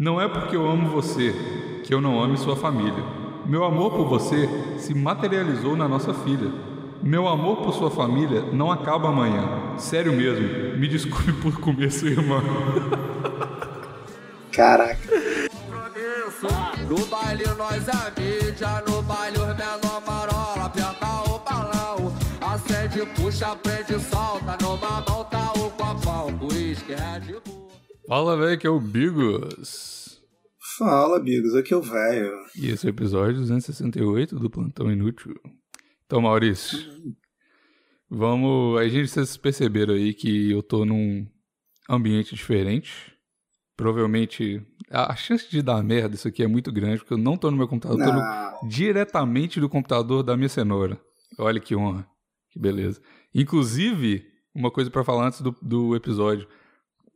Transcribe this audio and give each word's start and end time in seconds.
Não 0.00 0.20
é 0.20 0.28
porque 0.28 0.54
eu 0.54 0.64
amo 0.70 0.88
você 0.90 1.34
que 1.82 1.92
eu 1.92 2.00
não 2.00 2.22
ame 2.22 2.38
sua 2.38 2.54
família. 2.54 3.02
Meu 3.44 3.64
amor 3.64 3.90
por 3.90 4.06
você 4.06 4.48
se 4.78 4.94
materializou 4.94 5.76
na 5.76 5.88
nossa 5.88 6.14
filha. 6.14 6.52
Meu 7.02 7.26
amor 7.26 7.56
por 7.56 7.74
sua 7.74 7.90
família 7.90 8.42
não 8.52 8.70
acaba 8.70 9.08
amanhã. 9.08 9.76
Sério 9.76 10.12
mesmo. 10.12 10.78
Me 10.78 10.86
desculpe 10.86 11.32
por 11.42 11.58
comer 11.58 11.90
sua 11.90 12.10
irmã. 12.10 12.40
Caraca. 14.54 15.00
No 16.88 17.04
baile 17.06 17.44
nós 17.58 17.88
é 17.88 18.20
mídia, 18.20 18.84
no 18.86 19.02
baile 19.02 19.38
os 19.38 19.46
menor 19.48 20.00
marola, 20.06 20.66
aperta 20.66 21.06
o 21.28 21.40
balão, 21.40 22.14
acende, 22.40 23.04
puxa, 23.16 23.56
prende, 23.56 24.00
solta, 24.00 24.56
numa 24.62 25.04
mão 25.08 25.24
tá 25.24 25.52
o 25.56 25.70
copão, 25.70 26.38
uísque, 26.40 26.94
Red 26.94 27.32
Bull. 27.44 27.47
Fala, 28.08 28.36
velho, 28.38 28.58
que 28.58 28.66
é 28.66 28.70
o 28.70 28.80
Bigos. 28.80 30.20
Fala, 30.78 31.20
Bigos, 31.20 31.54
aqui 31.54 31.74
é 31.74 31.76
o 31.76 31.82
velho. 31.82 32.32
E 32.56 32.68
esse 32.68 32.86
é 32.86 32.90
o 32.90 32.94
episódio 32.94 33.40
268 33.40 34.38
do 34.38 34.48
Plantão 34.48 34.90
Inútil. 34.90 35.34
Então, 36.06 36.22
Maurício, 36.22 36.78
vamos. 38.08 38.80
A 38.80 38.88
gente, 38.88 39.08
vocês 39.08 39.36
perceberam 39.36 39.92
aí 39.94 40.14
que 40.14 40.50
eu 40.50 40.62
tô 40.62 40.86
num 40.86 41.26
ambiente 41.88 42.34
diferente. 42.34 43.12
Provavelmente 43.76 44.60
a 44.90 45.14
chance 45.14 45.48
de 45.48 45.62
dar 45.62 45.82
merda 45.84 46.14
isso 46.14 46.26
aqui 46.26 46.42
é 46.42 46.48
muito 46.48 46.72
grande, 46.72 46.98
porque 46.98 47.12
eu 47.14 47.18
não 47.18 47.36
tô 47.36 47.48
no 47.50 47.56
meu 47.56 47.68
computador, 47.68 48.00
eu 48.00 48.06
tô 48.06 48.12
no- 48.12 48.18
Não. 48.20 48.68
diretamente 48.68 49.60
do 49.60 49.68
computador 49.68 50.22
da 50.24 50.36
minha 50.36 50.48
cenoura. 50.48 50.98
Olha 51.38 51.60
que 51.60 51.76
honra, 51.76 52.08
que 52.50 52.58
beleza. 52.58 53.00
Inclusive, 53.32 54.24
uma 54.52 54.70
coisa 54.70 54.90
pra 54.90 55.04
falar 55.04 55.26
antes 55.28 55.40
do, 55.42 55.54
do 55.62 55.94
episódio. 55.94 56.48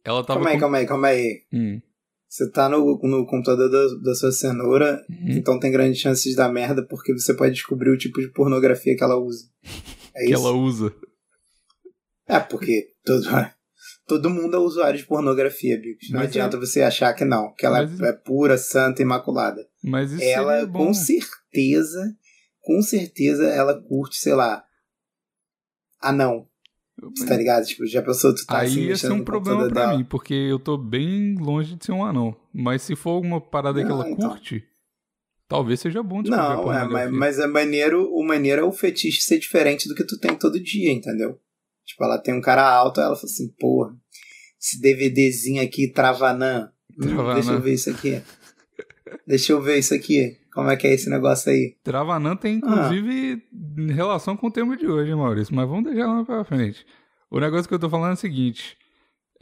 Ela 0.05 0.25
tava. 0.25 0.41
Calma 0.41 0.51
aí, 0.51 0.55
com- 0.57 0.61
calma 0.61 0.79
aí, 0.79 0.87
calma 0.87 1.07
aí. 1.09 1.43
Hum, 1.53 1.81
Você 2.29 2.51
tá 2.51 2.69
no, 2.69 2.99
no 3.03 3.27
computador 3.27 3.71
da, 3.71 3.95
da 4.03 4.15
sua 4.15 4.33
cenoura, 4.33 5.05
Uhum. 5.09 5.33
então 5.37 5.61
tem 5.61 5.71
grande 5.71 5.99
chance 5.99 6.29
de 6.29 6.35
dar 6.35 6.51
merda 6.51 6.83
porque 6.87 7.13
você 7.13 7.35
pode 7.35 7.55
descobrir 7.55 7.91
o 7.91 7.99
tipo 7.99 8.21
de 8.21 8.29
pornografia 8.29 8.97
que 8.97 9.05
ela 9.05 9.17
usa. 9.17 9.45
É 10.15 10.25
que 10.25 10.33
isso? 10.33 10.47
ela 10.47 10.53
usa. 10.57 10.95
É, 12.27 12.41
porque 12.41 12.89
todo, 13.05 13.23
todo 14.07 14.31
mundo 14.31 14.57
é 14.57 14.59
usuário 14.59 14.99
de 14.99 15.05
pornografia, 15.07 15.79
Bigos. 15.79 16.09
Não 16.11 16.21
Mas 16.21 16.29
adianta 16.31 16.59
você 16.59 16.81
achar 16.83 17.13
que 17.15 17.25
não, 17.25 17.53
que 17.55 17.67
ela 17.67 17.87
Mas- 17.87 18.01
é 18.01 18.13
pura, 18.13 18.57
santa, 18.57 19.03
imaculada. 19.03 19.67
Mas 19.85 20.13
isso 20.13 20.23
ela, 20.25 20.65
bom. 20.67 20.87
com 20.87 20.95
certeza, 20.95 22.17
com 22.61 22.81
certeza, 22.81 23.45
ela 23.49 23.79
curte, 23.83 24.17
sei 24.17 24.35
lá. 24.35 24.65
Ah, 26.01 26.13
não. 26.13 26.47
Você 27.17 27.27
tá 27.27 27.37
ligado? 27.37 27.65
Tipo, 27.65 27.87
já 27.87 28.03
pensou, 28.03 28.35
tu 28.35 28.47
tá 28.47 28.59
Aí 28.61 28.69
assim, 28.69 28.81
ia 28.83 28.97
ser 28.97 29.13
um 29.13 29.25
problema 29.25 29.69
pra 29.69 29.87
dela. 29.87 29.97
mim, 29.99 30.05
porque 30.05 30.35
eu 30.35 30.59
tô 30.59 30.77
bem 30.77 31.35
longe 31.37 31.75
de 31.75 31.85
ser 31.87 31.93
um 31.93 32.05
anão. 32.05 32.37
Mas 32.53 32.83
se 32.83 32.95
for 32.95 33.11
alguma 33.11 33.41
parada 33.41 33.83
que 33.83 33.89
Não, 33.89 34.01
ela 34.01 34.11
então. 34.11 34.31
curte, 34.31 34.63
talvez 35.49 35.81
seja 35.81 36.03
bom 36.03 36.23
Não, 36.23 36.73
é, 36.73 36.85
mas, 36.87 37.11
mas 37.11 37.39
é 37.39 37.47
maneiro, 37.47 38.09
o 38.13 38.23
maneiro 38.25 38.63
é 38.63 38.65
o 38.65 38.73
fetiche 38.73 39.21
ser 39.23 39.39
diferente 39.39 39.89
do 39.89 39.95
que 39.95 40.05
tu 40.05 40.19
tem 40.19 40.35
todo 40.37 40.63
dia, 40.63 40.93
entendeu? 40.93 41.39
Tipo, 41.85 42.05
ela 42.05 42.19
tem 42.19 42.35
um 42.35 42.41
cara 42.41 42.63
alto, 42.71 43.01
ela 43.01 43.17
fala 43.17 43.27
assim, 43.27 43.49
porra, 43.59 43.97
esse 44.61 44.81
DVDzinho 44.81 45.63
aqui, 45.63 45.89
Travanã. 45.89 46.71
Hum, 46.97 47.03
Travanã. 47.09 47.35
deixa 47.35 47.53
eu 47.53 47.61
ver 47.61 47.73
isso 47.75 47.91
aqui. 47.91 48.23
deixa 49.27 49.53
eu 49.53 49.61
ver 49.61 49.79
isso 49.79 49.95
aqui. 49.95 50.39
Como 50.55 50.71
é 50.71 50.77
que 50.77 50.87
é 50.87 50.93
esse 50.95 51.09
negócio 51.09 51.51
aí? 51.51 51.75
Travanã 51.83 52.37
tem, 52.37 52.55
Ah. 52.55 52.57
inclusive, 52.59 53.43
relação 53.95 54.37
com 54.37 54.49
o 54.49 54.51
tema 54.51 54.77
de 54.77 54.87
hoje, 54.87 55.15
Maurício. 55.15 55.55
Mas 55.55 55.69
vamos 55.69 55.85
deixar 55.85 56.07
lá 56.07 56.25
pra 56.25 56.45
frente. 56.45 56.85
O 57.31 57.41
negócio 57.41 57.67
que 57.69 57.75
eu 57.75 57.79
tô 57.79 57.89
falando 57.89 58.11
é 58.11 58.15
o 58.15 58.17
seguinte. 58.17 58.77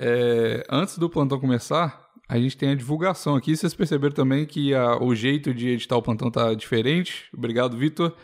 é, 0.03 0.65
antes 0.71 0.97
do 0.97 1.11
plantão 1.11 1.39
começar, 1.39 2.07
a 2.27 2.39
gente 2.39 2.57
tem 2.57 2.71
a 2.71 2.75
divulgação 2.75 3.37
aqui. 3.37 3.55
Vocês 3.55 3.75
perceberam 3.75 4.15
também 4.15 4.47
que 4.47 4.73
a- 4.75 4.97
o 4.97 5.15
jeito 5.15 5.53
de 5.53 5.69
editar 5.69 5.95
o 5.95 6.01
plantão 6.03 6.31
tá 6.31 6.55
diferente. 6.55 7.29
Obrigado, 7.37 7.77
Vitor. 7.77 8.15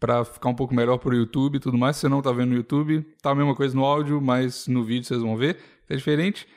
Pra 0.00 0.24
ficar 0.24 0.48
um 0.48 0.54
pouco 0.56 0.74
melhor 0.74 0.98
pro 0.98 1.14
YouTube 1.14 1.54
e 1.54 1.60
tudo 1.60 1.78
mais. 1.78 1.94
Se 1.96 2.00
você 2.00 2.08
não 2.08 2.20
tá 2.20 2.32
vendo 2.32 2.48
no 2.50 2.56
YouTube, 2.56 3.06
tá 3.22 3.30
a 3.30 3.34
mesma 3.36 3.54
coisa 3.54 3.76
no 3.76 3.84
áudio, 3.84 4.20
mas 4.20 4.66
no 4.66 4.82
vídeo 4.82 5.04
vocês 5.06 5.20
vão 5.22 5.36
ver. 5.36 5.56
Tá 5.86 5.94
diferente. 5.94 6.48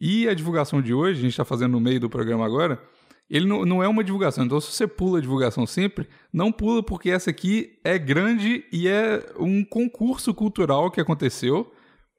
E 0.00 0.26
a 0.28 0.34
divulgação 0.34 0.82
de 0.82 0.92
hoje, 0.92 1.20
a 1.20 1.22
gente 1.22 1.36
tá 1.36 1.44
fazendo 1.44 1.72
no 1.72 1.80
meio 1.80 2.00
do 2.00 2.10
programa 2.10 2.44
agora, 2.44 2.82
ele 3.28 3.46
não, 3.46 3.64
não 3.64 3.82
é 3.82 3.88
uma 3.88 4.04
divulgação. 4.04 4.44
Então, 4.44 4.60
se 4.60 4.70
você 4.70 4.86
pula 4.86 5.18
a 5.18 5.20
divulgação 5.20 5.66
sempre, 5.66 6.08
não 6.32 6.52
pula 6.52 6.82
porque 6.82 7.10
essa 7.10 7.30
aqui 7.30 7.78
é 7.82 7.98
grande 7.98 8.64
e 8.72 8.86
é 8.86 9.24
um 9.38 9.64
concurso 9.64 10.32
cultural 10.32 10.90
que 10.90 11.00
aconteceu. 11.00 11.72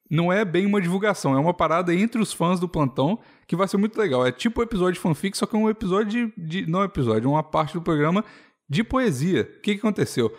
Não 0.10 0.32
é 0.32 0.46
bem 0.46 0.66
uma 0.66 0.82
divulgação, 0.82 1.36
é 1.36 1.40
uma 1.40 1.54
parada 1.54 1.94
entre 1.94 2.22
os 2.22 2.32
fãs 2.32 2.62
do 2.62 2.70
plantão 2.70 3.20
que 3.46 3.58
vai 3.58 3.68
ser 3.68 3.78
muito 3.78 4.00
legal. 4.00 4.26
É 4.26 4.32
tipo 4.32 4.62
um 4.62 4.64
episódio 4.64 4.94
de 4.94 5.00
fanfic, 5.00 5.38
só 5.38 5.46
que 5.46 5.56
é 5.56 5.60
um 5.60 5.70
episódio 5.70 6.32
de. 6.38 6.62
de 6.62 6.70
não 6.70 6.84
episódio, 6.84 7.28
é 7.28 7.30
uma 7.30 7.44
parte 7.44 7.74
do 7.74 7.82
programa 7.82 8.24
de 8.70 8.84
poesia. 8.84 9.42
O 9.42 9.62
que, 9.62 9.74
que 9.74 9.80
aconteceu? 9.80 10.34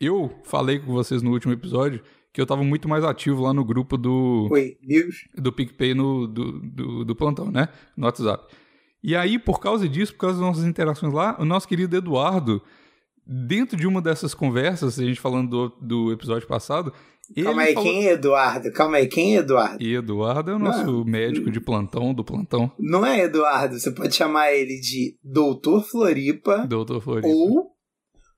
Eu 0.00 0.30
falei 0.44 0.78
com 0.78 0.92
vocês 0.92 1.22
no 1.22 1.30
último 1.30 1.52
episódio 1.52 2.02
que 2.32 2.40
eu 2.40 2.46
tava 2.46 2.64
muito 2.64 2.88
mais 2.88 3.04
ativo 3.04 3.42
lá 3.42 3.54
no 3.54 3.64
grupo 3.64 3.96
do 3.96 4.48
Oi, 4.50 4.76
Bigos? 4.82 5.28
do 5.36 5.52
PicPay 5.52 5.94
no, 5.94 6.26
do, 6.26 6.60
do, 6.60 7.04
do 7.04 7.14
plantão, 7.14 7.50
né? 7.50 7.68
No 7.96 8.06
WhatsApp. 8.06 8.52
E 9.06 9.14
aí, 9.14 9.38
por 9.38 9.60
causa 9.60 9.86
disso, 9.86 10.14
por 10.14 10.20
causa 10.20 10.38
das 10.38 10.46
nossas 10.46 10.64
interações 10.64 11.12
lá, 11.12 11.36
o 11.38 11.44
nosso 11.44 11.68
querido 11.68 11.94
Eduardo, 11.94 12.62
dentro 13.26 13.76
de 13.76 13.86
uma 13.86 14.00
dessas 14.00 14.32
conversas, 14.32 14.98
a 14.98 15.04
gente 15.04 15.20
falando 15.20 15.50
do, 15.50 15.68
do 15.78 16.12
episódio 16.12 16.48
passado, 16.48 16.90
Calma 17.42 17.62
aí, 17.62 17.74
falou... 17.74 17.90
quem 17.90 18.06
é 18.06 18.12
Eduardo? 18.12 18.72
Calma 18.72 18.96
aí, 18.96 19.06
quem 19.06 19.36
é 19.36 19.40
Eduardo? 19.40 19.82
E 19.82 19.94
Eduardo 19.94 20.50
é 20.50 20.54
o 20.54 20.58
nosso 20.58 21.04
médico 21.04 21.50
de 21.50 21.60
plantão, 21.60 22.14
do 22.14 22.24
plantão, 22.24 22.72
Não 22.78 23.04
é 23.04 23.20
Eduardo, 23.24 23.78
você 23.78 23.90
pode 23.90 24.14
chamar 24.14 24.52
ele 24.54 24.80
de 24.80 25.18
Doutor 25.22 25.84
Floripa 25.84 26.66
doutor 26.66 27.02
Floripa. 27.02 27.28
ou, 27.28 27.72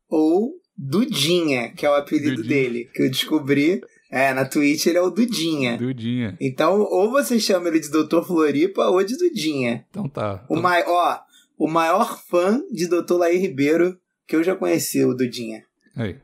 ou 0.09 0.53
Dudinha, 0.77 1.73
que 1.75 1.87
é 1.87 1.91
o 1.91 1.95
apelido 1.95 2.37
Dudinha. 2.37 2.49
dele, 2.49 2.91
que 2.93 3.05
eu 3.05 3.11
descobri. 3.11 3.81
É, 4.17 4.33
na 4.33 4.45
Twitch 4.45 4.87
ele 4.87 4.99
é 4.99 5.03
o 5.03 5.11
Dudinha. 5.11 5.77
Dudinha. 5.77 6.37
Então, 6.41 6.81
ou 6.81 7.11
você 7.11 7.39
chama 7.39 7.69
ele 7.69 7.81
de 7.81 7.91
Doutor 7.91 8.25
Floripa 8.27 8.87
ou 8.87 9.03
de 9.05 9.17
Dudinha. 9.17 9.85
Então 9.91 10.09
tá. 10.09 10.45
O, 10.49 10.55
Então- 10.55 10.63
mai, 10.63 10.83
ó, 10.87 11.19
o 11.59 11.69
maior 11.69 12.19
fã 12.29 12.63
de 12.73 12.87
Doutor 12.89 13.19
Laí 13.19 13.37
Ribeiro 13.37 13.99
que 14.27 14.35
eu 14.35 14.43
já 14.43 14.55
conheci, 14.57 15.05
o 15.05 15.15
Dudinha. 15.15 15.63
Aí. 15.95 16.17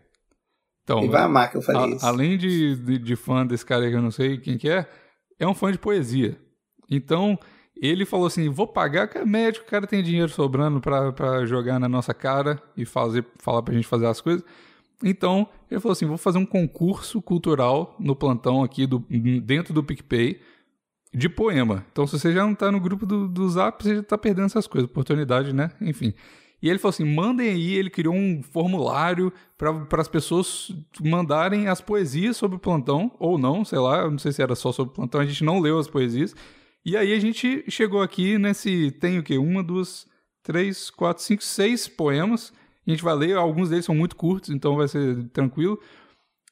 Então, 0.85 0.99
Ele 0.99 1.09
vai 1.09 1.23
amar 1.23 1.51
que 1.51 1.57
eu 1.57 1.63
falei 1.63 1.93
A- 1.93 1.97
isso. 1.97 2.05
além 2.07 2.37
de, 2.37 2.75
de, 2.77 2.99
de 2.99 3.15
fã 3.17 3.47
desse 3.47 3.65
cara 3.65 3.89
que 3.89 3.95
eu 3.95 4.03
não 4.03 4.11
sei 4.11 4.39
quem 4.39 4.59
que 4.59 4.69
é, 4.69 4.85
é 5.39 5.47
um 5.47 5.55
fã 5.55 5.71
de 5.71 5.79
poesia. 5.79 6.37
Então, 6.91 7.39
ele 7.81 8.05
falou 8.05 8.27
assim: 8.27 8.49
vou 8.49 8.67
pagar, 8.67 9.07
que 9.07 9.19
é 9.19 9.25
médico, 9.25 9.65
o 9.65 9.69
cara 9.71 9.87
tem 9.87 10.03
dinheiro 10.03 10.29
sobrando 10.29 10.81
pra, 10.81 11.13
pra 11.13 11.47
jogar 11.47 11.79
na 11.79 11.89
nossa 11.89 12.13
cara 12.13 12.61
e 12.77 12.85
fazer, 12.85 13.25
falar 13.39 13.63
pra 13.63 13.75
gente 13.75 13.87
fazer 13.87 14.07
as 14.07 14.21
coisas. 14.21 14.45
Então, 15.03 15.49
ele 15.71 15.81
falou 15.81 15.93
assim: 15.93 16.07
vou 16.07 16.17
fazer 16.17 16.39
um 16.39 16.47
concurso 16.47 17.21
cultural 17.21 17.97
no 17.99 18.15
plantão 18.15 18.63
aqui, 18.63 18.87
do, 18.87 19.05
dentro 19.43 19.75
do 19.75 19.83
PicPay, 19.83 20.41
de 21.15 21.29
poema. 21.29 21.85
Então, 21.93 22.07
se 22.07 22.19
você 22.19 22.33
já 22.33 22.45
não 22.45 22.55
tá 22.55 22.71
no 22.73 22.81
grupo 22.81 23.05
do, 23.05 23.29
do 23.29 23.49
Zap, 23.49 23.83
você 23.83 23.97
já 23.97 24.03
tá 24.03 24.17
perdendo 24.17 24.47
essas 24.47 24.67
coisas, 24.67 24.89
oportunidade, 24.89 25.53
né? 25.53 25.71
Enfim. 25.81 26.15
E 26.63 26.71
ele 26.71 26.79
falou 26.79 26.91
assim: 26.91 27.05
mandem 27.05 27.51
aí. 27.51 27.75
Ele 27.75 27.91
criou 27.91 28.15
um 28.15 28.43
formulário 28.43 29.33
para 29.59 30.01
as 30.01 30.09
pessoas 30.09 30.71
mandarem 31.03 31.67
as 31.67 31.81
poesias 31.81 32.37
sobre 32.37 32.57
o 32.57 32.61
plantão, 32.61 33.13
ou 33.19 33.37
não, 33.37 33.65
sei 33.65 33.79
lá, 33.79 34.09
não 34.09 34.19
sei 34.19 34.33
se 34.33 34.41
era 34.41 34.55
só 34.55 34.71
sobre 34.71 34.93
o 34.93 34.95
plantão, 34.95 35.21
a 35.21 35.27
gente 35.27 35.43
não 35.43 35.59
leu 35.59 35.79
as 35.79 35.89
poesias. 35.89 36.35
E 36.85 36.97
aí 36.97 37.13
a 37.13 37.21
gente 37.21 37.65
chegou 37.69 38.01
aqui 38.01 38.39
nesse. 38.39 38.91
Tem 38.93 39.19
o 39.19 39.23
quê? 39.23 39.39
Uma, 39.39 39.63
duas, 39.63 40.07
três, 40.43 40.91
quatro, 40.91 41.23
cinco, 41.23 41.43
seis 41.43 41.89
poemas. 41.89 42.53
A 42.87 42.91
gente 42.91 43.03
vai 43.03 43.15
ler, 43.15 43.37
alguns 43.37 43.69
deles 43.69 43.85
são 43.85 43.95
muito 43.95 44.17
curtos, 44.17 44.51
então 44.51 44.77
vai 44.77 44.89
ser 44.89 45.25
tranquilo. 45.29 45.79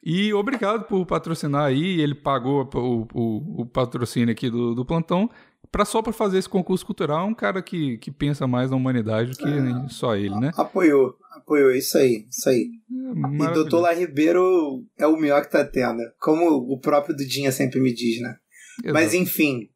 E 0.02 0.32
obrigado 0.32 0.84
por 0.84 1.04
patrocinar 1.04 1.64
aí. 1.64 2.00
Ele 2.00 2.14
pagou 2.14 2.68
o, 2.74 3.06
o, 3.12 3.62
o 3.62 3.66
patrocínio 3.66 4.32
aqui 4.32 4.48
do, 4.48 4.74
do 4.74 4.84
plantão 4.84 5.28
pra, 5.70 5.84
só 5.84 6.00
para 6.02 6.12
fazer 6.12 6.38
esse 6.38 6.48
concurso 6.48 6.86
cultural. 6.86 7.26
É 7.26 7.30
um 7.30 7.34
cara 7.34 7.62
que, 7.62 7.98
que 7.98 8.10
pensa 8.10 8.46
mais 8.46 8.70
na 8.70 8.76
humanidade 8.76 9.32
do 9.32 9.36
que 9.36 9.92
só 9.92 10.16
ele, 10.16 10.34
né? 10.36 10.52
Apoiou, 10.56 11.16
apoiou, 11.32 11.70
isso 11.72 11.98
aí, 11.98 12.26
isso 12.30 12.48
aí. 12.48 12.70
E 12.88 13.18
Maravilhoso. 13.18 13.54
Doutor 13.54 13.80
Lá 13.80 13.92
Ribeiro 13.92 14.84
é 14.98 15.06
o 15.06 15.16
melhor 15.16 15.42
que 15.42 15.50
tá 15.50 15.64
tendo. 15.64 16.00
Como 16.18 16.48
o 16.48 16.78
próprio 16.78 17.14
Dudinha 17.16 17.52
sempre 17.52 17.80
me 17.80 17.92
diz, 17.92 18.20
né? 18.20 18.36
Mas 18.92 19.12
Exato. 19.12 19.16
enfim, 19.16 19.68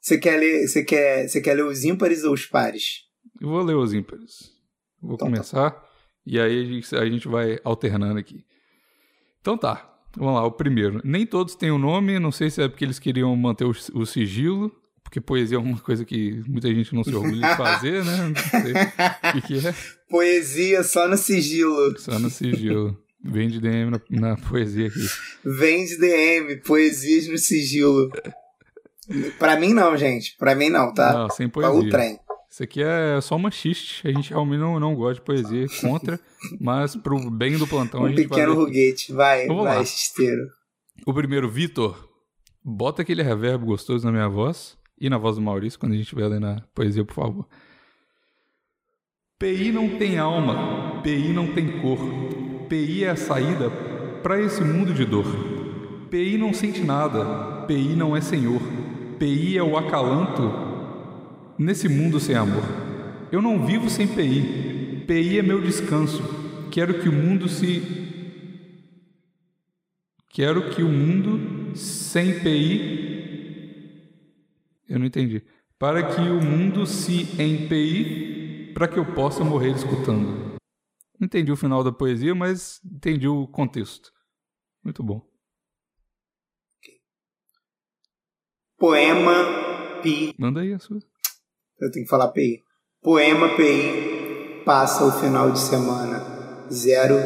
você 0.00 0.18
quer 0.18 0.36
ler, 0.36 0.68
você 0.68 0.84
quer, 0.84 1.28
você 1.28 1.40
quer 1.40 1.54
ler 1.54 1.64
os 1.64 1.84
ímpares 1.84 2.22
ou 2.22 2.32
os 2.32 2.46
pares? 2.46 3.08
Eu 3.40 3.48
vou 3.48 3.62
ler 3.62 3.74
os 3.74 3.92
ímpares. 3.92 4.52
Vou 5.00 5.14
Então 5.14 5.32
tá. 5.32 5.82
E 6.26 6.38
aí 6.38 6.60
a 6.60 6.64
gente, 6.64 6.96
a 6.96 7.04
gente 7.06 7.28
vai 7.28 7.58
alternando 7.64 8.18
aqui. 8.18 8.44
Então 9.40 9.56
tá, 9.58 9.92
vamos 10.16 10.34
lá, 10.34 10.44
o 10.46 10.52
primeiro. 10.52 11.00
Nem 11.04 11.26
todos 11.26 11.54
têm 11.54 11.70
o 11.70 11.78
nome, 11.78 12.18
não 12.18 12.30
sei 12.32 12.50
se 12.50 12.62
é 12.62 12.68
porque 12.68 12.84
eles 12.84 12.98
queriam 12.98 13.34
manter 13.36 13.64
o, 13.64 13.72
o 13.94 14.06
sigilo, 14.06 14.70
porque 15.02 15.20
poesia 15.20 15.56
é 15.56 15.60
uma 15.60 15.78
coisa 15.78 16.04
que 16.04 16.42
muita 16.48 16.68
gente 16.72 16.94
não 16.94 17.04
se 17.04 17.14
orgulha 17.14 17.48
de 17.50 17.56
fazer, 17.56 18.04
né? 18.04 18.16
Não 18.28 18.36
sei 18.62 18.72
o 18.72 19.32
que, 19.42 19.60
que 19.60 19.66
é. 19.68 19.74
Poesia 20.08 20.82
só 20.82 21.06
no 21.08 21.16
sigilo. 21.16 21.98
Só 21.98 22.18
no 22.18 22.30
sigilo. 22.30 22.96
Vem 23.24 23.48
de 23.48 23.60
DM 23.60 23.90
na, 23.90 24.00
na 24.10 24.36
poesia 24.36 24.88
aqui. 24.88 25.06
Vem 25.44 25.84
de 25.84 25.96
DM, 25.98 26.56
poesias 26.62 27.28
no 27.28 27.38
sigilo. 27.38 28.10
Pra 29.38 29.56
mim 29.58 29.72
não, 29.74 29.96
gente. 29.96 30.36
Pra 30.38 30.54
mim 30.54 30.70
não, 30.70 30.92
tá? 30.94 31.12
Não, 31.12 31.30
sem 31.30 31.48
Pra 31.48 31.68
o 31.70 31.74
poesia. 31.74 31.90
trem. 31.90 32.18
Isso 32.52 32.62
aqui 32.62 32.82
é 32.82 33.18
só 33.22 33.34
uma 33.36 33.50
xiste. 33.50 34.06
A 34.06 34.12
gente 34.12 34.28
realmente 34.30 34.60
não, 34.60 34.78
não 34.78 34.94
gosta 34.94 35.14
de 35.14 35.22
poesia 35.22 35.66
contra, 35.80 36.20
mas 36.60 36.94
pro 36.94 37.30
bem 37.30 37.56
do 37.56 37.66
plantão 37.66 38.02
a 38.02 38.04
Um 38.04 38.08
gente 38.10 38.28
pequeno 38.28 38.54
vai. 38.54 38.64
ruguete. 38.64 39.12
Vai, 39.12 39.46
Vamos 39.46 39.64
vai, 39.64 39.78
lá. 39.78 39.84
xisteiro. 39.86 40.50
O 41.06 41.14
primeiro, 41.14 41.48
Vitor, 41.48 42.10
bota 42.62 43.00
aquele 43.00 43.22
reverb 43.22 43.64
gostoso 43.64 44.04
na 44.04 44.12
minha 44.12 44.28
voz 44.28 44.76
e 45.00 45.08
na 45.08 45.16
voz 45.16 45.36
do 45.36 45.42
Maurício 45.42 45.78
quando 45.78 45.92
a 45.92 45.94
gente 45.94 46.04
estiver 46.04 46.28
lendo 46.28 46.44
a 46.46 46.62
poesia, 46.74 47.02
por 47.06 47.14
favor. 47.14 47.48
PI 49.38 49.72
não 49.72 49.96
tem 49.96 50.18
alma, 50.18 51.00
PI 51.02 51.32
não 51.32 51.54
tem 51.54 51.80
cor. 51.80 51.98
PI 52.68 53.04
é 53.04 53.10
a 53.10 53.16
saída 53.16 53.70
para 54.22 54.38
esse 54.38 54.62
mundo 54.62 54.92
de 54.92 55.06
dor. 55.06 55.24
PI 56.10 56.36
não 56.36 56.52
sente 56.52 56.84
nada, 56.84 57.64
PI 57.66 57.96
não 57.96 58.14
é 58.14 58.20
senhor. 58.20 58.60
PI 59.18 59.56
é 59.56 59.62
o 59.62 59.76
acalanto 59.78 60.71
nesse 61.58 61.88
mundo 61.88 62.18
sem 62.20 62.34
amor. 62.34 62.62
Eu 63.30 63.40
não 63.40 63.64
vivo 63.64 63.88
sem 63.88 64.06
PI. 64.06 65.04
PI 65.06 65.38
é 65.38 65.42
meu 65.42 65.60
descanso. 65.60 66.22
Quero 66.70 67.00
que 67.00 67.08
o 67.08 67.12
mundo 67.12 67.48
se 67.48 68.00
Quero 70.28 70.70
que 70.70 70.82
o 70.82 70.88
mundo 70.88 71.76
sem 71.76 72.40
PI. 72.40 73.12
Eu 74.88 74.98
não 74.98 75.06
entendi. 75.06 75.44
Para 75.78 76.14
que 76.14 76.20
o 76.20 76.40
mundo 76.42 76.86
se 76.86 77.22
empenhe 77.42 78.72
para 78.72 78.88
que 78.88 78.98
eu 78.98 79.14
possa 79.14 79.44
morrer 79.44 79.72
escutando. 79.72 80.56
Entendi 81.20 81.52
o 81.52 81.56
final 81.56 81.84
da 81.84 81.92
poesia, 81.92 82.34
mas 82.34 82.80
entendi 82.84 83.28
o 83.28 83.46
contexto. 83.46 84.10
Muito 84.82 85.02
bom. 85.02 85.24
Poema 88.78 90.00
Pi. 90.02 90.34
Manda 90.38 90.62
aí 90.62 90.72
a 90.72 90.78
sua. 90.78 90.98
Eu 91.82 91.90
tenho 91.90 92.04
que 92.04 92.10
falar 92.10 92.28
PI. 92.28 92.62
Poema 93.02 93.56
PI. 93.56 94.62
Passa 94.64 95.04
o 95.04 95.10
final 95.10 95.50
de 95.50 95.58
semana. 95.58 96.20
Zero. 96.70 97.16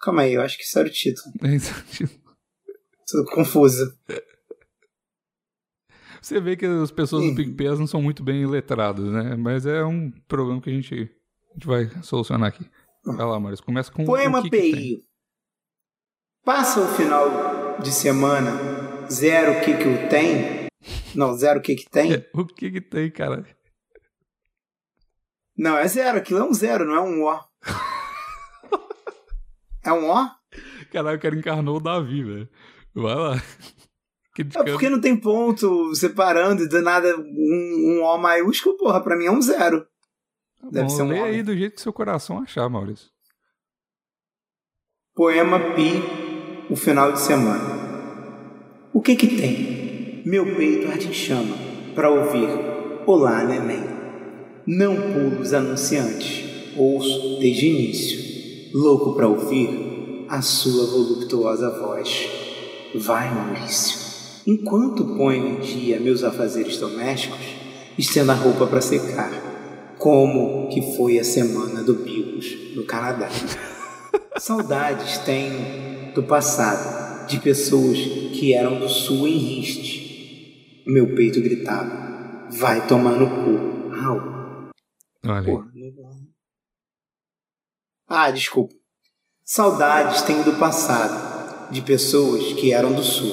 Calma 0.00 0.22
aí, 0.22 0.34
eu 0.34 0.42
acho 0.42 0.58
que 0.58 0.64
isso 0.64 0.76
era 0.76 0.88
o 0.88 0.90
título. 0.90 1.32
Tô 3.08 3.24
confuso. 3.32 3.96
Você 6.20 6.40
vê 6.40 6.56
que 6.56 6.66
as 6.66 6.90
pessoas 6.90 7.24
do 7.24 7.36
PicPay 7.36 7.68
não 7.78 7.86
são 7.86 8.02
muito 8.02 8.24
bem 8.24 8.44
letradas, 8.44 9.04
né? 9.04 9.36
Mas 9.36 9.64
é 9.66 9.84
um 9.84 10.10
problema 10.26 10.60
que 10.60 10.68
a 10.68 10.72
gente, 10.72 10.94
a 10.94 11.54
gente 11.54 11.66
vai 11.68 11.88
solucionar 12.02 12.48
aqui. 12.48 12.68
Vai 13.04 13.24
lá, 13.24 13.38
Maurício. 13.38 13.64
Começa 13.64 13.92
com 13.92 14.04
Poema 14.04 14.40
o 14.40 14.42
que 14.42 14.50
que 14.50 14.60
tem. 14.60 14.72
PI. 14.72 15.04
Passa 16.44 16.80
o 16.80 16.88
final 16.88 17.78
de 17.80 17.92
semana. 17.92 18.50
Zero 19.08 19.52
o 19.52 19.60
que 19.60 19.76
que 19.76 19.88
o 19.88 20.08
tem? 20.08 20.66
Não, 21.14 21.36
zero 21.36 21.60
o 21.60 21.62
que 21.62 21.76
que 21.76 21.88
tem? 21.88 22.26
O 22.34 22.44
que 22.44 22.72
que 22.72 22.80
tem, 22.80 23.08
cara? 23.12 23.46
Não, 25.56 25.76
é 25.76 25.86
zero. 25.88 26.18
Aquilo 26.18 26.40
é 26.40 26.44
um 26.44 26.52
zero, 26.52 26.84
não 26.84 26.94
é 26.94 27.00
um 27.00 27.24
O. 27.24 27.40
É 29.84 29.92
um 29.92 30.10
O? 30.10 30.30
Caralho, 30.92 31.16
o 31.16 31.20
cara 31.20 31.36
encarnou 31.36 31.76
o 31.76 31.80
Davi, 31.80 32.22
velho. 32.22 32.48
Vai 32.94 33.14
lá. 33.14 33.42
É 34.38 34.64
porque 34.64 34.90
não 34.90 35.00
tem 35.00 35.16
ponto 35.18 35.94
separando 35.94 36.62
e 36.62 36.68
do 36.68 36.82
nada 36.82 37.16
um, 37.16 38.00
um 38.00 38.02
O 38.02 38.18
maiúsculo, 38.18 38.76
porra, 38.76 39.02
pra 39.02 39.16
mim 39.16 39.24
é 39.24 39.30
um 39.30 39.40
zero. 39.40 39.86
Tá 40.60 40.68
deve 40.70 40.88
bom, 40.88 40.88
ser 40.90 41.02
um 41.04 41.08
lê 41.08 41.20
homem. 41.20 41.34
aí 41.36 41.42
do 41.42 41.56
jeito 41.56 41.76
que 41.76 41.80
seu 41.80 41.90
coração 41.90 42.42
achar, 42.42 42.68
Maurício. 42.68 43.08
Poema 45.14 45.58
Pi, 45.74 46.02
o 46.68 46.76
final 46.76 47.12
de 47.12 47.20
semana. 47.20 47.64
O 48.92 49.00
que 49.00 49.16
que 49.16 49.26
tem? 49.38 50.22
Meu 50.26 50.54
peito 50.54 50.90
arde 50.90 51.08
em 51.08 51.14
chama 51.14 51.56
para 51.94 52.10
ouvir 52.10 52.46
Olá, 53.06 53.42
neném. 53.42 53.95
Não 54.66 54.96
pulo 54.96 55.40
os 55.40 55.52
anunciantes, 55.54 56.42
ouço 56.76 57.38
desde 57.38 57.68
início, 57.68 58.72
louco 58.74 59.14
para 59.14 59.28
ouvir 59.28 60.26
a 60.28 60.42
sua 60.42 60.86
voluptuosa 60.86 61.70
voz. 61.78 62.28
Vai, 62.96 63.32
Maurício. 63.32 63.96
Enquanto 64.44 65.04
ponho 65.04 65.58
em 65.58 65.60
dia 65.60 66.00
meus 66.00 66.24
afazeres 66.24 66.78
domésticos, 66.78 67.38
estendo 67.96 68.32
a 68.32 68.34
roupa 68.34 68.66
para 68.66 68.80
secar, 68.80 69.30
como 69.98 70.68
que 70.68 70.96
foi 70.96 71.20
a 71.20 71.24
semana 71.24 71.84
do 71.84 71.94
Bigos 71.94 72.74
no 72.74 72.82
Canadá. 72.82 73.28
Saudades 74.36 75.18
tenho 75.18 76.12
do 76.12 76.24
passado, 76.24 77.28
de 77.28 77.38
pessoas 77.38 77.98
que 78.32 78.52
eram 78.52 78.80
do 78.80 78.88
sul 78.88 79.28
em 79.28 79.38
riste. 79.38 80.82
Meu 80.84 81.14
peito 81.14 81.40
gritava: 81.40 82.48
Vai 82.50 82.84
tomar 82.88 83.12
no 83.12 83.28
cu. 83.28 83.94
Au. 84.04 84.35
Olha. 85.28 85.44
Porra, 85.44 85.70
Ah, 88.08 88.30
desculpa. 88.30 88.74
Saudades 89.44 90.22
tenho 90.22 90.44
do 90.44 90.58
passado, 90.58 91.70
de 91.72 91.82
pessoas 91.82 92.52
que 92.54 92.72
eram 92.72 92.94
do 92.94 93.02
sul. 93.02 93.32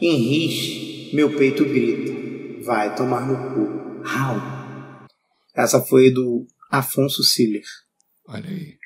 Em 0.00 0.16
riste, 0.16 1.14
meu 1.14 1.36
peito 1.36 1.64
grita: 1.64 2.64
Vai 2.64 2.94
tomar 2.94 3.26
no 3.26 3.54
cu. 3.54 4.02
Au. 4.08 5.06
Essa 5.54 5.80
foi 5.80 6.10
do 6.10 6.46
Afonso 6.70 7.22
Siller. 7.24 7.64
Olha 8.26 8.48
aí. 8.48 8.78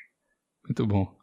Muito 0.63 0.87
bom. 0.87 1.15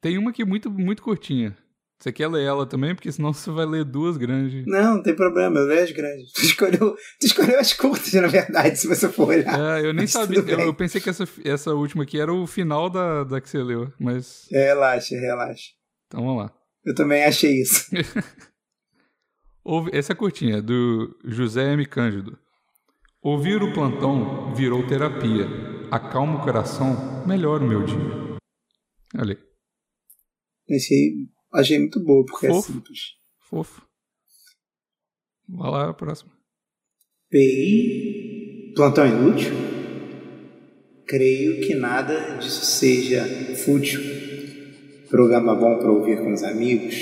Tem 0.00 0.18
uma 0.18 0.30
aqui 0.30 0.44
muito, 0.44 0.70
muito 0.70 1.02
curtinha. 1.02 1.56
Você 1.98 2.12
quer 2.12 2.28
ler 2.28 2.44
ela 2.44 2.66
também? 2.66 2.94
Porque 2.94 3.10
senão 3.10 3.32
você 3.32 3.50
vai 3.50 3.64
ler 3.64 3.84
duas 3.84 4.16
grandes. 4.16 4.66
Não, 4.66 4.96
não 4.96 5.02
tem 5.02 5.16
problema, 5.16 5.58
eu 5.58 5.66
leio 5.66 5.82
as 5.82 5.92
grandes. 5.92 6.30
Tu 6.32 6.42
escolheu, 6.42 6.94
tu 7.20 7.26
escolheu 7.26 7.58
as 7.58 7.72
curtas, 7.72 8.12
na 8.12 8.26
verdade, 8.26 8.78
se 8.78 8.86
você 8.86 9.08
for 9.08 9.28
olhar. 9.28 9.78
É, 9.78 9.80
eu 9.80 9.94
nem 9.94 10.02
Mas 10.02 10.12
sabia. 10.12 10.40
Eu, 10.40 10.60
eu 10.60 10.74
pensei 10.74 11.00
que 11.00 11.08
essa, 11.08 11.26
essa 11.42 11.72
última 11.74 12.02
aqui 12.02 12.20
era 12.20 12.32
o 12.32 12.46
final 12.46 12.90
da, 12.90 13.24
da 13.24 13.40
que 13.40 13.48
você 13.48 13.62
leu. 13.62 13.90
Mas. 13.98 14.46
Relaxa, 14.50 15.16
relaxa. 15.16 15.70
Então 16.06 16.22
vamos 16.22 16.44
lá. 16.44 16.52
Eu 16.84 16.94
também 16.94 17.24
achei 17.24 17.62
isso. 17.62 17.86
Essa 19.92 20.12
é 20.12 20.16
curtinha, 20.16 20.62
do 20.62 21.18
José 21.24 21.72
M. 21.72 21.84
Cândido. 21.86 22.38
Ouvir 23.20 23.60
o 23.62 23.72
plantão 23.72 24.54
virou 24.54 24.86
terapia. 24.86 25.46
Acalma 25.90 26.38
o 26.38 26.44
coração, 26.44 27.26
melhora 27.26 27.64
o 27.64 27.66
meu 27.66 27.82
dia. 27.82 28.36
Olha 29.18 29.34
aí, 29.34 30.76
Achei, 30.76 31.28
achei 31.56 31.78
muito 31.78 31.98
boa, 32.00 32.24
porque 32.24 32.46
é 32.46 32.50
Fofo. 32.50 32.72
simples. 32.72 33.00
fofo. 33.38 33.82
Vai 35.48 35.70
lá, 35.70 35.94
próximo. 35.94 36.30
PI, 37.30 38.72
plantão 38.74 39.06
inútil? 39.06 39.52
Creio 41.06 41.60
que 41.60 41.74
nada 41.74 42.36
disso 42.38 42.64
seja 42.64 43.24
fútil. 43.64 44.00
Programa 45.08 45.54
bom 45.54 45.78
para 45.78 45.90
ouvir 45.90 46.18
com 46.18 46.32
os 46.32 46.42
amigos? 46.42 46.94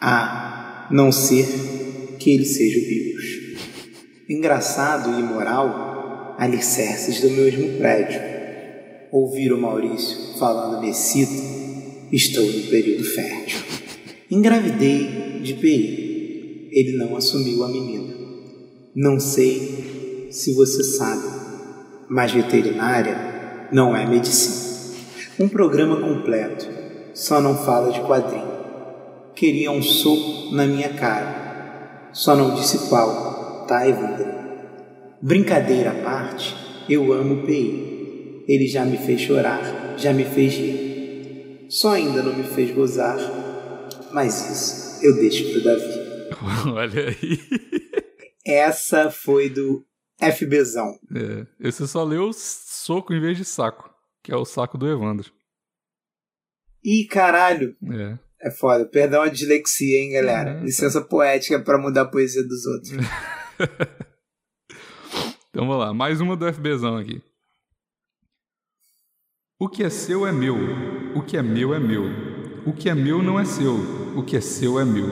A 0.00 0.88
não 0.90 1.12
ser 1.12 1.46
que 2.18 2.30
ele 2.30 2.44
seja 2.44 2.78
o. 2.78 3.12
Engraçado 4.28 5.16
e 5.16 5.20
imoral, 5.20 6.34
alicerces 6.38 7.20
do 7.20 7.30
mesmo 7.30 7.78
prédio. 7.78 8.20
Ouvir 9.12 9.52
o 9.52 9.60
Maurício 9.60 10.38
falando 10.38 10.80
Messito, 10.80 11.61
estou 12.12 12.44
no 12.44 12.62
período 12.64 13.04
fértil. 13.04 13.58
Engravidei 14.30 15.40
de 15.42 15.54
PI. 15.54 16.68
Ele 16.70 16.96
não 16.96 17.16
assumiu 17.16 17.64
a 17.64 17.68
menina. 17.68 18.14
Não 18.94 19.18
sei 19.18 20.28
se 20.30 20.52
você 20.52 20.84
sabe, 20.84 21.22
mas 22.08 22.32
veterinária 22.32 23.68
não 23.72 23.96
é 23.96 24.06
medicina. 24.06 24.96
Um 25.40 25.48
programa 25.48 25.96
completo, 25.96 26.68
só 27.14 27.40
não 27.40 27.56
fala 27.56 27.90
de 27.90 28.00
quadrinho. 28.00 28.52
Queria 29.34 29.70
um 29.70 29.82
soco 29.82 30.54
na 30.54 30.66
minha 30.66 30.90
cara, 30.90 32.10
só 32.12 32.36
não 32.36 32.54
disse 32.54 32.88
qual, 32.90 33.64
tá, 33.66 33.88
Evandro? 33.88 34.26
Brincadeira 35.20 35.90
à 35.90 35.94
parte, 35.94 36.54
eu 36.88 37.12
amo 37.12 37.34
o 37.34 37.46
PI. 37.46 38.44
Ele 38.46 38.66
já 38.66 38.84
me 38.84 38.98
fez 38.98 39.20
chorar, 39.22 39.94
já 39.96 40.12
me 40.12 40.24
fez 40.24 40.52
rir. 40.54 40.81
Só 41.72 41.92
ainda 41.92 42.22
não 42.22 42.36
me 42.36 42.44
fez 42.44 42.70
gozar, 42.74 43.16
mas 44.12 44.50
isso 44.50 45.02
eu 45.02 45.14
deixo 45.14 45.50
pro 45.50 45.64
Davi. 45.64 46.68
Olha 46.70 47.08
aí. 47.08 47.38
Essa 48.44 49.10
foi 49.10 49.48
do 49.48 49.82
FBzão. 50.20 50.98
É, 51.16 51.46
esse 51.66 51.88
só 51.88 52.04
leu 52.04 52.30
soco 52.34 53.14
em 53.14 53.20
vez 53.22 53.38
de 53.38 53.46
saco, 53.46 53.88
que 54.22 54.30
é 54.30 54.36
o 54.36 54.44
saco 54.44 54.76
do 54.76 54.86
Evandro. 54.86 55.32
Ih, 56.84 57.06
caralho. 57.06 57.74
É. 57.90 58.18
É 58.48 58.50
foda. 58.50 58.84
Perdão 58.84 59.22
a 59.22 59.28
dislexia, 59.28 59.98
hein, 59.98 60.12
galera. 60.12 60.56
Uhum. 60.58 60.64
Licença 60.64 61.00
poética 61.00 61.58
pra 61.58 61.78
mudar 61.78 62.02
a 62.02 62.08
poesia 62.10 62.42
dos 62.46 62.66
outros. 62.66 62.92
Então 65.54 65.66
vamos 65.66 65.84
lá, 65.84 65.92
mais 65.92 66.18
uma 66.18 66.34
do 66.34 66.50
FBzão 66.50 66.96
aqui. 66.96 67.22
O 69.62 69.68
que 69.68 69.84
é 69.84 69.88
seu 69.88 70.26
é 70.26 70.32
meu, 70.32 70.56
o 71.14 71.22
que 71.22 71.36
é 71.36 71.40
meu 71.42 71.72
é 71.72 71.78
meu. 71.78 72.02
O 72.66 72.72
que 72.72 72.90
é 72.90 72.94
meu 72.96 73.22
não 73.22 73.38
é 73.38 73.44
seu, 73.44 73.76
o 74.16 74.24
que 74.24 74.36
é 74.36 74.40
seu 74.40 74.76
é 74.80 74.84
meu. 74.84 75.06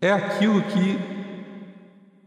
É 0.00 0.12
aquilo 0.12 0.62
que 0.62 0.96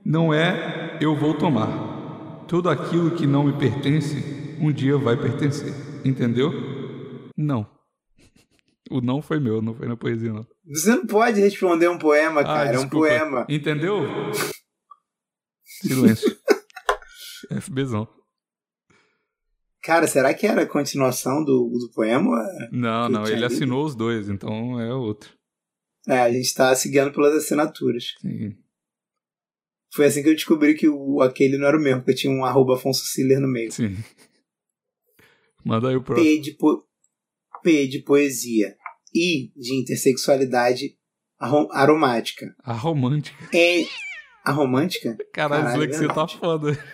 não 0.05 0.33
é 0.33 0.97
eu 0.99 1.15
vou 1.15 1.33
tomar. 1.33 2.43
Tudo 2.45 2.69
aquilo 2.69 3.11
que 3.11 3.25
não 3.25 3.45
me 3.45 3.53
pertence, 3.57 4.57
um 4.59 4.69
dia 4.69 4.97
vai 4.97 5.15
pertencer. 5.15 5.73
Entendeu? 6.03 6.51
Não. 7.37 7.65
O 8.91 8.99
não 8.99 9.21
foi 9.21 9.39
meu, 9.39 9.61
não 9.61 9.73
foi 9.73 9.87
na 9.87 9.95
poesia, 9.95 10.33
não. 10.33 10.45
Você 10.67 10.89
não 10.89 11.07
pode 11.07 11.39
responder 11.39 11.87
um 11.87 11.97
poema, 11.97 12.41
Ah, 12.41 12.43
cara. 12.43 12.73
é 12.73 12.79
um 12.79 12.89
poema. 12.89 13.45
Entendeu? 13.47 14.01
Silêncio. 15.63 16.35
FBzão. 17.61 18.18
Cara, 19.81 20.07
será 20.07 20.33
que 20.33 20.45
era 20.45 20.63
a 20.63 20.67
continuação 20.67 21.43
do, 21.43 21.69
do 21.69 21.91
poema? 21.93 22.35
Não, 22.71 23.07
Que 23.07 23.13
não, 23.13 23.23
ele 23.25 23.35
lido? 23.35 23.45
assinou 23.45 23.85
os 23.85 23.95
dois, 23.95 24.27
então 24.29 24.79
é 24.79 24.93
outro. 24.93 25.31
É, 26.07 26.19
a 26.19 26.31
gente 26.31 26.53
tá 26.53 26.75
seguindo 26.75 27.11
pelas 27.13 27.33
assinaturas. 27.35 28.13
Sim. 28.21 28.55
Foi 29.93 30.05
assim 30.05 30.21
que 30.21 30.29
eu 30.29 30.35
descobri 30.35 30.75
que 30.75 30.87
o, 30.87 31.21
aquele 31.21 31.57
não 31.57 31.67
era 31.67 31.77
o 31.77 31.81
mesmo, 31.81 32.01
porque 32.01 32.13
tinha 32.15 32.31
um 32.33 32.43
arroba 32.45 32.75
Afonso 32.75 33.05
Siller 33.05 33.39
no 33.39 33.47
meio. 33.47 33.71
Sim. 33.71 33.95
Manda 35.65 35.89
aí 35.89 35.95
o 35.95 36.03
próximo. 36.03 36.25
P 36.27 36.39
de, 36.39 36.51
po- 36.57 36.83
P 37.63 37.87
de 37.87 38.03
poesia. 38.03 38.75
I 39.15 39.51
de 39.55 39.73
intersexualidade 39.81 40.95
aromática. 41.71 42.53
A 42.63 42.73
romântica. 42.73 43.37
E. 43.55 43.87
A 44.45 44.51
romântica? 44.51 45.17
Caralho, 45.33 45.63
Caralho, 45.63 45.87
dislexia 45.87 46.07
tá 46.07 46.25
verdade. 46.25 46.37
foda. 46.37 46.85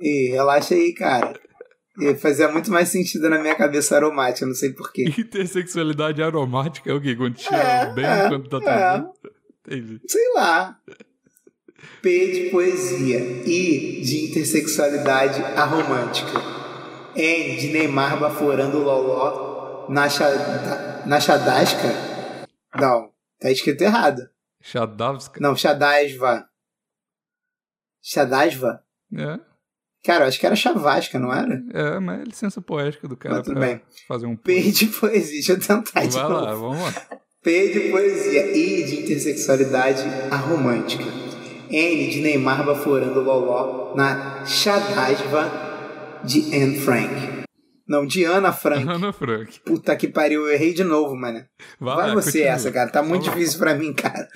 E 0.00 0.30
relaxa 0.32 0.74
aí, 0.74 0.92
cara. 0.94 1.40
E 1.98 2.14
fazia 2.14 2.48
muito 2.48 2.70
mais 2.70 2.88
sentido 2.88 3.28
na 3.28 3.38
minha 3.38 3.54
cabeça 3.54 3.96
aromática, 3.96 4.46
não 4.46 4.54
sei 4.54 4.72
porquê. 4.72 5.04
Intersexualidade 5.18 6.22
aromática 6.22 6.90
é 6.90 6.94
o 6.94 7.00
quê? 7.00 7.16
Quando 7.16 7.38
cheira 7.38 7.62
É, 7.62 7.92
bem, 7.92 8.04
é, 8.04 8.28
quando 8.28 8.48
tá 8.48 8.70
é. 8.70 8.98
tudo 8.98 9.12
bem? 9.22 9.32
Entendi. 9.66 10.00
Sei 10.06 10.32
lá. 10.34 10.78
P 12.02 12.32
de 12.32 12.50
poesia. 12.50 13.18
I 13.18 14.00
de 14.02 14.30
intersexualidade 14.30 15.42
aromântica. 15.42 16.38
N 17.14 17.56
de 17.56 17.68
Neymar 17.68 18.20
baforando 18.20 18.78
o 18.78 18.82
loló 18.82 19.88
na, 19.88 20.08
chada, 20.08 21.02
na 21.06 21.18
chadasca. 21.18 21.88
Não, 22.78 23.10
tá 23.40 23.50
escrito 23.50 23.82
errado. 23.82 24.28
Shadavska. 24.60 25.40
Não, 25.40 25.56
chadasva. 25.56 26.48
Chadasva? 28.02 28.84
É, 29.16 29.40
Cara, 30.06 30.24
eu 30.24 30.28
acho 30.28 30.38
que 30.38 30.46
era 30.46 30.54
chavasca, 30.54 31.18
não 31.18 31.34
era? 31.34 31.60
é, 31.74 31.98
mas 31.98 32.20
é 32.20 32.24
licença 32.24 32.60
poética 32.62 33.08
do 33.08 33.16
cara 33.16 33.36
Mas 33.38 33.46
tudo 33.46 33.58
bem. 33.58 33.80
fazer 34.06 34.26
um... 34.26 34.36
P 34.36 34.60
de 34.70 34.86
poesia. 34.86 35.32
Deixa 35.32 35.52
eu 35.52 35.58
tentar 35.58 36.06
de 36.06 36.10
Vai 36.14 36.22
novo. 36.22 36.34
lá, 36.44 36.54
vamos 36.54 36.80
lá. 36.80 36.94
P 37.42 37.72
de 37.72 37.80
poesia. 37.90 38.56
I 38.56 38.84
de 38.84 39.00
intersexualidade 39.02 40.02
aromântica. 40.30 41.04
N 41.68 42.08
de 42.08 42.20
Neymar 42.20 42.64
baforando 42.64 43.20
loló 43.20 43.94
na 43.96 44.44
Shadasva 44.46 46.20
de 46.24 46.54
Anne 46.54 46.78
Frank. 46.78 47.44
Não, 47.88 48.06
de 48.06 48.24
Ana 48.24 48.52
Frank. 48.52 48.88
Ana 48.88 49.12
Frank. 49.12 49.60
Puta 49.64 49.94
que 49.96 50.08
pariu, 50.08 50.46
eu 50.46 50.52
errei 50.54 50.72
de 50.72 50.82
novo, 50.84 51.14
mano. 51.16 51.44
Vai, 51.80 51.96
Vai 51.96 52.08
lá, 52.08 52.14
você 52.14 52.30
continua. 52.32 52.48
essa, 52.54 52.72
cara. 52.72 52.90
Tá 52.90 53.02
muito 53.02 53.22
Vamos 53.22 53.28
lá. 53.28 53.34
difícil 53.34 53.58
pra 53.58 53.74
mim, 53.74 53.92
cara. 53.92 54.28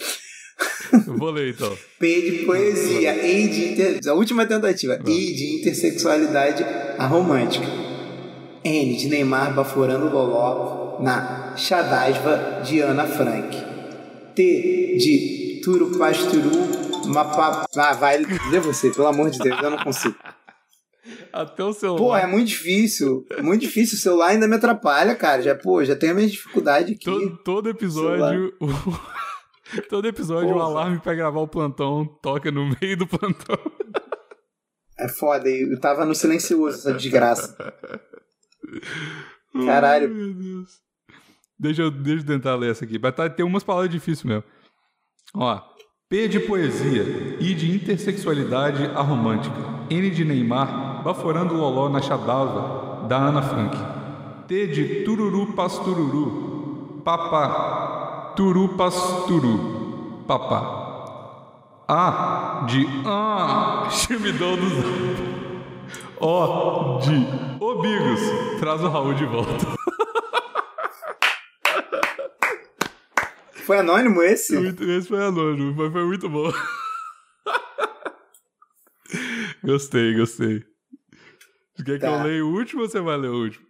Eu 0.92 1.16
vou 1.16 1.30
ler 1.30 1.50
então. 1.50 1.76
P 1.98 2.20
de 2.20 2.44
poesia. 2.44 3.26
I 3.26 3.48
de 3.48 3.72
inter... 3.72 4.00
A 4.08 4.14
última 4.14 4.46
tentativa. 4.46 4.98
I 5.06 5.34
de 5.34 5.60
intersexualidade 5.60 6.64
aromântica. 6.98 7.66
N 8.64 8.96
de 8.96 9.08
Neymar 9.08 9.54
baforando 9.54 10.10
loló 10.10 11.00
na 11.00 11.54
Shadasva 11.56 12.62
de 12.64 12.80
Ana 12.80 13.06
Frank. 13.06 13.56
T 14.34 14.96
de 14.98 15.60
Turo 15.62 15.98
Pasturu 15.98 16.50
Mapa... 17.06 17.66
Ah, 17.76 17.94
vai, 17.94 18.18
lê 18.18 18.60
você, 18.60 18.90
pelo 18.90 19.06
amor 19.06 19.30
de 19.30 19.38
Deus, 19.38 19.60
eu 19.62 19.70
não 19.70 19.78
consigo. 19.78 20.14
Até 21.32 21.64
o 21.64 21.72
celular. 21.72 21.98
Pô, 21.98 22.16
é 22.16 22.26
muito 22.26 22.48
difícil. 22.48 23.26
Muito 23.42 23.62
difícil. 23.62 23.96
O 23.96 24.00
celular 24.00 24.28
ainda 24.28 24.46
me 24.46 24.56
atrapalha, 24.56 25.14
cara. 25.14 25.42
Já, 25.42 25.54
pô, 25.54 25.82
já 25.84 25.96
tenho 25.96 26.12
a 26.12 26.14
minha 26.16 26.28
dificuldade 26.28 26.92
aqui. 26.92 27.04
todo, 27.04 27.36
todo 27.38 27.70
episódio... 27.70 28.52
o- 29.78 29.82
Todo 29.88 30.06
episódio, 30.08 30.50
o 30.50 30.54
Porra. 30.54 30.64
alarme 30.66 30.98
pra 31.00 31.14
gravar 31.14 31.40
o 31.40 31.48
plantão 31.48 32.04
toca 32.22 32.50
no 32.50 32.70
meio 32.80 32.96
do 32.96 33.06
plantão. 33.06 33.56
É 34.98 35.08
foda, 35.08 35.48
eu 35.48 35.80
tava 35.80 36.04
no 36.04 36.14
silencioso 36.14 36.78
essa 36.78 36.92
desgraça. 36.94 37.56
Caralho. 39.64 40.08
Ai, 40.08 40.14
meu 40.14 40.34
Deus. 40.34 40.70
Deixa 41.58 41.82
eu, 41.82 41.90
deixa 41.90 42.22
eu 42.22 42.26
tentar 42.26 42.54
ler 42.54 42.70
essa 42.70 42.84
aqui. 42.84 42.98
Vai 42.98 43.12
tá, 43.12 43.28
tem 43.28 43.44
umas 43.44 43.62
palavras 43.62 43.90
difíceis 43.90 44.24
mesmo. 44.24 44.44
Ó. 45.34 45.60
P 46.08 46.26
de 46.28 46.40
poesia. 46.40 47.02
I 47.40 47.54
de 47.54 47.70
intersexualidade 47.74 48.84
aromântica. 48.86 49.56
N 49.90 50.10
de 50.10 50.24
Neymar. 50.24 51.02
Baforando 51.02 51.54
o 51.54 51.58
loló 51.58 51.88
na 51.88 52.00
chadava. 52.02 53.06
Da 53.08 53.16
Ana 53.16 53.42
Frank. 53.42 53.76
T 54.48 54.66
de 54.68 55.04
tururu 55.04 55.52
pastururu. 55.54 57.00
Papá. 57.04 57.99
Turu 58.40 58.70
pasturu. 58.74 60.24
Papá. 60.26 61.84
A 61.86 62.64
de 62.66 62.86
ah, 63.04 63.86
gemidão 63.92 64.56
do 64.56 64.66
zap. 64.70 64.88
O 66.18 66.98
de 67.00 67.16
Obigos, 67.62 68.20
traz 68.58 68.82
o 68.82 68.88
Raul 68.88 69.12
de 69.12 69.26
volta. 69.26 69.52
Foi 73.66 73.76
anônimo 73.80 74.22
esse? 74.22 74.56
Muito- 74.58 74.84
Esse 74.84 75.08
foi 75.08 75.22
anônimo, 75.22 75.74
mas 75.76 75.92
foi 75.92 76.04
muito 76.06 76.26
bom. 76.30 76.50
gostei, 79.62 80.16
gostei. 80.16 80.64
Você 81.76 81.84
quer 81.84 81.98
que 81.98 82.06
Tá. 82.06 82.20
eu 82.20 82.24
leia 82.24 82.46
o 82.46 82.54
último 82.54 82.80
ou 82.82 82.88
você 82.88 83.00
vai 83.02 83.18
ler 83.18 83.28
o 83.28 83.42
último? 83.42 83.66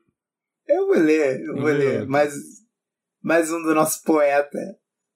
Eu 0.68 0.86
vou 0.86 0.96
ler, 0.96 1.40
eu 1.40 1.54
vou 1.56 1.64
Lê. 1.64 1.72
ler. 1.72 2.06
Mas 2.06 2.32
mais 3.22 3.50
um 3.52 3.62
do 3.62 3.74
nosso 3.74 4.02
poeta. 4.02 4.58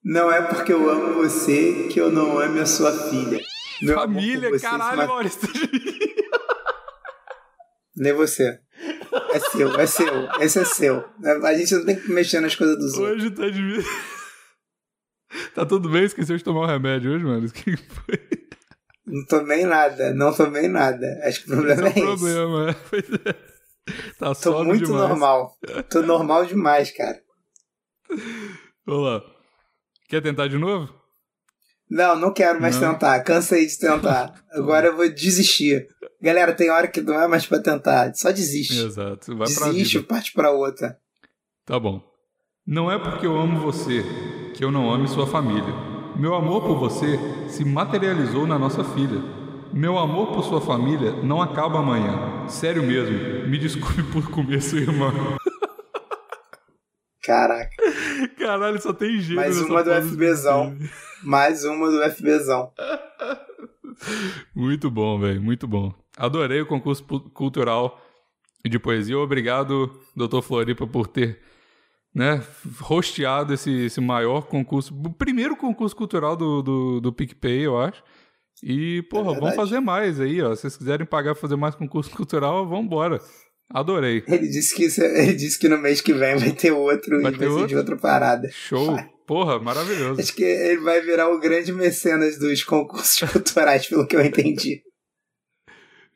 Não 0.03 0.31
é 0.31 0.41
porque 0.41 0.71
eu 0.71 0.87
amo 0.89 1.13
você 1.15 1.87
que 1.91 1.99
eu 1.99 2.11
não 2.11 2.37
ame 2.39 2.59
a 2.59 2.65
sua 2.65 2.91
filha. 2.91 3.39
Meu 3.81 3.95
Família, 3.95 4.49
você 4.49 4.59
caralho, 4.65 4.97
ma- 4.97 5.07
Maurício. 5.07 5.39
Lê 7.97 8.13
você. 8.13 8.59
É 9.33 9.39
seu, 9.39 9.79
é 9.79 9.85
seu. 9.87 10.29
Esse 10.41 10.59
é 10.59 10.65
seu. 10.65 11.05
A 11.43 11.53
gente 11.53 11.73
não 11.75 11.85
tem 11.85 11.95
que 11.99 12.11
mexer 12.11 12.39
nas 12.41 12.55
coisas 12.55 12.77
dos 12.77 12.97
outros. 12.97 13.23
Hoje 13.23 13.31
tá 13.31 13.49
de. 13.49 13.79
Tá 15.53 15.65
tudo 15.65 15.89
bem? 15.89 16.03
Esqueceu 16.03 16.37
de 16.37 16.43
tomar 16.43 16.61
um 16.61 16.65
remédio 16.65 17.11
hoje, 17.13 17.25
mano? 17.25 17.45
O 17.47 17.51
que 17.51 17.75
foi? 17.75 18.19
Não 19.05 19.25
tomei 19.25 19.65
nada, 19.65 20.13
não 20.13 20.33
tomei 20.33 20.67
nada. 20.69 21.05
Acho 21.23 21.43
que 21.43 21.51
o 21.51 21.55
problema 21.55 21.87
Esse 21.89 21.99
é, 21.99 22.01
é 22.01 22.05
o 22.05 22.13
esse. 22.13 22.23
problema, 22.23 22.69
é. 22.69 22.73
Pois 22.89 23.03
é. 23.03 23.33
Tá 24.17 24.33
Tô 24.35 24.63
muito 24.63 24.85
demais. 24.85 25.09
normal. 25.09 25.57
Tô 25.89 26.01
normal 26.03 26.45
demais, 26.45 26.89
cara. 26.95 27.19
Vamos 28.85 29.03
lá. 29.05 29.21
Quer 30.09 30.21
tentar 30.21 30.47
de 30.47 30.57
novo? 30.57 30.93
Não, 31.89 32.15
não 32.15 32.33
quero 32.33 32.59
mais 32.59 32.79
Não? 32.79 32.93
tentar. 32.93 33.19
Cansei 33.21 33.65
de 33.65 33.77
tentar. 33.77 34.33
Agora 34.51 34.87
eu 34.87 34.95
vou 34.95 35.07
desistir. 35.09 35.87
Galera, 36.21 36.53
tem 36.53 36.69
hora 36.69 36.87
que 36.87 37.01
não 37.01 37.19
é 37.19 37.27
mais 37.27 37.45
pra 37.45 37.59
tentar. 37.59 38.13
Só 38.15 38.31
desiste. 38.31 38.77
Exato. 38.79 39.35
Vai 39.37 39.51
pra 39.53 39.67
desiste 39.67 39.97
vida. 39.99 40.07
parte 40.07 40.33
pra 40.33 40.51
outra. 40.51 40.97
Tá 41.65 41.79
bom. 41.79 42.01
Não 42.65 42.91
é 42.91 42.97
porque 42.97 43.27
eu 43.27 43.37
amo 43.37 43.59
você 43.59 44.03
que 44.55 44.63
eu 44.63 44.71
não 44.71 44.91
ame 44.91 45.07
sua 45.07 45.27
família. 45.27 45.73
Meu 46.15 46.33
amor 46.33 46.63
por 46.63 46.77
você 46.79 47.19
se 47.49 47.63
materializou 47.65 48.47
na 48.47 48.57
nossa 48.57 48.83
filha. 48.83 49.21
Meu 49.73 49.97
amor 49.99 50.27
por 50.31 50.43
sua 50.43 50.61
família 50.61 51.11
não 51.21 51.41
acaba 51.41 51.79
amanhã. 51.79 52.47
Sério 52.47 52.81
mesmo. 52.81 53.47
Me 53.47 53.57
desculpe 53.59 54.01
por 54.11 54.29
comer 54.31 54.61
sua 54.61 54.79
irmã. 54.79 55.11
Caraca. 57.25 57.75
Caralho, 58.37 58.79
só 58.81 58.93
tem 58.93 59.19
gênio 59.19 59.37
Mais 59.37 59.59
uma 59.59 59.83
do 59.83 59.91
FBzão. 59.91 60.77
Mais 61.23 61.65
uma 61.65 61.89
do 61.89 62.11
FBzão. 62.11 62.71
Muito 64.53 64.91
bom, 64.91 65.19
velho. 65.19 65.41
Muito 65.41 65.67
bom. 65.67 65.93
Adorei 66.17 66.61
o 66.61 66.65
concurso 66.65 67.03
cultural 67.03 67.99
de 68.63 68.77
poesia. 68.77 69.17
Obrigado, 69.17 69.91
doutor 70.15 70.41
Floripa, 70.41 70.85
por 70.85 71.07
ter 71.07 71.39
né, 72.13 72.41
rosteado 72.79 73.53
esse, 73.53 73.71
esse 73.85 73.99
maior 73.99 74.47
concurso. 74.47 74.93
O 74.93 75.13
primeiro 75.13 75.55
concurso 75.57 75.95
cultural 75.95 76.35
do, 76.35 76.61
do, 76.61 77.01
do 77.01 77.13
PicPay, 77.13 77.65
eu 77.65 77.77
acho. 77.79 78.03
E, 78.63 79.01
porra, 79.03 79.25
vamos 79.25 79.39
verdade. 79.41 79.55
fazer 79.57 79.79
mais 79.79 80.19
aí, 80.19 80.41
ó. 80.41 80.55
Se 80.55 80.61
vocês 80.61 80.77
quiserem 80.77 81.05
pagar 81.05 81.33
pra 81.33 81.41
fazer 81.41 81.55
mais 81.55 81.75
concurso 81.75 82.09
cultural, 82.15 82.65
vambora. 82.67 83.19
Adorei. 83.69 84.23
Ele 84.27 84.47
disse 84.47 84.75
que, 84.75 84.85
isso- 84.85 85.01
é, 85.01 85.23
ele 85.23 85.33
disse 85.33 85.57
que 85.59 85.67
no 85.67 85.77
mês 85.77 85.99
que 86.01 86.13
vem 86.13 86.35
vai 86.37 86.51
ter 86.51 86.71
outro 86.71 87.21
Vai 87.21 87.31
e 87.33 87.37
ter 87.37 87.47
vai 87.47 87.59
ser 87.59 87.67
de 87.67 87.75
outro? 87.75 87.77
outra 87.77 87.97
parada. 87.97 88.49
Show. 88.51 88.95
Porra, 89.25 89.59
maravilhoso. 89.59 90.21
Acho 90.21 90.35
que 90.35 90.43
ele 90.43 90.81
vai 90.81 91.01
virar 91.01 91.29
o 91.29 91.39
grande 91.39 91.73
mecenas 91.73 92.37
dos 92.37 92.63
concursos 92.63 93.19
culturais, 93.31 93.87
pelo 93.87 94.05
que 94.07 94.15
eu 94.15 94.21
entendi. 94.23 94.83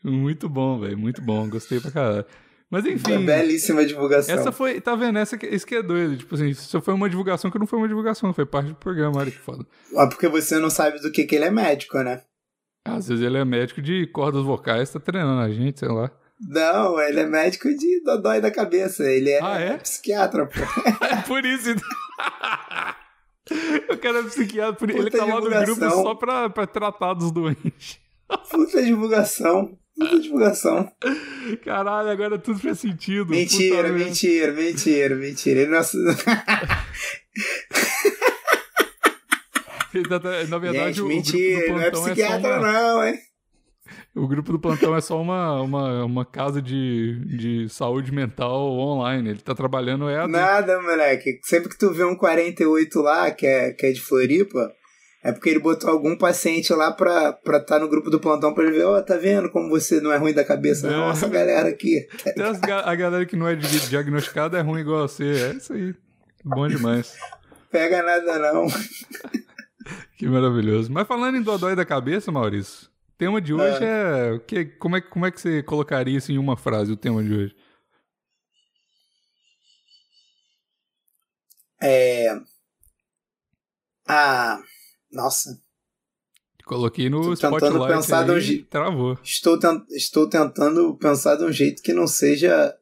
Muito 0.04 0.48
bom, 0.48 0.80
velho. 0.80 0.98
Muito 0.98 1.22
bom. 1.22 1.50
Gostei 1.50 1.80
pra 1.80 1.92
caralho. 1.92 2.26
Mas 2.70 2.86
Uma 2.86 2.94
enfim. 2.94 3.26
belíssima 3.26 3.84
divulgação. 3.84 4.36
Essa 4.36 4.52
foi, 4.52 4.80
tá 4.80 4.96
vendo? 4.96 5.18
Essa 5.18 5.36
isso 5.48 5.66
que 5.66 5.76
é 5.76 5.82
doido. 5.82 6.18
Tipo 6.18 6.36
assim, 6.36 6.50
isso 6.50 6.80
foi 6.82 6.94
uma 6.94 7.10
divulgação 7.10 7.50
que 7.50 7.58
não 7.58 7.66
foi 7.66 7.80
uma 7.80 7.88
divulgação, 7.88 8.32
foi 8.32 8.46
parte 8.46 8.68
do 8.70 8.76
programa, 8.76 9.18
olha 9.20 9.32
que 9.32 9.40
foda. 9.40 9.66
Ah, 9.98 10.06
porque 10.08 10.28
você 10.28 10.60
não 10.60 10.70
sabe 10.70 11.00
do 11.02 11.12
que, 11.12 11.26
que 11.26 11.36
ele 11.36 11.46
é 11.46 11.50
médico, 11.52 11.98
né? 12.04 12.22
Às 12.86 13.08
vezes 13.08 13.26
ele 13.26 13.38
é 13.40 13.44
médico 13.44 13.82
de 13.82 14.06
cordas 14.08 14.44
vocais, 14.44 14.92
tá 14.92 15.00
treinando 15.00 15.42
a 15.42 15.50
gente, 15.52 15.80
sei 15.80 15.90
lá. 15.90 16.12
Não, 16.40 17.00
ele 17.02 17.20
é 17.20 17.26
médico 17.26 17.68
de 17.76 18.02
dodói 18.04 18.40
da 18.40 18.50
cabeça. 18.50 19.04
Ele 19.04 19.30
é, 19.30 19.40
Ah, 19.44 19.60
é? 19.60 19.78
psiquiatra, 19.78 20.46
pô. 20.46 20.60
É 21.06 21.22
por 21.24 21.46
isso. 21.46 21.70
O 23.92 23.98
cara 23.98 24.20
é 24.20 24.24
psiquiatra, 24.24 24.74
por... 24.74 24.90
ele 24.92 25.06
Puta 25.06 25.18
tá 25.18 25.26
lá 25.26 25.42
no 25.42 25.50
grupo 25.50 25.90
só 25.90 26.14
pra, 26.14 26.50
pra 26.52 26.68
tratar 26.68 27.16
dos 27.16 27.32
doentes. 27.32 28.00
Puta 28.52 28.84
divulgação. 28.84 29.76
Puta 29.98 30.20
divulgação. 30.20 30.92
Caralho, 31.66 32.10
agora 32.10 32.38
tudo 32.38 32.60
faz 32.60 32.78
sentido. 32.80 33.32
Mentira, 33.32 33.90
mentira, 33.90 34.52
mentira, 34.52 35.16
mentira. 35.16 35.62
Ele 35.62 35.72
não... 35.72 35.82
Tá- 40.22 40.46
Na 40.48 40.58
verdade, 40.60 40.98
Gente, 40.98 41.02
o, 41.02 41.08
mentira, 41.08 41.68
não 41.74 41.82
é 41.82 41.88
é, 41.88 41.92
psiquiatra, 41.92 42.60
uma, 42.60 42.72
não, 42.72 43.04
hein? 43.08 43.20
O 44.16 44.28
grupo 44.28 44.52
do 44.52 44.60
plantão 44.60 44.96
é 44.96 45.02
só 45.02 45.22
uma, 45.22 45.62
uma, 45.62 46.06
uma 46.06 46.26
casa 46.26 46.62
de, 46.62 47.20
de 47.38 47.70
saúde 47.70 48.12
mental 48.12 48.72
online. 48.78 49.30
Ele 49.30 49.40
tá 49.40 49.54
trabalhando 49.56 50.10
é 50.10 50.28
Nada, 50.28 50.82
moleque. 50.82 51.40
Sempre 51.44 51.70
que 51.70 51.78
tu 51.78 51.92
vê 51.94 52.04
um 52.04 52.16
48 52.16 53.00
lá, 53.02 53.32
que 53.32 53.46
é, 53.46 53.72
que 53.72 53.86
é 53.86 53.92
de 53.92 54.02
Floripa, 54.02 54.72
é 55.24 55.32
porque 55.32 55.50
ele 55.50 55.60
botou 55.60 55.90
algum 55.90 56.18
paciente 56.18 56.74
lá 56.74 56.92
pra 56.92 57.38
estar 57.46 57.60
tá 57.62 57.80
no 57.80 57.90
grupo 57.90 58.10
do 58.10 58.20
plantão 58.20 58.54
pra 58.54 58.64
ele 58.64 58.78
ver, 58.78 58.86
ó, 58.86 59.02
tá 59.02 59.18
vendo 59.18 59.50
como 59.50 59.70
você 59.70 60.00
não 60.00 60.12
é 60.12 60.18
ruim 60.18 60.34
da 60.34 60.46
cabeça? 60.46 60.88
É. 60.88 60.92
Nossa, 60.92 61.28
galera 61.28 61.70
aqui. 61.70 62.08
Ga- 62.66 62.84
a 62.86 62.96
galera 62.96 63.26
que 63.26 63.36
não 63.36 63.48
é 63.48 63.56
di- 63.56 63.90
diagnosticada 63.90 64.58
é 64.58 64.62
ruim 64.62 64.82
igual 64.82 65.04
a 65.04 65.08
você. 65.08 65.26
É 65.26 65.58
isso 65.58 65.74
aí. 65.74 65.94
Bom 66.44 66.68
demais. 66.68 67.16
Pega 67.72 68.02
nada, 68.02 68.40
não. 68.40 68.66
Que 70.18 70.28
maravilhoso. 70.28 70.92
Mas 70.92 71.08
falando 71.08 71.38
em 71.38 71.42
dodói 71.42 71.76
da 71.76 71.86
cabeça, 71.86 72.32
Maurício, 72.32 72.89
tema 73.20 73.42
de 73.42 73.54
hoje 73.54 73.84
é. 73.84 74.32
o 74.32 74.40
que, 74.40 74.66
como, 74.66 74.96
é 74.96 75.02
como 75.02 75.26
é 75.26 75.32
que 75.32 75.40
você 75.42 75.62
colocaria 75.62 76.18
isso 76.18 76.32
em 76.32 76.38
uma 76.38 76.56
frase, 76.58 76.92
o 76.92 76.98
tema 76.98 77.22
de 77.22 77.34
hoje? 77.34 77.56
É. 81.82 82.30
Ah. 84.08 84.60
Nossa. 85.12 85.50
Coloquei 86.66 87.10
no 87.10 87.22
Tô 87.22 87.36
tentando 87.36 87.88
pensar 87.88 88.24
de 88.26 88.32
um 88.32 88.36
aí, 88.36 88.42
je- 88.42 88.64
travou. 88.64 89.18
Estou, 89.24 89.60
ten- 89.60 89.86
estou 89.90 90.30
tentando 90.30 90.96
pensar 90.98 91.36
de 91.36 91.44
um 91.44 91.52
jeito 91.52 91.82
que 91.82 91.94
não 91.94 92.06
seja 92.08 92.78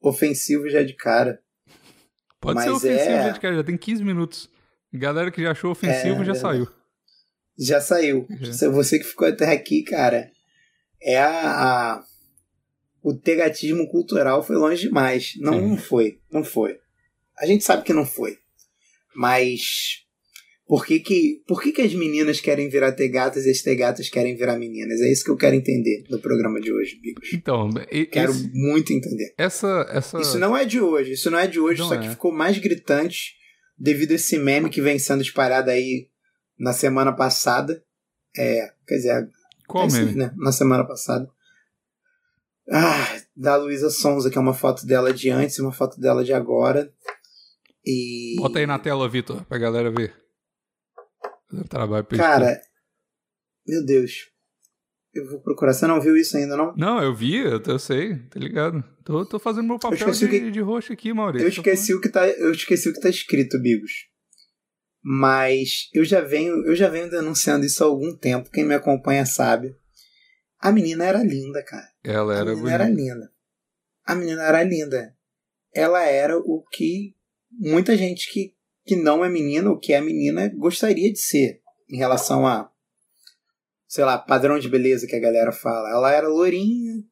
ofensivo 0.00 0.68
já 0.68 0.82
de 0.82 0.94
cara. 0.94 1.40
Pode 2.40 2.60
ser 2.60 2.70
Mas 2.70 2.76
ofensivo, 2.76 3.10
é- 3.10 3.28
gente, 3.28 3.40
cara. 3.40 3.54
Já 3.56 3.64
tem 3.64 3.76
15 3.76 4.02
minutos. 4.04 4.50
Galera 4.92 5.30
que 5.30 5.42
já 5.42 5.52
achou 5.52 5.70
ofensivo 5.70 6.22
É, 6.22 6.24
já 6.24 6.34
saiu. 6.34 6.68
Já 7.58 7.80
saiu. 7.80 8.26
Uhum. 8.30 8.72
Você 8.72 8.98
que 8.98 9.04
ficou 9.04 9.26
até 9.26 9.46
aqui, 9.52 9.82
cara, 9.82 10.30
é 11.02 11.18
a, 11.18 11.30
a- 11.30 12.04
o 13.02 13.14
tegatismo 13.14 13.88
cultural 13.88 14.42
foi 14.44 14.56
longe 14.56 14.82
demais. 14.82 15.32
Não, 15.38 15.60
não 15.60 15.76
foi, 15.76 16.18
não 16.30 16.44
foi. 16.44 16.78
A 17.38 17.46
gente 17.46 17.64
sabe 17.64 17.82
que 17.84 17.92
não 17.92 18.04
foi. 18.06 18.36
Mas 19.14 20.04
por 20.66 20.84
que 20.84 21.00
que, 21.00 21.42
por 21.46 21.62
que 21.62 21.72
que 21.72 21.80
as 21.82 21.94
meninas 21.94 22.40
querem 22.40 22.68
virar 22.68 22.92
tegatas 22.92 23.46
e 23.46 23.50
as 23.50 23.62
tegatas 23.62 24.08
querem 24.08 24.36
virar 24.36 24.58
meninas? 24.58 25.00
É 25.00 25.10
isso 25.10 25.24
que 25.24 25.30
eu 25.30 25.36
quero 25.36 25.56
entender 25.56 26.04
no 26.10 26.20
programa 26.20 26.60
de 26.60 26.72
hoje, 26.72 26.96
Bigos. 27.00 27.32
Então, 27.32 27.70
e- 27.90 28.04
Quero 28.06 28.32
esse- 28.32 28.50
muito 28.52 28.92
entender. 28.92 29.32
essa. 29.38 29.86
essa... 29.90 30.20
Isso 30.20 30.38
não 30.38 30.56
é 30.56 30.64
de 30.64 30.80
hoje, 30.80 31.12
isso 31.12 31.30
não 31.30 31.38
é 31.38 31.46
de 31.46 31.58
hoje, 31.58 31.80
Não 31.80 31.88
só 31.88 31.94
é. 31.94 31.98
que 31.98 32.08
ficou 32.10 32.32
mais 32.32 32.58
gritante 32.58 33.34
devido 33.78 34.12
a 34.12 34.14
esse 34.16 34.38
meme 34.38 34.68
que 34.68 34.82
vem 34.82 34.98
sendo 34.98 35.22
espalhado 35.22 35.70
aí 35.70 36.08
na 36.58 36.72
semana 36.72 37.12
passada. 37.14 37.82
É, 38.36 38.72
quer 38.86 38.94
dizer, 38.96 39.28
Qual 39.66 39.84
é 39.84 39.86
aí, 39.86 39.92
meme? 39.92 40.14
né? 40.14 40.32
Na 40.36 40.52
semana 40.52 40.84
passada. 40.86 41.28
Ah, 42.70 43.20
da 43.34 43.56
Luísa 43.56 43.88
Sonza, 43.90 44.30
que 44.30 44.36
é 44.36 44.40
uma 44.40 44.52
foto 44.54 44.84
dela 44.86 45.12
de 45.12 45.30
antes 45.30 45.56
e 45.56 45.62
uma 45.62 45.72
foto 45.72 45.98
dela 46.00 46.22
de 46.24 46.32
agora. 46.34 46.92
E. 47.84 48.36
Bota 48.38 48.58
aí 48.58 48.66
na 48.66 48.78
tela, 48.78 49.08
Vitor, 49.08 49.42
pra 49.46 49.56
galera 49.58 49.90
ver. 49.90 50.14
Trabalho. 51.68 52.06
Cara, 52.08 52.60
meu 53.66 53.84
Deus. 53.84 54.26
Eu 55.14 55.26
vou 55.30 55.40
procurar. 55.40 55.72
Você 55.72 55.86
não 55.86 55.98
viu 56.00 56.14
isso 56.16 56.36
ainda, 56.36 56.54
não? 56.56 56.74
Não, 56.76 57.02
eu 57.02 57.14
vi, 57.14 57.36
eu, 57.36 57.60
eu 57.66 57.78
sei, 57.78 58.18
tá 58.28 58.38
ligado? 58.38 58.84
Tô, 59.02 59.24
tô 59.24 59.38
fazendo 59.38 59.66
meu 59.66 59.78
papel 59.78 60.10
de, 60.10 60.28
que- 60.28 60.50
de 60.50 60.60
roxo 60.60 60.92
aqui, 60.92 61.12
Maurício. 61.14 61.46
Eu 61.46 61.48
esqueci 61.48 61.94
o 61.94 62.00
que 62.00 62.10
tá, 62.10 62.28
eu 62.28 62.50
esqueci 62.52 62.90
o 62.90 62.92
que 62.92 63.00
tá 63.00 63.08
escrito, 63.08 63.58
Bigos. 63.58 63.90
Mas 65.10 65.88
eu 65.94 66.04
já 66.04 66.20
venho, 66.20 66.66
eu 66.66 66.76
já 66.76 66.86
venho 66.86 67.08
denunciando 67.08 67.64
isso 67.64 67.82
há 67.82 67.86
algum 67.86 68.14
tempo. 68.14 68.50
Quem 68.50 68.62
me 68.62 68.74
acompanha 68.74 69.24
sabe. 69.24 69.74
A 70.60 70.70
menina 70.70 71.06
era 71.06 71.22
linda, 71.22 71.64
cara. 71.64 71.88
Ela 72.04 72.34
a 72.34 72.36
era 72.36 72.44
menina 72.44 72.60
bonita. 72.60 72.74
era 72.74 72.88
linda. 72.90 73.32
A 74.04 74.14
menina 74.14 74.42
era 74.42 74.62
linda. 74.64 75.16
Ela 75.74 76.02
era 76.02 76.36
o 76.36 76.62
que 76.70 77.16
muita 77.50 77.96
gente 77.96 78.30
que, 78.30 78.54
que 78.84 78.96
não 78.96 79.24
é 79.24 79.30
menina, 79.30 79.70
ou 79.70 79.78
que 79.78 79.94
é 79.94 80.00
menina, 80.02 80.52
gostaria 80.54 81.10
de 81.10 81.18
ser. 81.18 81.62
Em 81.88 81.96
relação 81.96 82.46
a, 82.46 82.70
sei 83.86 84.04
lá, 84.04 84.18
padrão 84.18 84.58
de 84.58 84.68
beleza 84.68 85.06
que 85.06 85.16
a 85.16 85.20
galera 85.20 85.52
fala. 85.52 85.88
Ela 85.88 86.12
era 86.12 86.28
lourinha, 86.28 87.02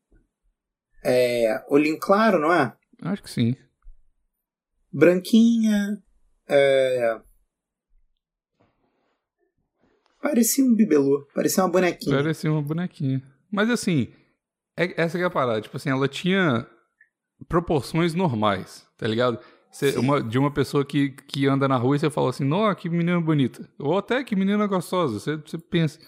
é, 1.03 1.65
olhinho 1.71 1.99
claro, 1.99 2.39
não 2.39 2.53
é? 2.53 2.77
Acho 3.01 3.23
que 3.23 3.31
sim. 3.31 3.57
branquinha. 4.93 5.97
É... 6.47 7.26
Parecia 10.29 10.65
um 10.65 10.75
bibelô, 10.75 11.27
parecia 11.35 11.63
uma 11.63 11.71
bonequinha. 11.71 12.17
Parecia 12.17 12.51
uma 12.53 12.63
bonequinha. 12.63 13.23
Mas 13.51 13.71
assim, 13.71 14.09
é- 14.77 15.01
essa 15.01 15.17
que 15.19 15.23
é 15.25 15.27
a 15.27 15.31
parada. 15.31 15.61
Tipo 15.61 15.77
assim, 15.77 15.91
ela 15.91 16.09
tinha 16.09 16.67
proporções 17.49 18.15
normais, 18.15 18.87
tá 18.97 19.07
ligado? 19.07 19.39
Cê- 19.71 19.99
uma, 19.99 20.23
de 20.23 20.39
uma 20.39 20.51
pessoa 20.51 20.85
que, 20.85 21.11
que 21.11 21.47
anda 21.47 21.69
na 21.69 21.77
rua 21.77 21.97
e 21.97 21.99
você 21.99 22.09
fala 22.09 22.31
assim, 22.31 22.45
nossa, 22.45 22.75
que 22.77 22.89
menina 22.89 23.21
bonita. 23.21 23.69
Ou 23.79 23.99
até 23.99 24.25
que 24.25 24.35
menina 24.35 24.67
gostosa. 24.67 25.19
Você, 25.21 25.37
você 25.37 25.59
pensa. 25.59 25.99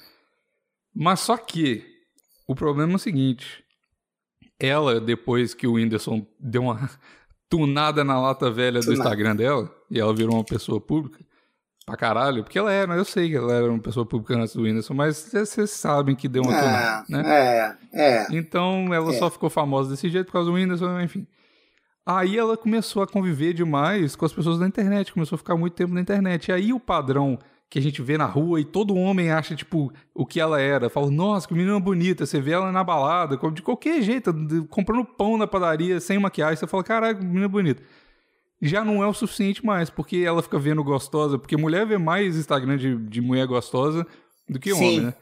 Mas 0.94 1.20
só 1.20 1.36
que 1.36 1.84
o 2.46 2.54
problema 2.54 2.92
é 2.92 2.96
o 2.96 2.98
seguinte. 2.98 3.62
Ela, 4.58 5.00
depois 5.00 5.52
que 5.54 5.66
o 5.66 5.74
Whindersson 5.74 6.26
deu 6.40 6.62
uma 6.62 6.90
tunada 7.48 8.02
na 8.02 8.18
lata 8.20 8.50
velha 8.50 8.80
do 8.80 8.86
Tunada. 8.86 9.00
Instagram 9.02 9.36
dela, 9.36 9.74
e 9.90 10.00
ela 10.00 10.14
virou 10.14 10.34
uma 10.34 10.44
pessoa 10.44 10.80
pública, 10.80 11.22
pra 11.88 11.96
caralho, 11.96 12.44
porque 12.44 12.58
ela 12.58 12.70
era, 12.72 12.94
eu 12.94 13.04
sei 13.04 13.30
que 13.30 13.36
ela 13.36 13.52
era 13.52 13.70
uma 13.70 13.78
pessoa 13.80 14.04
pública 14.04 14.34
antes 14.36 14.54
do 14.54 14.62
Whindersson, 14.62 14.92
mas 14.94 15.16
vocês 15.32 15.70
sabem 15.70 16.14
que 16.14 16.28
deu 16.28 16.42
uma 16.42 16.54
é, 16.54 17.02
né? 17.08 17.22
é, 17.26 17.76
é. 17.92 18.26
Então 18.30 18.92
ela 18.92 19.10
É. 19.10 19.18
só 19.18 19.30
ficou 19.30 19.48
famosa 19.48 19.90
desse 19.90 20.08
jeito 20.08 20.26
por 20.26 20.32
causa 20.32 20.50
do 20.50 20.54
Whindersson, 20.56 21.00
enfim. 21.00 21.26
Aí 22.04 22.38
ela 22.38 22.56
começou 22.56 23.02
a 23.02 23.06
conviver 23.06 23.52
demais 23.54 24.14
com 24.16 24.24
as 24.26 24.32
pessoas 24.32 24.58
da 24.58 24.66
internet, 24.66 25.12
começou 25.12 25.36
a 25.36 25.38
ficar 25.38 25.56
muito 25.56 25.74
tempo 25.74 25.92
na 25.94 26.00
internet. 26.00 26.48
E 26.48 26.52
aí 26.52 26.72
o 26.72 26.80
padrão 26.80 27.38
que 27.70 27.78
a 27.78 27.82
gente 27.82 28.00
vê 28.00 28.16
na 28.16 28.24
rua 28.24 28.60
e 28.60 28.64
todo 28.64 28.94
homem 28.94 29.30
acha, 29.30 29.54
tipo, 29.54 29.92
o 30.14 30.24
que 30.24 30.40
ela 30.40 30.58
era. 30.58 30.88
Fala, 30.88 31.10
nossa, 31.10 31.46
que 31.46 31.52
menina 31.52 31.78
bonita. 31.78 32.24
Você 32.24 32.40
vê 32.40 32.52
ela 32.52 32.72
na 32.72 32.82
balada, 32.82 33.36
de 33.52 33.60
qualquer 33.62 34.00
jeito, 34.00 34.32
comprando 34.70 35.04
pão 35.04 35.36
na 35.36 35.46
padaria, 35.46 36.00
sem 36.00 36.18
maquiagem. 36.18 36.56
Você 36.56 36.66
fala, 36.66 36.82
caralho, 36.82 37.18
menina 37.22 37.46
bonita. 37.48 37.82
Já 38.60 38.84
não 38.84 39.02
é 39.02 39.06
o 39.06 39.14
suficiente 39.14 39.64
mais, 39.64 39.88
porque 39.88 40.18
ela 40.18 40.42
fica 40.42 40.58
vendo 40.58 40.82
gostosa. 40.82 41.38
Porque 41.38 41.56
mulher 41.56 41.86
vê 41.86 41.96
mais 41.96 42.36
Instagram 42.36 42.76
de, 42.76 42.96
de 42.96 43.20
mulher 43.20 43.46
gostosa 43.46 44.06
do 44.48 44.58
que 44.58 44.74
Sim. 44.74 44.76
homem, 44.76 45.00
né? 45.00 45.14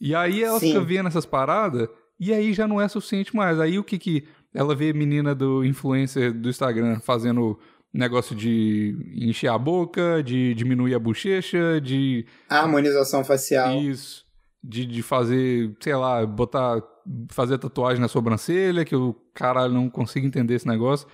E 0.00 0.14
aí 0.14 0.42
ela 0.42 0.60
Sim. 0.60 0.68
fica 0.68 0.80
vendo 0.80 1.08
essas 1.08 1.26
paradas 1.26 1.88
e 2.20 2.32
aí 2.32 2.52
já 2.52 2.66
não 2.66 2.80
é 2.80 2.88
suficiente 2.88 3.34
mais. 3.34 3.58
Aí 3.58 3.78
o 3.78 3.84
que 3.84 3.98
que 3.98 4.24
ela 4.54 4.74
vê 4.74 4.92
menina 4.92 5.34
do 5.34 5.64
influencer 5.64 6.32
do 6.32 6.48
Instagram 6.48 7.00
fazendo 7.00 7.58
negócio 7.92 8.36
de 8.36 8.96
encher 9.14 9.48
a 9.48 9.58
boca, 9.58 10.22
de 10.22 10.54
diminuir 10.54 10.94
a 10.94 10.98
bochecha, 10.98 11.80
de 11.80 12.26
Harmonização 12.48 13.24
facial. 13.24 13.80
isso, 13.80 14.24
de, 14.62 14.84
de 14.84 15.02
fazer, 15.02 15.74
sei 15.80 15.94
lá, 15.94 16.24
botar 16.26 16.82
fazer 17.30 17.56
tatuagem 17.58 18.00
na 18.00 18.08
sobrancelha, 18.08 18.84
que 18.84 18.96
o 18.96 19.14
caralho 19.32 19.72
não 19.72 19.88
consigo 19.88 20.26
entender 20.26 20.54
esse 20.54 20.66
negócio. 20.66 21.06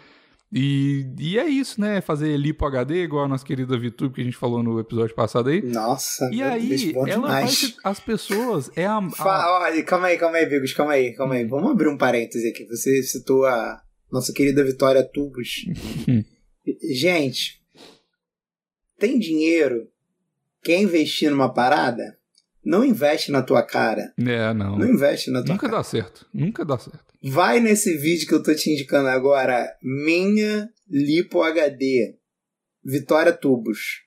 E, 0.55 1.07
e 1.19 1.39
é 1.39 1.47
isso, 1.49 1.81
né? 1.81 2.03
Fazer 2.03 2.37
lipo 2.37 2.67
HD, 2.67 3.05
igual 3.05 3.25
a 3.25 3.29
nossa 3.29 3.45
querida 3.45 3.79
VTube 3.79 4.15
que 4.15 4.21
a 4.21 4.25
gente 4.25 4.37
falou 4.37 4.63
no 4.63 4.79
episódio 4.79 5.15
passado 5.15 5.49
aí. 5.49 5.63
Nossa, 5.63 6.29
E 6.31 6.43
aí, 6.43 6.93
ela 7.09 7.27
faz 7.29 7.75
as 7.83 7.99
pessoas. 7.99 8.71
É 8.77 8.85
a, 8.85 8.99
a- 8.99 9.61
olha, 9.63 9.83
calma 9.83 10.09
aí, 10.09 10.19
calma 10.19 10.37
aí, 10.37 10.45
Bigos, 10.47 10.75
calma 10.75 10.93
aí, 10.93 11.15
calma 11.15 11.37
aí. 11.37 11.45
Vamos 11.47 11.71
abrir 11.71 11.89
um 11.89 11.97
parêntese 11.97 12.47
aqui. 12.49 12.67
Você 12.67 13.03
citou 13.03 13.47
a 13.47 13.81
nossa 14.11 14.31
querida 14.33 14.63
Vitória 14.63 15.03
Tubos. 15.03 15.49
Gente, 16.93 17.61
tem 18.99 19.19
dinheiro? 19.19 19.89
Quer 20.63 20.81
investir 20.81 21.31
numa 21.31 21.53
parada? 21.53 22.17
Não 22.65 22.85
investe 22.85 23.33
na 23.33 23.43
tua 23.43 23.63
cara. 23.63 24.13
É, 24.19 24.53
não. 24.55 24.79
Não 24.79 24.87
investe 24.89 25.31
na 25.31 25.43
tua 25.43 25.55
Nunca 25.55 25.67
cara. 25.67 25.79
dá 25.79 25.83
certo. 25.85 26.27
Nunca 26.33 26.65
dá 26.65 26.79
certo. 26.79 27.12
Vai 27.25 27.61
nesse 27.61 27.97
vídeo 27.97 28.27
que 28.27 28.35
eu 28.35 28.43
tô 28.43 28.55
te 28.55 28.71
indicando 28.71 29.09
agora. 29.09 29.77
Minha 29.83 30.69
Lipo 30.89 31.43
HD. 31.43 32.17
Vitória 32.85 33.33
Tubos. 33.33 34.03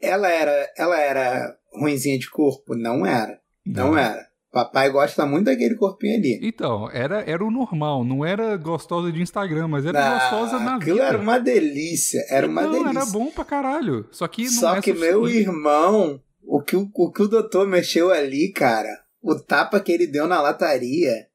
Ela 0.00 0.28
era, 0.30 0.72
ela 0.76 0.98
era 1.00 1.56
ruinzinha 1.72 2.18
de 2.18 2.30
corpo? 2.30 2.74
Não 2.74 3.04
era. 3.04 3.40
Não, 3.66 3.90
Não. 3.92 3.98
era. 3.98 4.28
Papai 4.52 4.90
gosta 4.90 5.24
muito 5.24 5.44
daquele 5.46 5.76
corpinho 5.76 6.16
ali. 6.18 6.40
Então, 6.42 6.90
era, 6.90 7.22
era 7.22 7.44
o 7.44 7.52
normal, 7.52 8.02
não 8.02 8.24
era 8.24 8.56
gostosa 8.56 9.12
de 9.12 9.22
Instagram, 9.22 9.68
mas 9.68 9.86
era 9.86 10.00
Ah, 10.16 10.18
gostosa 10.30 10.58
na 10.58 10.74
aquilo 10.74 10.96
vida. 10.96 11.06
era 11.06 11.18
uma 11.18 11.38
delícia. 11.38 12.24
Era 12.28 12.48
uma 12.48 12.62
não, 12.62 12.72
delícia. 12.72 12.90
era 12.98 13.06
bom 13.06 13.30
pra 13.30 13.44
caralho. 13.44 14.08
Só 14.10 14.26
que 14.26 14.44
não 14.46 14.50
Só 14.50 14.76
é 14.76 14.80
que 14.82 14.92
meu 14.92 15.28
irmão, 15.28 16.20
o 16.42 16.60
que 16.62 16.74
o, 16.74 16.90
o 16.92 17.12
que 17.12 17.22
o 17.22 17.28
doutor 17.28 17.68
mexeu 17.68 18.10
ali, 18.10 18.50
cara, 18.52 18.88
o 19.22 19.34
tapa 19.34 19.80
que 19.80 19.92
ele 19.92 20.06
deu 20.06 20.26
na 20.26 20.40
lataria, 20.40 21.26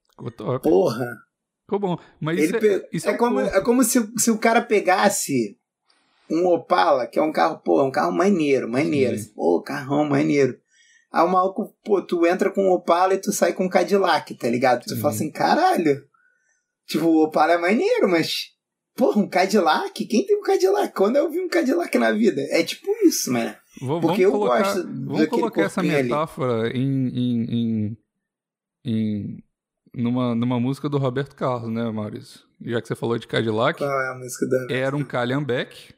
porra. 0.69 1.17
Ficou 1.65 1.79
bom. 1.79 1.97
Mas 2.21 2.37
Ele 2.37 2.45
isso, 2.47 2.59
pe- 2.59 2.67
é, 2.75 2.89
isso 2.91 3.09
é, 3.09 3.11
é, 3.13 3.17
como, 3.17 3.39
é 3.39 3.61
como 3.61 3.83
se, 3.83 3.99
o- 3.99 4.19
se 4.19 4.29
o 4.31 4.37
cara 4.37 4.61
pegasse 4.61 5.57
um 6.29 6.45
Opala, 6.47 7.07
que 7.07 7.17
é 7.19 7.21
um 7.21 7.31
carro, 7.31 7.57
pô, 7.59 7.81
é 7.81 7.83
um 7.83 7.91
carro 7.91 8.11
maneiro, 8.11 8.69
maneiro. 8.69 9.17
Sim. 9.17 9.31
Pô, 9.33 9.61
carrão 9.61 10.05
maneiro. 10.05 10.59
Aí 11.11 11.23
o 11.23 11.27
maluco, 11.27 11.75
pô, 11.83 12.01
tu 12.01 12.25
entra 12.25 12.51
com 12.51 12.67
um 12.67 12.71
Opala 12.71 13.13
e 13.13 13.17
tu 13.19 13.31
sai 13.31 13.53
com 13.53 13.65
um 13.65 13.69
Cadillac, 13.69 14.33
tá 14.35 14.47
ligado? 14.49 14.83
Tu 14.83 14.95
Sim. 14.95 15.01
fala 15.01 15.13
assim, 15.13 15.31
caralho. 15.31 16.03
Tipo, 16.87 17.05
o 17.07 17.23
Opala 17.23 17.53
é 17.53 17.57
maneiro, 17.57 18.07
mas. 18.07 18.53
Porra, 18.95 19.19
um 19.21 19.27
Cadillac? 19.27 20.05
Quem 20.05 20.25
tem 20.25 20.37
um 20.37 20.41
Cadillac? 20.43 20.93
Quando 20.93 21.15
eu 21.17 21.29
vi 21.29 21.39
um 21.41 21.49
Cadillac 21.49 21.97
na 21.97 22.11
vida? 22.11 22.41
É 22.49 22.63
tipo 22.63 22.89
isso, 23.05 23.31
mano. 23.31 23.55
Vou- 23.81 23.99
Porque 24.01 24.21
eu 24.21 24.31
colocar, 24.31 24.59
gosto 24.61 24.83
Vamos 25.05 25.27
colocar 25.27 25.61
essa 25.63 25.81
ali. 25.81 25.89
metáfora 25.89 26.69
em, 26.75 27.07
em, 27.07 27.43
em, 27.51 27.97
em- 28.85 29.43
numa, 29.93 30.33
numa 30.35 30.59
música 30.59 30.87
do 30.89 30.97
Roberto 30.97 31.35
Carlos, 31.35 31.71
né, 31.71 31.89
Maurício? 31.91 32.41
Já 32.61 32.81
que 32.81 32.87
você 32.87 32.95
falou 32.95 33.17
de 33.17 33.27
Cadillac, 33.27 33.77
Qual 33.79 33.89
é 34.01 34.11
a 34.11 34.15
música 34.15 34.45
da. 34.47 34.73
era 34.73 34.95
um 34.95 35.03
Calhambeck, 35.03 35.93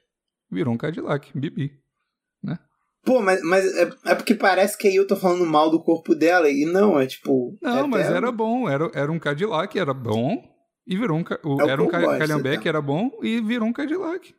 virou 0.52 0.74
um 0.74 0.78
Cadillac, 0.78 1.32
Bibi. 1.38 1.72
Pô, 3.06 3.22
mas, 3.22 3.42
mas 3.42 3.66
é, 3.78 3.90
é 4.08 4.16
porque 4.16 4.36
parece 4.36 4.78
que 4.78 4.86
aí 4.86 4.96
eu 4.98 5.08
tô 5.08 5.16
falando 5.16 5.46
mal 5.46 5.72
do 5.72 5.82
corpo 5.82 6.14
dela 6.14 6.50
e 6.50 6.66
não, 6.66 7.00
é 7.00 7.06
tipo. 7.08 7.58
Não, 7.62 7.86
é 7.86 7.88
mas 7.88 8.06
era 8.08 8.30
bom, 8.34 8.68
era, 8.68 8.92
era 8.94 9.10
um 9.10 9.18
Cadillac, 9.18 9.80
era 9.80 9.94
bom, 9.94 10.44
e 10.86 10.98
virou 10.98 11.18
um, 11.18 11.22
o- 11.46 11.62
É 11.62 11.64
o 11.64 11.70
era 11.70 11.82
um 11.82 11.88
que 11.88 11.96
eu 11.96 12.00
Ca- 12.02 12.06
gosto, 12.06 12.20
Calhambeck, 12.20 12.58
então. 12.58 12.70
era 12.70 12.82
bom, 12.82 13.10
e 13.24 13.40
virou 13.40 13.66
um 13.70 13.72
Cadillac. 13.72 14.36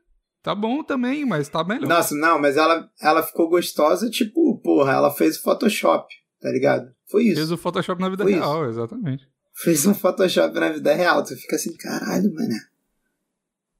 Tá 0.48 0.54
bom 0.54 0.82
também, 0.82 1.26
mas 1.26 1.46
tá 1.46 1.62
melhor. 1.62 1.86
Nossa, 1.86 2.14
não, 2.14 2.40
mas 2.40 2.56
ela, 2.56 2.90
ela 3.02 3.22
ficou 3.22 3.50
gostosa, 3.50 4.08
tipo, 4.08 4.58
porra, 4.62 4.94
ela 4.94 5.10
fez 5.10 5.36
o 5.36 5.42
Photoshop, 5.42 6.08
tá 6.40 6.50
ligado? 6.50 6.90
Foi 7.10 7.24
isso. 7.24 7.36
Fez 7.36 7.52
o 7.52 7.58
Photoshop 7.58 8.00
na 8.00 8.08
vida 8.08 8.24
Foi 8.24 8.32
real, 8.32 8.66
exatamente. 8.66 9.28
Fez 9.52 9.84
um 9.84 9.92
Photoshop 9.92 10.58
na 10.58 10.70
vida 10.70 10.94
real. 10.94 11.22
Tu 11.22 11.36
fica 11.36 11.56
assim, 11.56 11.76
caralho, 11.76 12.32
mano. 12.32 12.54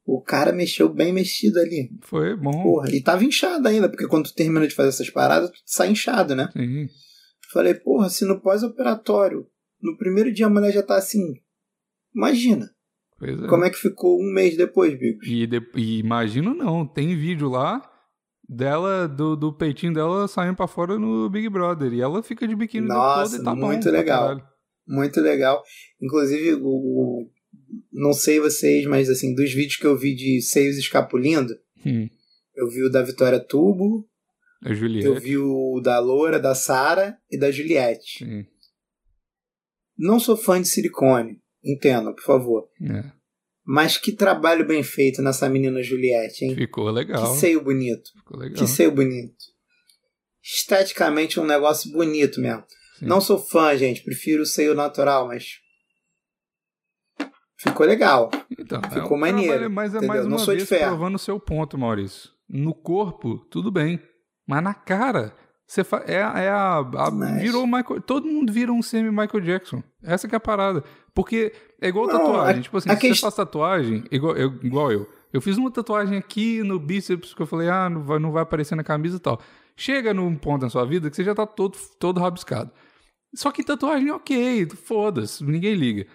O 0.04 0.20
cara 0.20 0.52
mexeu 0.52 0.90
bem 0.90 1.10
mexido 1.10 1.58
ali. 1.58 1.88
Foi 2.02 2.36
bom. 2.36 2.62
Porra, 2.62 2.94
e 2.94 3.02
tava 3.02 3.24
inchado 3.24 3.66
ainda, 3.66 3.88
porque 3.88 4.06
quando 4.06 4.26
tu 4.26 4.34
termina 4.34 4.68
de 4.68 4.74
fazer 4.74 4.90
essas 4.90 5.08
paradas, 5.08 5.50
tu 5.50 5.62
sai 5.64 5.92
inchado, 5.92 6.34
né? 6.34 6.50
Sim. 6.52 6.86
Falei, 7.50 7.72
porra, 7.72 8.10
se 8.10 8.26
no 8.26 8.42
pós-operatório, 8.42 9.46
no 9.80 9.96
primeiro 9.96 10.30
dia 10.30 10.44
a 10.44 10.50
mulher 10.50 10.72
já 10.74 10.82
tá 10.82 10.96
assim. 10.96 11.32
Imagina, 12.14 12.70
Pois 13.18 13.42
é. 13.42 13.46
como 13.48 13.64
é 13.64 13.70
que 13.70 13.76
ficou 13.76 14.20
um 14.20 14.32
mês 14.32 14.56
depois, 14.56 14.96
Bigos? 14.98 15.26
E, 15.26 15.46
de- 15.46 15.70
e 15.76 15.98
imagino 15.98 16.54
não, 16.54 16.86
tem 16.86 17.16
vídeo 17.16 17.48
lá 17.48 17.82
dela, 18.48 19.06
do, 19.08 19.34
do 19.36 19.52
peitinho 19.52 19.92
dela 19.92 20.26
saindo 20.28 20.54
pra 20.56 20.66
fora 20.68 20.98
no 20.98 21.28
Big 21.28 21.48
Brother. 21.48 21.92
E 21.92 22.00
ela 22.00 22.22
fica 22.22 22.46
de 22.46 22.54
biquíni 22.56 22.86
Nossa, 22.86 23.32
todo 23.32 23.42
e 23.42 23.44
tá 23.44 23.54
muito 23.54 23.90
legal. 23.90 24.40
Muito 24.86 25.20
legal. 25.20 25.62
Inclusive, 26.00 26.54
o, 26.54 26.66
o- 26.66 27.30
não 27.92 28.12
sei 28.12 28.40
vocês, 28.40 28.86
mas 28.86 29.10
assim, 29.10 29.34
dos 29.34 29.52
vídeos 29.52 29.76
que 29.76 29.86
eu 29.86 29.96
vi 29.96 30.14
de 30.14 30.40
seios 30.40 30.78
escapulindo, 30.78 31.52
Hum, 31.84 32.08
eu 32.56 32.68
vi 32.70 32.82
o 32.84 32.90
da 32.90 33.02
Vitória 33.02 33.38
Tubo, 33.38 34.08
Juliette. 34.64 35.06
eu 35.06 35.14
vi 35.20 35.36
o 35.38 35.80
da 35.82 35.98
Loura, 36.00 36.38
da 36.40 36.54
Sara 36.54 37.16
e 37.30 37.38
da 37.38 37.50
Juliette. 37.50 38.24
Sim, 38.24 38.44
Não 39.96 40.18
sou 40.20 40.36
fã 40.36 40.60
de 40.60 40.68
silicone, 40.68 41.38
entendam, 41.72 42.14
por 42.14 42.22
favor. 42.24 42.68
é. 42.82 43.18
Mas 43.70 43.98
que 43.98 44.12
trabalho 44.12 44.66
bem 44.66 44.82
feito 44.82 45.20
nessa 45.20 45.46
menina 45.46 45.82
Juliette, 45.82 46.42
hein? 46.42 46.54
Ficou 46.54 46.88
legal. 46.90 47.22
Que 47.34 47.38
seio 47.38 47.60
bonito. 47.62 48.10
Ficou 48.16 48.38
legal. 48.38 48.56
Que 48.56 48.66
seio 48.66 48.90
bonito. 48.90 49.44
Esteticamente 50.42 51.38
um 51.38 51.44
negócio 51.44 51.92
bonito 51.92 52.40
mesmo. 52.40 52.64
Sim. 52.98 53.04
Não 53.04 53.20
sou 53.20 53.38
fã, 53.38 53.76
gente. 53.76 54.02
Prefiro 54.02 54.42
o 54.44 54.46
seio 54.46 54.74
natural, 54.74 55.26
mas. 55.26 55.58
Ficou 57.58 57.84
legal. 57.84 58.30
Então, 58.58 58.80
é 58.82 58.90
Ficou 58.90 59.18
um 59.18 59.20
maneiro, 59.20 59.48
trabalho, 59.50 59.70
Mas 59.70 59.92
é 59.92 59.98
entendeu? 59.98 60.08
mais 60.08 60.24
Não 60.26 60.36
uma 60.38 60.44
sou 60.44 60.56
de 60.56 60.64
vez 60.64 60.82
provando 60.82 61.16
o 61.16 61.18
seu 61.18 61.38
ponto, 61.38 61.76
Maurício. 61.76 62.30
No 62.48 62.72
corpo, 62.74 63.36
tudo 63.50 63.70
bem. 63.70 64.00
Mas 64.46 64.62
na 64.62 64.72
cara, 64.72 65.36
você 65.68 65.84
fa... 65.84 66.02
é, 66.06 66.14
é 66.14 66.48
a, 66.48 66.78
a- 66.78 67.10
Mas- 67.10 67.42
virou 67.42 67.66
Michael. 67.66 68.00
Todo 68.00 68.26
mundo 68.26 68.50
vira 68.52 68.72
um 68.72 68.80
semi-Michael 68.82 69.40
Jackson. 69.44 69.82
Essa 70.02 70.26
que 70.26 70.34
é 70.34 70.38
a 70.38 70.40
parada. 70.40 70.82
Porque 71.14 71.52
é 71.80 71.88
igual 71.88 72.06
Não, 72.06 72.18
tatuagem. 72.18 72.60
a- 72.60 72.62
tipo 72.62 72.76
assim, 72.78 72.88
se 72.90 72.96
quest- 72.96 73.14
você 73.16 73.20
faz 73.20 73.34
tatuagem, 73.34 74.02
igual 74.10 74.34
eu, 74.36 74.54
igual 74.62 74.90
eu. 74.90 75.06
Eu 75.32 75.42
fiz 75.42 75.58
uma 75.58 75.70
tatuagem 75.70 76.16
aqui 76.16 76.62
no 76.62 76.78
bíceps 76.78 77.34
que 77.34 77.42
eu 77.42 77.46
falei, 77.46 77.68
ah, 77.68 77.90
não 77.90 78.02
vai, 78.02 78.18
não 78.18 78.32
vai 78.32 78.42
aparecer 78.42 78.74
na 78.74 78.82
camisa 78.82 79.16
e 79.16 79.20
tal. 79.20 79.38
Chega 79.76 80.14
num 80.14 80.34
ponto 80.34 80.62
na 80.62 80.70
sua 80.70 80.86
vida 80.86 81.10
que 81.10 81.14
você 81.16 81.22
já 81.22 81.34
tá 81.34 81.46
todo, 81.46 81.76
todo 82.00 82.18
rabiscado. 82.18 82.70
Só 83.34 83.50
que 83.52 83.62
tatuagem, 83.62 84.10
ok, 84.10 84.66
foda-se, 84.86 85.44
ninguém 85.44 85.74
liga. 85.74 86.06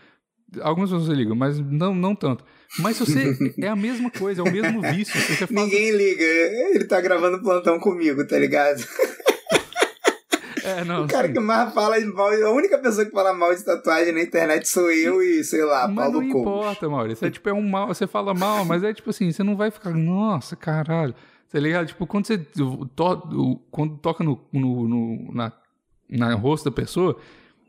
Algumas 0.61 0.89
pessoas 0.89 1.15
ligam, 1.15 1.35
mas 1.35 1.59
não, 1.59 1.93
não 1.93 2.15
tanto. 2.15 2.43
Mas 2.79 2.97
se 2.97 3.05
você. 3.05 3.53
é 3.61 3.67
a 3.67 3.75
mesma 3.75 4.09
coisa, 4.09 4.41
é 4.41 4.43
o 4.43 4.51
mesmo 4.51 4.81
vício. 4.81 5.13
Faz... 5.19 5.49
Ninguém 5.51 5.91
liga. 5.91 6.23
Ele 6.23 6.85
tá 6.85 6.99
gravando 6.99 7.39
plantão 7.41 7.79
comigo, 7.79 8.25
tá 8.27 8.37
ligado? 8.39 8.83
É, 10.79 10.83
não. 10.85 11.05
O 11.05 11.07
cara 11.07 11.27
sim. 11.27 11.33
que 11.33 11.39
mais 11.39 11.73
fala 11.73 11.99
mal. 12.13 12.31
A 12.31 12.51
única 12.51 12.77
pessoa 12.77 13.05
que 13.05 13.11
fala 13.11 13.33
mal 13.33 13.53
de 13.53 13.63
tatuagem 13.63 14.13
na 14.13 14.21
internet 14.21 14.67
sou 14.67 14.89
eu 14.91 15.21
e, 15.21 15.43
sei 15.43 15.63
lá, 15.63 15.87
Mas 15.87 16.05
Paulo 16.05 16.21
não 16.21 16.29
Couto. 16.31 16.49
importa, 16.49 16.89
Maurício. 16.89 17.27
É 17.27 17.31
tipo, 17.31 17.49
é 17.49 17.53
um 17.53 17.67
mal, 17.67 17.87
você 17.87 18.07
fala 18.07 18.33
mal, 18.33 18.63
mas 18.65 18.83
é 18.83 18.93
tipo 18.93 19.09
assim, 19.09 19.31
você 19.31 19.43
não 19.43 19.55
vai 19.55 19.69
ficar, 19.71 19.91
nossa, 19.91 20.55
caralho. 20.55 21.13
Tá 21.51 21.59
ligado? 21.59 21.87
Tipo, 21.87 22.07
quando 22.07 22.25
você 22.25 22.37
to, 22.37 22.89
quando 23.69 23.97
toca 23.97 24.23
no, 24.23 24.39
no, 24.51 24.87
no- 24.87 25.33
na, 25.33 25.51
na 26.09 26.33
rosto 26.33 26.65
da 26.69 26.71
pessoa, 26.75 27.17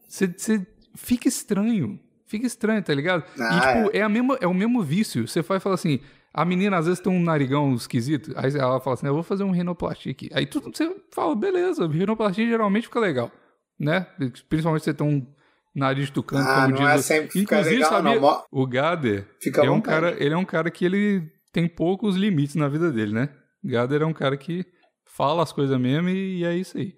você, 0.09 0.27
você 0.27 0.67
fica 0.95 1.29
estranho. 1.29 1.99
Fica 2.27 2.47
estranho, 2.47 2.83
tá 2.83 2.95
ligado? 2.95 3.25
Ah, 3.39 3.57
e, 3.57 3.61
tipo, 3.85 3.97
é. 3.97 4.03
a 4.03 4.09
mesma, 4.09 4.39
é 4.41 4.47
o 4.47 4.55
mesmo 4.55 4.83
vício. 4.83 5.29
Você 5.29 5.43
vai 5.43 5.61
falar 5.61 5.75
assim, 5.75 6.01
a 6.35 6.45
menina 6.45 6.77
às 6.77 6.87
vezes 6.87 7.01
tem 7.01 7.13
um 7.13 7.23
narigão 7.23 7.73
esquisito, 7.75 8.33
aí 8.37 8.53
ela 8.57 8.81
fala 8.81 8.95
assim, 8.95 9.07
eu 9.07 9.15
vou 9.15 9.23
fazer 9.23 9.45
um 9.45 9.53
rinoplastia 9.53 10.11
aqui. 10.11 10.29
Aí 10.33 10.45
tudo 10.45 10.77
você 10.77 10.95
fala, 11.13 11.35
beleza, 11.37 11.87
rinoplastia 11.87 12.47
geralmente 12.47 12.89
fica 12.89 12.99
legal, 12.99 13.31
né? 13.79 14.01
Principalmente 14.49 14.83
se 14.83 14.91
você 14.91 14.95
tem 14.95 15.07
um 15.07 15.25
nariz 15.73 16.11
tucano, 16.11 16.45
Ah, 16.45 16.67
como 16.67 16.69
não 16.69 16.87
diz 16.87 16.89
é 16.89 16.99
sempre 16.99 17.41
Inclusive, 17.41 17.77
legal, 17.77 17.91
sabia, 17.91 18.21
não. 18.21 18.45
O 18.51 18.67
Gader 18.67 19.29
é 19.63 19.71
um 19.71 19.81
cara, 19.81 20.17
ele 20.19 20.35
é 20.35 20.37
um 20.37 20.45
cara 20.45 20.71
que 20.71 20.85
ele 20.85 21.31
tem 21.53 21.69
poucos 21.69 22.17
limites 22.17 22.57
na 22.57 22.69
vida 22.69 22.91
dele, 22.91 23.13
né? 23.13 23.29
Gader 23.63 24.03
é 24.03 24.07
um 24.07 24.13
cara 24.13 24.37
que 24.37 24.67
fala 25.07 25.43
as 25.43 25.53
coisas 25.53 25.79
mesmo 25.81 26.09
e, 26.09 26.41
e 26.41 26.45
é 26.45 26.55
isso 26.57 26.77
aí. 26.77 26.97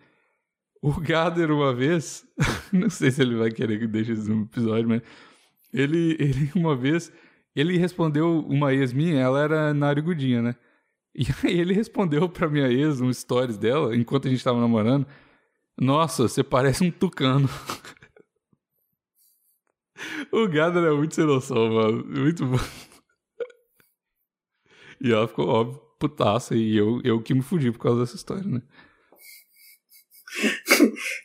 O 0.83 0.99
Gader, 0.99 1.51
uma 1.51 1.75
vez, 1.75 2.25
não 2.73 2.89
sei 2.89 3.11
se 3.11 3.21
ele 3.21 3.37
vai 3.37 3.51
querer 3.51 3.79
que 3.79 3.87
deixe 3.87 4.13
isso 4.13 4.33
no 4.33 4.45
episódio, 4.45 4.89
mas 4.89 5.03
ele, 5.73 6.17
ele 6.19 6.51
uma 6.55 6.75
vez, 6.75 7.13
ele 7.57 7.79
respondeu 7.79 8.41
uma 8.41 8.75
ex 8.75 8.93
minha, 8.93 9.19
ela 9.19 9.43
era 9.43 9.75
narigudinha, 9.75 10.43
né? 10.43 10.57
E 11.15 11.25
aí 11.43 11.59
ele 11.59 11.73
respondeu 11.73 12.29
pra 12.29 12.49
minha 12.49 12.69
ex, 12.69 13.01
um 13.01 13.13
stories 13.13 13.57
dela, 13.57 13.97
enquanto 13.97 14.29
a 14.29 14.31
gente 14.31 14.45
tava 14.45 14.61
namorando, 14.61 15.07
nossa, 15.81 16.29
você 16.29 16.45
parece 16.45 16.85
um 16.85 16.91
tucano. 16.91 17.49
O 20.31 20.47
Gader 20.47 20.85
é 20.85 20.91
muito 20.91 21.15
sem 21.15 21.25
noção, 21.25 21.71
mano. 21.71 22.05
Muito 22.05 22.45
bom. 22.45 22.59
E 25.01 25.13
ela 25.13 25.29
ficou, 25.29 25.47
óbvio, 25.47 25.81
putaça. 25.99 26.55
E 26.55 26.75
eu, 26.77 27.01
eu 27.05 27.23
que 27.23 27.35
me 27.35 27.43
fudi 27.43 27.71
por 27.71 27.79
causa 27.79 28.01
dessa 28.01 28.17
história, 28.17 28.45
né? 28.45 28.63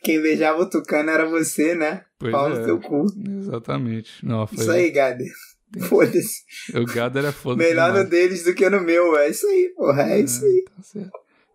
Quem 0.02 0.20
beijava 0.20 0.60
o 0.60 0.68
tucano 0.68 1.10
era 1.10 1.26
você, 1.26 1.74
né? 1.74 2.04
Pois 2.18 2.32
Pau 2.32 2.52
é. 2.52 2.58
no 2.58 2.64
teu 2.64 2.80
cu. 2.80 3.06
Exatamente. 3.26 4.24
Não, 4.24 4.46
foi... 4.46 4.58
Isso 4.58 4.70
aí, 4.70 4.90
Gader. 4.90 5.32
Foda-se. 5.80 6.42
O 6.74 6.84
Gader 6.84 7.24
é 7.24 7.32
foda 7.32 7.56
Melhor 7.62 7.92
no 7.92 8.04
deles 8.08 8.44
do 8.44 8.54
que 8.54 8.68
no 8.68 8.80
meu. 8.80 9.16
É 9.16 9.28
isso 9.30 9.46
aí, 9.46 9.72
porra. 9.76 10.02
É 10.02 10.20
isso 10.20 10.44
aí. 10.44 10.64
Tá 10.76 10.82
certo. 10.82 11.10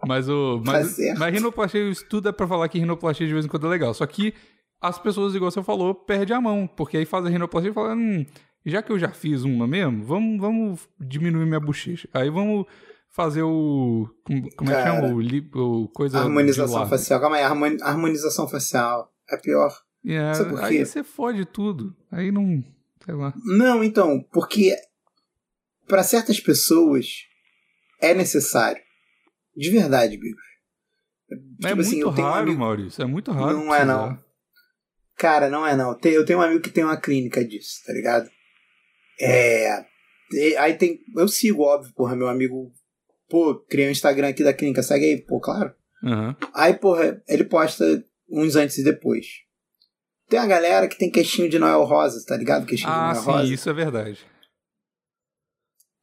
Mas 0.08 0.28
o. 0.30 0.62
Tá 0.64 0.72
Mas, 0.74 0.88
certo. 0.92 1.20
mas 1.20 1.34
rinoplastia, 1.34 1.90
isso 1.90 2.06
tudo 2.10 2.30
é 2.30 2.32
pra 2.32 2.48
falar 2.48 2.68
que 2.70 2.80
rinoplastia 2.80 3.28
de 3.28 3.34
vez 3.34 3.46
em 3.46 3.48
quando 3.48 3.68
é 3.68 3.70
legal. 3.70 3.94
Só 3.94 4.06
que 4.06 4.34
as 4.82 4.98
pessoas, 5.00 5.34
igual 5.36 5.50
você 5.52 5.62
falou, 5.64 5.94
perdem 5.96 6.36
a 6.36 6.42
mão. 6.42 6.68
Porque 6.68 6.98
aí 6.98 7.06
faz 7.06 7.26
a 7.26 7.30
rinoplastia 7.30 7.72
e 7.72 7.74
fala, 7.74 7.96
hum, 7.96 8.26
já 8.66 8.82
que 8.82 8.92
eu 8.92 9.00
já 9.00 9.10
fiz 9.10 9.44
uma 9.44 9.66
mesmo, 9.68 10.04
vamos, 10.04 10.40
vamos 10.40 10.88
diminuir 11.00 11.46
minha 11.46 11.60
bochecha. 11.60 12.08
Aí 12.14 12.30
vamos 12.30 12.66
fazer 13.10 13.42
o. 13.42 14.08
Como, 14.24 14.56
como 14.56 14.72
é 14.72 14.76
que 14.76 14.84
chama? 14.84 15.08
O, 15.14 15.20
li- 15.20 15.50
o 15.56 15.88
coisa. 15.90 16.20
Harmonização 16.20 16.88
facial. 16.88 17.20
Calma 17.20 17.38
aí. 17.38 17.44
harmoni- 17.44 17.82
Harmonização 17.82 18.48
facial. 18.48 19.12
É 19.30 19.38
pior. 19.38 19.76
É, 20.06 20.34
Sabe 20.36 20.52
por 20.52 20.64
aí 20.64 20.78
quê? 20.78 20.86
você 20.86 21.04
fode 21.04 21.44
tudo. 21.46 21.94
Aí 22.12 22.32
não. 22.32 22.64
Sei 23.08 23.16
lá. 23.16 23.34
Não, 23.46 23.82
então, 23.84 24.22
porque 24.34 24.76
para 25.88 26.04
certas 26.04 26.42
pessoas 26.42 27.08
é 28.02 28.14
necessário. 28.14 28.82
De 29.56 29.70
verdade, 29.72 30.18
Bigo. 30.18 30.38
Mas 31.30 31.40
é 31.40 31.70
Tipo 31.70 31.82
assim, 31.82 31.96
muito 31.96 32.08
eu 32.10 32.14
tenho 32.14 32.28
um 32.28 32.30
raro, 32.32 32.44
amigo- 32.44 32.60
Maurício. 32.60 33.02
É 33.02 33.06
muito 33.06 33.32
raro. 33.32 33.54
Não 33.58 33.74
é, 33.74 33.86
não. 33.86 34.20
Cara, 35.16 35.50
não 35.50 35.66
é 35.66 35.74
não. 35.76 35.98
Eu 36.04 36.26
tenho 36.26 36.40
um 36.40 36.42
amigo 36.42 36.62
que 36.62 36.70
tem 36.70 36.84
uma 36.84 37.00
clínica 37.00 37.44
disso, 37.44 37.82
tá 37.86 37.94
ligado? 37.94 38.30
É. 39.22 39.86
Aí 40.60 40.74
tem. 40.78 41.00
Eu 41.16 41.30
sigo, 41.30 41.64
óbvio, 41.64 41.94
porra, 41.96 42.14
meu 42.16 42.28
amigo. 42.28 42.74
Pô, 43.30 43.56
criei 43.56 43.88
um 43.88 43.92
Instagram 43.92 44.28
aqui 44.30 44.44
da 44.44 44.54
clínica, 44.54 44.84
segue 44.84 45.06
aí, 45.06 45.22
pô, 45.22 45.40
claro. 45.40 45.74
Aham. 46.04 46.36
Aí, 46.54 46.74
porra, 46.74 47.22
ele 47.28 47.46
posta 47.46 47.84
uns 48.30 48.56
antes 48.58 48.78
e 48.78 48.84
depois. 48.84 49.26
Tem 50.30 50.40
uma 50.40 50.48
galera 50.48 50.88
que 50.88 50.98
tem 50.98 51.10
queixinho 51.10 51.50
de 51.50 51.58
Noel 51.58 51.84
Rosa, 51.84 52.24
tá 52.26 52.36
ligado? 52.36 52.66
Queixinho 52.66 52.90
Ah, 52.92 53.14
de 53.14 53.14
Noel 53.14 53.24
sim, 53.24 53.32
Rosa. 53.32 53.54
isso 53.54 53.70
é 53.70 53.74
verdade. 53.74 54.26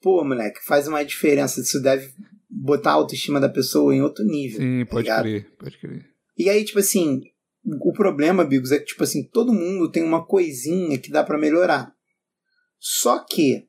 Pô, 0.01 0.25
moleque, 0.25 0.61
faz 0.65 0.87
uma 0.89 1.05
diferença. 1.05 1.61
Isso 1.61 1.81
deve 1.81 2.13
botar 2.49 2.91
a 2.91 2.95
autoestima 2.95 3.41
da 3.41 3.49
pessoa 3.49 3.95
em 3.95 4.03
outro 4.03 4.25
nível. 4.25 4.61
Sim, 4.61 4.85
tá 4.85 4.91
pode 4.91 5.03
ligado? 5.05 5.23
crer, 5.23 5.57
pode 5.59 5.79
crer. 5.79 6.11
E 6.37 6.49
aí, 6.51 6.65
tipo 6.65 6.79
assim, 6.79 7.21
o 7.65 7.93
problema, 7.93 8.45
Bigos, 8.45 8.73
é 8.73 8.79
que, 8.79 8.87
tipo 8.87 9.03
assim, 9.05 9.27
todo 9.29 9.53
mundo 9.53 9.91
tem 9.91 10.03
uma 10.03 10.25
coisinha 10.27 10.99
que 10.99 11.11
dá 11.11 11.23
pra 11.25 11.39
melhorar. 11.39 11.93
Só 12.79 13.19
que 13.25 13.67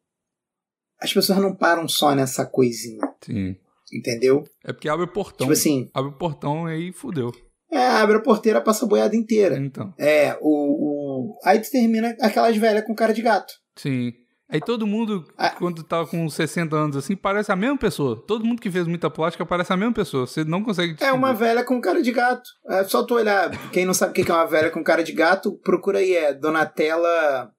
as 1.00 1.13
pessoas 1.13 1.39
não 1.39 1.56
param 1.56 1.88
só 1.88 2.13
nessa 2.15 2.46
coisinha, 2.46 3.02
Sim. 3.22 3.56
entendeu? 3.94 4.44
É 4.63 4.74
porque 4.74 4.89
abre 4.89 5.06
o 5.06 5.12
portão. 5.12 5.46
Tipo 5.48 5.54
assim, 5.54 5.89
Abre 5.94 6.12
o 6.12 6.18
portão 6.18 6.68
e 6.70 6.74
aí 6.74 6.91
fudeu. 6.91 7.32
É, 7.71 7.86
abre 7.88 8.17
a 8.17 8.21
porteira, 8.21 8.62
passa 8.62 8.86
a 8.86 8.88
boiada 8.88 9.15
inteira. 9.15 9.58
Então, 9.58 9.93
É, 9.97 10.38
o, 10.41 11.32
o... 11.32 11.39
Aí 11.43 11.60
tu 11.60 11.69
termina 11.71 12.15
aquelas 12.21 12.56
velhas 12.58 12.86
com 12.86 12.95
cara 12.95 13.13
de 13.13 13.21
gato. 13.21 13.54
sim. 13.75 14.13
Aí 14.47 14.62
todo 14.62 14.86
mundo, 14.86 15.25
Ah. 15.39 15.49
quando 15.49 15.82
tá 15.84 16.06
com 16.06 16.30
60 16.30 16.75
anos 16.75 16.95
assim, 16.95 17.15
parece 17.15 17.51
a 17.51 17.56
mesma 17.56 17.80
pessoa. 17.80 18.23
Todo 18.28 18.45
mundo 18.45 18.62
que 18.62 18.69
fez 18.69 18.86
muita 18.86 19.10
plástica 19.10 19.43
parece 19.43 19.73
a 19.73 19.75
mesma 19.78 19.91
pessoa. 19.95 20.28
Você 20.28 20.43
não 20.43 20.63
consegue 20.63 20.91
É 20.91 20.93
distinguir. 20.93 21.15
uma 21.17 21.34
velha 21.34 21.63
com 21.63 21.82
cara 21.82 21.99
de 21.99 22.12
gato. 22.12 22.47
É 22.69 22.84
só 22.84 23.01
tu 23.01 23.15
olhar. 23.15 23.49
Quem 23.71 23.86
não 23.86 23.93
sabe 23.95 24.12
o 24.12 24.13
que 24.23 24.32
é 24.32 24.34
uma 24.36 24.45
velha 24.45 24.69
com 24.69 24.84
cara 24.84 25.04
de 25.04 25.13
gato, 25.13 25.58
procura 25.63 25.97
aí. 25.97 26.13
É 26.15 26.32
Donatella 26.32 27.49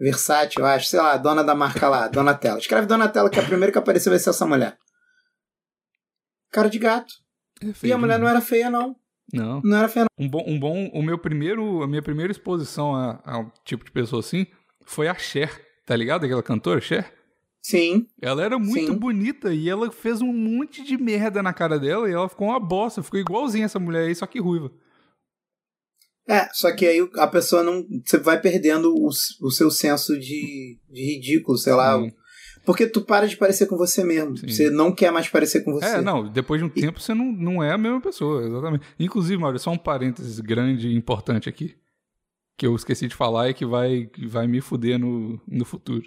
Versátil, 0.00 0.60
eu 0.62 0.66
acho. 0.66 0.86
Sei 0.88 0.98
lá, 0.98 1.14
dona 1.18 1.44
da 1.44 1.54
marca 1.54 1.86
lá. 1.90 2.08
Donatella. 2.08 2.58
Escreve 2.58 2.86
Donatella, 2.86 3.28
que 3.28 3.38
a 3.38 3.42
primeira 3.44 3.70
que 3.70 3.78
aparecer 3.78 4.08
vai 4.08 4.18
ser 4.18 4.30
essa 4.30 4.46
mulher. 4.46 4.78
Cara 6.50 6.70
de 6.70 6.78
gato. 6.78 7.12
É 7.62 7.66
E 7.66 7.72
feio 7.74 7.94
a 7.94 7.98
mulher 7.98 8.14
não 8.18 8.26
demais. 8.26 8.36
era 8.36 8.40
feia, 8.46 8.70
não. 8.70 8.96
Não. 9.32 9.60
Não 9.62 9.76
era 9.76 9.92
não. 9.96 10.06
Um 10.18 10.28
bom, 10.28 10.44
um 10.46 10.58
bom, 10.58 10.90
o 10.92 11.02
meu 11.02 11.18
primeiro, 11.18 11.82
a 11.82 11.86
minha 11.86 12.02
primeira 12.02 12.32
exposição 12.32 12.94
a, 12.94 13.20
a 13.24 13.38
um 13.38 13.50
tipo 13.64 13.84
de 13.84 13.90
pessoa 13.90 14.20
assim 14.20 14.46
foi 14.84 15.06
a 15.08 15.14
Cher, 15.14 15.50
tá 15.84 15.94
ligado? 15.94 16.24
Aquela 16.24 16.42
cantora 16.42 16.80
Cher. 16.80 17.12
Sim. 17.62 18.06
Ela 18.22 18.42
era 18.42 18.58
muito 18.58 18.92
Sim. 18.92 18.98
bonita 18.98 19.52
e 19.52 19.68
ela 19.68 19.90
fez 19.90 20.22
um 20.22 20.32
monte 20.32 20.82
de 20.82 20.96
merda 20.96 21.42
na 21.42 21.52
cara 21.52 21.78
dela 21.78 22.08
e 22.08 22.12
ela 22.12 22.28
ficou 22.28 22.48
uma 22.48 22.60
bosta, 22.60 23.02
ficou 23.02 23.20
igualzinha 23.20 23.66
essa 23.66 23.78
mulher 23.78 24.06
aí, 24.06 24.14
só 24.14 24.26
que 24.26 24.40
ruiva. 24.40 24.72
É, 26.26 26.48
só 26.52 26.70
que 26.74 26.86
aí 26.86 27.08
a 27.16 27.26
pessoa 27.26 27.62
não. 27.62 27.86
Você 28.04 28.18
vai 28.18 28.40
perdendo 28.40 28.94
o, 28.94 29.08
o 29.08 29.50
seu 29.50 29.70
senso 29.70 30.18
de, 30.18 30.78
de 30.90 31.14
ridículo, 31.14 31.56
sei 31.56 31.72
lá. 31.72 31.98
Sim. 31.98 32.12
Porque 32.68 32.86
tu 32.86 33.00
para 33.00 33.26
de 33.26 33.34
parecer 33.34 33.64
com 33.64 33.78
você 33.78 34.04
mesmo. 34.04 34.36
Sim. 34.36 34.46
Você 34.46 34.68
não 34.68 34.94
quer 34.94 35.10
mais 35.10 35.26
parecer 35.26 35.62
com 35.64 35.72
você. 35.72 35.86
É, 35.86 36.00
não, 36.02 36.28
depois 36.28 36.60
de 36.60 36.66
um 36.66 36.68
tempo 36.68 37.00
você 37.00 37.14
não, 37.14 37.24
não 37.32 37.64
é 37.64 37.72
a 37.72 37.78
mesma 37.78 37.98
pessoa, 37.98 38.44
exatamente. 38.44 38.84
Inclusive, 39.00 39.40
Mauro, 39.40 39.58
só 39.58 39.70
um 39.70 39.78
parênteses 39.78 40.38
grande 40.38 40.86
e 40.86 40.94
importante 40.94 41.48
aqui, 41.48 41.74
que 42.58 42.66
eu 42.66 42.76
esqueci 42.76 43.08
de 43.08 43.14
falar 43.14 43.48
e 43.48 43.54
que 43.54 43.64
vai, 43.64 44.04
que 44.12 44.26
vai 44.26 44.46
me 44.46 44.60
fuder 44.60 44.98
no, 44.98 45.40
no 45.48 45.64
futuro. 45.64 46.04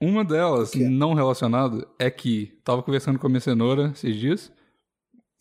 Uma 0.00 0.24
delas, 0.24 0.72
não 0.76 1.12
relacionada, 1.12 1.84
é 1.98 2.08
que 2.08 2.56
tava 2.62 2.84
conversando 2.84 3.18
com 3.18 3.26
a 3.26 3.30
minha 3.30 3.40
cenoura 3.40 3.90
esses 3.92 4.14
dias, 4.14 4.52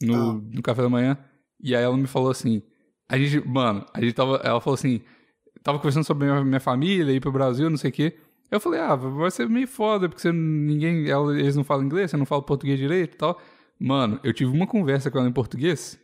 no, 0.01 0.15
Ah. 0.15 0.41
no 0.51 0.63
café 0.63 0.81
da 0.81 0.89
manhã, 0.89 1.15
e 1.63 1.75
aí 1.75 1.83
ela 1.83 1.95
me 1.95 2.07
falou 2.07 2.31
assim, 2.31 2.63
a 3.07 3.19
gente, 3.19 3.47
mano, 3.47 3.85
a 3.93 4.01
gente 4.01 4.13
tava, 4.13 4.37
ela 4.43 4.59
falou 4.59 4.73
assim, 4.73 4.99
tava 5.61 5.77
conversando 5.77 6.05
sobre 6.05 6.25
minha, 6.25 6.43
minha 6.43 6.59
família, 6.59 7.11
ir 7.13 7.19
pro 7.19 7.31
Brasil, 7.31 7.69
não 7.69 7.77
sei 7.77 7.91
o 7.91 7.93
quê. 7.93 8.17
Eu 8.51 8.59
falei, 8.59 8.81
ah, 8.81 8.95
vai 8.95 9.31
ser 9.31 9.47
meio 9.49 9.67
foda, 9.67 10.09
porque 10.09 10.21
você, 10.21 10.31
ninguém, 10.31 11.09
ela- 11.09 11.33
eles 11.39 11.55
não 11.55 11.63
falam 11.63 11.85
inglês, 11.85 12.11
você 12.11 12.17
não 12.17 12.25
fala 12.25 12.41
português 12.41 12.77
direito 12.77 13.13
e 13.15 13.17
tal. 13.17 13.39
Mano, 13.79 14.19
eu 14.23 14.33
tive 14.33 14.51
uma 14.51 14.67
conversa 14.67 15.09
com 15.09 15.17
ela 15.19 15.27
em 15.29 15.31
português, 15.33 15.97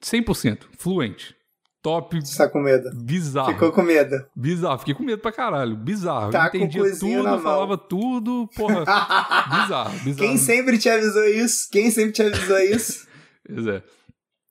100%, 0.00 0.66
fluente. 0.78 1.34
Top, 1.82 2.14
Você 2.20 2.36
tá 2.38 2.48
com 2.48 2.60
medo. 2.60 2.88
bizarro. 2.94 3.54
Ficou 3.54 3.72
com 3.72 3.82
medo. 3.82 4.14
Bizarro, 4.36 4.78
fiquei 4.78 4.94
com 4.94 5.02
medo 5.02 5.20
pra 5.20 5.32
caralho. 5.32 5.74
Bizarro. 5.76 6.30
Tá 6.30 6.46
entendia 6.46 6.80
tudo, 6.96 7.40
falava 7.40 7.76
tudo, 7.76 8.48
porra. 8.54 8.84
bizarro, 9.50 9.90
bizarro. 10.04 10.16
Quem 10.16 10.36
sempre 10.36 10.78
te 10.78 10.88
avisou 10.88 11.24
isso? 11.24 11.68
Quem 11.72 11.90
sempre 11.90 12.12
te 12.12 12.22
avisou 12.22 12.58
isso? 12.60 13.10
Pois 13.44 13.66
é. 13.66 13.82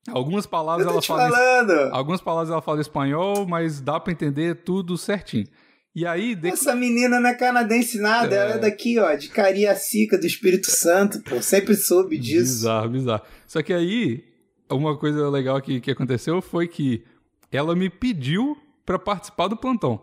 Algumas 0.10 0.46
palavras 0.46 0.86
ela 0.86 1.02
fala. 1.02 1.30
falando. 1.30 1.72
Algumas 1.94 2.20
palavras 2.22 2.50
ela 2.52 2.62
fala 2.62 2.82
espanhol, 2.82 3.48
mas 3.48 3.80
dá 3.80 3.98
pra 4.00 4.12
entender 4.12 4.64
tudo 4.66 4.98
certinho. 4.98 5.48
E 5.94 6.06
aí, 6.06 6.36
de... 6.36 6.48
Essa 6.50 6.74
menina 6.76 7.20
não 7.20 7.30
é 7.30 7.34
canadense 7.34 8.00
nada, 8.00 8.34
É. 8.34 8.40
ela 8.40 8.52
é 8.54 8.58
daqui, 8.60 8.98
ó, 8.98 9.14
de 9.14 9.28
Cariacica, 9.30 10.18
do 10.18 10.26
Espírito 10.26 10.72
Santo, 10.72 11.22
pô. 11.22 11.42
Sempre 11.42 11.76
soube 11.76 12.18
disso. 12.18 12.44
Bizarro, 12.54 12.90
bizarro. 12.90 13.22
Só 13.46 13.62
que 13.62 13.74
aí, 13.74 14.24
uma 14.70 14.98
coisa 14.98 15.30
legal 15.30 15.62
que, 15.62 15.82
que 15.82 15.92
aconteceu 15.92 16.42
foi 16.42 16.68
que 16.68 17.04
ela 17.52 17.76
me 17.76 17.90
pediu 17.90 18.58
pra 18.86 18.98
participar 18.98 19.48
do 19.50 19.58
plantão. 19.58 20.00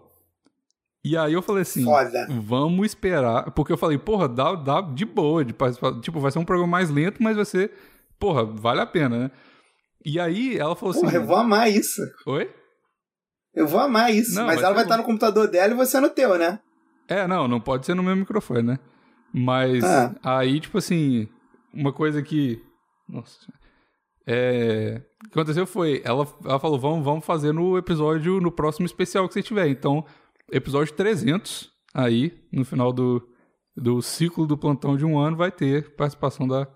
E 1.03 1.16
aí 1.16 1.33
eu 1.33 1.40
falei 1.40 1.62
assim, 1.62 1.85
Foda. 1.85 2.27
vamos 2.42 2.85
esperar. 2.87 3.51
Porque 3.53 3.72
eu 3.72 3.79
falei, 3.79 3.96
porra, 3.96 4.29
dá, 4.29 4.55
dá 4.55 4.81
de 4.83 5.07
boa 5.07 5.42
de 5.42 5.55
participar. 5.55 5.98
Tipo, 6.01 6.20
vai 6.20 6.31
ser 6.31 6.38
um 6.38 6.44
programa 6.44 6.70
mais 6.70 6.90
lento, 6.90 7.22
mas 7.22 7.35
vai 7.37 7.46
ser, 7.46 7.70
porra, 8.18 8.44
vale 8.44 8.81
a 8.83 8.87
pena, 8.87 9.18
né? 9.18 9.31
E 10.05 10.20
aí 10.20 10.59
ela 10.59 10.77
falou 10.77 10.94
Porra, 10.94 11.07
assim. 11.09 11.16
eu 11.16 11.24
vou 11.27 11.37
amar 11.37 11.70
isso. 11.72 12.03
Oi? 12.27 12.51
Eu 13.58 13.66
vou 13.66 13.80
amar 13.80 14.12
isso. 14.14 14.34
Não, 14.34 14.46
Mas 14.46 14.56
vai 14.56 14.64
ela 14.64 14.74
vai 14.74 14.84
bom. 14.84 14.88
estar 14.88 14.96
no 14.98 15.04
computador 15.04 15.48
dela 15.48 15.72
e 15.72 15.76
você 15.76 15.98
no 16.00 16.08
teu, 16.10 16.38
né? 16.38 16.58
É, 17.08 17.26
não, 17.26 17.48
não 17.48 17.60
pode 17.60 17.86
ser 17.86 17.94
no 17.94 18.02
meu 18.02 18.14
microfone, 18.16 18.62
né? 18.62 18.78
Mas 19.32 19.82
Ah. 19.84 20.14
aí, 20.22 20.60
tipo 20.60 20.78
assim, 20.78 21.28
uma 21.72 21.92
coisa 21.92 22.22
que. 22.22 22.62
Nossa. 23.08 23.36
É, 24.26 25.00
o 25.24 25.30
que 25.30 25.38
aconteceu 25.38 25.66
foi, 25.66 26.02
ela, 26.04 26.26
ela 26.44 26.58
falou, 26.58 26.78
vamos, 26.78 27.02
vamos 27.04 27.24
fazer 27.24 27.52
no 27.52 27.78
episódio, 27.78 28.40
no 28.40 28.52
próximo 28.52 28.84
especial 28.86 29.26
que 29.26 29.32
você 29.34 29.42
tiver. 29.42 29.68
Então, 29.68 30.04
episódio 30.52 30.92
300, 30.94 31.70
aí, 31.94 32.38
no 32.52 32.64
final 32.64 32.92
do, 32.92 33.26
do 33.74 34.02
ciclo 34.02 34.46
do 34.46 34.56
plantão 34.58 34.96
de 34.98 35.04
um 35.06 35.18
ano, 35.18 35.36
vai 35.36 35.50
ter 35.50 35.94
participação 35.94 36.46
da, 36.46 36.68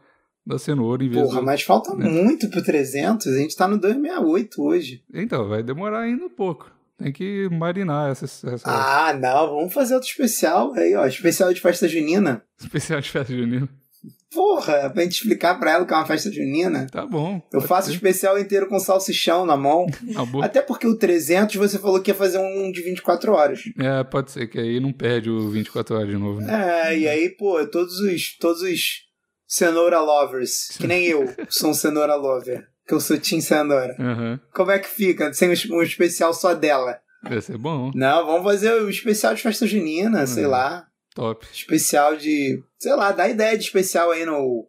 da 0.47 0.59
cenoura 0.59 1.05
em 1.05 1.09
vez 1.09 1.23
Porra, 1.23 1.41
do... 1.41 1.47
mas 1.47 1.63
falta 1.63 1.95
né? 1.95 2.09
muito 2.09 2.49
pro 2.51 2.63
300. 2.63 3.27
A 3.27 3.39
gente 3.39 3.57
tá 3.57 3.69
no 3.69 3.79
268 3.79 4.63
hoje. 4.63 5.03
Então, 5.13 5.49
vai 5.49 5.63
demorar 5.63 6.01
ainda 6.01 6.25
um 6.25 6.31
pouco. 6.31 6.71
Tem 6.99 7.13
que 7.13 7.49
marinar 7.51 8.13
essa, 8.13 8.25
essa 8.25 8.63
Ah, 8.65 9.13
não. 9.13 9.57
Vamos 9.57 9.73
fazer 9.73 9.95
outro 9.95 10.09
especial 10.09 10.73
aí, 10.75 10.95
ó. 10.95 11.07
Especial 11.07 11.53
de 11.53 11.61
festa 11.61 11.89
junina. 11.89 12.43
especial 12.61 13.01
de 13.01 13.11
festa 13.11 13.33
junina. 13.35 13.69
Porra, 14.33 14.89
pra 14.89 15.03
gente 15.03 15.17
explicar 15.17 15.59
pra 15.59 15.73
ela 15.73 15.85
que 15.85 15.93
é 15.93 15.97
uma 15.97 16.07
festa 16.07 16.33
junina. 16.33 16.87
Tá 16.91 17.05
bom. 17.05 17.43
Eu 17.53 17.61
faço 17.61 17.91
o 17.91 17.93
especial 17.93 18.39
inteiro 18.39 18.67
com 18.67 18.79
salsichão 18.79 19.45
na 19.45 19.57
mão. 19.59 19.87
Uma 20.03 20.25
boa. 20.25 20.45
Até 20.45 20.63
porque 20.63 20.87
o 20.87 20.97
300 20.97 21.57
você 21.57 21.79
falou 21.79 22.01
que 22.01 22.11
ia 22.11 22.15
fazer 22.15 22.39
um 22.39 22.73
de 22.73 22.83
24 22.83 23.33
horas. 23.33 23.61
É, 23.79 24.03
pode 24.03 24.33
ser, 24.33 24.47
que 24.47 24.59
aí 24.59 24.81
não 24.81 24.91
perde 24.91 25.29
o 25.29 25.51
24 25.51 25.97
horas 25.97 26.09
de 26.09 26.17
novo, 26.17 26.41
né? 26.41 26.89
É, 26.89 26.99
e 26.99 27.09
aí, 27.09 27.29
pô, 27.29 27.65
todos 27.67 28.01
os, 28.01 28.37
todos 28.39 28.63
os 28.63 29.03
cenoura 29.57 30.01
lovers, 30.01 30.69
que 30.79 30.87
nem 30.87 31.05
eu 31.07 31.27
sou 31.51 31.71
um 31.71 31.75
cenoura 31.75 32.15
lover, 32.15 32.67
que 32.87 32.95
eu 32.95 33.01
sou 33.01 33.19
Team 33.19 33.41
Cenoura. 33.41 33.95
Aham. 33.99 34.41
Como 34.55 34.71
é 34.71 34.79
que 34.79 34.89
fica 34.89 35.33
sem 35.35 35.51
um, 35.51 35.77
um 35.77 35.83
especial 35.83 36.33
só 36.33 36.55
dela? 36.55 36.99
Vai 37.23 37.41
ser 37.41 37.59
bom. 37.59 37.91
Não, 37.95 38.27
vamos 38.27 38.45
fazer 38.45 38.73
o 38.73 38.89
especial 38.89 39.35
de 39.35 39.43
festa 39.43 39.67
junina, 39.67 40.27
sei 40.27 40.47
Hum. 40.47 40.51
lá. 40.51 40.87
Top. 41.15 41.47
Especial 41.53 42.17
de. 42.17 42.63
Sei 42.79 42.95
lá, 42.95 43.13
dá 43.13 43.29
ideia 43.29 43.57
de 43.59 43.65
especial 43.65 44.11
aí 44.11 44.25
no, 44.25 44.67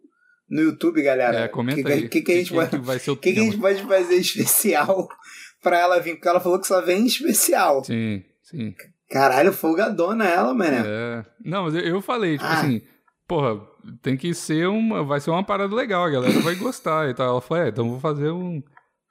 no 0.50 0.60
YouTube, 0.60 1.02
galera. 1.02 1.38
É, 1.40 1.48
comenta 1.48 1.82
que, 1.82 1.92
aí. 1.92 2.08
que, 2.08 2.20
que 2.20 2.32
a 2.32 2.36
gente 2.36 2.50
que 2.50 2.54
vai 2.78 2.98
o 3.08 3.12
O 3.12 3.16
que, 3.16 3.32
que 3.32 3.40
a 3.40 3.42
gente 3.42 3.56
pode 3.58 3.82
fazer 3.82 4.16
especial 4.16 5.08
pra 5.62 5.78
ela 5.78 5.98
vir? 5.98 6.14
Porque 6.16 6.28
ela 6.28 6.40
falou 6.40 6.60
que 6.60 6.66
só 6.66 6.82
vem 6.82 7.00
em 7.02 7.06
especial. 7.06 7.82
Sim, 7.82 8.22
sim. 8.42 8.74
Caralho, 9.10 9.52
folgadona 9.52 10.28
ela, 10.28 10.52
mané. 10.54 10.82
É. 10.86 11.24
Não, 11.42 11.64
mas 11.64 11.74
eu, 11.74 11.80
eu 11.80 12.02
falei, 12.02 12.32
tipo 12.36 12.44
Ah. 12.44 12.60
assim, 12.60 12.82
porra, 13.26 13.60
tem 14.02 14.16
que 14.16 14.32
ser 14.34 14.68
uma. 14.68 15.02
Vai 15.04 15.20
ser 15.20 15.30
uma 15.30 15.42
parada 15.44 15.74
legal, 15.74 16.04
a 16.04 16.10
galera 16.10 16.40
vai 16.40 16.54
gostar 16.56 17.08
e 17.10 17.14
tal. 17.14 17.28
Ela 17.28 17.40
falou, 17.40 17.64
é, 17.64 17.68
então 17.68 17.88
vou 17.90 18.00
fazer 18.00 18.30
um. 18.30 18.62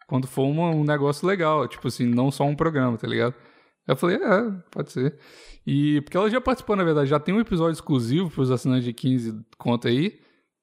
Quando 0.08 0.28
for 0.28 0.44
uma- 0.44 0.70
um 0.72 0.84
negócio 0.84 1.28
legal, 1.28 1.68
tipo 1.68 1.88
assim, 1.88 2.06
não 2.06 2.30
só 2.32 2.44
um 2.44 2.56
programa, 2.56 2.98
tá 2.98 3.08
ligado? 3.08 3.34
Eu 3.88 3.96
falei, 3.96 4.18
é, 4.18 4.52
pode 4.72 4.92
ser. 4.92 5.18
E 5.66 6.02
porque 6.02 6.18
ela 6.18 6.30
já 6.30 6.40
participou, 6.42 6.76
na 6.76 6.84
verdade, 6.84 7.10
já 7.10 7.20
tem 7.20 7.34
um 7.34 7.40
episódio 7.40 7.74
exclusivo 7.74 8.30
pros 8.30 8.52
assinantes 8.52 8.86
de 8.86 8.94
15 8.94 9.34
conta 9.58 9.88
aí, 9.88 10.20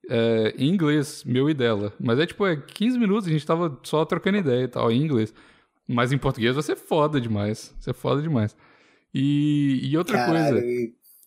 é, 0.09 0.55
em 0.59 0.69
inglês, 0.69 1.25
meu 1.25 1.49
e 1.51 1.55
dela. 1.55 1.93
Mas 1.99 2.19
é 2.19 2.27
tipo, 2.27 2.47
é 2.47 2.57
15 2.57 2.99
minutos, 2.99 3.27
a 3.29 3.31
gente 3.33 3.47
tava 3.47 3.79
só 3.83 4.05
trocando 4.05 4.39
ideia 4.39 4.65
e 4.65 4.69
tal, 4.69 4.91
em 4.93 5.03
inglês. 5.03 5.33
Mas 5.89 6.13
em 6.13 6.19
português 6.19 6.55
vai 6.55 6.63
ser 6.63 6.77
foda 6.77 7.21
demais. 7.21 7.71
Vai 7.75 7.83
ser 7.83 7.95
foda 7.95 8.23
demais. 8.23 8.57
E, 9.13 9.81
e 9.91 9.97
outra 9.99 10.19
Caralho, 10.19 10.53
coisa, 10.61 10.67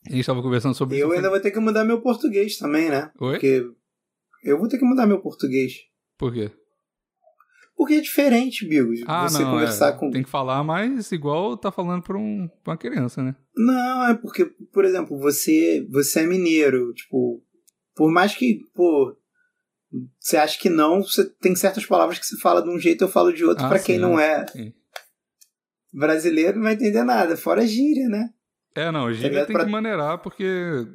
a 0.09 0.11
gente 0.15 0.25
tava 0.25 0.41
conversando 0.41 0.75
sobre 0.75 0.97
eu 0.97 1.07
isso. 1.07 1.15
ainda 1.15 1.29
vou 1.29 1.39
ter 1.39 1.51
que 1.51 1.59
mudar 1.59 1.83
meu 1.85 2.01
português 2.01 2.57
também, 2.57 2.89
né? 2.89 3.11
Oi? 3.19 3.31
Porque 3.33 3.63
Eu 4.43 4.57
vou 4.59 4.67
ter 4.67 4.77
que 4.77 4.85
mudar 4.85 5.07
meu 5.07 5.21
português. 5.21 5.73
Por 6.17 6.33
quê? 6.33 6.51
Porque 7.75 7.95
é 7.95 8.01
diferente, 8.01 8.67
Bigos. 8.67 9.01
Ah, 9.07 9.27
você 9.27 9.41
não, 9.43 9.51
conversar 9.51 9.89
é, 9.89 9.97
com. 9.97 10.11
tem 10.11 10.23
que 10.23 10.29
falar 10.29 10.63
mais 10.63 11.11
igual 11.11 11.57
tá 11.57 11.71
falando 11.71 12.03
pra, 12.03 12.17
um, 12.17 12.47
pra 12.63 12.71
uma 12.73 12.77
criança, 12.77 13.23
né? 13.23 13.35
Não, 13.55 14.07
é 14.07 14.13
porque, 14.13 14.45
por 14.71 14.85
exemplo, 14.85 15.17
você, 15.17 15.85
você 15.89 16.21
é 16.21 16.27
mineiro, 16.27 16.93
tipo, 16.93 17.43
por 17.95 18.11
mais 18.11 18.35
que, 18.35 18.59
pô, 18.75 19.17
você 20.19 20.37
acha 20.37 20.59
que 20.59 20.69
não, 20.69 21.01
você 21.01 21.25
tem 21.41 21.55
certas 21.55 21.85
palavras 21.85 22.19
que 22.19 22.25
você 22.25 22.37
fala 22.37 22.61
de 22.61 22.69
um 22.69 22.77
jeito, 22.79 23.03
eu 23.03 23.09
falo 23.09 23.33
de 23.33 23.43
outro, 23.43 23.65
Ah, 23.65 23.69
pra 23.69 23.79
quem 23.79 23.97
não 23.97 24.19
é 24.19 24.45
sim. 24.47 24.71
brasileiro 25.91 26.57
não 26.57 26.63
vai 26.63 26.73
entender 26.73 27.03
nada, 27.03 27.35
fora 27.35 27.65
gíria, 27.65 28.07
né? 28.07 28.29
É, 28.75 28.91
não, 28.91 29.11
gíria 29.13 29.29
ligado? 29.29 29.47
tem 29.47 29.55
Pra- 29.55 29.65
que 29.65 29.71
maneirar 29.71 30.17
porque, 30.19 30.87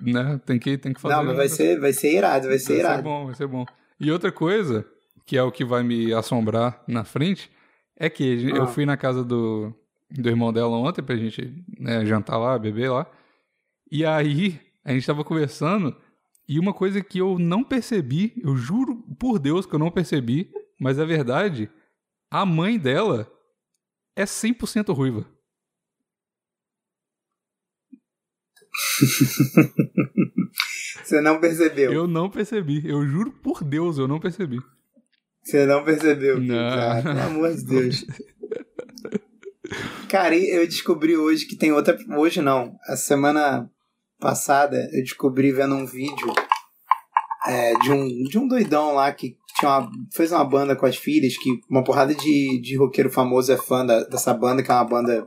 né, 0.00 0.40
tem 0.44 0.58
que, 0.58 0.76
tem 0.78 0.92
que 0.92 1.00
fazer... 1.00 1.14
não, 1.16 1.24
mas 1.24 1.36
vai 1.36 1.48
ser, 1.48 1.80
vai 1.80 1.92
ser 1.92 2.14
irado, 2.16 2.48
vai 2.48 2.58
ser 2.58 2.66
Vai 2.74 2.76
ser 2.76 2.80
irado. 2.82 3.02
bom, 3.02 3.26
vai 3.26 3.34
ser 3.34 3.46
bom. 3.46 3.64
E 4.00 4.10
outra 4.12 4.30
coisa, 4.30 4.86
que 5.26 5.36
é 5.36 5.42
o 5.42 5.50
que 5.52 5.64
vai 5.64 5.82
me 5.82 6.12
assombrar 6.12 6.82
na 6.86 7.04
frente, 7.04 7.50
é 7.96 8.08
que 8.08 8.48
eu 8.50 8.62
Ah. 8.64 8.66
fui 8.66 8.84
na 8.86 8.96
casa 8.96 9.24
do, 9.24 9.74
do 10.10 10.28
irmão 10.28 10.52
dela 10.52 10.76
ontem 10.76 11.02
pra 11.02 11.16
gente 11.16 11.52
né, 11.78 12.04
jantar 12.04 12.36
lá, 12.38 12.58
beber 12.58 12.90
lá. 12.90 13.10
E 13.90 14.04
aí, 14.04 14.60
a 14.84 14.92
gente 14.92 15.06
tava 15.06 15.24
conversando, 15.24 15.96
e 16.48 16.58
uma 16.58 16.72
coisa 16.74 17.00
que 17.02 17.18
eu 17.18 17.38
não 17.38 17.64
percebi, 17.64 18.34
eu 18.44 18.54
juro 18.56 18.96
por 19.18 19.38
Deus 19.38 19.66
que 19.66 19.74
eu 19.74 19.78
não 19.78 19.90
percebi, 19.90 20.50
mas 20.78 20.98
é 20.98 21.04
verdade, 21.04 21.68
a 22.30 22.44
mãe 22.46 22.78
dela 22.78 23.26
é 24.14 24.24
100% 24.24 24.92
ruiva. 24.94 25.26
Você 31.04 31.20
não 31.20 31.40
percebeu. 31.40 31.92
Eu 31.92 32.06
não 32.06 32.30
percebi, 32.30 32.86
eu 32.88 33.06
juro 33.06 33.30
por 33.42 33.64
Deus, 33.64 33.98
eu 33.98 34.08
não 34.08 34.20
percebi. 34.20 34.58
Você 35.42 35.64
não 35.64 35.84
percebeu. 35.84 36.40
Não. 36.40 36.54
Ah, 36.56 37.00
pelo 37.02 37.20
amor 37.20 37.54
de 37.54 37.64
Deus. 37.64 38.04
Cara, 40.08 40.36
eu 40.36 40.66
descobri 40.66 41.16
hoje 41.16 41.46
que 41.46 41.56
tem 41.56 41.72
outra. 41.72 41.96
Hoje 42.16 42.40
não. 42.40 42.76
A 42.86 42.96
semana 42.96 43.70
passada 44.18 44.76
eu 44.92 45.02
descobri 45.02 45.52
vendo 45.52 45.74
um 45.74 45.86
vídeo 45.86 46.32
é, 47.46 47.74
de, 47.78 47.90
um, 47.92 48.06
de 48.24 48.38
um 48.38 48.48
doidão 48.48 48.94
lá 48.94 49.12
que 49.12 49.36
tinha 49.58 49.78
uma, 49.78 49.90
fez 50.12 50.32
uma 50.32 50.44
banda 50.44 50.76
com 50.76 50.86
as 50.86 50.96
filhas, 50.96 51.36
que 51.38 51.50
uma 51.70 51.84
porrada 51.84 52.14
de, 52.14 52.60
de 52.60 52.76
roqueiro 52.76 53.10
famoso 53.10 53.52
é 53.52 53.56
fã 53.56 53.84
da- 53.86 54.04
dessa 54.04 54.34
banda, 54.34 54.62
que 54.62 54.70
é 54.70 54.74
uma 54.74 54.84
banda 54.84 55.26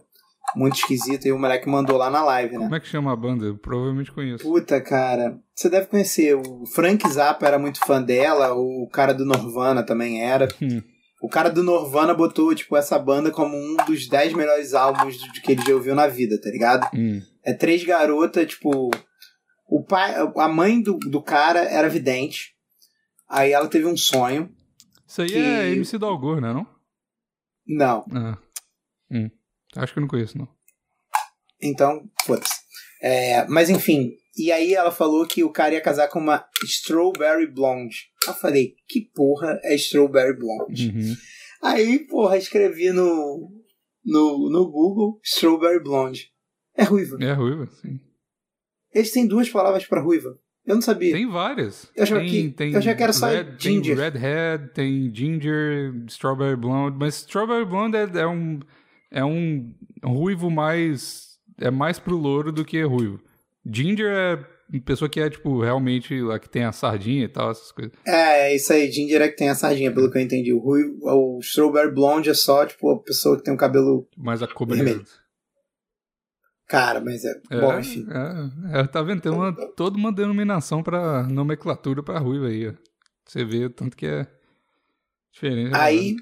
muito 0.55 0.75
esquisita, 0.77 1.27
e 1.27 1.31
o 1.31 1.39
moleque 1.39 1.67
mandou 1.69 1.97
lá 1.97 2.09
na 2.09 2.23
live, 2.23 2.53
né? 2.57 2.63
Como 2.65 2.75
é 2.75 2.79
que 2.79 2.87
chama 2.87 3.11
a 3.11 3.15
banda? 3.15 3.45
Eu 3.45 3.57
provavelmente 3.57 4.11
conheço. 4.11 4.43
Puta, 4.43 4.81
cara. 4.81 5.39
Você 5.55 5.69
deve 5.69 5.87
conhecer. 5.87 6.35
O 6.35 6.65
Frank 6.65 7.07
Zappa 7.09 7.45
era 7.47 7.57
muito 7.59 7.79
fã 7.85 8.01
dela, 8.01 8.53
o 8.53 8.87
cara 8.91 9.13
do 9.13 9.25
Nirvana 9.25 9.83
também 9.83 10.23
era. 10.23 10.47
Hum. 10.61 10.81
O 11.21 11.29
cara 11.29 11.49
do 11.49 11.63
Nirvana 11.63 12.13
botou, 12.13 12.53
tipo, 12.55 12.75
essa 12.75 12.97
banda 12.97 13.29
como 13.29 13.55
um 13.55 13.75
dos 13.85 14.07
10 14.07 14.33
melhores 14.33 14.73
álbuns 14.73 15.17
que 15.43 15.51
ele 15.51 15.61
já 15.61 15.73
ouviu 15.73 15.93
na 15.93 16.07
vida, 16.07 16.39
tá 16.41 16.49
ligado? 16.49 16.89
Hum. 16.95 17.21
É 17.43 17.53
três 17.53 17.83
garotas, 17.83 18.47
tipo. 18.47 18.89
O 19.69 19.83
pai, 19.83 20.13
a 20.35 20.47
mãe 20.49 20.81
do, 20.81 20.97
do 20.97 21.21
cara 21.21 21.59
era 21.61 21.87
vidente. 21.87 22.53
Aí 23.29 23.51
ela 23.53 23.67
teve 23.67 23.85
um 23.85 23.95
sonho. 23.95 24.49
Isso 25.07 25.21
aí 25.21 25.29
Que- 25.29 25.37
é 25.37 25.69
MC 25.71 25.97
do 25.97 26.05
Algor, 26.05 26.41
né? 26.41 26.51
Não? 26.53 26.67
Não. 27.65 28.05
Ah. 28.13 28.37
Hum. 29.09 29.29
Acho 29.75 29.93
que 29.93 29.99
eu 29.99 30.01
não 30.01 30.07
conheço, 30.07 30.37
não. 30.37 30.47
Então, 31.61 32.09
foda-se. 32.25 32.53
É, 33.01 33.45
mas 33.47 33.69
enfim. 33.69 34.11
E 34.37 34.51
aí 34.51 34.73
ela 34.73 34.91
falou 34.91 35.25
que 35.27 35.43
o 35.43 35.51
cara 35.51 35.73
ia 35.73 35.81
casar 35.81 36.07
com 36.07 36.19
uma 36.19 36.45
Strawberry 36.63 37.47
Blonde. 37.47 38.09
Eu 38.27 38.33
falei, 38.33 38.75
que 38.87 39.01
porra 39.13 39.59
é 39.63 39.75
Strawberry 39.75 40.37
Blonde? 40.37 40.89
Uhum. 40.89 41.15
Aí, 41.63 41.99
porra, 42.07 42.37
escrevi 42.37 42.91
no, 42.91 43.51
no, 44.05 44.49
no 44.49 44.71
Google 44.71 45.19
Strawberry 45.23 45.83
Blonde. 45.83 46.31
É 46.75 46.83
ruiva. 46.83 47.17
É 47.19 47.33
ruiva, 47.33 47.67
sim. 47.81 47.99
Eles 48.93 49.11
têm 49.11 49.27
duas 49.27 49.49
palavras 49.49 49.85
pra 49.85 50.01
ruiva. 50.01 50.37
Eu 50.65 50.75
não 50.75 50.81
sabia. 50.81 51.13
Tem 51.13 51.27
várias. 51.27 51.91
Eu 51.95 52.03
achava 52.03 52.21
tem, 52.21 52.29
que- 52.29 52.51
tem 52.51 52.71
eu 52.71 52.79
achava 52.79 52.95
que 52.95 53.03
era 53.03 53.13
só 53.13 53.27
red, 53.27 53.55
ginger. 53.57 53.95
Tem 53.97 54.21
redhead, 54.21 54.73
tem 54.73 55.13
ginger, 55.13 55.93
strawberry 56.07 56.55
blonde, 56.55 56.97
mas 56.99 57.15
strawberry 57.17 57.65
blonde 57.65 57.97
é, 57.97 58.03
é 58.21 58.27
um 58.27 58.59
é 59.11 59.23
um 59.23 59.73
ruivo 60.03 60.49
mais 60.49 61.37
é 61.59 61.69
mais 61.69 61.99
pro 61.99 62.15
louro 62.15 62.51
do 62.51 62.65
que 62.65 62.81
ruivo. 62.81 63.19
Ginger 63.65 64.07
é 64.07 64.51
pessoa 64.79 65.09
que 65.09 65.19
é 65.19 65.29
tipo 65.29 65.61
realmente 65.61 66.15
a 66.31 66.39
que 66.39 66.49
tem 66.49 66.63
a 66.63 66.71
sardinha 66.71 67.25
e 67.25 67.27
tal 67.27 67.51
essas 67.51 67.71
coisas. 67.71 67.93
É, 68.05 68.55
isso 68.55 68.71
aí. 68.71 68.91
Ginger 68.91 69.21
é 69.21 69.27
que 69.27 69.35
tem 69.35 69.49
a 69.49 69.55
sardinha, 69.55 69.93
pelo 69.93 70.09
que 70.09 70.17
eu 70.17 70.21
entendi. 70.21 70.53
O, 70.53 70.59
ruivo, 70.59 70.97
o 71.01 71.39
Strawberry 71.39 71.93
Blonde 71.93 72.29
é 72.29 72.33
só, 72.33 72.65
tipo, 72.65 72.89
a 72.89 72.99
pessoa 72.99 73.37
que 73.37 73.43
tem 73.43 73.53
um 73.53 73.57
cabelo... 73.57 74.07
Mais 74.17 74.41
acobertado. 74.41 75.03
Cara, 76.67 77.01
mas 77.01 77.25
é... 77.25 77.33
É, 77.49 77.59
Bom, 77.59 77.77
enfim. 77.77 78.07
é, 78.09 78.79
é, 78.79 78.87
tá 78.87 79.01
vendo? 79.01 79.21
Tem 79.21 79.31
uma, 79.31 79.53
toda 79.75 79.97
uma 79.97 80.11
denominação 80.11 80.81
pra 80.81 81.23
nomenclatura 81.23 82.01
pra 82.01 82.19
ruiva 82.19 82.47
aí, 82.47 82.69
ó. 82.69 82.73
Você 83.25 83.43
vê 83.43 83.65
o 83.65 83.69
tanto 83.69 83.97
que 83.97 84.05
é 84.05 84.25
diferente. 85.33 85.75
Aí, 85.75 86.15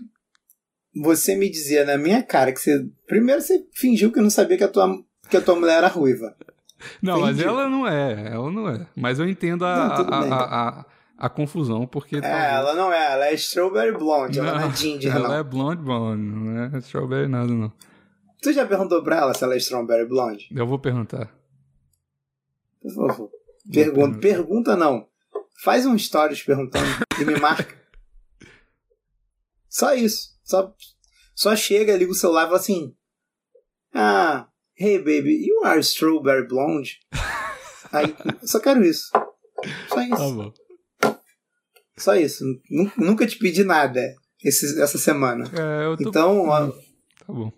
você 0.95 1.36
me 1.36 1.49
dizia 1.49 1.86
na 1.86 1.97
minha 1.97 2.23
cara 2.23 2.52
que 2.52 2.60
você... 2.60 2.86
Primeiro 3.08 3.41
você 3.41 3.65
fingiu 3.73 4.12
que 4.12 4.21
não 4.21 4.30
sabia 4.30 4.58
que 4.58 4.63
a 4.63 4.67
tua, 4.67 4.95
que 5.30 5.38
a 5.38 5.41
tua 5.41 5.56
mulher 5.56 5.78
era 5.78 5.88
ruiva. 5.88 6.36
Não, 7.02 7.19
mas 7.19 7.36
Entendi. 7.36 7.47
ela 7.47 7.67
não 7.67 7.88
é, 7.88 8.32
ela 8.34 8.52
não 8.52 8.69
é. 8.69 8.88
Mas 8.95 9.19
eu 9.19 9.28
entendo 9.28 9.65
a, 9.65 9.75
Não, 9.75 10.13
a, 10.13 10.19
a, 10.19 10.69
a, 10.80 10.86
a 11.17 11.30
confusão, 11.30 11.86
porque. 11.86 12.15
É, 12.17 12.21
talvez- 12.21 12.54
ela 12.54 12.73
não 12.73 12.93
é. 12.93 13.13
Ela 13.13 13.25
é 13.28 13.34
Strawberry 13.34 13.91
Blonde. 13.97 14.39
Ela 14.39 14.54
não 14.62 14.69
é 14.69 14.75
Ginger, 14.75 15.13
ela 15.13 15.28
não. 15.28 15.36
é 15.36 15.43
blonde 15.43 15.82
blonde, 15.82 16.21
não 16.23 16.63
é 16.63 16.78
strawberry 16.80 17.28
nada, 17.28 17.52
não. 17.52 17.73
Tu 18.41 18.54
já 18.54 18.65
perguntou 18.65 19.04
pra 19.04 19.17
ela 19.17 19.34
se 19.34 19.43
ela 19.43 19.56
é 19.56 19.58
Strawberry 19.58 20.08
Blonde? 20.08 20.47
Eu 20.56 20.65
vou 20.65 20.80
perguntar. 20.80 21.30
Por 22.82 22.95
favor. 22.95 23.30
Pergunta. 23.69 24.17
Pergunta 24.19 24.78
não. 24.78 25.06
Faz 25.62 25.86
um 25.86 25.97
stories 25.97 26.41
perguntando 26.41 26.86
e 27.19 27.25
me 27.25 27.38
marca. 27.38 27.75
Só 29.67 29.93
isso. 29.93 30.38
Só, 30.49 30.73
só 31.35 31.55
chega, 31.55 31.95
liga 31.95 32.12
o 32.12 32.15
celular 32.15 32.43
e 32.43 32.45
fala 32.47 32.57
assim: 32.57 32.95
Ah, 33.93 34.47
hey 34.75 34.97
baby, 34.97 35.45
you 35.45 35.63
are 35.63 35.79
Strawberry 35.79 36.47
Blonde? 36.47 36.99
Aí, 37.93 38.15
só 38.43 38.59
quero 38.59 38.83
isso. 38.83 39.09
Só 39.88 39.95
Tá 39.95 40.03
isso. 40.05 40.15
bom. 40.35 40.53
Só 41.97 42.15
isso. 42.15 42.43
Nu- 42.69 42.91
Nunca 42.97 43.27
te 43.27 43.38
pedi 43.38 43.63
nada 43.63 44.01
esse- 44.43 44.81
essa 44.81 44.97
semana. 44.97 45.45
É, 45.53 45.85
eu 45.85 45.97
tô... 45.97 46.09
Então, 46.09 46.47
ó, 46.47 46.67
Tá 46.71 47.33
bom. 47.33 47.51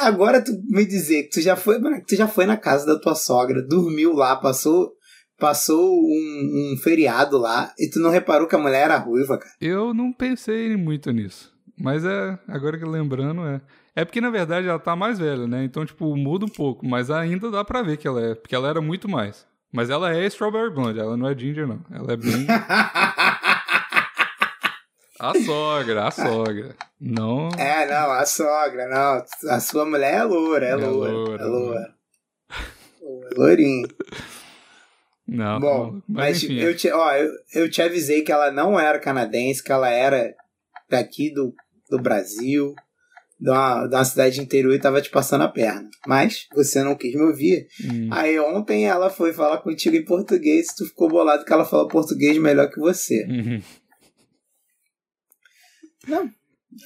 Agora 0.00 0.42
tu 0.42 0.52
me 0.70 0.86
dizer 0.86 1.24
que 1.24 1.30
tu 1.30 1.40
já 1.42 1.54
foi, 1.56 1.78
que 2.00 2.06
tu 2.06 2.16
já 2.16 2.26
foi 2.26 2.46
na 2.46 2.56
casa 2.56 2.86
da 2.86 2.98
tua 2.98 3.14
sogra, 3.14 3.60
dormiu 3.62 4.14
lá, 4.14 4.34
passou 4.36 4.94
passou 5.38 5.92
um, 6.02 6.72
um 6.72 6.76
feriado 6.82 7.38
lá 7.38 7.72
e 7.78 7.88
tu 7.90 7.98
não 8.00 8.10
reparou 8.10 8.46
que 8.46 8.54
a 8.54 8.58
mulher 8.58 8.84
era 8.84 8.96
ruiva, 8.98 9.38
cara. 9.38 9.52
Eu 9.60 9.92
não 9.94 10.12
pensei 10.12 10.76
muito 10.76 11.10
nisso. 11.10 11.52
Mas 11.78 12.04
é, 12.04 12.38
agora 12.48 12.78
que 12.78 12.84
lembrando, 12.84 13.44
é. 13.46 13.60
É 13.96 14.04
porque, 14.04 14.20
na 14.20 14.30
verdade, 14.30 14.68
ela 14.68 14.78
tá 14.78 14.96
mais 14.96 15.18
velha, 15.18 15.46
né? 15.46 15.62
Então, 15.64 15.84
tipo, 15.86 16.16
muda 16.16 16.44
um 16.44 16.48
pouco. 16.48 16.86
Mas 16.86 17.10
ainda 17.10 17.50
dá 17.50 17.64
pra 17.64 17.82
ver 17.82 17.96
que 17.96 18.06
ela 18.08 18.20
é. 18.20 18.34
Porque 18.34 18.54
ela 18.54 18.68
era 18.68 18.80
muito 18.80 19.08
mais. 19.08 19.46
Mas 19.72 19.90
ela 19.90 20.12
é 20.14 20.24
Strawberry 20.26 20.70
Blonde, 20.72 20.98
ela 21.00 21.16
não 21.16 21.28
é 21.28 21.36
Ginger, 21.36 21.66
não. 21.66 21.80
Ela 21.92 22.12
é 22.12 22.16
bem. 22.16 22.46
a 25.20 25.32
sogra, 25.44 26.06
a 26.06 26.10
sogra. 26.10 26.76
Não. 27.00 27.48
é, 27.58 27.86
não, 27.86 28.10
a 28.12 28.24
sogra, 28.26 28.86
não. 28.88 29.24
A 29.52 29.60
sua 29.60 29.84
mulher 29.84 30.14
é 30.14 30.22
loura, 30.24 30.66
é, 30.66 30.70
É 30.70 30.76
loura. 30.76 31.12
loura, 31.12 31.42
é 31.42 31.46
loura. 31.46 31.94
É 32.50 33.34
lourinha. 33.36 33.88
Não, 35.26 35.58
Bom, 35.58 35.92
não. 35.92 36.02
mas, 36.06 36.42
enfim. 36.42 36.58
eu, 36.58 36.76
te, 36.76 36.90
ó, 36.90 37.12
eu, 37.12 37.30
eu 37.54 37.70
te 37.70 37.80
avisei 37.80 38.22
que 38.22 38.30
ela 38.30 38.50
não 38.50 38.78
era 38.78 38.98
canadense, 38.98 39.62
que 39.62 39.72
ela 39.72 39.88
era 39.88 40.34
daqui 40.88 41.32
do, 41.32 41.54
do 41.90 41.98
Brasil, 41.98 42.74
de 43.40 43.50
uma, 43.50 43.86
de 43.86 43.94
uma 43.94 44.04
cidade 44.04 44.40
interior 44.40 44.74
e 44.74 44.78
tava 44.78 45.00
te 45.00 45.10
passando 45.10 45.44
a 45.44 45.48
perna. 45.48 45.88
Mas 46.06 46.46
você 46.54 46.82
não 46.82 46.94
quis 46.94 47.14
me 47.14 47.22
ouvir. 47.22 47.66
Hum. 47.84 48.08
Aí 48.10 48.38
ontem 48.38 48.86
ela 48.86 49.10
foi 49.10 49.32
falar 49.32 49.58
contigo 49.58 49.96
em 49.96 50.04
português 50.04 50.68
e 50.68 50.76
tu 50.76 50.86
ficou 50.86 51.08
bolado 51.08 51.44
que 51.44 51.52
ela 51.52 51.64
fala 51.64 51.88
português 51.88 52.36
melhor 52.38 52.70
que 52.70 52.78
você. 52.78 53.24
Uhum. 53.24 53.62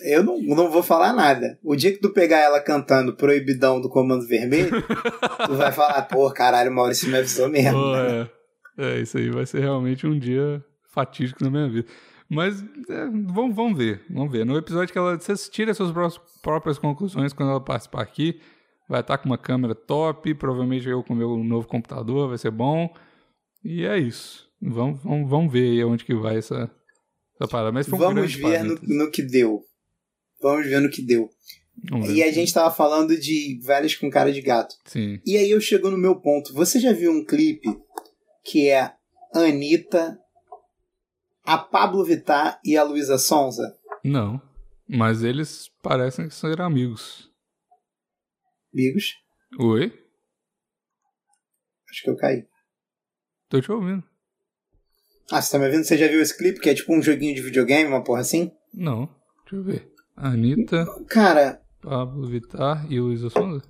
Eu 0.03 0.22
não, 0.22 0.39
não 0.41 0.70
vou 0.70 0.82
falar 0.82 1.12
nada. 1.12 1.59
O 1.62 1.74
dia 1.74 1.93
que 1.93 1.99
tu 2.01 2.11
pegar 2.12 2.39
ela 2.39 2.61
cantando 2.61 3.16
Proibidão 3.16 3.80
do 3.80 3.89
Comando 3.89 4.26
Vermelho, 4.26 4.82
tu 5.47 5.55
vai 5.55 5.72
falar, 5.72 6.03
pô, 6.03 6.30
caralho, 6.30 6.70
o 6.70 6.74
Maurício 6.74 7.09
me 7.11 7.16
avisou 7.18 7.49
mesmo. 7.49 7.72
Pô, 7.78 7.93
né? 7.97 8.22
é. 8.22 8.39
É, 8.80 9.01
isso 9.01 9.18
aí 9.18 9.28
vai 9.30 9.45
ser 9.45 9.61
realmente 9.61 10.07
um 10.07 10.16
dia 10.18 10.64
fatídico 10.93 11.43
na 11.43 11.51
minha 11.51 11.68
vida. 11.68 11.89
Mas 12.30 12.62
é, 12.89 13.07
vamos, 13.32 13.57
vamos 13.57 13.76
ver, 13.76 14.03
vamos 14.11 14.30
ver. 14.30 14.45
No 14.45 14.57
episódio 14.57 14.93
que 14.93 14.99
ela. 14.99 15.18
Você 15.18 15.34
tira 15.51 15.72
suas 15.74 15.91
pró- 15.91 16.12
próprias 16.43 16.78
conclusões 16.78 17.32
quando 17.32 17.51
ela 17.51 17.61
participar 17.61 18.03
aqui. 18.03 18.41
Vai 18.89 19.01
estar 19.01 19.18
com 19.18 19.26
uma 19.26 19.36
câmera 19.36 19.74
top, 19.74 20.32
provavelmente 20.34 20.89
eu 20.89 21.03
com 21.03 21.12
o 21.12 21.16
meu 21.16 21.36
novo 21.45 21.66
computador, 21.66 22.28
vai 22.28 22.39
ser 22.39 22.51
bom. 22.51 22.89
E 23.64 23.84
é 23.84 23.99
isso. 23.99 24.47
Vamos, 24.62 25.03
vamos, 25.03 25.28
vamos 25.30 25.53
ver 25.53 25.70
aí 25.70 25.84
onde 25.84 26.05
que 26.05 26.14
vai 26.14 26.39
essa, 26.39 26.70
essa 27.41 27.51
parada. 27.51 27.72
Mas 27.72 27.86
foi 27.89 27.99
um 27.99 28.03
Vamos 28.03 28.34
ver 28.34 28.62
no, 28.64 28.78
no 28.82 29.11
que 29.11 29.22
deu. 29.22 29.61
Vamos 30.41 30.66
ver 30.66 30.80
no 30.80 30.91
que 30.91 31.03
deu. 31.03 31.30
Vamos 31.91 32.09
ver. 32.09 32.14
E 32.14 32.22
a 32.22 32.32
gente 32.32 32.53
tava 32.53 32.74
falando 32.74 33.18
de 33.18 33.59
velhos 33.62 33.95
com 33.95 34.11
cara 34.11 34.32
de 34.32 34.41
gato. 34.41 34.74
Sim. 34.84 35.20
E 35.24 35.36
aí 35.36 35.51
eu 35.51 35.61
chego 35.61 35.91
no 35.91 35.99
meu 35.99 36.16
ponto. 36.16 36.53
Você 36.55 36.80
já 36.80 36.93
viu 36.93 37.12
um 37.12 37.24
clipe 37.24 37.68
que 38.45 38.68
é 38.68 38.93
Anitta, 39.34 40.18
a 41.45 41.59
Pablo 41.59 42.05
Vittar 42.05 42.61
e 42.64 42.76
a 42.76 42.82
Luísa 42.82 43.18
Sonza? 43.18 43.76
Não. 44.05 44.41
Mas 44.89 45.22
eles 45.22 45.70
parecem 45.82 46.30
ser 46.30 46.61
amigos. 46.61 47.30
Amigos? 48.72 49.14
Oi? 49.59 49.93
Acho 51.91 52.03
que 52.03 52.11
eu 52.11 52.16
caí. 52.16 52.47
Tô 53.49 53.61
te 53.61 53.70
ouvindo. 53.72 54.05
Ah, 55.30 55.43
você 55.43 55.53
tá 55.53 55.59
me 55.59 55.66
ouvindo? 55.66 55.84
Você 55.84 55.97
já 55.97 56.07
viu 56.07 56.22
esse 56.22 56.36
clipe 56.36 56.61
que 56.61 56.70
é 56.70 56.74
tipo 56.74 56.95
um 56.95 57.03
joguinho 57.03 57.34
de 57.34 57.43
videogame, 57.43 57.89
uma 57.89 58.03
porra 58.03 58.20
assim? 58.20 58.51
Não. 58.72 59.07
Deixa 59.43 59.57
eu 59.57 59.62
ver. 59.62 59.98
Anitta, 60.21 60.85
Cara, 61.09 61.61
Pablo 61.81 62.27
Vittar 62.29 62.87
e 62.91 62.99
Luísa 63.01 63.31
Sonza? 63.31 63.62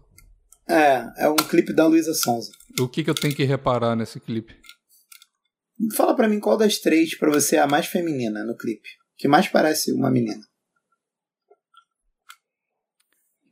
é, 0.69 1.25
é 1.25 1.29
um 1.29 1.37
clipe 1.37 1.73
da 1.75 1.87
Luísa 1.87 2.15
Sonza. 2.15 2.51
O 2.81 2.89
que, 2.89 3.03
que 3.05 3.11
eu 3.11 3.15
tenho 3.15 3.35
que 3.35 3.45
reparar 3.45 3.95
nesse 3.97 4.19
clipe? 4.21 4.55
Fala 5.97 6.15
pra 6.17 6.29
mim 6.29 6.41
qual 6.41 6.57
das 6.57 6.79
três 6.79 7.17
pra 7.17 7.31
você 7.31 7.57
é 7.57 7.61
a 7.61 7.67
mais 7.67 7.87
feminina 7.87 8.45
no 8.45 8.57
clipe. 8.57 8.89
Que 9.17 9.29
mais 9.29 9.49
parece 9.49 9.93
uma 9.93 10.11
menina. 10.11 10.43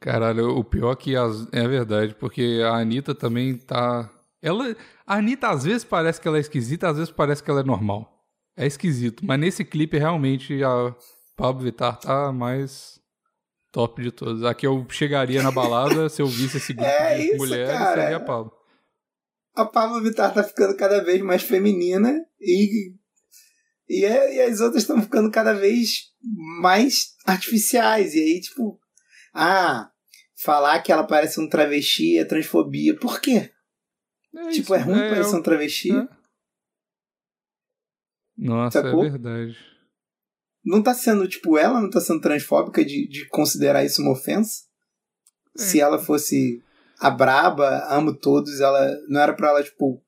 Caralho, 0.00 0.50
o 0.56 0.62
pior 0.64 0.92
é 0.92 0.96
que 0.96 1.16
as- 1.16 1.48
é 1.52 1.66
verdade, 1.66 2.14
porque 2.14 2.60
a 2.64 2.76
Anitta 2.76 3.14
também 3.14 3.56
tá. 3.56 4.10
Ela. 4.42 4.76
A 5.06 5.16
Anitta 5.16 5.48
às 5.48 5.64
vezes 5.64 5.84
parece 5.84 6.20
que 6.20 6.28
ela 6.28 6.36
é 6.36 6.40
esquisita, 6.40 6.88
às 6.88 6.96
vezes 6.96 7.12
parece 7.12 7.42
que 7.42 7.50
ela 7.50 7.60
é 7.60 7.64
normal. 7.64 8.12
É 8.56 8.66
esquisito, 8.66 9.24
mas 9.24 9.38
nesse 9.40 9.64
clipe 9.64 9.98
realmente 9.98 10.62
a 10.62 10.94
Pablo 11.36 11.62
Vittar 11.62 11.98
tá 12.00 12.32
mais 12.32 12.98
top 13.70 14.02
de 14.02 14.10
todos. 14.10 14.42
Aqui 14.44 14.66
eu 14.66 14.86
chegaria 14.90 15.42
na 15.42 15.50
balada 15.50 16.08
se 16.08 16.22
eu 16.22 16.26
visse 16.26 16.56
esse 16.56 16.72
grupo 16.72 16.88
É 16.88 17.16
de 17.18 17.24
isso, 17.26 17.36
mulheres, 17.36 17.70
cara. 17.70 18.00
seria 18.02 18.16
a 18.16 18.20
Pablo. 18.20 18.52
A 19.54 19.64
Pablo 19.66 20.02
Vittar 20.02 20.32
tá 20.32 20.42
ficando 20.42 20.76
cada 20.76 21.02
vez 21.04 21.20
mais 21.22 21.42
feminina 21.42 22.14
e. 22.40 22.94
E, 23.88 24.04
é- 24.04 24.34
e 24.36 24.40
as 24.40 24.60
outras 24.60 24.82
estão 24.82 25.00
ficando 25.00 25.30
cada 25.30 25.52
vez 25.52 26.10
mais 26.60 27.14
artificiais. 27.26 28.14
E 28.14 28.18
aí, 28.18 28.40
tipo. 28.40 28.80
Ah, 29.34 29.90
falar 30.42 30.80
que 30.80 30.90
ela 30.90 31.04
parece 31.06 31.38
um 31.40 31.48
travesti 31.48 32.18
é 32.18 32.24
transfobia. 32.24 32.98
Por 32.98 33.20
quê? 33.20 33.52
É 34.34 34.48
tipo, 34.48 34.74
isso, 34.74 34.74
é 34.74 34.78
ruim 34.78 34.98
parecer 35.08 35.34
o- 35.34 35.38
um 35.38 35.42
travesti? 35.42 35.92
é. 35.94 36.08
Nossa, 38.38 38.82
Sacou? 38.82 39.04
é 39.04 39.10
verdade. 39.10 39.56
Não 40.66 40.82
tá 40.82 40.92
sendo, 40.92 41.28
tipo, 41.28 41.56
ela 41.56 41.80
não 41.80 41.88
tá 41.88 42.00
sendo 42.00 42.20
transfóbica 42.20 42.84
de, 42.84 43.06
de 43.06 43.28
considerar 43.28 43.84
isso 43.84 44.02
uma 44.02 44.10
ofensa? 44.10 44.64
É. 45.56 45.62
Se 45.62 45.80
ela 45.80 45.96
fosse 45.96 46.60
a 46.98 47.08
braba, 47.08 47.86
amo 47.88 48.12
todos, 48.12 48.60
ela 48.60 48.98
não 49.08 49.20
era 49.20 49.32
pra 49.32 49.50
ela, 49.50 49.62
tipo, 49.62 50.02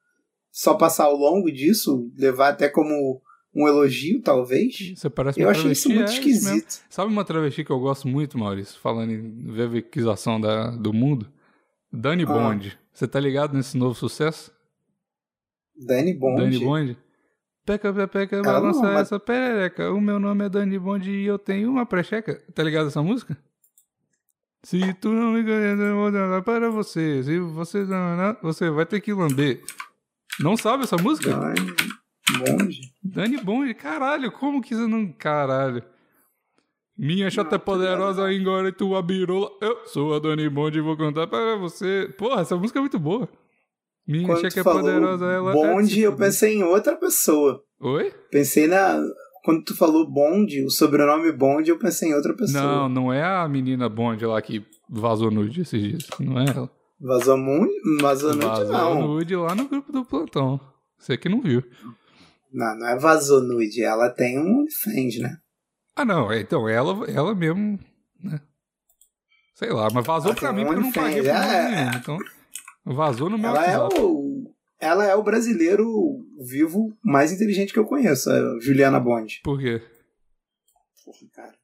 só 0.50 0.74
passar 0.74 1.04
ao 1.04 1.14
longo 1.16 1.50
disso, 1.52 2.10
levar 2.16 2.48
até 2.48 2.68
como 2.68 3.22
um 3.54 3.68
elogio, 3.68 4.20
talvez? 4.20 4.94
Você 4.96 5.08
parece 5.08 5.40
Eu 5.40 5.48
achei 5.48 5.70
isso 5.70 5.88
muito 5.88 6.02
é 6.02 6.04
isso 6.06 6.14
esquisito. 6.14 6.82
Sabe 6.90 7.12
uma 7.12 7.24
travesti 7.24 7.64
que 7.64 7.70
eu 7.70 7.78
gosto 7.78 8.08
muito, 8.08 8.36
Maurício? 8.36 8.80
Falando 8.80 9.12
em 9.12 9.52
veviquização 9.52 10.40
da, 10.40 10.70
do 10.70 10.92
mundo? 10.92 11.30
Dani 11.92 12.24
Ah. 12.24 12.26
Bond. 12.26 12.78
Você 12.92 13.06
tá 13.06 13.20
ligado 13.20 13.54
nesse 13.54 13.76
novo 13.76 13.94
sucesso? 13.94 14.52
Dani 15.76 16.14
Bond. 16.14 16.42
Dani 16.42 16.58
Bond? 16.58 16.98
Peca, 17.68 17.92
peca, 17.92 18.08
peca, 18.08 18.36
Ela 18.36 18.44
balança 18.44 18.80
não, 18.82 18.92
mas- 18.94 19.02
essa 19.02 19.20
perereca. 19.20 19.92
O 19.92 20.00
meu 20.00 20.18
nome 20.18 20.44
é 20.44 20.48
Dani 20.48 20.78
Bond 20.78 21.10
e 21.10 21.26
eu 21.26 21.38
tenho 21.38 21.70
uma 21.70 21.84
precheca. 21.84 22.42
Tá 22.54 22.62
ligado 22.62 22.86
essa 22.88 23.02
música? 23.02 23.36
Se 24.64 24.92
tu 24.94 25.10
não 25.10 25.32
me 25.32 25.42
conhece, 25.44 25.82
eu 25.82 25.94
vou 25.96 26.10
dar 26.10 26.42
para 26.42 26.70
você. 26.70 27.22
Se 27.22 27.38
você 27.38 27.84
não, 27.84 28.16
não, 28.16 28.36
você 28.42 28.70
vai 28.70 28.86
ter 28.86 29.00
que 29.00 29.12
lamber. 29.12 29.62
Não 30.40 30.56
sabe 30.56 30.84
essa 30.84 30.96
música? 30.96 31.30
Dani 31.30 31.74
Bond. 32.38 32.80
Dani 33.02 33.36
Bond, 33.38 33.74
caralho, 33.74 34.32
como 34.32 34.60
que 34.62 34.74
você 34.74 34.86
não. 34.86 35.12
Caralho. 35.12 35.82
Minha 36.96 37.30
chata 37.30 37.54
é 37.54 37.58
poderosa, 37.58 38.32
engole 38.32 38.72
tua 38.72 39.00
birola. 39.02 39.50
Eu 39.60 39.86
sou 39.86 40.14
a 40.14 40.18
Dani 40.18 40.48
Bond 40.48 40.76
e 40.76 40.80
vou 40.80 40.96
contar 40.96 41.26
para 41.28 41.56
você. 41.56 42.12
Porra, 42.18 42.40
essa 42.40 42.56
música 42.56 42.78
é 42.78 42.82
muito 42.82 42.98
boa. 42.98 43.28
Minha 44.08 44.26
Quando 44.26 44.46
é 44.46 44.62
poderosa, 44.62 45.26
ela. 45.26 45.50
é 45.50 45.54
Bond, 45.54 45.86
de 45.86 46.00
eu 46.00 46.16
pensei 46.16 46.54
em 46.56 46.62
outra 46.62 46.96
pessoa. 46.96 47.62
Oi? 47.78 48.10
Pensei 48.30 48.66
na... 48.66 48.98
Quando 49.44 49.62
tu 49.64 49.76
falou 49.76 50.10
Bond, 50.10 50.64
o 50.64 50.70
sobrenome 50.70 51.30
Bond, 51.30 51.68
eu 51.68 51.78
pensei 51.78 52.08
em 52.10 52.14
outra 52.14 52.34
pessoa. 52.34 52.62
Não, 52.62 52.88
não 52.88 53.12
é 53.12 53.22
a 53.22 53.46
menina 53.46 53.86
Bond 53.88 54.24
lá 54.24 54.40
que 54.40 54.64
vazou 54.88 55.30
nude 55.30 55.60
esses 55.60 55.80
dias. 55.80 56.06
Não 56.18 56.40
é 56.40 56.46
ela. 56.48 56.70
Vazou 56.98 57.36
muito? 57.36 57.72
Vazou 58.00 58.32
nude, 58.32 58.46
Vazou 58.46 58.72
não. 58.72 59.08
nude 59.08 59.36
lá 59.36 59.54
no 59.54 59.68
grupo 59.68 59.92
do 59.92 60.04
plantão. 60.04 60.58
Você 60.98 61.16
que 61.16 61.28
não 61.28 61.40
viu. 61.40 61.62
Não, 62.52 62.78
não 62.78 62.88
é 62.88 62.98
vazou 62.98 63.42
nude. 63.42 63.82
Ela 63.82 64.08
tem 64.08 64.38
um 64.38 64.60
OnlyFans, 64.60 65.18
né? 65.20 65.36
Ah, 65.94 66.04
não. 66.04 66.32
é, 66.32 66.40
Então, 66.40 66.68
ela, 66.68 67.08
ela 67.10 67.34
mesmo, 67.34 67.78
né? 68.22 68.40
Sei 69.54 69.70
lá, 69.70 69.88
mas 69.92 70.06
vazou 70.06 70.30
Ela 70.30 70.40
pra 70.40 70.52
mim 70.52 70.64
porque 70.64 70.78
eu 70.78 70.82
não 70.82 70.92
paguei 70.92 71.22
por 71.22 71.28
é. 71.28 71.70
nenhum. 71.70 71.90
Então, 71.98 72.18
vazou 72.94 73.28
no 73.30 73.38
meu 73.38 73.50
Ela 73.50 73.66
é 73.66 73.78
WhatsApp. 73.78 74.02
o... 74.02 74.54
Ela 74.80 75.06
é 75.06 75.14
o 75.14 75.22
brasileiro 75.24 75.86
vivo 76.40 76.96
mais 77.02 77.32
inteligente 77.32 77.72
que 77.72 77.78
eu 77.78 77.84
conheço, 77.86 78.30
a 78.30 78.60
Juliana 78.60 79.00
Bond. 79.00 79.40
Por 79.42 79.58
quê? 79.58 79.82
Porra, 81.04 81.18
cara. 81.34 81.54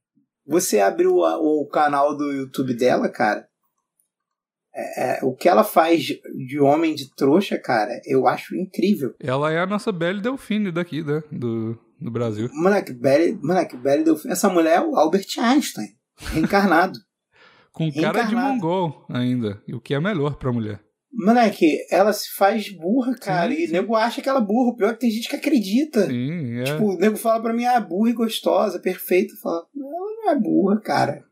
Você 0.47 0.81
abriu 0.81 1.25
a- 1.25 1.39
o 1.39 1.67
canal 1.69 2.17
do 2.17 2.33
YouTube 2.33 2.75
dela, 2.75 3.09
cara. 3.09 3.47
É, 4.77 5.19
é, 5.21 5.25
o 5.25 5.33
que 5.33 5.49
ela 5.49 5.63
faz 5.63 6.03
de 6.03 6.59
homem 6.61 6.95
de 6.97 7.09
trouxa, 7.15 7.57
cara, 7.57 8.01
eu 8.05 8.27
acho 8.27 8.57
incrível. 8.57 9.15
Ela 9.21 9.53
é 9.53 9.61
a 9.61 9.67
nossa 9.67 9.93
Belle 9.93 10.21
Delfine 10.21 10.73
daqui, 10.73 11.01
né? 11.05 11.23
Do, 11.31 11.79
do 12.01 12.11
Brasil. 12.11 12.49
Moleque, 12.53 12.93
Belly, 12.93 13.39
moleque, 13.41 13.77
Belly 13.77 14.03
Delfim. 14.03 14.29
Essa 14.31 14.49
mulher 14.49 14.79
é 14.79 14.81
o 14.81 14.97
Albert 14.97 15.27
Einstein, 15.39 15.95
reencarnado. 16.19 16.99
Com 17.73 17.93
cara 17.93 18.23
de 18.25 18.35
mongol 18.35 19.05
ainda. 19.09 19.63
E 19.69 19.75
o 19.75 19.81
que 19.81 19.95
é 19.95 20.01
melhor 20.01 20.35
pra 20.37 20.53
mulher. 20.53 20.81
Moleque, 21.17 21.79
ela 21.91 22.13
se 22.13 22.31
faz 22.35 22.69
burra, 22.71 23.15
cara. 23.17 23.51
Sim, 23.53 23.61
e 23.61 23.65
o 23.65 23.67
sim. 23.67 23.73
nego 23.73 23.95
acha 23.95 24.21
que 24.21 24.29
ela 24.29 24.41
é 24.41 24.45
burra. 24.45 24.71
O 24.71 24.77
pior 24.77 24.91
é 24.91 24.93
que 24.95 25.01
tem 25.01 25.11
gente 25.11 25.29
que 25.29 25.37
acredita. 25.37 26.07
Sim, 26.07 26.61
é. 26.61 26.65
Tipo, 26.65 26.95
o 26.95 26.99
nego 26.99 27.17
fala 27.17 27.41
pra 27.41 27.53
mim, 27.53 27.65
ah, 27.65 27.81
burra 27.81 28.11
e 28.11 28.15
gostosa, 28.15 28.79
perfeita. 28.79 29.35
Fala, 29.43 29.65
ela 29.77 29.91
não 30.25 30.31
é 30.31 30.39
burra, 30.39 30.81
cara. 30.81 31.25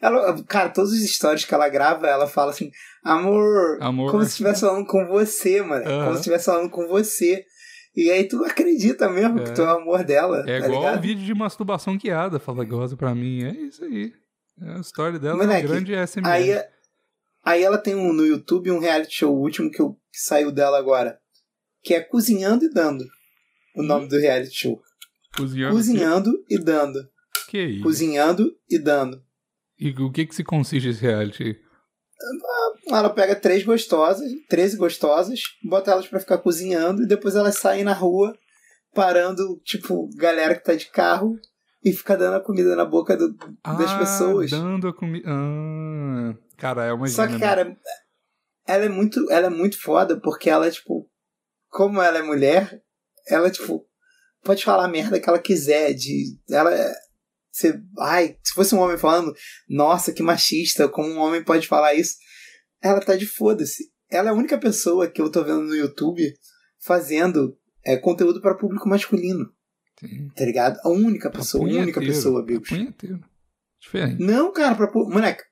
Ela, 0.00 0.42
cara, 0.44 0.68
todas 0.68 0.92
as 0.92 1.00
histórias 1.00 1.44
que 1.44 1.54
ela 1.54 1.68
grava, 1.68 2.06
ela 2.06 2.26
fala 2.26 2.50
assim, 2.50 2.70
amor, 3.02 3.78
Amor. 3.80 4.10
como 4.10 4.22
se 4.24 4.30
estivesse 4.30 4.60
falando 4.60 4.86
com 4.86 5.06
você, 5.06 5.62
mano. 5.62 5.84
Aham. 5.86 5.98
Como 6.04 6.12
se 6.14 6.20
estivesse 6.20 6.44
falando 6.44 6.70
com 6.70 6.86
você. 6.86 7.44
E 7.96 8.10
aí 8.10 8.24
tu 8.28 8.44
acredita 8.44 9.08
mesmo 9.08 9.40
É. 9.40 9.44
que 9.44 9.54
tu 9.54 9.62
é 9.62 9.64
o 9.72 9.78
amor 9.78 10.04
dela. 10.04 10.44
É 10.46 10.60
tá 10.60 10.66
igual 10.66 10.82
ligado? 10.82 10.98
o 10.98 11.02
vídeo 11.02 11.24
de 11.24 11.34
masturbação 11.34 11.96
guiada. 11.96 12.38
Fala 12.38 12.62
goza 12.62 12.94
pra 12.94 13.14
mim. 13.14 13.42
É 13.42 13.52
isso 13.52 13.82
aí. 13.84 14.12
É 14.62 14.76
a 14.76 14.80
história 14.80 15.18
dela 15.18 15.36
Moleque, 15.36 15.62
é 15.62 15.64
um 15.64 15.68
grande 15.70 15.92
SMR. 16.06 16.28
Aí, 16.30 16.62
aí 17.46 17.62
ela 17.62 17.78
tem 17.78 17.94
um, 17.94 18.12
no 18.12 18.26
YouTube 18.26 18.70
um 18.70 18.78
reality 18.78 19.14
show 19.16 19.34
o 19.34 19.40
último 19.40 19.70
que, 19.70 19.80
eu, 19.80 19.92
que 20.12 20.18
saiu 20.20 20.50
dela 20.52 20.78
agora. 20.78 21.18
Que 21.82 21.94
é 21.94 22.00
Cozinhando 22.00 22.64
e 22.64 22.70
Dando. 22.70 23.04
O 23.76 23.82
nome 23.82 24.08
do 24.08 24.18
reality 24.18 24.54
show. 24.54 24.82
Cozinhando. 25.36 25.74
Cozinhando 25.76 26.44
e 26.50 26.58
dando. 26.58 26.98
Que 27.48 27.62
isso? 27.62 27.82
Cozinhando 27.82 28.50
e 28.68 28.78
dando. 28.78 29.22
E 29.78 29.90
o 29.90 30.10
que 30.10 30.26
que 30.26 30.34
se 30.34 30.42
consiste 30.42 30.88
esse 30.88 31.00
reality? 31.02 31.42
aí? 31.44 31.56
Ela 32.88 33.10
pega 33.10 33.36
três 33.36 33.62
gostosas, 33.62 34.30
13 34.48 34.76
gostosas, 34.78 35.40
bota 35.62 35.90
elas 35.90 36.08
pra 36.08 36.18
ficar 36.20 36.38
cozinhando 36.38 37.02
e 37.02 37.06
depois 37.06 37.34
elas 37.36 37.58
saem 37.58 37.84
na 37.84 37.92
rua 37.92 38.34
parando, 38.94 39.60
tipo, 39.64 40.08
galera 40.16 40.54
que 40.54 40.64
tá 40.64 40.74
de 40.74 40.86
carro 40.86 41.38
e 41.84 41.92
fica 41.92 42.16
dando 42.16 42.34
a 42.36 42.40
comida 42.40 42.74
na 42.74 42.86
boca 42.86 43.14
do- 43.16 43.34
das 43.34 43.90
Ah, 43.90 43.98
pessoas. 43.98 44.50
dando 44.50 44.88
a 44.88 44.94
comida. 44.94 45.28
Ah, 45.28 46.34
cara, 46.56 46.84
é 46.84 46.92
uma 46.92 47.08
Só 47.08 47.26
que, 47.26 47.34
né? 47.34 47.40
cara, 47.40 47.76
ela 48.66 48.84
é 48.84 48.88
muito, 48.88 49.30
ela 49.30 49.46
é 49.46 49.50
muito 49.50 49.80
foda 49.80 50.20
porque 50.20 50.50
ela, 50.50 50.70
tipo, 50.70 51.08
como 51.68 52.00
ela 52.02 52.18
é 52.18 52.22
mulher, 52.22 52.82
ela, 53.28 53.50
tipo, 53.50 53.86
pode 54.42 54.64
falar 54.64 54.84
a 54.84 54.88
merda 54.88 55.20
que 55.20 55.28
ela 55.28 55.38
quiser. 55.38 55.92
De, 55.92 56.38
ela 56.50 56.72
é. 56.74 56.92
Você, 57.50 57.80
ai, 57.98 58.36
se 58.42 58.52
fosse 58.52 58.74
um 58.74 58.80
homem 58.80 58.98
falando, 58.98 59.34
nossa, 59.68 60.12
que 60.12 60.22
machista, 60.22 60.88
como 60.88 61.08
um 61.08 61.18
homem 61.18 61.42
pode 61.42 61.66
falar 61.66 61.94
isso? 61.94 62.16
Ela 62.82 63.00
tá 63.00 63.16
de 63.16 63.26
foda-se. 63.26 63.90
Ela 64.10 64.28
é 64.28 64.30
a 64.30 64.34
única 64.34 64.58
pessoa 64.58 65.08
que 65.08 65.20
eu 65.20 65.30
tô 65.30 65.42
vendo 65.42 65.62
no 65.62 65.74
YouTube 65.74 66.22
fazendo 66.78 67.58
é, 67.84 67.96
conteúdo 67.96 68.40
para 68.40 68.56
público 68.56 68.88
masculino, 68.88 69.50
Sim. 69.98 70.28
tá 70.36 70.44
ligado? 70.44 70.78
A 70.84 70.90
única 70.90 71.30
pessoa, 71.30 71.64
a 71.64 71.82
única 71.82 72.00
pessoa, 72.00 72.44
Bigos. 72.44 72.68
Diferente. 73.80 74.22
Não, 74.22 74.52
cara, 74.52 74.74
pra. 74.74 74.90
Moleque, 74.92 75.42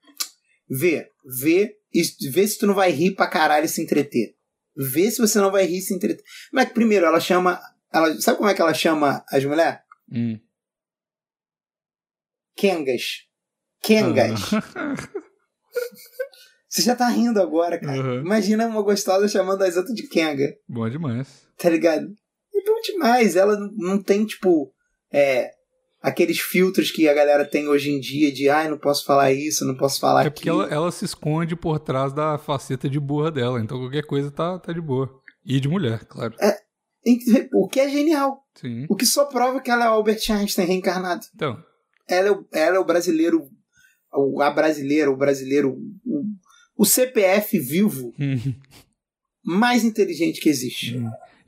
vê, 0.78 1.08
vê, 1.40 1.76
e 1.92 2.02
vê 2.30 2.46
se 2.46 2.58
tu 2.58 2.66
não 2.66 2.74
vai 2.74 2.90
rir 2.90 3.14
pra 3.14 3.26
caralho 3.26 3.66
e 3.66 3.68
se 3.68 3.82
entreter. 3.82 4.34
Vê 4.76 5.10
se 5.10 5.18
você 5.20 5.38
não 5.38 5.50
vai 5.52 5.64
rir 5.64 5.80
se 5.80 5.94
entreter. 5.94 6.24
Mas 6.52 6.68
primeiro, 6.70 7.06
ela 7.06 7.20
chama. 7.20 7.60
Ela, 7.92 8.20
sabe 8.20 8.38
como 8.38 8.50
é 8.50 8.54
que 8.54 8.60
ela 8.60 8.74
chama 8.74 9.24
as 9.30 9.44
mulheres? 9.44 9.78
Hum. 10.10 10.38
Kengas. 12.56 13.26
Kengas. 13.82 14.40
Ah. 14.74 14.94
Você 16.68 16.82
já 16.82 16.96
tá 16.96 17.08
rindo 17.08 17.40
agora, 17.40 17.78
cara. 17.78 18.00
Uhum. 18.00 18.20
Imagina 18.22 18.66
uma 18.66 18.82
gostosa 18.82 19.28
chamando 19.28 19.62
as 19.62 19.76
outras 19.76 19.94
de 19.94 20.08
Kenga. 20.08 20.56
Bom 20.68 20.88
demais. 20.90 21.46
Tá 21.56 21.70
ligado? 21.70 22.12
É 22.52 22.64
bom 22.64 22.80
demais. 22.80 23.36
Ela 23.36 23.56
não- 23.56 23.70
não 23.76 24.02
tem, 24.02 24.26
tipo, 24.26 24.74
é, 25.12 25.52
aqueles 26.04 26.38
filtros 26.38 26.90
que 26.90 27.08
a 27.08 27.14
galera 27.14 27.44
tem 27.46 27.66
hoje 27.66 27.90
em 27.90 27.98
dia 27.98 28.30
de 28.30 28.48
ai, 28.48 28.68
não 28.68 28.76
posso 28.78 29.04
falar 29.06 29.32
isso, 29.32 29.64
não 29.64 29.74
posso 29.74 29.98
falar 29.98 30.26
É 30.26 30.30
porque 30.30 30.48
aquilo. 30.50 30.62
ela, 30.64 30.72
ela 30.74 30.92
se 30.92 31.04
esconde 31.04 31.56
por 31.56 31.78
trás 31.78 32.12
da 32.12 32.36
faceta 32.36 32.88
de 32.90 33.00
burra 33.00 33.30
dela, 33.30 33.60
então 33.60 33.78
qualquer 33.78 34.04
coisa 34.04 34.30
tá, 34.30 34.58
tá 34.58 34.72
de 34.72 34.80
boa. 34.80 35.10
E 35.46 35.58
de 35.58 35.68
mulher, 35.68 36.04
claro. 36.04 36.34
Ent- 37.06 37.48
O 37.54 37.68
que 37.68 37.80
é 37.80 37.88
genial. 37.88 38.42
Sim. 38.54 38.86
O 38.88 38.94
que 38.96 39.04
só 39.06 39.24
prova 39.26 39.60
que 39.60 39.70
ela 39.70 39.86
é 39.86 39.88
o 39.88 39.92
Albert 39.94 40.20
Einstein 40.30 40.66
reencarnado. 40.66 41.24
Então, 41.34 41.58
Ela 42.08 42.28
é, 42.28 42.30
o- 42.32 42.46
ela 42.52 42.76
é 42.76 42.78
o 42.78 42.84
brasileiro, 42.84 43.48
o, 44.12 44.40
a 44.42 44.50
brasileira, 44.50 45.10
o 45.10 45.16
brasileiro, 45.16 45.76
o, 46.06 46.24
o 46.76 46.84
CPF 46.84 47.58
vivo 47.58 48.12
mais 49.44 49.84
inteligente 49.84 50.40
que 50.40 50.48
existe. 50.48 50.96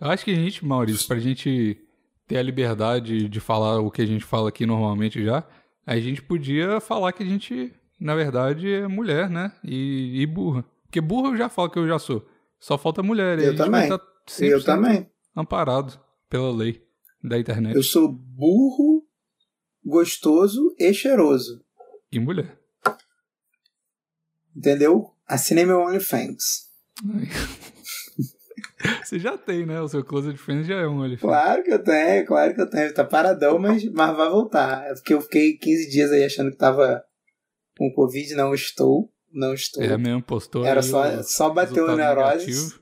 eu 0.01 0.09
acho 0.11 0.25
que 0.25 0.31
a 0.31 0.35
gente, 0.35 0.65
Maurício, 0.65 1.07
pra 1.07 1.19
gente 1.19 1.79
ter 2.27 2.39
a 2.39 2.43
liberdade 2.43 3.29
de 3.29 3.41
falar 3.41 3.81
o 3.81 3.91
que 3.91 4.03
a 4.03 4.07
gente 4.07 4.25
fala 4.25 4.49
aqui 4.49 4.67
normalmente 4.67 5.25
já, 5.25 5.45
a 5.87 5.99
gente 5.99 6.21
podia 6.23 6.81
falar 6.81 7.13
que 7.13 7.23
a 7.23 7.27
gente, 7.27 7.73
na 8.01 8.15
verdade, 8.15 8.73
é 8.73 8.89
mulher, 8.89 9.31
né? 9.31 9.53
E, 9.63 10.21
e 10.21 10.27
burra. 10.27 10.65
Porque 10.85 11.01
burra 11.01 11.29
eu 11.31 11.37
já 11.37 11.49
falo 11.49 11.71
que 11.71 11.79
eu 11.79 11.87
já 11.87 11.99
sou. 11.99 12.27
Só 12.59 12.77
falta 12.77 13.03
mulher. 13.03 13.39
e 13.39 13.45
Eu 13.45 13.57
também. 13.57 13.89
tá 13.89 14.01
eu 14.41 14.59
100% 14.59 14.65
também. 14.65 15.09
amparado 15.37 16.01
pela 16.29 16.51
lei 16.53 16.83
da 17.23 17.39
internet. 17.39 17.77
Eu 17.77 17.83
sou 17.83 18.09
burro, 18.11 19.07
gostoso 19.85 20.75
e 20.79 20.93
cheiroso. 20.93 21.65
E 22.11 22.19
mulher. 22.19 22.59
Entendeu? 24.57 25.13
Assinei 25.29 25.65
meu 25.67 25.81
OnlyFans. 25.81 26.67
Você 29.05 29.19
já 29.19 29.37
tem, 29.37 29.65
né? 29.67 29.81
O 29.81 29.89
seu 29.89 30.05
Closet 30.05 30.37
Friends 30.37 30.67
já 30.67 30.77
é 30.77 30.87
um 30.87 31.03
ali. 31.03 31.17
Claro 31.17 31.63
que 31.63 31.73
eu 31.73 31.83
tenho, 31.83 32.27
claro 32.27 32.55
que 32.55 32.61
eu 32.61 32.69
tenho. 32.71 32.93
Tá 32.95 33.05
paradão, 33.05 33.59
mas, 33.59 33.85
mas 33.93 34.17
vai 34.17 34.29
voltar. 34.29 34.87
É 34.87 34.95
porque 34.95 35.15
eu 35.15 35.21
fiquei 35.21 35.57
15 35.57 35.91
dias 35.91 36.13
aí 36.13 36.25
achando 36.25 36.51
que 36.51 36.57
tava 36.57 37.03
com 37.77 37.93
Covid. 37.93 38.35
Não 38.35 38.55
estou. 38.55 39.11
Não 39.33 39.53
estou. 39.55 39.83
É 39.83 39.97
mesmo, 39.99 40.23
postou 40.23 40.65
Era 40.65 40.83
só, 40.83 41.23
só 41.23 41.51
bateu 41.51 41.85
o 41.85 41.87
resultado 41.89 42.17
neurose. 42.17 42.47
negativo. 42.47 42.81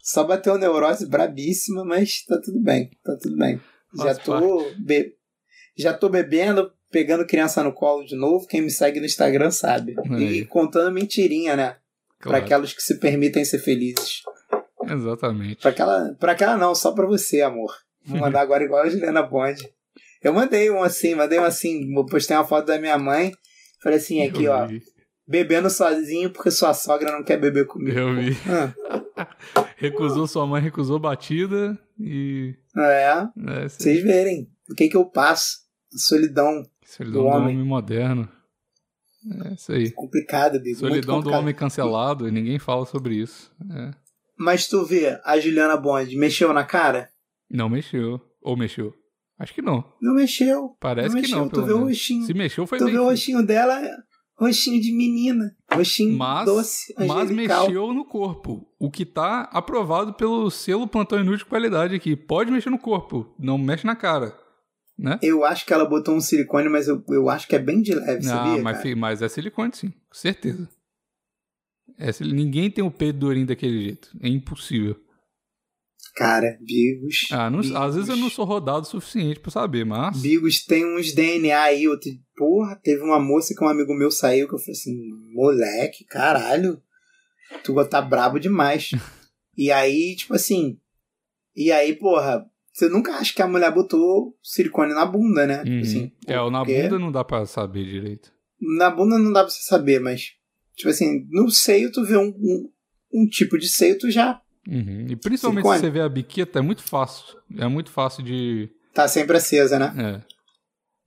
Só 0.00 0.24
bateu 0.24 0.54
a 0.54 0.58
neurose 0.58 1.06
brabíssima, 1.06 1.84
mas 1.84 2.24
tá 2.24 2.40
tudo 2.42 2.60
bem. 2.62 2.90
Tá 3.04 3.16
tudo 3.20 3.36
bem. 3.36 3.60
Já 3.96 4.14
tô, 4.14 4.70
be... 4.78 5.14
Já 5.76 5.92
tô 5.92 6.08
bebendo, 6.08 6.70
pegando 6.90 7.26
criança 7.26 7.62
no 7.62 7.72
colo 7.72 8.04
de 8.04 8.16
novo. 8.16 8.46
Quem 8.46 8.62
me 8.62 8.70
segue 8.70 9.00
no 9.00 9.06
Instagram 9.06 9.50
sabe. 9.50 9.94
E 10.18 10.44
contando 10.46 10.92
mentirinha, 10.92 11.56
né? 11.56 11.76
Pra 12.20 12.30
Claro. 12.30 12.44
aquelas 12.44 12.72
que 12.72 12.82
se 12.82 12.98
permitem 12.98 13.44
ser 13.44 13.58
felizes. 13.60 14.22
Exatamente. 14.92 15.60
Pra 15.62 15.70
aquela, 15.70 16.14
pra 16.18 16.32
aquela 16.32 16.56
não, 16.56 16.74
só 16.74 16.92
pra 16.92 17.06
você, 17.06 17.40
amor. 17.42 17.72
Vou 18.04 18.18
mandar 18.20 18.40
agora 18.40 18.64
igual 18.64 18.82
a 18.84 18.88
Juliana 18.88 19.22
Bond. 19.22 19.62
Eu 20.22 20.32
mandei 20.32 20.70
um 20.70 20.82
assim, 20.82 21.14
mandei 21.14 21.38
um 21.38 21.44
assim, 21.44 21.92
postei 22.10 22.36
uma 22.36 22.44
foto 22.44 22.66
da 22.66 22.78
minha 22.78 22.98
mãe. 22.98 23.32
Falei 23.82 23.98
assim, 23.98 24.22
aqui, 24.26 24.44
Eu 24.44 24.52
ó, 24.52 24.66
vi. 24.66 24.82
bebendo 25.26 25.70
sozinho 25.70 26.30
porque 26.32 26.50
sua 26.50 26.74
sogra 26.74 27.12
não 27.12 27.22
quer 27.22 27.36
beber 27.38 27.66
comigo. 27.66 27.96
Eu 27.96 28.14
vi. 28.16 28.36
Ah, 29.16 29.28
Recusou 29.76 30.26
sua 30.26 30.46
mãe, 30.46 30.60
recusou 30.60 30.98
batida 30.98 31.78
e. 32.00 32.54
é, 32.76 33.04
É, 33.46 33.68
vocês 33.68 34.02
verem 34.02 34.48
o 34.70 34.74
que 34.74 34.88
que 34.88 34.96
eu 34.96 35.04
passo. 35.04 35.58
A 35.94 35.98
solidão 35.98 36.62
Solidão 36.84 37.22
do 37.22 37.28
do 37.30 37.34
homem. 37.36 37.54
homem 37.56 37.66
moderno. 37.66 38.28
É 39.46 39.54
isso 39.54 39.72
aí. 39.72 39.90
complicada, 39.92 40.58
Bigo. 40.58 40.66
muito 40.66 40.78
Solidão 40.80 41.14
do 41.16 41.16
complicada. 41.16 41.42
homem 41.42 41.54
cancelado 41.54 42.28
e 42.28 42.30
ninguém 42.32 42.58
fala 42.58 42.84
sobre 42.86 43.14
isso. 43.16 43.50
É. 43.74 43.90
Mas 44.38 44.66
tu 44.68 44.84
vê, 44.84 45.18
a 45.24 45.38
Juliana 45.38 45.76
Bond 45.76 46.14
mexeu 46.16 46.52
na 46.52 46.64
cara? 46.64 47.08
Não 47.50 47.68
mexeu. 47.68 48.20
Ou 48.42 48.56
mexeu? 48.56 48.94
Acho 49.38 49.54
que 49.54 49.62
não. 49.62 49.84
Não 50.00 50.14
mexeu. 50.14 50.76
Parece 50.80 51.08
não 51.08 51.14
que 51.16 51.20
mexeu. 51.22 51.38
não. 51.38 51.48
Tu 51.48 51.62
vê 51.64 51.72
o 51.72 51.78
rostinho. 51.84 52.24
Se 52.26 52.34
mexeu, 52.34 52.66
foi 52.66 52.78
tu 52.78 52.84
bem. 52.86 52.94
vê 52.94 53.00
o 53.00 53.04
rostinho 53.04 53.44
dela, 53.46 53.80
rostinho 54.36 54.80
de 54.80 54.92
menina. 54.92 55.54
Rostinho 55.72 56.16
Mas, 56.16 56.44
doce, 56.44 56.94
mas 56.98 57.10
angelical. 57.10 57.66
mexeu 57.66 57.92
no 57.94 58.04
corpo. 58.04 58.66
O 58.78 58.90
que 58.90 59.04
tá 59.04 59.42
aprovado 59.52 60.14
pelo 60.14 60.50
selo 60.50 60.86
Plantão 60.88 61.18
Inútil 61.20 61.38
de 61.38 61.44
qualidade 61.46 61.94
aqui. 61.94 62.16
Pode 62.16 62.50
mexer 62.50 62.70
no 62.70 62.78
corpo, 62.78 63.34
não 63.38 63.56
mexe 63.58 63.86
na 63.86 63.94
cara. 63.96 64.36
Né? 64.98 65.16
Eu 65.22 65.44
acho 65.44 65.64
que 65.64 65.72
ela 65.72 65.84
botou 65.84 66.14
um 66.16 66.20
silicone, 66.20 66.68
mas 66.68 66.88
eu, 66.88 67.04
eu 67.10 67.28
acho 67.30 67.46
que 67.46 67.54
é 67.54 67.58
bem 67.60 67.80
de 67.80 67.94
leve, 67.94 68.18
Ah, 68.26 68.44
sabia? 68.44 68.62
mas, 68.62 68.94
mas 68.96 69.22
é 69.22 69.28
silicone, 69.28 69.70
sim. 69.72 69.90
Com 69.90 70.14
certeza. 70.14 70.68
É, 71.98 72.12
sil- 72.14 72.28
ninguém 72.32 72.70
tem 72.70 72.84
o 72.84 72.90
peito 72.90 73.18
durinho 73.18 73.46
daquele 73.46 73.82
jeito. 73.82 74.08
É 74.22 74.28
impossível. 74.28 74.96
Cara, 76.14 76.58
Bigos. 76.60 77.28
Ah, 77.30 77.48
não- 77.50 77.60
Bigos. 77.60 77.76
às 77.76 77.94
vezes 77.94 78.08
eu 78.10 78.16
não 78.16 78.28
sou 78.28 78.44
rodado 78.44 78.80
o 78.82 78.84
suficiente 78.84 79.40
pra 79.40 79.50
saber, 79.50 79.84
mas. 79.84 80.20
Bigos 80.20 80.64
tem 80.64 80.84
uns 80.96 81.12
DNA 81.12 81.60
aí. 81.60 81.86
Outro... 81.88 82.10
Porra, 82.36 82.76
teve 82.82 83.02
uma 83.02 83.20
moça 83.20 83.54
que 83.54 83.62
um 83.64 83.68
amigo 83.68 83.94
meu 83.94 84.10
saiu 84.10 84.48
que 84.48 84.54
eu 84.54 84.58
falei 84.58 84.72
assim: 84.72 84.96
moleque, 85.34 86.04
caralho, 86.04 86.80
tu 87.64 87.74
tá 87.88 88.00
brabo 88.00 88.38
demais. 88.38 88.90
e 89.56 89.70
aí, 89.70 90.14
tipo 90.16 90.34
assim. 90.34 90.78
E 91.54 91.70
aí, 91.72 91.94
porra, 91.96 92.44
você 92.72 92.88
nunca 92.88 93.12
acha 93.16 93.34
que 93.34 93.42
a 93.42 93.48
mulher 93.48 93.72
botou 93.72 94.36
silicone 94.42 94.94
na 94.94 95.04
bunda, 95.04 95.46
né? 95.46 95.58
Tipo 95.58 95.70
Uhum. 95.70 95.80
assim, 95.80 96.12
é, 96.28 96.40
o 96.40 96.50
na 96.50 96.64
bunda 96.64 96.98
não 96.98 97.10
dá 97.12 97.24
pra 97.24 97.44
saber 97.46 97.84
direito. 97.84 98.32
Na 98.78 98.88
bunda 98.90 99.18
não 99.18 99.32
dá 99.32 99.42
pra 99.42 99.50
você 99.50 99.62
saber, 99.62 100.00
mas. 100.00 100.30
Tipo 100.78 100.88
assim, 100.88 101.26
no 101.30 101.50
seio 101.50 101.92
tu 101.92 102.04
vê 102.04 102.16
um, 102.16 102.28
um, 102.28 102.70
um 103.12 103.26
tipo 103.26 103.58
de 103.58 103.68
seio, 103.68 103.98
tu 103.98 104.10
já 104.10 104.40
Uhum. 104.68 105.06
E 105.08 105.16
principalmente 105.16 105.66
se 105.66 105.78
você 105.78 105.90
vê 105.90 106.00
a 106.00 106.08
biqueta, 106.08 106.58
é 106.58 106.62
muito 106.62 106.82
fácil. 106.82 107.38
É 107.56 107.66
muito 107.66 107.90
fácil 107.90 108.22
de. 108.22 108.70
tá 108.92 109.08
sempre 109.08 109.38
acesa, 109.38 109.78
né? 109.78 110.22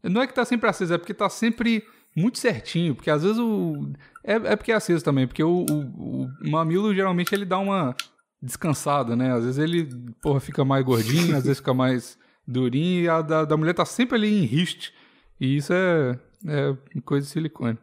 É. 0.03 0.09
Não 0.09 0.21
é 0.21 0.27
que 0.27 0.33
tá 0.33 0.43
sempre 0.43 0.67
aceso, 0.67 0.95
é 0.95 0.97
porque 0.97 1.13
tá 1.13 1.29
sempre 1.29 1.83
muito 2.15 2.39
certinho. 2.39 2.95
Porque 2.95 3.11
às 3.11 3.21
vezes 3.21 3.37
o. 3.37 3.93
É, 4.23 4.33
é 4.33 4.55
porque 4.55 4.71
é 4.71 4.75
aceso 4.75 5.05
também, 5.05 5.27
porque 5.27 5.43
o, 5.43 5.63
o, 5.69 6.23
o 6.23 6.49
mamilo 6.49 6.93
geralmente 6.93 7.33
ele 7.35 7.45
dá 7.45 7.59
uma 7.59 7.95
descansada, 8.41 9.15
né? 9.15 9.31
Às 9.31 9.43
vezes 9.43 9.59
ele, 9.59 9.87
porra, 10.23 10.39
fica 10.39 10.65
mais 10.65 10.83
gordinho, 10.83 11.37
às 11.37 11.43
vezes 11.43 11.59
fica 11.59 11.73
mais 11.73 12.17
durinho, 12.47 13.03
e 13.03 13.07
a 13.09 13.21
da, 13.21 13.45
da 13.45 13.55
mulher 13.55 13.75
tá 13.75 13.85
sempre 13.85 14.15
ali 14.15 14.41
em 14.41 14.45
riste. 14.45 14.91
E 15.39 15.57
isso 15.57 15.71
é, 15.71 16.19
é 16.47 16.75
coisa 17.05 17.27
de 17.27 17.31
silicone. 17.31 17.77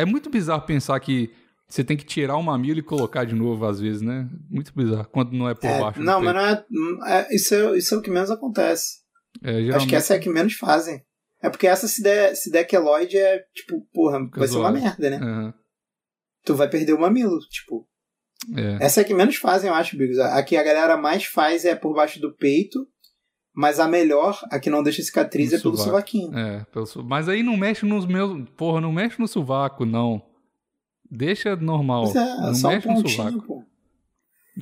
É 0.00 0.04
muito 0.04 0.30
bizarro 0.30 0.62
pensar 0.62 0.98
que 1.00 1.30
você 1.68 1.84
tem 1.84 1.96
que 1.96 2.04
tirar 2.04 2.36
o 2.36 2.42
mamilo 2.42 2.80
e 2.80 2.82
colocar 2.82 3.24
de 3.24 3.34
novo, 3.34 3.64
às 3.64 3.80
vezes, 3.80 4.02
né? 4.02 4.28
Muito 4.48 4.72
bizarro, 4.74 5.06
quando 5.12 5.32
não 5.32 5.48
é 5.48 5.54
por 5.54 5.66
É, 5.66 5.80
baixo. 5.80 6.00
não, 6.02 6.20
mas 6.20 6.34
não 6.34 7.06
é, 7.06 7.20
é- 7.30 7.34
isso 7.34 7.54
é. 7.54 7.78
Isso 7.78 7.94
é 7.94 7.98
o 7.98 8.02
que 8.02 8.10
menos 8.10 8.30
acontece. 8.30 9.00
É, 9.42 9.50
Acho 9.50 9.62
geralmente 9.62 9.88
que 9.88 9.96
essa 9.96 10.14
é 10.14 10.16
a 10.16 10.20
que 10.20 10.28
menos 10.28 10.54
fazem. 10.54 11.02
É 11.42 11.48
porque 11.48 11.66
essa, 11.66 11.86
se 11.88 12.02
der, 12.02 12.34
se 12.34 12.50
der 12.50 12.64
queloide, 12.64 13.16
é 13.16 13.38
tipo, 13.54 13.80
porra, 13.92 14.18
vai 14.36 14.48
ser 14.48 14.56
uma 14.56 14.72
merda, 14.72 15.10
né? 15.10 15.16
Aham. 15.16 15.54
Tu 16.44 16.54
vai 16.54 16.68
perder 16.68 16.92
o 16.94 17.00
mamilo, 17.00 17.38
tipo. 17.50 17.86
É. 18.56 18.84
Essa 18.84 19.00
é 19.00 19.04
a 19.04 19.06
que 19.06 19.14
menos 19.14 19.36
fazem, 19.36 19.68
eu 19.68 19.74
acho, 19.74 19.96
Bigos. 19.96 20.18
A 20.18 20.42
que 20.42 20.56
a 20.56 20.62
galera 20.62 20.96
mais 20.96 21.24
faz 21.24 21.64
é 21.64 21.74
por 21.74 21.94
baixo 21.94 22.20
do 22.20 22.34
peito, 22.34 22.86
mas 23.54 23.80
a 23.80 23.88
melhor, 23.88 24.38
a 24.50 24.58
que 24.58 24.70
não 24.70 24.82
deixa 24.82 25.02
cicatriz, 25.02 25.50
No 25.52 25.58
é 25.58 25.60
pelo 25.60 25.76
sovaco. 25.76 25.90
sovaquinho. 25.90 26.38
É, 26.38 26.64
pelo 26.72 26.86
su- 26.86 27.02
mas 27.04 27.28
aí 27.28 27.42
não 27.42 27.56
mexe 27.56 27.84
nos 27.86 28.06
meus. 28.06 28.48
Porra, 28.56 28.80
não 28.80 28.92
mexe 28.92 29.18
no 29.20 29.26
sovaco, 29.28 29.84
não. 29.84 30.22
Deixa 31.10 31.56
normal. 31.56 32.04
Mas 32.04 32.16
é, 32.16 32.36
não 32.40 32.54
só 32.54 32.68
um 32.68 32.70
mexe 32.72 32.88
no 32.88 32.94
pontinho, 32.94 33.16
sovaco. 33.16 33.42
pô. 33.46 33.64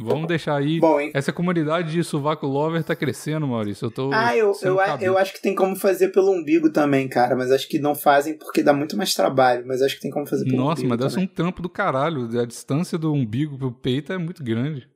Vamos 0.00 0.28
deixar 0.28 0.56
aí. 0.56 0.78
Bom, 0.78 1.00
hein? 1.00 1.10
Essa 1.12 1.32
comunidade 1.32 1.90
de 1.90 2.04
sovaco 2.04 2.46
lover 2.46 2.84
tá 2.84 2.94
crescendo, 2.94 3.48
Maurício. 3.48 3.86
Eu 3.86 3.90
tô. 3.90 4.10
Ah, 4.12 4.36
eu, 4.36 4.52
eu, 4.62 4.78
a- 4.78 4.96
eu 5.00 5.18
acho 5.18 5.32
que 5.32 5.42
tem 5.42 5.54
como 5.54 5.74
fazer 5.74 6.08
pelo 6.10 6.30
umbigo 6.30 6.70
também, 6.70 7.08
cara. 7.08 7.34
Mas 7.34 7.50
acho 7.50 7.68
que 7.68 7.78
não 7.80 7.94
fazem 7.96 8.38
porque 8.38 8.62
dá 8.62 8.72
muito 8.72 8.96
mais 8.96 9.12
trabalho. 9.14 9.64
Mas 9.66 9.82
acho 9.82 9.96
que 9.96 10.02
tem 10.02 10.10
como 10.10 10.26
fazer 10.26 10.44
pelo 10.44 10.58
Nossa, 10.58 10.82
umbigo. 10.82 10.88
mas 10.90 10.98
deve 10.98 11.10
ser 11.12 11.20
um 11.20 11.26
trampo 11.26 11.60
do 11.62 11.68
caralho. 11.68 12.28
A 12.40 12.44
distância 12.46 12.96
do 12.96 13.12
umbigo 13.12 13.58
pro 13.58 13.72
peito 13.72 14.12
é 14.12 14.18
muito 14.18 14.44
grande. 14.44 14.88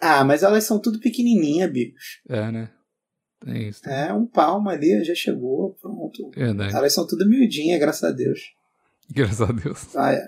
Ah, 0.00 0.24
mas 0.24 0.42
elas 0.42 0.64
são 0.64 0.80
tudo 0.80 0.98
pequenininha, 0.98 1.68
Bigos. 1.68 2.20
É, 2.28 2.50
né? 2.50 2.70
Tem 3.44 3.68
isso. 3.68 3.82
também. 3.82 3.98
É, 3.98 4.12
um 4.12 4.26
palmo 4.26 4.68
ali, 4.68 5.02
já 5.04 5.14
chegou, 5.14 5.76
pronto. 5.80 6.30
Verdade. 6.34 6.74
Elas 6.74 6.92
são 6.92 7.06
tudo 7.06 7.28
miudinhas, 7.28 7.80
graças 7.80 8.04
a 8.04 8.12
Deus. 8.12 8.40
Graças 9.12 9.42
a 9.42 9.52
Deus. 9.52 9.96
Ah, 9.96 10.12
é. 10.12 10.22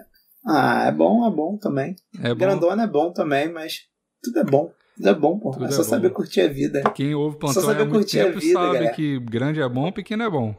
Ah, 0.45 0.87
é 0.89 0.93
bom, 0.93 1.25
é 1.25 1.31
bom 1.31 1.57
também. 1.57 1.95
É 2.21 2.31
bom. 2.31 2.35
Grandona 2.35 2.83
é 2.83 2.87
bom 2.89 3.13
também, 3.13 3.49
mas 3.53 3.83
tudo 4.21 4.41
é 4.41 4.45
bom. 4.45 4.73
Tudo 4.97 5.09
é 5.09 5.15
bom, 5.15 5.39
pô. 5.39 5.53
Tudo 5.53 5.67
é 5.67 5.69
é 5.69 5.71
só 5.71 5.85
bom. 5.85 5.89
saber 5.89 6.11
curtir 6.11 6.41
a 6.41 6.49
vida. 6.49 6.83
Quem 6.95 7.15
ouve 7.15 7.39
plantão 7.39 7.63
saber 7.63 7.83
há 7.83 7.85
muito 7.85 7.99
curtir 7.99 8.21
a 8.21 8.25
tempo 8.25 8.41
vida, 8.41 8.55
sabe 8.55 8.75
galera. 8.75 8.95
que 8.95 9.21
grande 9.21 9.61
é 9.61 9.69
bom, 9.69 9.93
pequeno 9.93 10.25
é 10.25 10.31
bom. 10.31 10.53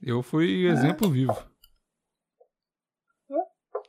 Eu 0.00 0.22
fui 0.22 0.66
exemplo 0.66 1.10
vivo. 1.10 1.36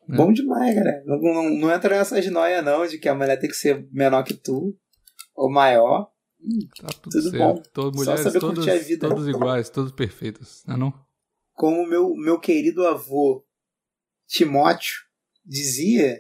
Né? 0.08 0.18
Bom 0.18 0.32
demais, 0.32 0.76
cara. 0.76 1.04
Não, 1.06 1.18
não, 1.20 1.50
não 1.50 1.72
entra 1.72 1.98
nessas 1.98 2.26
noias, 2.28 2.64
não, 2.64 2.86
de 2.86 2.98
que 2.98 3.10
a 3.10 3.16
mulher 3.16 3.38
tem 3.38 3.50
que 3.50 3.56
ser 3.56 3.88
menor 3.92 4.24
que 4.24 4.34
tu, 4.34 4.76
ou 5.36 5.52
maior. 5.52 6.10
Tá 6.80 6.88
tudo, 7.02 7.12
tudo 7.12 7.30
certo. 7.30 7.38
bom. 7.38 7.64
Todas, 7.74 7.92
Só 7.92 8.04
mulheres 8.04 8.22
saber 8.22 8.40
todas, 8.40 8.58
curtir 8.58 8.72
a 8.72 8.78
vida. 8.78 9.10
todas 9.10 9.28
iguais, 9.28 9.70
todas 9.70 9.92
perfeitas, 9.92 10.64
não 10.68 10.76
é 10.76 10.78
não? 10.78 10.94
Como 11.54 11.88
meu, 11.88 12.14
meu 12.16 12.40
querido 12.40 12.86
avô 12.86 13.46
Timóteo 14.28 14.94
dizia, 15.44 16.20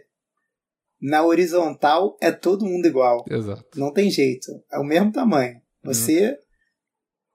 na 1.02 1.24
horizontal 1.24 2.18
é 2.22 2.32
todo 2.32 2.66
mundo 2.66 2.88
igual. 2.88 3.26
Exato. 3.30 3.80
Não 3.80 3.92
tem 3.92 4.10
jeito. 4.10 4.48
É 4.72 4.80
o 4.80 4.84
mesmo 4.84 5.12
tamanho. 5.12 5.62
Você, 5.84 6.38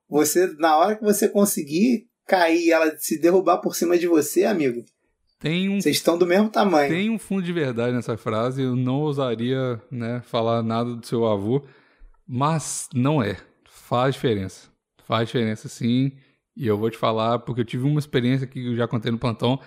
você 0.09 0.47
na 0.59 0.77
hora 0.77 0.97
que 0.97 1.05
você 1.05 1.29
conseguir 1.29 2.09
cair 2.27 2.67
e 2.67 2.71
ela 2.73 2.97
se 2.97 3.21
derrubar 3.21 3.59
por 3.59 3.75
cima 3.75 3.99
de 3.99 4.07
você, 4.07 4.45
amigo, 4.45 4.85
Tem 5.41 5.71
um 5.71 5.81
vocês 5.81 5.97
estão 5.97 6.19
do 6.19 6.27
mesmo 6.27 6.51
tamanho. 6.51 6.91
Tem 6.91 7.09
um 7.09 7.19
fundo 7.19 7.43
de 7.43 7.53
verdade 7.53 7.95
nessa 7.95 8.15
frase. 8.15 8.63
Eu 8.63 8.77
não 8.77 9.01
ousaria 9.01 9.81
né, 9.91 10.21
falar 10.21 10.63
nada 10.63 10.95
do 10.95 11.07
seu 11.07 11.27
avô, 11.27 11.65
mas 12.29 12.91
não 12.95 13.23
é. 13.23 13.39
Faz 13.65 14.15
diferença. 14.15 14.69
Faz 15.03 15.29
diferença 15.29 15.67
sim. 15.67 16.13
E 16.55 16.67
eu 16.67 16.77
vou 16.77 16.91
te 16.91 16.99
falar, 16.99 17.39
porque 17.39 17.63
eu 17.63 17.65
tive 17.65 17.85
uma 17.85 17.99
experiência 17.99 18.47
que 18.47 18.67
eu 18.67 18.77
já 18.77 18.87
contei 18.87 19.11
no 19.11 19.19
plantão. 19.19 19.59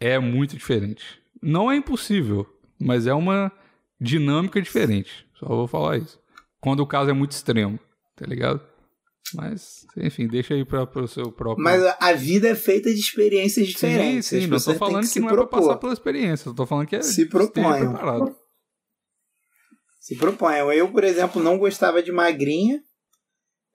É 0.00 0.18
muito 0.18 0.56
diferente. 0.56 1.20
Não 1.42 1.70
é 1.70 1.76
impossível, 1.76 2.46
mas 2.80 3.06
é 3.06 3.12
uma 3.12 3.52
dinâmica 4.00 4.62
diferente. 4.62 5.26
Só 5.34 5.46
vou 5.46 5.66
falar 5.66 5.98
isso. 5.98 6.18
Quando 6.58 6.80
o 6.80 6.86
caso 6.86 7.10
é 7.10 7.12
muito 7.12 7.32
extremo, 7.32 7.78
tá 8.16 8.24
ligado? 8.24 8.62
Mas, 9.34 9.86
enfim, 9.96 10.26
deixa 10.26 10.54
aí 10.54 10.64
para 10.64 10.84
o 11.02 11.06
seu 11.08 11.30
próprio. 11.30 11.62
Mas 11.62 11.82
a- 12.00 12.12
vida 12.14 12.48
é 12.48 12.54
feita 12.54 12.92
de 12.92 12.98
experiências 13.00 13.66
sim, 13.66 13.72
diferentes. 13.72 14.26
sim, 14.26 14.38
As 14.38 14.48
não 14.48 14.58
têm 14.58 14.74
falando 14.78 15.00
que, 15.02 15.06
se 15.08 15.20
não 15.20 15.28
é 15.28 15.32
propor. 15.32 15.60
passar 15.60 15.76
pela 15.76 15.92
experiência. 15.92 16.52
Tô 16.54 16.64
falando 16.66 16.86
que 16.86 16.96
é 16.96 17.02
Se 17.02 17.26
proponham. 17.26 17.92
preparado. 17.92 18.36
Se 20.00 20.16
proponham. 20.16 20.72
Eu, 20.72 20.90
por 20.90 21.04
exemplo, 21.04 21.42
não 21.42 21.58
gostava 21.58 22.02
de 22.02 22.10
magrinha, 22.10 22.82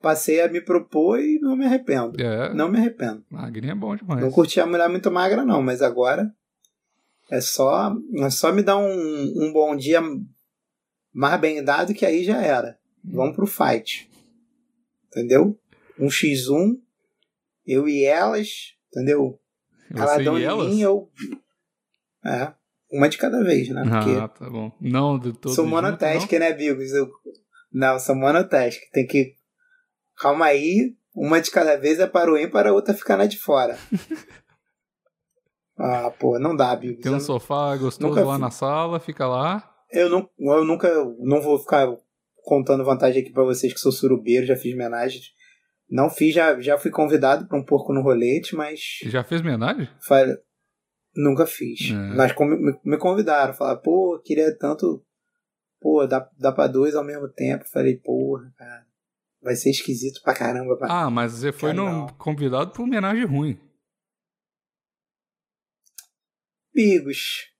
passei 0.00 0.40
a 0.40 0.48
me 0.48 0.60
propor 0.60 1.20
e 1.20 1.38
não 1.40 1.54
me 1.56 1.64
arrependo. 1.64 2.20
É, 2.20 2.52
Não 2.52 2.68
me 2.68 2.78
arrependo. 2.78 3.24
magrinha 3.30 3.72
é 3.72 3.76
bom 3.76 3.94
demais. 3.94 4.20
Não 4.22 4.30
curti 4.30 4.60
a 4.60 4.66
mulher 4.66 4.88
muito 4.88 5.10
magra, 5.10 5.44
não, 5.44 5.62
mas 5.62 5.80
agora 5.82 6.30
é 7.30 7.40
só, 7.40 7.94
é 8.16 8.30
só 8.30 8.52
me 8.52 8.62
dar 8.62 8.76
um, 8.76 8.88
um 9.44 9.52
bom 9.52 9.76
dia 9.76 10.00
mais 11.12 11.40
bem 11.40 11.62
dado 11.62 11.94
que 11.94 12.04
aí 12.04 12.24
já 12.24 12.42
era. 12.42 12.76
Vamos 13.04 13.36
pro 13.36 13.46
fight. 13.46 14.10
Entendeu? 15.16 15.56
Um 15.98 16.08
x1, 16.08 16.76
eu 17.64 17.88
e 17.88 18.04
elas, 18.04 18.48
entendeu? 18.90 19.38
Elas 19.94 20.10
Você 20.16 20.24
dão 20.24 20.36
e 20.38 20.42
em 20.42 20.44
elas? 20.44 20.66
mim, 20.68 20.82
eu. 20.82 21.08
É. 22.24 22.52
Uma 22.90 23.08
de 23.08 23.16
cada 23.16 23.42
vez, 23.44 23.68
né? 23.68 23.82
Porque 23.82 24.10
Ah, 24.20 24.28
tá 24.28 24.50
bom. 24.50 24.72
Não, 24.80 25.18
de 25.18 25.32
todos 25.32 25.54
sou 25.54 25.66
monotask, 25.66 26.30
né, 26.32 26.52
Bigos? 26.52 26.92
Eu... 26.92 27.10
Não, 27.72 27.98
sou 27.98 28.14
monotask. 28.16 28.80
Tem 28.92 29.06
que. 29.06 29.34
Calma 30.16 30.46
aí. 30.46 30.96
Uma 31.14 31.40
de 31.40 31.50
cada 31.50 31.76
vez 31.76 32.00
é 32.00 32.06
para 32.08 32.32
o 32.32 32.36
ímpar, 32.38 32.66
a 32.66 32.72
outra 32.72 32.92
ficar 32.94 33.16
na 33.16 33.26
de 33.26 33.38
fora. 33.38 33.78
ah, 35.78 36.10
pô, 36.18 36.38
não 36.38 36.56
dá, 36.56 36.74
Bigos. 36.74 37.02
Tem 37.02 37.12
um 37.12 37.16
Eu- 37.16 37.20
sofá 37.20 37.76
gostoso 37.76 38.08
Nunca 38.14 38.24
lá 38.26 38.38
na 38.38 38.50
sala, 38.50 38.98
fica 39.00 39.26
lá. 39.26 39.70
Eu, 39.90 40.08
não, 40.08 40.28
eu 40.38 40.64
nunca. 40.64 40.88
Não 41.20 41.40
vou 41.40 41.58
ficar 41.58 41.86
contando 42.44 42.84
vantagem 42.84 43.22
aqui 43.22 43.32
pra 43.32 43.42
vocês 43.42 43.72
que 43.72 43.80
sou 43.80 43.90
surubeiro, 43.90 44.46
já 44.46 44.56
fiz 44.56 44.74
homenagem. 44.74 45.20
Não 45.90 46.08
fiz, 46.08 46.34
já, 46.34 46.60
já 46.60 46.78
fui 46.78 46.90
convidado 46.90 47.46
pra 47.46 47.58
um 47.58 47.64
porco 47.64 47.92
no 47.92 48.02
rolete, 48.02 48.54
mas. 48.54 48.80
Já 49.04 49.24
fez 49.24 49.40
homenagem? 49.40 49.88
Falei, 50.06 50.36
nunca 51.14 51.46
fiz. 51.46 51.90
É. 51.90 51.94
Mas 52.14 52.34
me, 52.38 52.78
me 52.84 52.98
convidaram, 52.98 53.54
falaram, 53.54 53.80
pô, 53.80 54.20
queria 54.24 54.56
tanto. 54.56 55.04
Pô, 55.80 56.06
dá, 56.06 56.28
dá 56.38 56.50
pra 56.50 56.66
dois 56.66 56.94
ao 56.94 57.04
mesmo 57.04 57.28
tempo. 57.28 57.68
Falei, 57.70 57.96
porra, 57.96 58.52
cara. 58.56 58.86
Vai 59.42 59.54
ser 59.54 59.70
esquisito 59.70 60.22
pra 60.22 60.34
caramba. 60.34 60.76
Pra... 60.78 60.88
Ah, 60.90 61.10
mas 61.10 61.32
você 61.32 61.52
foi 61.52 61.74
no, 61.74 62.10
convidado 62.14 62.72
pra 62.72 62.82
homenagem 62.82 63.26
ruim. 63.26 63.60
Bigos. 66.72 67.52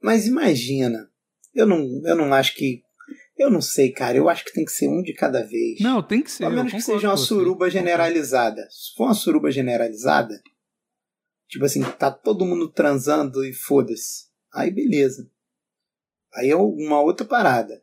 Mas 0.00 0.28
imagina. 0.28 1.10
Eu 1.52 1.66
não, 1.66 2.00
eu 2.04 2.14
não 2.14 2.32
acho 2.32 2.54
que. 2.54 2.85
Eu 3.36 3.50
não 3.50 3.60
sei, 3.60 3.92
cara. 3.92 4.16
Eu 4.16 4.28
acho 4.28 4.44
que 4.44 4.52
tem 4.52 4.64
que 4.64 4.72
ser 4.72 4.88
um 4.88 5.02
de 5.02 5.12
cada 5.12 5.42
vez. 5.44 5.80
Não, 5.80 6.02
tem 6.02 6.22
que 6.22 6.30
ser. 6.30 6.44
A 6.44 6.46
eu 6.48 6.52
menos 6.52 6.72
que 6.72 6.80
seja 6.80 7.08
uma 7.08 7.16
suruba 7.16 7.68
generalizada. 7.68 8.66
Se 8.70 8.94
for 8.96 9.04
uma 9.04 9.14
suruba 9.14 9.50
generalizada, 9.50 10.40
tipo 11.48 11.64
assim, 11.64 11.82
tá 11.82 12.10
todo 12.10 12.46
mundo 12.46 12.70
transando 12.72 13.44
e 13.44 13.52
foda-se. 13.52 14.26
Aí 14.54 14.70
beleza. 14.70 15.30
Aí 16.34 16.50
é 16.50 16.56
uma 16.56 17.00
outra 17.00 17.26
parada. 17.26 17.82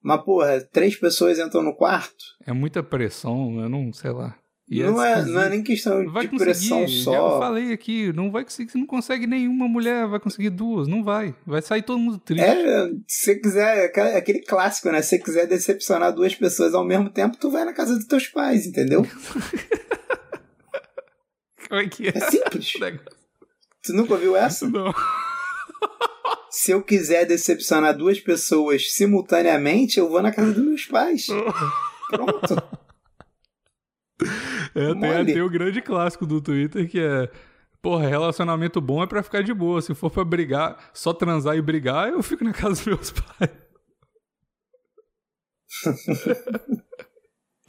Mas, 0.00 0.22
porra, 0.24 0.60
três 0.60 0.96
pessoas 0.96 1.38
entram 1.38 1.62
no 1.62 1.76
quarto. 1.76 2.24
É 2.46 2.52
muita 2.52 2.82
pressão, 2.82 3.60
eu 3.60 3.68
não 3.68 3.92
sei 3.92 4.10
lá. 4.10 4.38
E 4.70 4.82
não, 4.82 5.02
é, 5.02 5.24
não 5.24 5.40
é 5.40 5.48
nem 5.48 5.62
questão 5.62 6.10
Vai 6.10 6.28
de 6.28 6.36
pressão 6.36 6.86
já 6.86 7.04
só. 7.04 7.38
falei 7.38 7.72
aqui, 7.72 8.12
não 8.12 8.30
vai 8.30 8.44
conseguir, 8.44 8.70
você 8.70 8.76
não 8.76 8.86
consegue 8.86 9.26
nenhuma 9.26 9.66
mulher, 9.66 10.06
vai 10.06 10.20
conseguir 10.20 10.50
duas, 10.50 10.86
não 10.86 11.02
vai. 11.02 11.34
Vai 11.46 11.62
sair 11.62 11.80
todo 11.80 11.98
mundo 11.98 12.18
triste. 12.18 12.44
É, 12.44 12.90
se 13.06 13.24
você 13.24 13.36
quiser, 13.36 13.90
é 13.96 14.16
aquele 14.18 14.40
clássico, 14.40 14.90
né? 14.90 15.00
Se 15.00 15.08
você 15.08 15.18
quiser 15.20 15.46
decepcionar 15.46 16.12
duas 16.12 16.34
pessoas 16.34 16.74
ao 16.74 16.84
mesmo 16.84 17.08
tempo, 17.08 17.38
tu 17.38 17.50
vai 17.50 17.64
na 17.64 17.72
casa 17.72 17.94
dos 17.94 18.04
teus 18.04 18.26
pais, 18.26 18.66
entendeu? 18.66 19.06
Como 21.68 21.80
é 21.80 21.88
que 21.88 22.08
é? 22.08 22.12
É 22.14 22.20
simples. 22.20 22.72
Tu 23.80 23.92
nunca 23.94 24.14
ouviu 24.14 24.36
essa? 24.36 24.68
Não. 24.68 24.92
Se 26.50 26.72
eu 26.72 26.82
quiser 26.82 27.24
decepcionar 27.24 27.96
duas 27.96 28.18
pessoas 28.20 28.92
simultaneamente, 28.92 29.98
eu 29.98 30.08
vou 30.10 30.20
na 30.20 30.32
casa 30.32 30.52
dos 30.52 30.64
meus 30.64 30.84
pais. 30.84 31.26
Pronto. 32.10 32.62
É, 34.78 34.86
tem, 34.86 34.94
Mole. 34.94 35.32
tem 35.32 35.42
o 35.42 35.50
grande 35.50 35.82
clássico 35.82 36.26
do 36.26 36.40
Twitter 36.40 36.88
que 36.88 37.00
é. 37.00 37.28
Porra, 37.80 38.08
relacionamento 38.08 38.80
bom 38.80 39.02
é 39.02 39.06
pra 39.06 39.22
ficar 39.22 39.42
de 39.42 39.54
boa. 39.54 39.80
Se 39.80 39.94
for 39.94 40.10
pra 40.10 40.24
brigar, 40.24 40.76
só 40.92 41.12
transar 41.12 41.56
e 41.56 41.62
brigar, 41.62 42.08
eu 42.08 42.22
fico 42.22 42.42
na 42.44 42.52
casa 42.52 42.74
dos 42.74 42.86
meus 42.86 43.10
pais. 43.12 43.50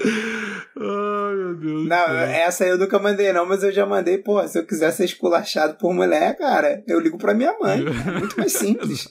Ai, 0.02 1.36
meu 1.36 1.56
Deus. 1.56 1.88
Não, 1.88 2.10
essa 2.16 2.66
eu 2.66 2.78
nunca 2.78 2.98
mandei, 3.00 3.34
não, 3.34 3.46
mas 3.46 3.64
eu 3.64 3.72
já 3.72 3.86
mandei, 3.86 4.18
pô, 4.18 4.46
se 4.48 4.58
eu 4.58 4.66
quiser 4.66 4.92
ser 4.92 5.06
esculachado 5.06 5.76
por 5.78 5.94
mulher, 5.94 6.38
cara, 6.38 6.84
eu 6.88 7.00
ligo 7.00 7.18
pra 7.18 7.34
minha 7.34 7.58
mãe. 7.60 7.84
É 8.08 8.12
muito 8.20 8.38
mais 8.38 8.54
simples. 8.58 9.10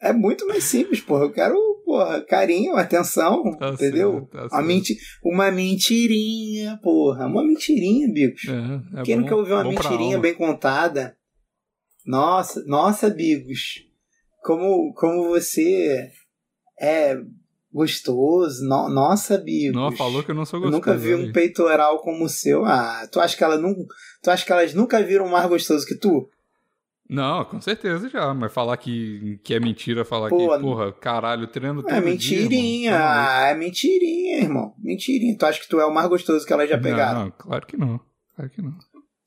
É 0.00 0.12
muito 0.12 0.46
mais 0.46 0.64
simples, 0.64 1.00
porra. 1.00 1.24
Eu 1.24 1.32
quero, 1.32 1.56
porra, 1.94 2.20
carinho, 2.22 2.74
atenção, 2.76 3.56
Tá 3.56 3.70
entendeu? 3.70 4.12
certo, 4.12 4.26
tá 4.30 4.38
uma, 4.42 4.48
certo. 4.50 4.64
menti 4.66 4.96
uma 5.22 5.50
mentirinha, 5.52 6.76
porra. 6.82 7.26
Uma 7.26 7.44
mentirinha, 7.44 8.08
Bigos. 8.12 8.42
É, 8.48 9.00
é 9.00 9.02
Quem 9.04 9.16
bom- 9.16 9.22
nunca 9.22 9.36
ouviu 9.36 9.54
uma 9.54 9.62
bom 9.64 9.74
pra 9.74 9.90
mentirinha 9.90 10.18
bem 10.18 10.34
contada? 10.34 11.16
Nossa, 12.04 12.64
nossa, 12.66 13.08
Bigos. 13.10 13.84
Como, 14.42 14.92
como 14.94 15.28
você 15.28 16.10
é 16.80 17.16
gostoso. 17.72 18.64
No- 18.66 18.88
nossa, 18.88 19.38
Bigos. 19.38 19.74
Não, 19.80 19.92
falou 19.92 20.22
que 20.24 20.32
eu 20.32 20.34
não 20.34 20.44
sou 20.44 20.58
Eu 20.58 20.64
gostoso. 20.70 20.76
nunca 20.78 20.96
vi 20.96 21.14
um 21.14 21.32
peitoral 21.32 22.00
como 22.02 22.24
o 22.24 22.28
seu. 22.28 22.64
Ah, 22.64 23.06
tu 23.10 23.20
acha 23.20 23.36
que 23.36 23.44
ela 23.44 23.56
não, 23.56 23.72
tu 24.22 24.30
acha 24.30 24.44
que 24.44 24.52
elas 24.52 24.74
nunca 24.74 25.00
viram 25.02 25.26
um 25.26 25.30
mais 25.30 25.48
gostoso 25.48 25.86
que 25.86 25.94
tu? 25.94 26.28
Não, 27.08 27.44
com 27.44 27.60
certeza 27.60 28.08
já. 28.08 28.32
Mas 28.32 28.52
falar 28.52 28.76
que, 28.76 29.38
que 29.44 29.54
é 29.54 29.60
mentira, 29.60 30.04
falar 30.04 30.30
Pô, 30.30 30.36
que, 30.56 30.60
porra, 30.62 30.92
caralho, 30.92 31.46
treino 31.46 31.82
todo 31.82 31.92
É 31.92 32.00
dia, 32.00 32.10
mentirinha, 32.10 32.92
irmão. 32.92 33.06
Maluco. 33.08 33.30
ah, 33.30 33.46
é 33.48 33.54
mentirinha, 33.54 34.38
irmão. 34.38 34.74
Mentirinha. 34.78 35.36
Tu 35.36 35.46
acha 35.46 35.60
que 35.60 35.68
tu 35.68 35.80
é 35.80 35.86
o 35.86 35.92
mais 35.92 36.08
gostoso 36.08 36.46
que 36.46 36.52
elas 36.52 36.68
já 36.68 36.78
pegaram? 36.78 37.24
Não, 37.24 37.30
claro 37.30 37.66
que 37.66 37.76
não. 37.76 38.00
Claro 38.34 38.50
que 38.50 38.62
não. 38.62 38.72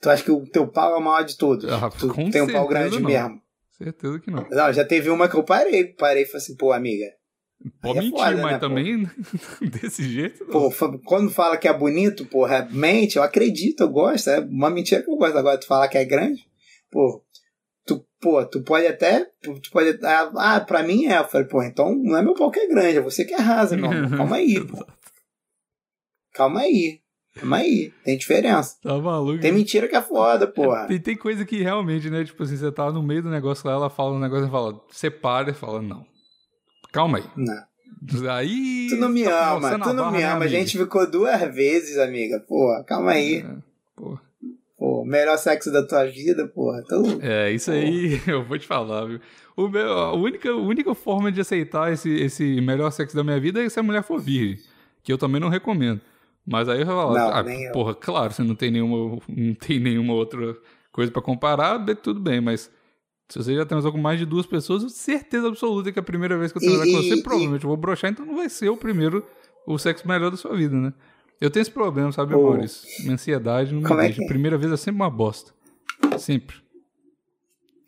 Tu 0.02 0.10
acha 0.10 0.24
que 0.24 0.32
o 0.32 0.46
teu 0.48 0.68
pau 0.68 0.96
é 0.96 0.98
o 0.98 1.02
maior 1.02 1.24
de 1.24 1.38
todos? 1.38 1.72
Ah, 1.72 1.90
tu 1.90 2.14
tem 2.32 2.42
um 2.42 2.52
pau 2.52 2.68
grande 2.68 3.00
não. 3.00 3.10
mesmo. 3.10 3.42
Certeza 3.78 4.20
que 4.20 4.32
não. 4.32 4.46
Não, 4.50 4.74
já 4.74 4.84
teve 4.84 5.10
uma 5.10 5.30
que 5.30 5.36
eu 5.36 5.44
parei. 5.44 5.86
Parei 5.94 6.24
e 6.24 6.26
falei 6.26 6.38
assim, 6.44 6.56
pô, 6.56 6.72
amiga. 6.72 7.06
Pode 7.82 7.98
é 7.98 8.02
mentir, 8.02 8.18
foda, 8.20 8.38
mas 8.38 8.52
né, 8.54 8.60
também 8.60 9.10
desse 9.82 10.04
jeito. 10.04 10.46
não. 10.46 10.70
Pô, 10.70 11.00
quando 11.06 11.30
fala 11.32 11.58
que 11.58 11.68
é 11.68 11.74
bonito, 11.74 12.26
porra, 12.26 12.68
mente, 12.72 13.18
eu 13.18 13.24
acredito, 13.24 13.82
eu 13.82 13.90
gosto. 13.90 14.30
É 14.30 14.40
uma 14.40 14.70
mentira 14.70 15.02
que 15.02 15.10
eu 15.10 15.16
gosto. 15.16 15.38
Agora, 15.38 15.58
tu 15.60 15.66
falar 15.66 15.88
que 15.88 15.98
é 15.98 16.06
grande, 16.06 16.46
pô, 16.92 17.24
pô, 18.22 18.46
tu 18.46 18.62
pode 18.62 18.88
até. 18.88 19.26
Tu 19.42 19.72
pode. 19.72 20.00
Ah, 20.04 20.32
ah, 20.36 20.60
pra 20.62 20.84
mim 20.84 21.06
é. 21.06 21.20
Eu 21.20 21.28
falei, 21.28 21.48
pô, 21.48 21.64
então 21.64 21.96
não 21.96 22.18
é 22.18 22.22
meu 22.22 22.34
pau 22.34 22.52
que 22.52 22.60
é 22.60 22.68
grande, 22.68 22.98
é 22.98 23.02
você 23.02 23.26
que 23.26 23.34
é 23.34 23.38
rasa, 23.38 23.76
meu 23.76 23.92
irmão. 23.92 24.18
Calma 24.18 24.36
aí, 24.38 24.60
pô. 24.66 24.86
Calma 26.34 26.62
aí. 26.62 27.00
Calma 27.36 27.58
aí. 27.58 27.94
Tem 28.04 28.18
diferença. 28.18 28.78
Tá 28.82 28.98
maluco? 28.98 29.40
Tem 29.40 29.52
mentira 29.52 29.88
que 29.88 29.96
é 29.96 30.02
foda, 30.02 30.48
porra. 30.48 30.88
Tem, 30.88 31.00
tem 31.00 31.16
coisa 31.16 31.46
que 31.46 31.62
realmente, 31.62 32.10
né? 32.10 32.24
Tipo 32.24 32.44
assim, 32.44 32.58
você 32.58 32.72
tá 32.72 32.92
no 32.92 33.04
meio 33.04 33.24
do 33.24 33.30
negócio 33.30 33.68
lá, 33.68 33.74
ela 33.74 33.90
fala 33.90 34.14
um 34.14 34.20
negócio 34.20 34.48
e 34.48 34.52
fala, 34.52 34.80
separa 34.92 35.52
e 35.52 35.54
fala, 35.54 35.82
não. 35.82 36.06
Calma 36.92 37.20
aí. 37.20 37.24
Não. 37.36 37.68
Aí. 38.32 38.88
Tu 38.90 38.98
não 38.98 39.10
me 39.10 39.24
tá 39.24 39.54
ama, 39.54 39.80
tu 39.80 39.94
não 39.94 40.12
me 40.12 40.20
né, 40.20 40.26
ama. 40.26 40.34
A 40.34 40.36
amiga? 40.36 40.50
gente 40.50 40.78
ficou 40.78 41.10
duas 41.10 41.40
vezes, 41.54 41.98
amiga. 41.98 42.40
Porra, 42.40 42.84
calma 42.84 43.12
aí. 43.12 43.38
É, 43.38 43.56
porra. 43.96 44.22
Pô. 44.88 45.06
Melhor 45.06 45.38
sexo 45.38 45.72
da 45.72 45.86
tua 45.86 46.06
vida, 46.06 46.48
porra. 46.48 46.82
Então, 46.86 47.04
É, 47.22 47.52
isso 47.52 47.70
aí 47.72 48.22
eu 48.28 48.44
vou 48.44 48.58
te 48.58 48.66
falar, 48.66 49.06
viu? 49.06 49.20
O 49.56 49.68
meu, 49.68 49.92
a, 49.92 50.14
única, 50.14 50.50
a 50.50 50.56
única 50.56 50.94
forma 50.96 51.32
de 51.32 51.42
aceitar 51.42 51.92
esse, 51.92 52.10
esse 52.10 52.62
melhor 52.62 52.92
sexo 52.92 53.16
da 53.16 53.24
minha 53.24 53.40
vida 53.40 53.62
é 53.64 53.68
se 53.70 53.80
a 53.80 53.84
mulher 53.84 54.04
for 54.04 54.20
virgem. 54.20 54.58
Que 55.04 55.12
eu 55.12 55.18
também 55.18 55.42
não 55.42 55.50
recomendo. 55.50 56.00
Mas 56.46 56.70
aí 56.70 56.80
eu 56.82 56.86
vou 56.86 56.96
falar, 56.96 57.20
Não, 57.20 57.32
ah, 57.36 57.44
nem 57.44 57.64
eu. 57.66 57.72
porra, 57.74 57.94
claro, 57.94 58.32
você 58.34 58.44
não 58.44 58.56
tem 58.56 58.72
nenhuma, 58.72 59.20
não 59.28 59.54
tem 59.56 59.80
nenhuma 59.80 60.14
outra 60.14 60.56
coisa 60.92 61.12
pra 61.12 61.22
comparar, 61.22 61.84
tudo 61.96 62.20
bem, 62.22 62.40
mas 62.40 62.72
se 63.28 63.38
você 63.38 63.54
já 63.56 63.66
transou 63.66 63.92
com 63.92 63.98
mais 63.98 64.18
de 64.20 64.26
duas 64.26 64.46
pessoas, 64.46 64.90
certeza 64.94 65.48
absoluta 65.50 65.92
que 65.92 66.00
a 66.00 66.04
primeira 66.04 66.38
vez 66.38 66.52
que 66.54 66.58
eu 66.60 66.62
E- 66.62 66.66
transar 66.66 66.86
com 66.86 66.92
e- 66.94 66.96
você, 67.04 67.16
e- 67.16 67.24
provavelmente 67.24 67.64
eu 67.64 67.68
vou 67.68 67.76
broxar, 67.78 68.10
então 68.12 68.26
não 68.26 68.38
vai 68.38 68.48
ser 68.50 68.70
o 68.70 68.78
primeiro, 68.78 69.26
o 69.66 69.78
sexo 69.78 70.08
melhor 70.08 70.32
da 70.32 70.38
sua 70.38 70.56
vida, 70.56 70.76
né? 70.78 70.94
Eu 71.40 71.50
tenho 71.52 71.62
esse 71.62 71.72
problema, 71.72 72.12
sabe, 72.12 72.34
Ô. 72.34 72.42
Maurício? 72.44 72.88
Minha 73.02 73.14
ansiedade 73.14 73.74
não 73.74 73.82
me 73.82 73.88
Como 73.88 74.00
é 74.02 74.06
deixa. 74.06 74.22
que? 74.22 74.28
Primeira 74.28 74.58
vez 74.58 74.72
é 74.72 74.78
sempre 74.78 74.96
uma 75.02 75.10
bosta. 75.10 75.54
Sempre. 76.20 76.56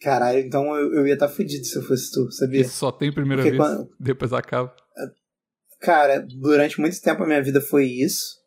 caralho, 0.01 0.39
então 0.39 0.75
eu, 0.75 0.93
eu 0.93 1.07
ia 1.07 1.13
estar 1.15 1.27
fudido 1.27 1.65
se 1.65 1.75
eu 1.77 1.81
fosse 1.83 2.11
tu, 2.11 2.31
sabia? 2.31 2.61
Porque 2.61 2.73
só 2.75 2.91
tem 2.91 3.11
primeira 3.11 3.41
Porque 3.43 3.57
vez, 3.57 3.69
quando- 3.69 3.89
depois 3.99 4.31
acaba. 4.33 4.73
Cara, 5.81 6.19
durante 6.19 6.79
muito 6.79 6.99
tempo 7.01 7.23
a 7.23 7.27
minha 7.27 7.41
vida 7.41 7.59
foi 7.61 7.85
isso. 7.85 8.37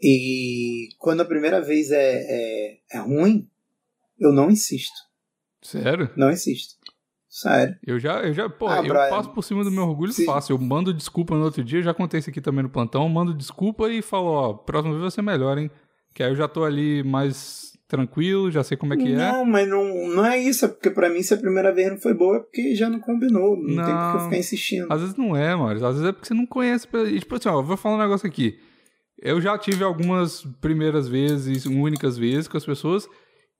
E 0.00 0.88
quando 0.98 1.20
a 1.20 1.24
primeira 1.24 1.60
vez 1.60 1.90
é, 1.90 2.20
é, 2.22 2.78
é 2.92 2.98
ruim, 2.98 3.48
eu 4.18 4.32
não 4.32 4.50
insisto. 4.50 4.94
Sério? 5.62 6.10
Não 6.16 6.30
insisto. 6.30 6.74
Sério. 7.34 7.74
Eu 7.86 7.98
já, 7.98 8.20
eu 8.20 8.34
já, 8.34 8.46
pô, 8.46 8.68
Ah, 8.68 8.76
eu 8.76 8.82
Brian, 8.82 9.08
passo 9.08 9.30
por 9.30 9.42
cima 9.42 9.64
do 9.64 9.70
meu 9.70 9.84
orgulho 9.84 10.12
se- 10.12 10.26
fácil. 10.26 10.52
Eu 10.54 10.58
mando 10.60 10.92
desculpa 10.92 11.34
no 11.34 11.44
outro 11.44 11.64
dia, 11.64 11.80
já 11.80 11.94
contei 11.94 12.20
isso 12.20 12.28
aqui 12.28 12.42
também 12.42 12.62
no 12.62 12.68
plantão, 12.68 13.08
mando 13.08 13.32
desculpa 13.32 13.88
e 13.90 14.02
falo, 14.02 14.26
ó, 14.26 14.52
próxima 14.52 14.90
vez 14.92 15.00
vai 15.00 15.10
ser 15.10 15.22
melhor, 15.22 15.56
hein? 15.56 15.70
Que 16.14 16.22
aí 16.22 16.30
eu 16.30 16.36
já 16.36 16.46
tô 16.46 16.62
ali 16.62 17.02
mais 17.02 17.72
tranquilo, 17.88 18.50
já 18.50 18.62
sei 18.62 18.76
como 18.76 18.92
é 18.92 18.96
que 18.98 19.12
é. 19.12 19.16
Não, 19.16 19.46
mas 19.46 19.66
não, 19.66 20.08
não 20.08 20.26
é 20.26 20.36
isso. 20.38 20.66
É 20.66 20.68
porque 20.68 20.90
pra 20.90 21.08
mim, 21.08 21.22
se 21.22 21.32
a 21.32 21.38
primeira 21.38 21.72
vez 21.74 21.90
não 21.90 21.96
foi 21.98 22.12
boa, 22.12 22.36
é 22.36 22.40
porque 22.40 22.74
já 22.74 22.90
não 22.90 23.00
combinou. 23.00 23.56
Não, 23.56 23.66
tem 23.66 23.76
por 23.76 23.84
que 23.84 24.16
eu 24.16 24.20
Não. 24.20 24.24
ficar 24.24 24.36
insistindo. 24.38 24.92
Às 24.92 25.00
vezes 25.00 25.16
não 25.16 25.34
é, 25.34 25.54
mano. 25.56 25.74
Às 25.86 25.94
vezes 25.94 26.08
é 26.08 26.12
porque 26.12 26.26
você 26.28 26.34
não 26.34 26.44
conhece. 26.46 26.86
E, 27.10 27.18
tipo 27.18 27.34
assim, 27.34 27.48
ó, 27.48 27.60
eu 27.60 27.64
vou 27.64 27.78
falar 27.78 27.96
um 27.96 27.98
negócio 28.02 28.26
aqui. 28.26 28.58
Eu 29.18 29.40
já 29.40 29.56
tive 29.56 29.84
algumas 29.84 30.42
primeiras 30.60 31.08
vezes, 31.08 31.64
únicas 31.64 32.18
vezes 32.18 32.46
com 32.46 32.58
as 32.58 32.64
pessoas. 32.66 33.08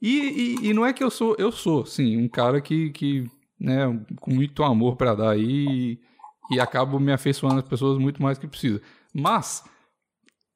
E, 0.00 0.56
e, 0.62 0.68
e 0.68 0.74
não 0.74 0.84
é 0.84 0.92
que 0.92 1.02
eu 1.02 1.10
sou. 1.10 1.34
Eu 1.38 1.50
sou, 1.52 1.86
sim, 1.86 2.16
um 2.18 2.28
cara 2.28 2.60
que, 2.60 2.90
que 2.90 3.24
né, 3.62 4.00
com 4.20 4.32
muito 4.34 4.62
amor 4.64 4.96
pra 4.96 5.14
dar 5.14 5.30
aí. 5.30 5.98
E, 6.50 6.56
e 6.56 6.60
acabo 6.60 6.98
me 6.98 7.12
afeiçoando 7.12 7.60
às 7.60 7.68
pessoas 7.68 7.98
muito 7.98 8.22
mais 8.22 8.38
que 8.38 8.46
precisa. 8.46 8.82
Mas. 9.14 9.64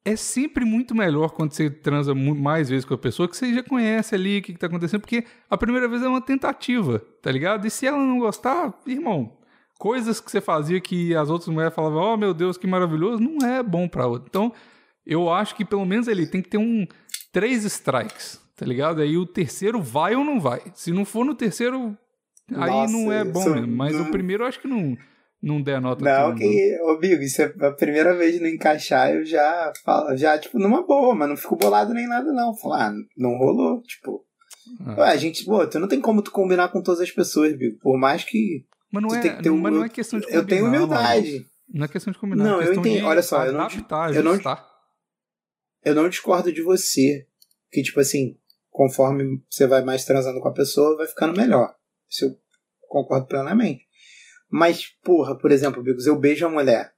É 0.05 0.15
sempre 0.15 0.63
muito 0.63 0.95
melhor 0.95 1.31
quando 1.31 1.51
você 1.51 1.69
transa 1.69 2.15
mais 2.15 2.69
vezes 2.69 2.85
com 2.85 2.93
a 2.93 2.97
pessoa 2.97 3.27
que 3.27 3.35
você 3.35 3.53
já 3.53 3.61
conhece 3.61 4.15
ali 4.15 4.37
o 4.37 4.41
que, 4.41 4.53
que 4.53 4.57
tá 4.57 4.67
acontecendo, 4.67 5.01
porque 5.01 5.25
a 5.49 5.57
primeira 5.57 5.85
vez 5.85 6.01
é 6.01 6.07
uma 6.07 6.21
tentativa, 6.21 6.99
tá 7.21 7.29
ligado? 7.29 7.67
E 7.67 7.69
se 7.69 7.85
ela 7.85 7.97
não 7.97 8.17
gostar, 8.19 8.73
irmão, 8.87 9.37
coisas 9.77 10.21
que 10.21 10.31
você 10.31 10.39
fazia 10.39 10.79
que 10.79 11.13
as 11.13 11.29
outras 11.29 11.53
mulheres 11.53 11.75
falavam, 11.75 12.13
oh 12.13 12.15
meu 12.15 12.33
Deus, 12.33 12.57
que 12.57 12.65
maravilhoso, 12.65 13.21
não 13.21 13.45
é 13.45 13.61
bom 13.61 13.85
pra 13.85 14.07
outra. 14.07 14.29
Então, 14.29 14.53
eu 15.05 15.29
acho 15.29 15.53
que 15.55 15.65
pelo 15.65 15.85
menos 15.85 16.07
ele 16.07 16.25
tem 16.25 16.41
que 16.41 16.49
ter 16.49 16.57
um 16.57 16.87
três 17.31 17.63
strikes, 17.65 18.41
tá 18.55 18.65
ligado? 18.65 19.01
Aí 19.01 19.17
o 19.17 19.25
terceiro 19.25 19.81
vai 19.81 20.15
ou 20.15 20.23
não 20.23 20.39
vai. 20.39 20.61
Se 20.73 20.91
não 20.91 21.03
for 21.03 21.25
no 21.25 21.35
terceiro, 21.35 21.97
aí 22.53 22.69
Nossa, 22.69 22.93
não 22.93 23.11
é 23.11 23.23
bom 23.23 23.39
isso 23.41 23.49
mesmo. 23.51 23.67
Mas 23.75 23.93
não- 23.93 24.03
o 24.07 24.11
primeiro 24.11 24.43
eu 24.43 24.47
acho 24.47 24.59
que 24.61 24.67
não, 24.67 24.95
não 25.41 25.61
der 25.61 25.79
nota. 25.81 26.03
Não, 26.03 26.35
que, 26.35 26.79
ô 26.81 26.97
Bigo, 26.97 27.21
isso 27.21 27.41
é 27.41 27.53
a 27.61 27.71
primeira 27.71 28.15
vez 28.15 28.35
de 28.35 28.39
não 28.41 28.47
encaixar, 28.47 29.11
eu 29.11 29.25
já 29.25 29.71
falo, 29.83 30.15
já, 30.17 30.37
tipo, 30.37 30.57
numa 30.59 30.85
boa, 30.85 31.13
mas 31.15 31.29
não 31.29 31.37
fico 31.37 31.55
bolado 31.55 31.93
nem 31.93 32.07
nada, 32.07 32.31
não. 32.31 32.55
Falar, 32.55 32.89
ah, 32.89 32.93
não 33.17 33.37
rolou, 33.37 33.81
tipo. 33.81 34.25
Ah. 34.85 35.01
Ué, 35.01 35.09
a 35.11 35.17
gente, 35.17 35.45
pô, 35.45 35.65
tu 35.67 35.79
não 35.79 35.87
tem 35.87 35.99
como 36.01 36.21
tu 36.21 36.31
combinar 36.31 36.69
com 36.69 36.81
todas 36.81 37.01
as 37.01 37.11
pessoas, 37.11 37.55
Bigo. 37.57 37.77
Por 37.79 37.97
mais 37.97 38.23
que 38.23 38.65
Mas 38.91 39.03
não 39.03 39.15
é, 39.15 39.21
tem 39.21 39.37
que 39.41 39.49
um- 39.49 39.57
mas 39.57 39.73
não 39.73 39.83
é 39.83 39.89
questão 39.89 40.19
de 40.19 40.25
eu 40.29 40.45
tenho 40.45 40.65
combinar, 40.65 40.83
humildade. 40.85 41.31
mano. 41.33 41.45
Não 41.73 41.85
é 41.85 41.87
questão 41.89 42.13
de 42.13 42.19
combinar, 42.19 42.43
Não, 42.43 42.61
é 42.61 42.67
eu 42.67 42.81
de 42.81 43.01
Olha 43.03 43.21
só, 43.21 43.45
eu 43.45 43.51
não- 43.53 43.67
eu 44.13 44.23
não- 44.23 44.31
ajustar. 44.31 44.65
Eu 45.83 45.95
não 45.95 46.09
discordo 46.09 46.51
de 46.51 46.61
você. 46.61 47.25
Que, 47.71 47.81
tipo 47.83 47.99
assim, 47.99 48.37
conforme 48.69 49.41
você 49.49 49.67
vai 49.67 49.83
mais 49.83 50.05
transando 50.05 50.39
com 50.39 50.47
a 50.47 50.53
pessoa, 50.53 50.95
vai 50.97 51.07
ficando 51.07 51.37
melhor. 51.37 51.73
Isso 52.09 52.25
eu 52.25 52.37
concordo 52.87 53.27
plenamente. 53.27 53.85
Mas, 54.49 54.85
porra, 55.03 55.37
por 55.37 55.51
exemplo, 55.51 55.83
Bigos, 55.83 56.05
eu 56.07 56.17
beijo 56.17 56.45
a 56.45 56.49
mulher. 56.49 56.93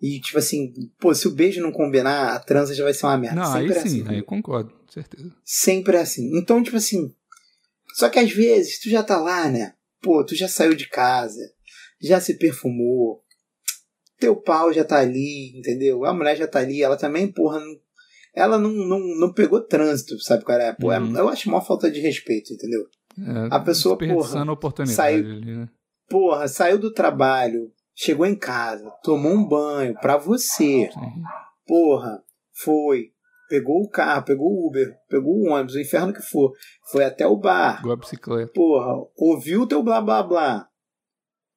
E, 0.00 0.20
tipo 0.20 0.38
assim, 0.38 0.72
pô, 0.98 1.14
se 1.14 1.28
o 1.28 1.30
beijo 1.34 1.60
não 1.60 1.70
combinar, 1.70 2.34
a 2.34 2.40
transa 2.40 2.74
já 2.74 2.82
vai 2.82 2.92
ser 2.92 3.06
uma 3.06 3.16
merda. 3.16 3.36
Não, 3.36 3.52
aí 3.52 3.68
Sempre 3.68 3.78
é 3.78 3.80
sim, 3.82 4.00
assim. 4.00 4.08
aí 4.08 4.18
eu 4.18 4.24
concordo, 4.24 4.72
certeza. 4.92 5.32
Sempre 5.44 5.96
é 5.96 6.00
assim. 6.00 6.36
Então, 6.36 6.62
tipo 6.62 6.76
assim. 6.76 7.14
Só 7.94 8.08
que 8.08 8.18
às 8.18 8.32
vezes 8.32 8.80
tu 8.80 8.88
já 8.90 9.02
tá 9.02 9.20
lá, 9.20 9.48
né? 9.48 9.74
Pô, 10.00 10.24
tu 10.24 10.34
já 10.34 10.48
saiu 10.48 10.74
de 10.74 10.88
casa, 10.88 11.40
já 12.00 12.20
se 12.20 12.34
perfumou, 12.36 13.22
teu 14.18 14.34
pau 14.34 14.72
já 14.72 14.84
tá 14.84 14.98
ali, 14.98 15.56
entendeu? 15.56 16.04
A 16.04 16.12
mulher 16.12 16.36
já 16.36 16.48
tá 16.48 16.58
ali, 16.58 16.82
ela 16.82 16.96
também, 16.96 17.30
porra, 17.30 17.60
não, 17.60 17.80
ela 18.34 18.58
não, 18.58 18.70
não, 18.70 18.98
não 18.98 19.32
pegou 19.32 19.60
trânsito, 19.60 20.18
sabe 20.20 20.42
qual 20.44 20.58
é? 20.58 20.72
Pô, 20.72 20.90
é- 20.90 20.98
Uhum. 20.98 21.16
eu 21.16 21.28
acho 21.28 21.48
uma 21.48 21.60
falta 21.60 21.88
de 21.90 22.00
respeito, 22.00 22.52
entendeu? 22.52 22.88
É, 23.18 23.54
A 23.54 23.60
pessoa, 23.60 23.96
porra, 23.98 24.52
oportunidade 24.52 24.94
saiu- 24.96 25.24
ali, 25.24 25.56
né? 25.56 25.68
Porra, 26.08 26.48
saiu 26.48 26.78
do 26.78 26.92
trabalho, 26.92 27.70
chegou 27.94 28.26
em 28.26 28.34
casa, 28.34 28.90
tomou 29.02 29.32
um 29.32 29.46
banho 29.46 29.94
pra 30.00 30.16
você, 30.16 30.90
Sim. 30.92 31.22
porra, 31.66 32.22
foi, 32.62 33.10
pegou 33.48 33.82
o 33.82 33.88
carro, 33.88 34.24
pegou 34.24 34.46
o 34.48 34.66
Uber, 34.68 34.94
pegou 35.08 35.34
o 35.34 35.50
ônibus, 35.52 35.74
o 35.74 35.80
inferno 35.80 36.12
que 36.12 36.22
for, 36.22 36.52
foi 36.90 37.04
até 37.04 37.26
o 37.26 37.36
bar, 37.36 37.78
Igual 37.80 37.94
a 37.94 37.96
bicicleta. 37.96 38.52
porra, 38.54 38.94
ouviu 39.16 39.62
o 39.62 39.66
teu 39.66 39.82
blá 39.82 40.00
blá 40.00 40.22
blá. 40.22 40.68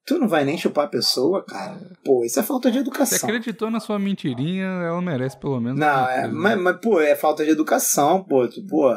Tu 0.07 0.19
não 0.19 0.27
vai 0.27 0.45
nem 0.45 0.55
chupar 0.55 0.85
a 0.85 0.89
pessoa, 0.89 1.43
cara. 1.43 1.79
Pô, 2.03 2.23
isso 2.23 2.39
é 2.39 2.43
falta 2.43 2.69
de 2.69 2.77
Você 2.77 2.81
educação. 2.81 3.27
acreditou 3.27 3.71
na 3.71 3.79
sua 3.79 3.97
mentirinha, 3.97 4.65
ela 4.65 5.01
merece 5.01 5.35
pelo 5.35 5.59
menos. 5.59 5.79
Não, 5.79 6.07
é, 6.07 6.21
coisa. 6.21 6.35
mas, 6.35 6.61
mas, 6.61 6.77
pô, 6.79 7.01
é 7.01 7.15
falta 7.15 7.43
de 7.43 7.49
educação, 7.49 8.23
pô. 8.23 8.47
Tu, 8.47 8.63
pô, 8.67 8.87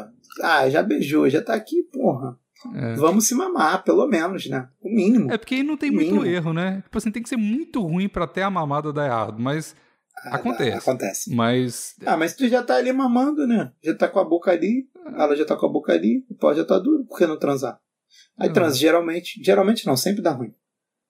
ah, 0.43 0.69
já 0.69 0.83
beijou, 0.83 1.27
já 1.27 1.41
tá 1.41 1.55
aqui, 1.55 1.81
porra. 1.91 2.37
É. 2.75 2.93
Vamos 2.95 3.27
se 3.27 3.35
mamar, 3.35 3.83
pelo 3.83 4.05
menos, 4.07 4.47
né? 4.49 4.67
O 4.81 4.89
mínimo. 4.93 5.31
É 5.31 5.37
porque 5.37 5.55
aí 5.55 5.63
não 5.63 5.77
tem 5.77 5.89
muito 5.91 6.07
Mínimo. 6.15 6.25
erro, 6.25 6.53
né? 6.53 6.81
Tipo 6.83 6.97
assim, 6.97 7.11
tem 7.11 7.23
que 7.23 7.29
ser 7.29 7.37
muito 7.37 7.81
ruim 7.81 8.09
pra 8.09 8.25
até 8.25 8.43
a 8.43 8.49
mamada 8.49 8.91
dar 8.91 9.05
errado, 9.05 9.39
mas 9.41 9.75
Ah, 10.25 10.35
acontece. 10.35 10.77
Acontece. 10.77 11.33
mas 11.35 11.95
Ah, 12.05 12.17
mas 12.17 12.33
tu 12.35 12.47
já 12.49 12.61
tá 12.61 12.75
ali 12.75 12.91
mamando, 12.91 13.47
né? 13.47 13.71
Já 13.81 13.95
tá 13.95 14.07
com 14.09 14.19
a 14.19 14.25
boca 14.25 14.51
ali, 14.51 14.89
ela 15.05 15.35
já 15.35 15.45
tá 15.45 15.55
com 15.55 15.65
a 15.65 15.71
boca 15.71 15.93
ali, 15.93 16.25
o 16.29 16.35
pau 16.35 16.53
já 16.53 16.65
tá 16.65 16.77
duro, 16.77 17.05
por 17.05 17.17
que 17.17 17.25
não 17.25 17.39
transar? 17.39 17.79
Aí 18.37 18.47
Não. 18.47 18.53
transa, 18.53 18.75
geralmente, 18.77 19.41
geralmente 19.43 19.85
não, 19.85 19.95
sempre 19.95 20.21
dá 20.21 20.31
ruim. 20.31 20.53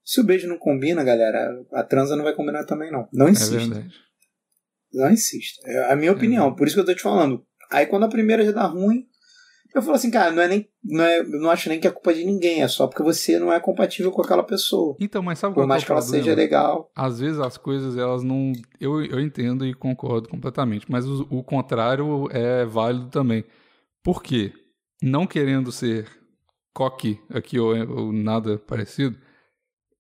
Se 0.06 0.20
o 0.20 0.24
beijo 0.24 0.48
não 0.48 0.58
combina, 0.58 1.04
galera, 1.04 1.50
a 1.74 1.84
transa 1.84 2.16
não 2.16 2.24
vai 2.24 2.34
combinar 2.36 2.64
também, 2.66 2.92
não. 2.92 3.08
Não 3.12 3.28
é 3.28 3.32
insista. 3.32 3.56
verdade. 3.58 3.90
Não 4.94 5.10
insista. 5.12 5.62
É 5.68 5.92
a 5.92 5.96
minha 5.96 6.12
opinião, 6.12 6.54
por 6.56 6.68
isso 6.68 6.76
que 6.76 6.82
eu 6.82 6.86
tô 6.86 6.94
te 6.94 7.02
falando. 7.02 7.44
Aí 7.72 7.86
quando 7.88 8.04
a 8.06 8.10
primeira 8.10 8.44
já 8.46 8.52
dá 8.52 8.66
ruim, 8.66 9.08
eu 9.74 9.82
falo 9.82 9.96
assim, 9.96 10.10
cara, 10.10 10.32
não 10.32 10.42
é 10.42 10.48
nem. 10.48 10.68
Não 10.84 11.04
é, 11.04 11.20
eu 11.20 11.30
não 11.30 11.50
acho 11.52 11.70
nem 11.70 11.80
que 11.80 11.88
é 11.88 11.92
culpa 11.92 12.14
de 12.14 12.24
ninguém, 12.24 12.62
é 12.62 12.68
só 12.68 12.88
porque 12.88 13.04
você 13.04 13.38
não 13.38 13.52
é 13.54 13.60
compatível 13.60 14.12
com 14.12 14.22
aquela 14.22 14.44
pessoa. 14.44 14.96
Então, 15.00 15.22
mas 15.22 15.40
sabe 15.40 15.54
Por 15.54 15.62
qual 15.62 15.68
mais 15.68 15.84
é 15.84 15.86
que 15.86 15.92
ela 15.92 16.02
problema? 16.02 16.24
seja 16.24 16.36
legal. 16.36 16.92
Às 16.96 17.20
vezes 17.20 17.40
as 17.40 17.58
coisas, 17.58 17.98
elas 17.98 18.24
não. 18.24 18.54
Eu, 18.80 19.04
eu 19.06 19.20
entendo 19.20 19.66
e 19.66 19.74
concordo 19.74 20.28
completamente, 20.30 20.86
mas 20.90 21.06
o, 21.06 21.28
o 21.30 21.44
contrário 21.44 22.28
é 22.32 22.66
válido 22.66 23.08
também. 23.10 23.44
Por 24.04 24.24
quê? 24.24 24.54
Não 25.02 25.28
querendo 25.28 25.72
ser 25.72 26.08
coque 26.74 27.20
aqui 27.30 27.60
ou, 27.60 27.76
ou 27.90 28.14
nada 28.14 28.58
parecido, 28.58 29.18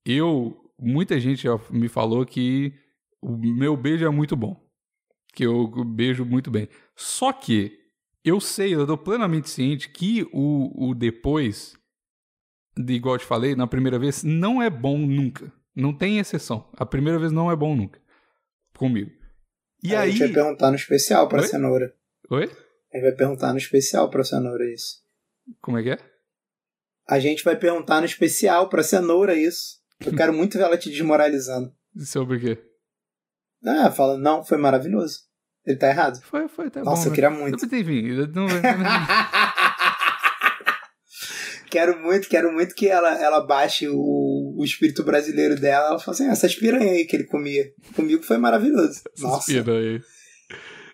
eu. 0.05 0.55
Muita 0.81 1.19
gente 1.19 1.43
já 1.43 1.59
me 1.69 1.89
falou 1.89 2.25
que 2.25 2.73
o 3.21 3.35
meu 3.35 3.75
beijo 3.75 4.05
é 4.05 4.09
muito 4.09 4.33
bom. 4.35 4.55
Que 5.33 5.45
eu 5.45 5.67
beijo 5.83 6.23
muito 6.23 6.49
bem. 6.49 6.69
Só 6.95 7.33
que 7.33 7.78
eu 8.29 8.39
sei, 8.39 8.73
eu 8.73 8.85
tô 8.87 8.97
plenamente 8.97 9.49
ciente 9.49 9.89
que 9.89 10.27
o, 10.31 10.89
o 10.89 10.95
depois, 10.95 11.73
de 12.77 12.93
igual 12.93 13.15
eu 13.15 13.19
te 13.19 13.25
falei, 13.25 13.55
na 13.55 13.67
primeira 13.67 13.99
vez, 13.99 14.23
não 14.23 14.61
é 14.61 14.69
bom 14.69 14.97
nunca. 14.97 15.51
Não 15.75 15.95
tem 15.95 16.19
exceção. 16.19 16.69
A 16.73 16.85
primeira 16.85 17.19
vez 17.19 17.31
não 17.31 17.51
é 17.51 17.55
bom 17.55 17.75
nunca. 17.75 18.01
Comigo. 18.75 19.11
E 19.83 19.95
a 19.95 20.01
aí. 20.01 20.11
gente 20.11 20.19
vai 20.19 20.33
perguntar 20.33 20.69
no 20.69 20.75
especial 20.75 21.27
pra 21.27 21.41
Oi? 21.41 21.47
cenoura. 21.47 21.93
Oi? 22.29 22.51
A 22.91 22.97
gente 22.97 23.03
vai 23.03 23.15
perguntar 23.15 23.51
no 23.51 23.57
especial 23.57 24.09
pra 24.09 24.23
cenoura 24.23 24.65
isso. 24.73 24.97
Como 25.61 25.77
é 25.77 25.83
que 25.83 25.89
é? 25.91 25.97
A 27.07 27.19
gente 27.19 27.43
vai 27.43 27.55
perguntar 27.55 27.99
no 27.99 28.05
especial 28.05 28.69
pra 28.69 28.83
cenoura 28.83 29.35
isso. 29.35 29.79
Eu 30.05 30.15
quero 30.15 30.33
muito 30.33 30.57
ver 30.57 30.63
ela 30.63 30.77
te 30.77 30.89
desmoralizando. 30.89 31.73
Sobre 32.05 32.37
o 32.37 32.39
quê? 32.39 32.63
Ah, 33.65 33.91
fala, 33.91 34.17
não, 34.17 34.43
foi 34.43 34.57
maravilhoso. 34.57 35.28
Ele 35.65 35.77
tá 35.77 35.89
errado. 35.89 36.19
Foi, 36.23 36.47
foi 36.47 36.67
até 36.67 36.81
Nossa, 36.81 37.01
bom. 37.01 37.05
eu 37.07 37.09
né? 37.09 37.15
queria 37.15 37.29
muito. 37.29 37.57
Mas, 37.61 37.73
Enfim, 37.73 38.07
eu 38.07 38.27
não, 38.27 38.47
quero 41.69 42.01
muito, 42.01 42.27
quero 42.27 42.51
muito 42.51 42.73
que 42.73 42.87
ela, 42.87 43.13
ela 43.21 43.45
baixe 43.45 43.87
o, 43.87 44.55
o 44.57 44.63
espírito 44.63 45.03
brasileiro 45.03 45.59
dela. 45.59 45.89
Ela 45.89 45.99
fala 45.99 46.15
assim: 46.15 46.27
"Ah, 46.27 46.31
essas 46.31 46.55
piranha 46.55 46.91
aí 46.91 47.05
que 47.05 47.15
ele 47.15 47.25
comia. 47.25 47.65
Comigo 47.95 48.23
foi 48.23 48.37
maravilhoso. 48.37 49.01
Nossa. 49.19 49.51
Aí. 49.51 50.01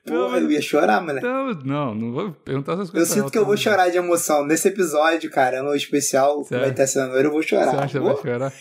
Porra, 0.05 0.37
eu 0.37 0.51
ia 0.51 0.61
chorar, 0.61 1.01
moleque. 1.01 1.25
Não, 1.25 1.51
não, 1.63 1.95
não 1.95 2.11
vou 2.11 2.31
perguntar 2.31 2.73
essas 2.73 2.89
Eu 2.89 2.93
coisas. 2.93 3.09
sinto 3.09 3.23
não, 3.23 3.29
que 3.31 3.37
eu 3.39 3.45
vou 3.45 3.55
tá? 3.55 3.61
chorar 3.61 3.89
de 3.89 3.97
emoção. 3.97 4.45
Nesse 4.45 4.67
episódio, 4.67 5.31
cara, 5.31 5.63
no 5.63 5.73
especial 5.73 6.43
que 6.43 6.49
Sério? 6.49 6.65
vai 6.65 6.75
ter 6.75 6.87
janeiro, 6.87 7.29
eu 7.29 7.31
vou 7.31 7.41
chorar. 7.41 7.71
Você 7.71 7.77
acha 7.77 7.99
que 7.99 8.05
vai 8.05 8.15
chorar? 8.17 8.53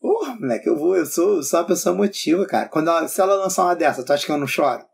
porra, 0.00 0.36
moleque, 0.36 0.68
eu 0.68 0.76
vou, 0.76 0.96
eu 0.96 1.04
sou, 1.04 1.36
eu 1.38 1.42
sou 1.42 1.60
uma 1.60 1.66
pessoa 1.66 1.92
emotiva, 1.94 2.46
cara. 2.46 2.68
Quando 2.68 2.88
ela, 2.90 3.08
se 3.08 3.20
ela 3.20 3.34
lançar 3.34 3.64
uma 3.64 3.74
dessa, 3.74 4.04
tu 4.04 4.12
acha 4.12 4.24
que 4.24 4.30
eu 4.30 4.38
não 4.38 4.46
choro? 4.46 4.84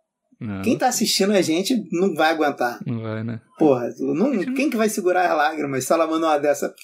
Não, 0.42 0.62
Quem 0.62 0.76
tá 0.76 0.88
assistindo 0.88 1.32
a 1.32 1.40
gente 1.40 1.86
não 1.92 2.14
vai 2.14 2.30
aguentar. 2.32 2.80
não 2.84 3.00
vai, 3.00 3.22
né? 3.22 3.40
Porra, 3.58 3.94
não, 3.98 4.14
não- 4.32 4.54
quem 4.54 4.68
que 4.68 4.76
vai 4.76 4.88
segurar 4.88 5.30
as 5.30 5.36
lágrimas 5.36 5.84
se 5.84 5.92
ela 5.92 6.06
manda 6.06 6.26
uma 6.26 6.38
dessa? 6.38 6.74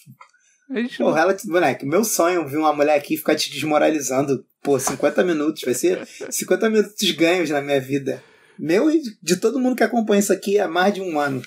Porra, 0.99 1.21
ela, 1.23 1.37
moleque, 1.47 1.85
meu 1.87 2.05
sonho 2.05 2.43
é 2.43 2.45
ver 2.45 2.59
uma 2.59 2.73
mulher 2.73 2.97
aqui 2.97 3.17
ficar 3.17 3.35
te 3.35 3.51
desmoralizando. 3.51 4.45
Pô, 4.63 4.79
50 4.79 5.25
minutos, 5.25 5.63
vai 5.65 5.75
ser 5.75 6.07
50 6.31 6.69
minutos 6.71 7.11
ganhos 7.13 7.51
na 7.51 7.61
minha 7.61 7.81
vida. 7.81 8.23
Meu 8.59 8.91
e 8.91 9.01
de 9.23 9.37
todo 9.37 9.59
mundo 9.59 9.75
que 9.77 9.83
acompanha 9.83 10.21
isso 10.21 10.33
aqui 10.33 10.59
há 10.59 10.69
mais 10.69 10.93
de 10.95 11.01
um 11.01 11.19
ano. 11.19 11.43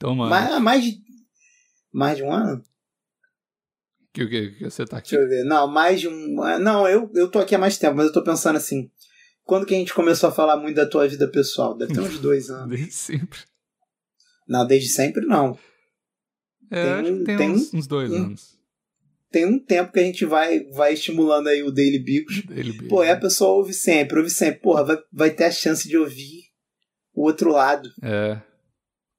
Toma. 0.00 0.28
Mais, 0.28 0.50
há 0.52 0.60
mais 0.60 0.84
de. 0.84 0.98
Mais 1.92 2.16
de 2.16 2.22
um 2.24 2.32
ano? 2.32 2.62
Que 4.12 4.22
o 4.24 4.28
que? 4.28 4.50
que 4.52 4.64
Você 4.64 4.84
tá 4.84 4.98
aqui? 4.98 5.10
Deixa 5.10 5.24
eu 5.24 5.28
ver. 5.28 5.44
Não, 5.44 5.66
mais 5.68 6.00
de 6.00 6.08
um. 6.08 6.34
Não, 6.60 6.88
eu, 6.88 7.10
eu 7.14 7.30
tô 7.30 7.38
aqui 7.38 7.54
há 7.54 7.58
mais 7.58 7.78
tempo, 7.78 7.96
mas 7.96 8.06
eu 8.06 8.12
tô 8.12 8.22
pensando 8.24 8.56
assim. 8.56 8.90
Quando 9.44 9.66
que 9.66 9.74
a 9.74 9.78
gente 9.78 9.92
começou 9.94 10.28
a 10.28 10.32
falar 10.32 10.56
muito 10.56 10.76
da 10.76 10.86
tua 10.86 11.06
vida 11.06 11.28
pessoal? 11.28 11.76
Deve 11.76 11.92
ter 11.94 12.00
uns 12.00 12.18
dois 12.18 12.48
anos. 12.50 12.70
Desde 12.70 12.92
sempre. 12.92 13.38
Não, 14.48 14.66
desde 14.66 14.88
sempre 14.88 15.26
não. 15.26 15.58
É, 16.70 16.82
Tem 16.82 16.92
acho 16.92 17.04
que 17.04 17.10
um- 17.12 17.24
tem, 17.24 17.36
tem 17.36 17.50
uns, 17.50 17.74
uns 17.74 17.86
dois 17.86 18.10
um- 18.10 18.16
anos. 18.16 18.54
Tem 19.30 19.44
um 19.46 19.58
tempo 19.58 19.92
que 19.92 19.98
a 19.98 20.02
gente 20.04 20.24
vai, 20.24 20.60
vai 20.70 20.94
estimulando 20.94 21.48
aí 21.48 21.62
o 21.62 21.72
Daily 21.72 21.98
Bigos. 21.98 22.42
Pô, 22.88 23.02
é 23.02 23.10
a 23.10 23.18
pessoa 23.20 23.50
ouve 23.50 23.72
sempre, 23.74 24.18
ouve 24.18 24.30
sempre. 24.30 24.60
Porra, 24.60 24.84
vai, 24.84 24.96
vai 25.12 25.30
ter 25.30 25.44
a 25.44 25.50
chance 25.50 25.88
de 25.88 25.96
ouvir 25.98 26.44
o 27.12 27.22
outro 27.24 27.50
lado. 27.50 27.90
É. 28.00 28.40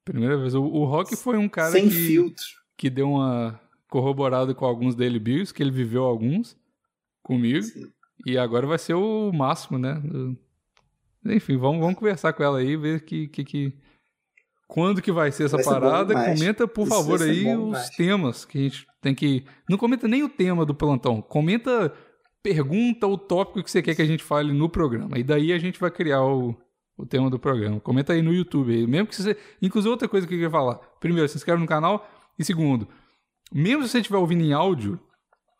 Primeira 0.04 0.38
vez. 0.38 0.54
O, 0.54 0.62
o 0.62 0.84
Rock 0.86 1.14
foi 1.16 1.36
um 1.36 1.48
cara 1.48 1.70
sem 1.70 1.88
que, 1.88 1.94
filtro. 1.94 2.44
que 2.78 2.88
deu 2.88 3.10
uma 3.10 3.60
corroborada 3.90 4.54
com 4.54 4.64
alguns 4.64 4.94
Daily 4.94 5.18
Bills, 5.18 5.52
que 5.52 5.62
ele 5.62 5.70
viveu 5.70 6.04
alguns 6.04 6.56
comigo. 7.22 7.62
Sim. 7.62 7.92
E 8.24 8.38
agora 8.38 8.66
vai 8.66 8.78
ser 8.78 8.94
o 8.94 9.30
máximo, 9.32 9.78
né? 9.78 10.00
Enfim, 11.24 11.56
vamos, 11.56 11.80
vamos 11.80 11.96
conversar 11.96 12.32
com 12.32 12.42
ela 12.42 12.58
aí, 12.58 12.76
ver 12.76 13.04
que, 13.04 13.28
que, 13.28 13.44
que... 13.44 13.72
quando 14.68 15.02
que 15.02 15.10
vai 15.12 15.30
ser 15.32 15.44
essa 15.44 15.56
Vai 15.56 15.64
ser 15.64 15.70
parada. 15.70 16.14
comenta, 16.14 16.68
por 16.68 16.86
Isso 16.86 16.96
favor, 16.96 17.20
aí 17.22 17.46
os 17.56 17.64
demais. 17.64 17.90
temas 17.90 18.44
que 18.44 18.58
a 18.58 18.62
gente 18.62 18.86
tem 19.02 19.14
que. 19.14 19.44
Não 19.68 19.76
comenta 19.76 20.06
nem 20.08 20.22
o 20.22 20.28
tema 20.28 20.64
do 20.64 20.74
plantão. 20.74 21.20
Comenta, 21.20 21.92
pergunta 22.42 23.06
o 23.06 23.18
tópico 23.18 23.62
que 23.62 23.70
você 23.70 23.82
quer 23.82 23.94
que 23.94 24.02
a 24.02 24.06
gente 24.06 24.22
fale 24.22 24.52
no 24.52 24.68
programa. 24.68 25.18
E 25.18 25.22
daí 25.22 25.52
a 25.52 25.58
gente 25.58 25.78
vai 25.80 25.90
criar 25.90 26.24
o, 26.24 26.56
o 26.96 27.04
tema 27.04 27.28
do 27.28 27.38
programa. 27.38 27.80
Comenta 27.80 28.12
aí 28.12 28.22
no 28.22 28.32
YouTube. 28.32 28.72
aí. 28.72 28.86
Mesmo 28.86 29.08
que 29.08 29.16
você. 29.16 29.36
Inclusive, 29.60 29.90
outra 29.90 30.08
coisa 30.08 30.26
que 30.26 30.32
eu 30.34 30.38
queria 30.38 30.50
falar. 30.50 30.76
Primeiro, 31.00 31.28
se 31.28 31.36
inscreve 31.36 31.60
no 31.60 31.66
canal. 31.66 32.08
E 32.38 32.44
segundo, 32.44 32.86
mesmo 33.52 33.82
se 33.82 33.88
você 33.90 33.98
estiver 33.98 34.18
ouvindo 34.18 34.44
em 34.44 34.52
áudio, 34.52 35.00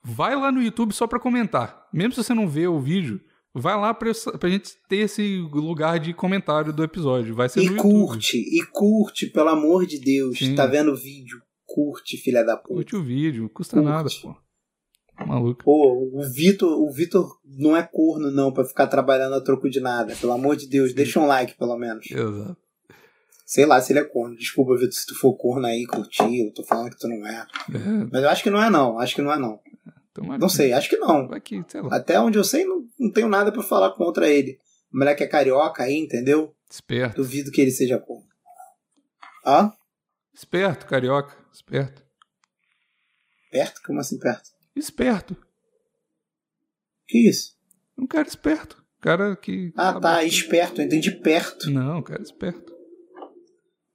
vai 0.06 0.36
lá 0.36 0.52
no 0.52 0.62
YouTube 0.62 0.92
só 0.92 1.06
pra 1.06 1.18
comentar. 1.20 1.86
Mesmo 1.92 2.12
se 2.12 2.22
você 2.22 2.32
não 2.34 2.48
vê 2.48 2.66
o 2.68 2.78
vídeo, 2.80 3.20
vai 3.54 3.74
lá 3.78 3.92
pra, 3.92 4.10
pra 4.38 4.48
gente 4.48 4.72
ter 4.88 4.98
esse 4.98 5.38
lugar 5.52 5.98
de 5.98 6.14
comentário 6.14 6.72
do 6.72 6.84
episódio. 6.84 7.34
Vai 7.34 7.48
ser 7.48 7.62
E 7.62 7.66
no 7.70 7.76
YouTube. 7.76 7.90
curte, 7.92 8.36
e 8.38 8.62
curte, 8.72 9.26
pelo 9.26 9.48
amor 9.48 9.86
de 9.86 9.98
Deus. 9.98 10.38
Sim. 10.38 10.54
Tá 10.54 10.66
vendo 10.66 10.92
o 10.92 10.96
vídeo? 10.96 11.40
Curte, 11.66 12.16
filha 12.16 12.44
da 12.44 12.56
puta. 12.56 12.74
Curte 12.74 12.96
o 12.96 13.02
vídeo, 13.02 13.42
não 13.42 13.48
custa 13.48 13.76
Curte. 13.76 13.88
nada, 13.90 14.08
pô. 14.22 14.34
Tá 15.16 15.26
Maluco. 15.26 15.64
Pô, 15.64 16.10
o 16.12 16.22
Vitor, 16.30 16.70
o 16.80 16.90
Vitor 16.92 17.26
não 17.44 17.74
é 17.76 17.82
corno, 17.82 18.30
não, 18.30 18.52
pra 18.52 18.64
ficar 18.66 18.86
trabalhando 18.86 19.34
a 19.34 19.40
troco 19.40 19.68
de 19.68 19.80
nada. 19.80 20.14
Pelo 20.14 20.32
amor 20.32 20.56
de 20.56 20.68
Deus, 20.68 20.92
deixa 20.92 21.18
um 21.18 21.26
like, 21.26 21.56
pelo 21.58 21.76
menos. 21.76 22.06
Exato. 22.10 22.56
Sei 23.46 23.64
lá 23.64 23.80
se 23.80 23.92
ele 23.92 24.00
é 24.00 24.04
corno. 24.04 24.36
Desculpa, 24.36 24.74
Vitor, 24.74 24.92
se 24.92 25.06
tu 25.06 25.14
for 25.14 25.32
corno 25.34 25.66
aí, 25.66 25.86
curtir, 25.86 26.46
eu 26.46 26.52
tô 26.52 26.62
falando 26.64 26.90
que 26.90 26.98
tu 26.98 27.08
não 27.08 27.26
é. 27.26 27.46
É, 27.72 27.78
Mas 28.12 28.22
eu 28.22 28.28
acho 28.28 28.42
que 28.42 28.50
não 28.50 28.62
é, 28.62 28.68
não. 28.68 28.98
Acho 28.98 29.14
que 29.14 29.22
não 29.22 29.32
é, 29.32 29.38
não. 29.38 29.58
Tomara 30.20 30.38
Não 30.38 30.48
que- 30.48 30.54
sei, 30.54 30.72
acho 30.72 30.88
que 30.88 30.96
não. 30.96 31.28
Que. 31.40 31.62
Até 31.90 32.18
onde 32.20 32.38
eu 32.38 32.44
sei, 32.44 32.64
não, 32.64 32.84
não 32.98 33.12
tenho 33.12 33.28
nada 33.28 33.52
pra 33.52 33.62
falar 33.62 33.90
contra 33.94 34.28
ele. 34.28 34.58
O 34.92 34.98
moleque 34.98 35.22
é 35.22 35.26
carioca 35.26 35.82
aí, 35.84 35.94
entendeu? 35.96 36.54
Esperto. 36.70 37.16
Duvido 37.16 37.50
que 37.50 37.60
ele 37.60 37.70
seja 37.70 37.98
corno. 37.98 38.26
Hã? 39.44 39.72
Esperto, 40.34 40.86
carioca. 40.86 41.36
Esperto. 41.52 42.02
Perto? 43.50 43.80
Como 43.86 44.00
assim 44.00 44.18
perto? 44.18 44.50
Esperto. 44.74 45.36
Que 47.08 47.28
isso? 47.28 47.54
Um 47.96 48.06
cara 48.06 48.26
esperto. 48.28 48.76
Um 48.98 49.00
cara 49.00 49.36
que. 49.36 49.72
Ah, 49.76 49.92
sabe- 49.92 50.00
tá, 50.02 50.24
esperto, 50.24 50.80
eu 50.80 50.86
entendi 50.86 51.10
perto. 51.12 51.70
Não, 51.70 51.98
um 51.98 52.02
cara 52.02 52.22
esperto. 52.22 52.74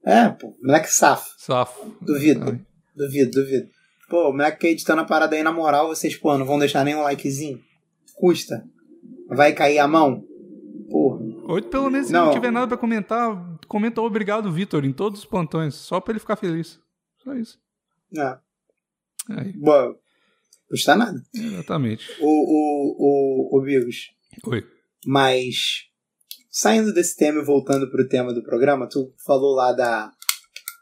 É, 0.06 0.30
pô, 0.30 0.58
moleque 0.64 0.88
safo. 0.88 1.30
Safo. 1.38 1.96
Duvido. 2.02 2.44
Ai, 2.50 2.66
Duvido, 2.96 3.32
duvido. 3.32 3.70
Pô, 4.12 4.30
o 4.30 4.52
que 4.58 4.68
editando 4.68 5.00
a 5.02 5.06
parada 5.06 5.38
aí 5.38 5.42
na 5.42 5.54
moral, 5.54 5.88
vocês, 5.88 6.18
pô, 6.18 6.38
não 6.38 6.46
vão 6.46 6.60
deixar 6.60 6.84
nem 6.84 6.94
um 6.94 7.02
likezinho? 7.02 7.64
Custa. 8.14 8.62
Vai 9.30 9.54
cair 9.54 9.80
a 9.80 9.88
mão? 9.88 10.22
Porra. 10.90 11.22
Ou 11.46 11.64
pelo 11.64 11.90
menos 11.90 12.08
se 12.08 12.14
Não. 12.14 12.26
não 12.26 12.34
tiver 12.34 12.52
nada 12.52 12.68
pra 12.68 12.76
comentar, 12.78 13.58
comenta 13.70 14.02
obrigado, 14.02 14.52
Vitor, 14.52 14.84
em 14.84 14.92
todos 14.92 15.22
os 15.22 15.26
plantões. 15.26 15.76
Só 15.76 16.02
pra 16.02 16.12
ele 16.12 16.20
ficar 16.20 16.36
feliz. 16.36 16.78
Só 17.24 17.34
isso. 17.34 17.58
É. 18.14 18.38
Aí, 19.30 19.54
Boa. 19.54 19.98
Custa 20.68 20.94
nada. 20.94 21.24
exatamente. 21.34 22.06
O, 22.20 22.28
o, 22.28 22.96
o, 23.56 23.60
o 23.60 23.62
Bigos. 23.62 24.12
Oi. 24.46 24.62
Mas, 25.06 25.86
saindo 26.50 26.94
desse 26.94 27.16
tema 27.16 27.42
e 27.42 27.46
voltando 27.46 27.90
pro 27.90 28.10
tema 28.10 28.34
do 28.34 28.44
programa, 28.44 28.90
tu 28.90 29.14
falou 29.26 29.56
lá 29.56 29.72
da. 29.72 30.12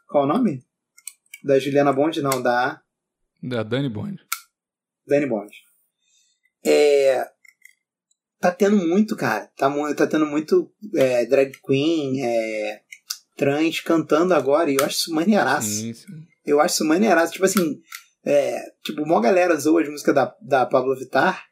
Qual 0.08 0.24
o 0.24 0.26
nome? 0.26 0.64
Da 1.44 1.60
Juliana 1.60 1.92
Bond? 1.92 2.20
Não, 2.22 2.42
da 2.42 2.82
Da 3.42 3.62
Dani 3.62 3.88
Bond. 3.88 4.18
Dani 5.06 5.26
Bond. 5.26 5.50
É. 6.64 7.26
Tá 8.40 8.50
tendo 8.50 8.76
muito, 8.76 9.16
cara. 9.16 9.50
Tá, 9.56 9.70
tá 9.94 10.06
tendo 10.06 10.26
muito 10.26 10.72
é, 10.94 11.26
drag 11.26 11.52
queen, 11.66 12.24
é, 12.24 12.80
trans 13.36 13.80
cantando 13.80 14.34
agora, 14.34 14.70
e 14.70 14.76
eu 14.76 14.84
acho 14.84 14.96
isso 14.96 15.14
maneiraço. 15.14 15.68
Sim, 15.68 15.92
sim. 15.92 16.26
Eu 16.46 16.60
acho 16.60 16.74
isso 16.74 16.84
maneiraço. 16.84 17.32
Tipo 17.32 17.44
assim, 17.44 17.80
é, 18.24 18.62
tipo, 18.82 19.06
mó 19.06 19.20
galera 19.20 19.56
zoa 19.56 19.82
as 19.82 19.88
músicas 19.88 20.14
da, 20.14 20.34
da 20.40 20.64
Pablo 20.64 20.96
Vittar, 20.96 21.44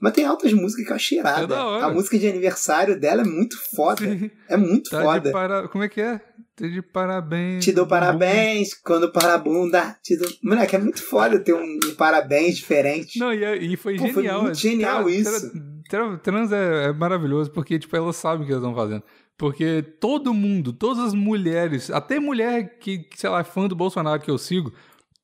mas 0.00 0.12
tem 0.12 0.24
altas 0.24 0.52
músicas 0.52 0.84
que 0.86 0.90
eu 0.92 0.96
achei 0.96 1.18
irada. 1.18 1.54
É. 1.54 1.82
A 1.82 1.90
música 1.90 2.18
de 2.18 2.28
aniversário 2.28 2.98
dela 2.98 3.22
é 3.22 3.24
muito 3.24 3.56
foda. 3.74 4.02
É 4.48 4.56
muito 4.56 4.90
Tá 4.90 5.02
foda. 5.02 5.30
para... 5.30 5.68
Como 5.68 5.84
é 5.84 5.88
que 5.88 6.00
é? 6.00 6.20
Tá 6.56 6.66
de 6.68 6.80
parabéns. 6.80 7.64
Te 7.64 7.72
dou 7.72 7.86
parabéns 7.86 8.74
quando 8.74 9.10
para 9.10 9.34
a 9.34 9.38
bunda. 9.38 9.96
Te 10.02 10.16
dou... 10.16 10.28
Moleque, 10.42 10.76
é 10.76 10.78
muito 10.78 11.02
foda 11.02 11.38
ter 11.38 11.52
um, 11.52 11.78
um 11.84 11.94
parabéns 11.96 12.56
diferente. 12.56 13.18
Não, 13.18 13.32
e, 13.32 13.42
é- 13.44 13.56
e 13.56 13.76
foi 13.76 13.96
Pô, 13.96 14.04
foi 14.04 14.22
genial. 14.22 14.42
muito 14.42 14.58
genial 14.58 15.02
Tra- 15.02 15.12
isso. 15.12 15.50
tra- 15.50 15.60
tra- 16.08 16.18
trans 16.18 16.52
é, 16.52 16.84
é 16.86 16.92
maravilhoso, 16.92 17.50
porque, 17.50 17.78
tipo, 17.78 17.96
elas 17.96 18.14
sabem 18.16 18.44
o 18.44 18.46
que 18.46 18.52
elas 18.52 18.62
estão 18.62 18.74
fazendo. 18.74 19.02
Porque 19.36 19.82
todo 20.00 20.32
mundo, 20.32 20.72
todas 20.72 21.02
as 21.02 21.12
mulheres, 21.14 21.90
até 21.90 22.20
mulher 22.20 22.78
que, 22.78 22.98
que, 22.98 23.18
sei 23.18 23.28
lá, 23.30 23.40
é 23.40 23.44
fã 23.44 23.66
do 23.66 23.74
Bolsonaro 23.74 24.22
que 24.22 24.30
eu 24.30 24.38
sigo, 24.38 24.72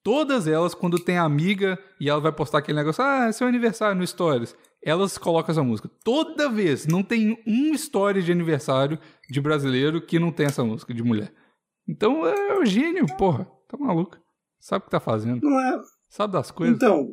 todas 0.03 0.49
elas, 0.49 0.75
quando 0.75 0.99
tem 0.99 1.17
amiga 1.17 1.79
e 2.01 2.09
ela 2.11 2.21
vai 2.21 2.33
postar 2.33 2.59
aquele 2.59 2.79
negócio, 2.79 3.05
ah, 3.05 3.27
é 3.29 3.33
seu 3.33 3.47
aniversário 3.47 3.97
no 3.97 4.05
Stories, 4.05 4.57
elas 4.83 5.19
colocam 5.19 5.53
essa 5.53 5.63
música. 5.63 5.91
Toda 6.03 6.49
vez, 6.49 6.87
não 6.87 7.03
tem 7.03 7.43
um 7.47 7.75
story 7.75 8.23
de 8.23 8.33
aniversário 8.33 8.99
de 9.29 9.41
brasileiro 9.41 10.05
que 10.05 10.19
não 10.19 10.33
tem 10.33 10.47
essa 10.47 10.65
música 10.65 10.95
de 10.95 11.03
mulher. 11.03 11.33
Então 11.89 12.27
é 12.27 12.59
o 12.59 12.65
gênio, 12.65 13.07
porra. 13.17 13.51
Tá 13.69 13.77
maluco. 13.77 14.19
Sabe 14.59 14.83
o 14.83 14.85
que 14.87 14.91
tá 14.91 15.01
fazendo. 15.01 15.41
Não 15.43 15.61
é? 15.61 15.81
Sabe 16.09 16.33
das 16.33 16.51
coisas. 16.51 16.77
Então, 16.77 17.09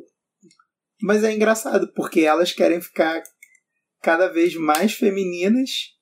mas 1.00 1.22
é 1.22 1.32
engraçado, 1.32 1.92
porque 1.94 2.20
elas 2.20 2.52
querem 2.52 2.80
ficar 2.80 3.22
cada 4.02 4.28
vez 4.28 4.54
mais 4.56 4.94
femininas 4.94 5.94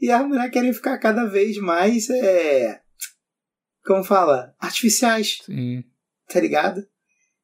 e 0.00 0.10
as 0.10 0.26
mulheres 0.26 0.52
querem 0.52 0.72
ficar 0.72 0.98
cada 0.98 1.26
vez 1.26 1.58
mais, 1.58 2.08
é, 2.08 2.80
como 3.84 4.04
fala, 4.04 4.54
artificiais, 4.58 5.38
Sim. 5.44 5.84
tá 6.28 6.40
ligado? 6.40 6.86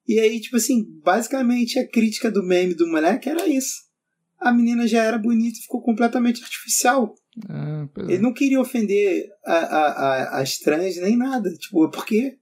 E 0.07 0.18
aí, 0.20 0.40
tipo 0.40 0.57
assim, 0.57 0.84
basicamente 1.02 1.78
a 1.78 1.88
crítica 1.88 2.30
do 2.30 2.42
meme 2.42 2.74
do 2.74 2.86
moleque 2.86 3.28
era 3.28 3.46
isso. 3.46 3.84
A 4.38 4.52
menina 4.52 4.86
já 4.86 5.02
era 5.02 5.16
bonita 5.18 5.59
e 5.59 5.62
ficou 5.62 5.80
completamente 5.82 6.42
artificial. 6.42 7.14
É, 7.48 7.88
pois 7.94 8.09
é. 8.09 8.12
Ele 8.12 8.22
não 8.22 8.32
queria 8.32 8.61
ofender 8.61 9.26
a, 9.44 9.55
a, 9.55 9.86
a- 10.38 10.40
as 10.42 10.59
trans 10.59 10.96
nem 11.00 11.16
nada. 11.16 11.50
Tipo, 11.55 11.88
porque 11.90 12.36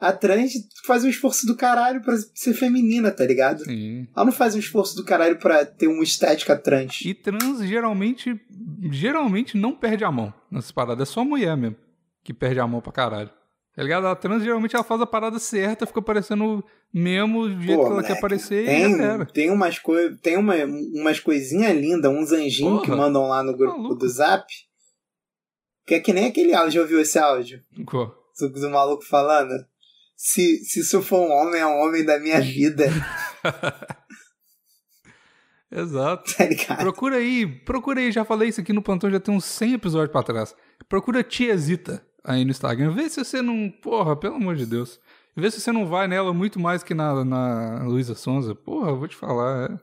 a 0.00 0.12
trans 0.12 0.52
faz 0.84 1.04
um 1.04 1.08
esforço 1.08 1.46
do 1.46 1.54
caralho 1.56 2.02
pra 2.02 2.16
ser 2.34 2.52
feminina, 2.54 3.10
tá 3.12 3.24
ligado? 3.24 3.64
Sim. 3.64 4.08
Ela 4.14 4.26
não 4.26 4.32
faz 4.32 4.54
um 4.56 4.58
esforço 4.58 4.96
do 4.96 5.04
caralho 5.04 5.38
pra 5.38 5.64
ter 5.64 5.86
uma 5.86 6.02
estética 6.02 6.56
trans. 6.56 7.00
E 7.04 7.14
trans 7.14 7.60
geralmente, 7.64 8.38
geralmente 8.90 9.56
não 9.56 9.72
perde 9.74 10.04
a 10.04 10.10
mão 10.10 10.34
nessas 10.50 10.72
paradas. 10.72 11.08
É 11.08 11.12
só 11.12 11.24
mulher 11.24 11.56
mesmo 11.56 11.76
que 12.24 12.34
perde 12.34 12.58
a 12.60 12.66
mão 12.66 12.80
pra 12.80 12.92
caralho. 12.92 13.30
Tá 13.74 13.82
ligado? 13.82 14.06
A 14.06 14.16
trans 14.16 14.42
geralmente 14.42 14.74
ela 14.74 14.84
faz 14.84 15.00
a 15.00 15.06
parada 15.06 15.38
certa, 15.38 15.86
fica 15.86 16.00
parecendo 16.02 16.64
mesmo 16.92 17.48
do 17.48 17.60
jeito 17.60 17.78
Pô, 17.78 17.86
que 17.86 17.92
ela 17.92 18.02
quer 18.02 18.08
moleque, 18.08 18.12
aparecer 18.12 18.62
e 18.62 18.66
Tem, 18.66 19.26
tem 19.26 19.50
umas 19.50 19.78
coisas, 19.78 20.18
tem 20.20 20.36
uma, 20.36 20.54
umas 20.64 21.20
coisinhas 21.20 21.76
lindas, 21.76 22.10
uns 22.10 22.32
anjinhos 22.32 22.82
que 22.82 22.90
mandam 22.90 23.28
lá 23.28 23.42
no 23.42 23.56
grupo 23.56 23.76
maluco. 23.76 23.96
do 23.96 24.08
Zap. 24.08 24.46
Que 25.86 25.94
é 25.94 26.00
que 26.00 26.12
nem 26.12 26.26
aquele 26.26 26.54
áudio, 26.54 26.72
já 26.72 26.80
ouviu 26.80 27.00
esse 27.00 27.18
áudio? 27.18 27.62
Qual? 27.86 28.14
Do, 28.40 28.48
do 28.48 28.70
maluco 28.70 29.04
falando? 29.04 29.52
Se, 30.16 30.64
se 30.64 30.80
isso 30.80 31.02
for 31.02 31.20
um 31.20 31.30
homem, 31.30 31.60
é 31.60 31.66
um 31.66 31.78
homem 31.80 32.04
da 32.04 32.18
minha 32.18 32.40
vida, 32.40 32.86
Exato. 35.70 36.32
tá? 36.66 36.76
Procura 36.76 37.16
aí, 37.16 37.46
procura 37.46 38.00
aí, 38.00 38.12
já 38.12 38.24
falei 38.24 38.48
isso 38.48 38.60
aqui 38.60 38.72
no 38.72 38.82
plantão, 38.82 39.10
já 39.10 39.20
tem 39.20 39.34
uns 39.34 39.44
100 39.44 39.74
episódios 39.74 40.12
pra 40.12 40.22
trás. 40.22 40.54
Procura 40.88 41.22
Tiazita 41.22 42.04
aí 42.24 42.44
no 42.44 42.50
Instagram, 42.50 42.92
vê 42.92 43.08
se 43.08 43.22
você 43.22 43.42
não, 43.42 43.70
porra, 43.82 44.16
pelo 44.16 44.36
amor 44.36 44.56
de 44.56 44.64
Deus. 44.66 44.98
Vê 45.36 45.50
se 45.50 45.60
você 45.60 45.70
não 45.70 45.86
vai 45.86 46.08
nela 46.08 46.32
muito 46.32 46.58
mais 46.58 46.82
que 46.82 46.94
na, 46.94 47.24
na 47.24 47.84
Luísa 47.84 48.14
Sonza. 48.14 48.54
Porra, 48.54 48.90
eu 48.90 48.98
vou 48.98 49.06
te 49.06 49.14
falar, 49.14 49.70
é. 49.70 49.76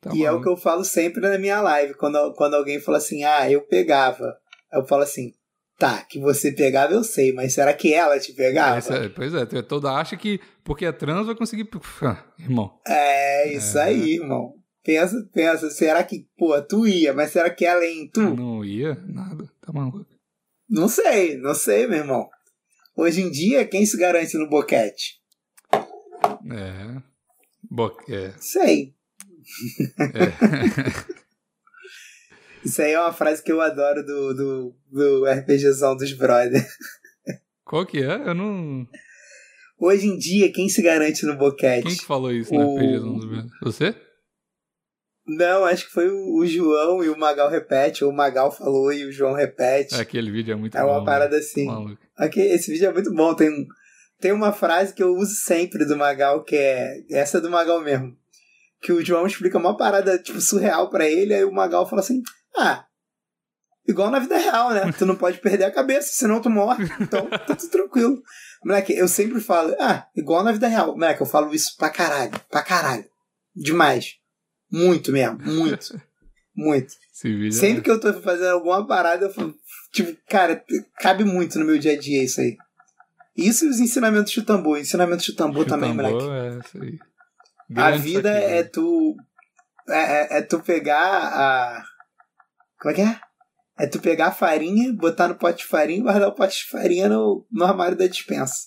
Tá 0.00 0.10
e 0.14 0.24
é 0.24 0.32
o 0.32 0.42
que 0.42 0.48
eu 0.48 0.56
falo 0.56 0.84
sempre 0.84 1.20
na 1.20 1.38
minha 1.38 1.60
live, 1.60 1.94
quando, 1.94 2.34
quando 2.34 2.54
alguém 2.54 2.80
fala 2.80 2.98
assim, 2.98 3.24
ah, 3.24 3.50
eu 3.50 3.62
pegava. 3.62 4.36
Eu 4.72 4.84
falo 4.84 5.02
assim, 5.02 5.32
tá, 5.78 6.04
que 6.04 6.18
você 6.20 6.52
pegava 6.52 6.92
eu 6.92 7.04
sei, 7.04 7.32
mas 7.32 7.54
será 7.54 7.72
que 7.72 7.94
ela 7.94 8.18
te 8.18 8.32
pegava? 8.32 8.94
É- 8.94 9.08
pois 9.08 9.32
é, 9.32 9.46
toda 9.62 9.92
acha 9.92 10.16
que 10.16 10.40
porque 10.64 10.84
é 10.84 10.92
trans 10.92 11.26
vai 11.26 11.34
conseguir. 11.34 11.68
Ah, 12.02 12.22
irmão. 12.38 12.78
É, 12.86 13.52
isso 13.54 13.78
É. 13.78 13.84
aí, 13.84 14.14
irmão. 14.14 14.54
Pensa, 14.84 15.16
pensa, 15.32 15.70
será 15.70 16.02
que, 16.02 16.26
pô, 16.36 16.60
tu 16.60 16.86
ia, 16.86 17.14
mas 17.14 17.30
será 17.30 17.48
que 17.48 17.64
ela 17.64 17.86
em 17.86 18.10
tu? 18.10 18.20
Não 18.20 18.64
ia, 18.64 19.00
nada. 19.06 19.48
Tá 19.60 19.72
maluco. 19.72 20.04
Não 20.68 20.88
sei, 20.88 21.36
não 21.36 21.54
sei, 21.54 21.86
meu 21.86 21.98
irmão. 21.98 22.28
Hoje 22.94 23.22
em 23.22 23.30
dia, 23.30 23.66
quem 23.66 23.84
se 23.86 23.96
garante 23.96 24.36
no 24.36 24.48
boquete? 24.48 25.20
É. 25.72 27.02
Bo 27.70 27.96
é. 28.08 28.32
Sei. 28.38 28.94
é. 29.98 31.12
Isso 32.64 32.80
aí 32.80 32.92
é 32.92 33.00
uma 33.00 33.12
frase 33.12 33.42
que 33.42 33.50
eu 33.50 33.60
adoro 33.60 34.04
do, 34.04 34.34
do, 34.34 34.74
do 34.90 35.24
RPGzão 35.26 35.96
dos 35.96 36.12
brother. 36.12 36.64
Qual 37.64 37.84
que 37.84 37.98
é? 38.02 38.14
Eu 38.28 38.34
não. 38.34 38.86
Hoje 39.78 40.06
em 40.06 40.16
dia, 40.16 40.52
quem 40.52 40.68
se 40.68 40.80
garante 40.80 41.26
no 41.26 41.36
boquete? 41.36 41.88
Quem 41.88 41.96
que 41.96 42.04
falou 42.04 42.30
isso 42.32 42.54
O- 42.54 42.60
RPG 42.76 42.98
dos 43.00 43.24
Velhos? 43.28 43.50
Você? 43.62 43.96
Não, 45.36 45.64
acho 45.64 45.86
que 45.86 45.92
foi 45.92 46.08
o, 46.08 46.36
o 46.38 46.46
João 46.46 47.02
e 47.04 47.08
o 47.08 47.18
Magal 47.18 47.48
repete, 47.48 48.04
ou 48.04 48.10
o 48.10 48.14
Magal 48.14 48.50
falou 48.50 48.92
e 48.92 49.04
o 49.04 49.12
João 49.12 49.32
repete. 49.34 49.94
Aquele 49.94 50.30
vídeo 50.30 50.52
é 50.52 50.56
muito 50.56 50.76
É 50.76 50.80
bom. 50.82 50.88
uma 50.88 51.04
parada 51.04 51.36
né? 51.36 51.38
assim. 51.38 51.66
Maluco. 51.66 51.98
Ok, 52.18 52.42
esse 52.52 52.70
vídeo 52.70 52.88
é 52.88 52.92
muito 52.92 53.12
bom. 53.14 53.34
Tem, 53.34 53.50
tem 54.20 54.32
uma 54.32 54.52
frase 54.52 54.94
que 54.94 55.02
eu 55.02 55.14
uso 55.14 55.34
sempre 55.34 55.84
do 55.84 55.96
Magal, 55.96 56.42
que 56.44 56.56
é 56.56 57.02
essa 57.10 57.38
é 57.38 57.40
do 57.40 57.50
Magal 57.50 57.80
mesmo. 57.80 58.16
Que 58.80 58.92
o 58.92 59.04
João 59.04 59.26
explica 59.26 59.58
uma 59.58 59.76
parada 59.76 60.18
tipo 60.18 60.40
surreal 60.40 60.90
pra 60.90 61.08
ele, 61.08 61.32
aí 61.34 61.44
o 61.44 61.52
Magal 61.52 61.88
fala 61.88 62.00
assim: 62.02 62.20
Ah, 62.56 62.84
igual 63.86 64.10
na 64.10 64.18
vida 64.18 64.36
real, 64.36 64.70
né? 64.70 64.92
Tu 64.98 65.06
não 65.06 65.14
pode 65.16 65.38
perder 65.38 65.64
a 65.64 65.70
cabeça, 65.70 66.10
senão 66.12 66.40
tu 66.40 66.50
morre. 66.50 66.84
Então 67.00 67.26
tá 67.30 67.38
tudo 67.54 67.70
tranquilo. 67.70 68.22
Moleque, 68.64 68.92
eu 68.92 69.06
sempre 69.08 69.40
falo: 69.40 69.74
Ah, 69.78 70.06
igual 70.16 70.42
na 70.42 70.52
vida 70.52 70.66
real. 70.68 70.94
Moleque, 70.94 71.20
eu 71.22 71.26
falo 71.26 71.54
isso 71.54 71.76
pra 71.76 71.90
caralho, 71.90 72.32
pra 72.50 72.62
caralho. 72.62 73.04
Demais. 73.54 74.14
Muito 74.72 75.12
mesmo, 75.12 75.38
muito. 75.42 76.00
Muito. 76.56 76.94
Sempre 77.52 77.78
é... 77.78 77.80
que 77.82 77.90
eu 77.90 78.00
tô 78.00 78.12
fazendo 78.14 78.50
alguma 78.50 78.86
parada, 78.86 79.26
eu 79.26 79.32
falo, 79.32 79.54
tipo, 79.92 80.18
cara, 80.28 80.64
cabe 80.98 81.24
muito 81.24 81.58
no 81.58 81.64
meu 81.64 81.78
dia 81.78 81.92
a 81.92 81.98
dia 81.98 82.24
isso 82.24 82.40
aí. 82.40 82.56
Isso 83.36 83.64
e 83.64 83.68
os 83.68 83.80
ensinamentos 83.80 84.32
de 84.32 84.42
tambor. 84.42 84.78
Ensinamento 84.78 85.22
de 85.22 85.32
tambor 85.34 85.64
também, 85.66 85.94
moleque. 85.94 86.24
É, 86.24 86.58
isso 86.58 86.82
aí. 86.82 86.98
A 87.76 87.90
vida 87.92 88.32
sacanagem. 88.32 88.58
é 88.58 88.62
tu. 88.64 89.16
É, 89.88 90.36
é- 90.36 90.38
é 90.38 90.42
tu 90.42 90.60
pegar 90.60 90.98
a. 90.98 91.84
Como 92.78 92.92
é 92.92 92.94
que 92.94 93.00
é? 93.00 93.20
É 93.78 93.86
tu 93.86 94.00
pegar 94.00 94.28
a 94.28 94.32
farinha, 94.32 94.92
botar 94.92 95.28
no 95.28 95.34
pote 95.34 95.58
de 95.58 95.64
farinha 95.64 96.00
e 96.00 96.02
guardar 96.02 96.28
o 96.28 96.34
pote 96.34 96.58
de 96.58 96.70
farinha 96.70 97.08
no, 97.08 97.46
no 97.50 97.64
armário 97.64 97.96
da 97.96 98.06
dispensa. 98.06 98.66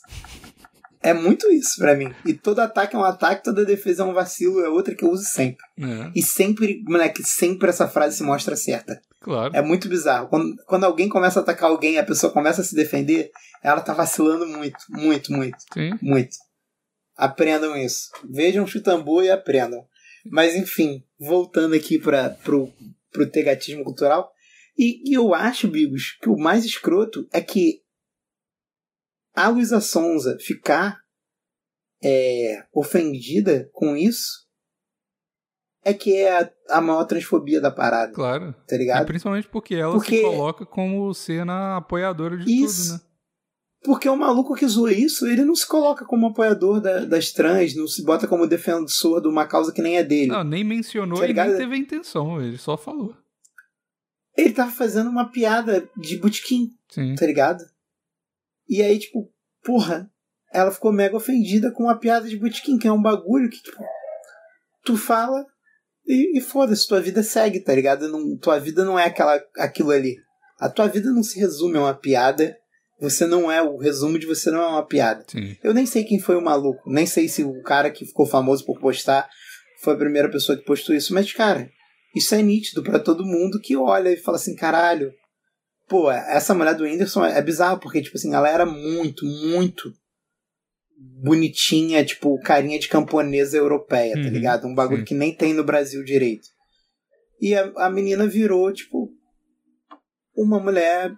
É 1.05 1.13
muito 1.13 1.51
isso 1.51 1.77
pra 1.77 1.95
mim. 1.95 2.11
E 2.25 2.33
todo 2.33 2.59
ataque 2.59 2.95
é 2.95 2.99
um 2.99 3.03
ataque, 3.03 3.43
toda 3.43 3.63
defesa 3.65 4.03
é 4.03 4.05
um 4.05 4.13
vacilo, 4.13 4.59
é 4.61 4.69
outra 4.69 4.95
que 4.95 5.05
eu 5.05 5.11
uso 5.11 5.23
sempre. 5.23 5.63
É, 5.79 6.11
E 6.15 6.21
sempre, 6.23 6.83
moleque, 6.87 7.23
sempre 7.23 7.69
essa 7.69 7.87
frase 7.87 8.17
se 8.17 8.23
mostra 8.23 8.55
certa. 8.55 8.99
claro. 9.19 9.55
É 9.55 9.61
muito 9.61 9.87
bizarro. 9.87 10.27
Quando, 10.27 10.55
quando 10.65 10.83
alguém 10.83 11.07
começa 11.07 11.39
a 11.39 11.43
atacar 11.43 11.69
alguém 11.69 11.93
e 11.93 11.97
a 11.99 12.03
pessoa 12.05 12.33
começa 12.33 12.61
a 12.61 12.63
se 12.63 12.75
defender, 12.75 13.29
ela 13.63 13.81
tá 13.81 13.93
vacilando 13.93 14.47
muito, 14.47 14.77
muito, 14.89 15.31
muito, 15.31 15.57
Sim. 15.73 15.91
muito. 16.01 16.35
Aprendam 17.15 17.77
isso. 17.77 18.09
Vejam 18.29 18.63
o 18.63 18.67
chutambô 18.67 19.21
e 19.21 19.29
aprendam. 19.29 19.85
Mas 20.29 20.55
enfim, 20.55 21.03
voltando 21.19 21.75
aqui 21.75 21.99
para 21.99 22.31
pro, 22.31 22.71
pro 23.11 23.29
tegatismo 23.29 23.83
cultural. 23.83 24.31
E, 24.77 25.09
e 25.09 25.13
eu 25.13 25.33
acho, 25.33 25.67
Bigos, 25.67 26.17
que 26.21 26.29
o 26.29 26.35
mais 26.37 26.65
escroto 26.65 27.27
é 27.31 27.39
que 27.39 27.81
a 29.35 29.47
Luísa 29.49 29.79
Sonza 29.81 30.37
ficar 30.39 30.99
é, 32.03 32.63
ofendida 32.73 33.69
com 33.73 33.95
isso 33.95 34.45
é 35.83 35.93
que 35.93 36.15
é 36.15 36.39
a, 36.41 36.51
a 36.69 36.81
maior 36.81 37.03
transfobia 37.05 37.61
da 37.61 37.69
parada, 37.71 38.11
Claro. 38.13 38.53
tá 38.67 38.75
E 38.75 38.79
ligado? 38.79 39.05
principalmente 39.05 39.47
porque 39.47 39.75
ela 39.75 39.93
Porque- 39.93 40.17
se 40.17 40.23
coloca 40.23 40.65
como 40.65 41.13
cena 41.13 41.77
apoiadora 41.77 42.37
de 42.37 42.51
Isso. 42.63 42.93
tudo, 42.93 43.03
né? 43.03 43.05
Porque 43.83 44.09
o 44.09 44.15
maluco 44.17 44.55
que 44.55 44.67
zoa 44.67 44.91
isso, 44.91 45.27
ele 45.27 45.45
não 45.45 45.53
se 45.55 45.67
coloca 45.67 46.05
como 46.05 46.25
apoiador 46.25 46.81
da- 46.81 47.05
das 47.05 47.31
trans, 47.31 47.75
não 47.75 47.87
se 47.87 48.03
bota 48.03 48.27
como 48.27 48.47
defensor 48.47 49.21
de 49.21 49.27
uma 49.27 49.45
causa 49.45 49.71
que 49.71 49.79
nem 49.81 49.95
é 49.97 50.03
dele. 50.03 50.31
Não, 50.31 50.43
nem 50.43 50.63
mencionou 50.63 51.19
Tá 51.19 51.27
e 51.27 51.33
nem 51.33 51.55
teve 51.55 51.75
a 51.75 51.77
intenção, 51.77 52.41
ele 52.41 52.57
só 52.57 52.75
falou. 52.75 53.15
Ele 54.35 54.53
tava 54.53 54.71
fazendo 54.71 55.07
uma 55.11 55.29
piada 55.31 55.87
de 55.95 56.17
botequim, 56.17 56.75
Sim. 56.89 57.13
tá 57.13 57.27
ligado? 57.27 57.63
E 58.67 58.81
aí, 58.81 58.97
tipo, 58.99 59.31
porra, 59.63 60.09
ela 60.51 60.71
ficou 60.71 60.91
mega 60.91 61.15
ofendida 61.15 61.71
com 61.71 61.89
a 61.89 61.95
piada 61.95 62.27
de 62.27 62.37
botequim, 62.37 62.77
que 62.77 62.87
é 62.87 62.91
um 62.91 63.01
bagulho 63.01 63.49
que, 63.49 63.61
tipo, 63.61 63.83
tu 64.83 64.95
fala 64.97 65.45
e, 66.07 66.37
e 66.37 66.41
foda-se, 66.41 66.87
tua 66.87 67.01
vida 67.01 67.23
segue, 67.23 67.59
tá 67.59 67.73
ligado? 67.73 68.07
Não, 68.07 68.37
tua 68.37 68.59
vida 68.59 68.85
não 68.85 68.97
é 68.97 69.05
aquela, 69.05 69.41
aquilo 69.57 69.91
ali. 69.91 70.17
A 70.59 70.69
tua 70.69 70.87
vida 70.87 71.11
não 71.11 71.23
se 71.23 71.39
resume 71.39 71.77
a 71.77 71.81
uma 71.81 71.93
piada. 71.93 72.55
Você 73.01 73.25
não 73.25 73.51
é, 73.51 73.61
o 73.61 73.77
resumo 73.77 74.17
de 74.17 74.25
você 74.25 74.49
não 74.49 74.61
é 74.61 74.67
uma 74.67 74.85
piada. 74.85 75.25
Sim. 75.27 75.57
Eu 75.63 75.73
nem 75.73 75.85
sei 75.85 76.03
quem 76.03 76.19
foi 76.19 76.37
o 76.37 76.41
maluco, 76.41 76.89
nem 76.89 77.05
sei 77.05 77.27
se 77.27 77.43
o 77.43 77.61
cara 77.61 77.89
que 77.89 78.05
ficou 78.05 78.25
famoso 78.25 78.65
por 78.65 78.79
postar 78.79 79.27
foi 79.81 79.95
a 79.95 79.97
primeira 79.97 80.31
pessoa 80.31 80.57
que 80.57 80.63
postou 80.63 80.95
isso, 80.95 81.13
mas, 81.13 81.31
cara, 81.33 81.69
isso 82.15 82.33
é 82.33 82.41
nítido 82.41 82.81
pra 82.81 82.97
todo 82.97 83.25
mundo 83.25 83.59
que 83.61 83.75
olha 83.75 84.09
e 84.09 84.17
fala 84.17 84.37
assim, 84.37 84.55
caralho. 84.55 85.11
Pô, 85.87 86.09
essa 86.11 86.53
mulher 86.53 86.73
do 86.75 86.83
Whindersson 86.83 87.25
é 87.25 87.41
bizarro, 87.41 87.79
porque, 87.79 88.01
tipo 88.01 88.17
assim, 88.17 88.33
ela 88.33 88.49
era 88.49 88.65
muito, 88.65 89.25
muito 89.25 89.93
bonitinha, 90.97 92.03
tipo, 92.03 92.39
carinha 92.41 92.79
de 92.79 92.87
camponesa 92.87 93.57
europeia, 93.57 94.13
tá 94.13 94.19
Uhum, 94.21 94.29
ligado? 94.29 94.67
Um 94.67 94.73
bagulho 94.75 94.99
sim. 94.99 95.05
que 95.05 95.13
nem 95.13 95.35
tem 95.35 95.53
no 95.53 95.63
Brasil 95.63 96.03
direito. 96.03 96.47
E 97.39 97.53
a, 97.53 97.71
a 97.77 97.89
menina 97.89 98.25
virou, 98.27 98.71
tipo, 98.73 99.09
uma 100.35 100.59
mulher 100.59 101.13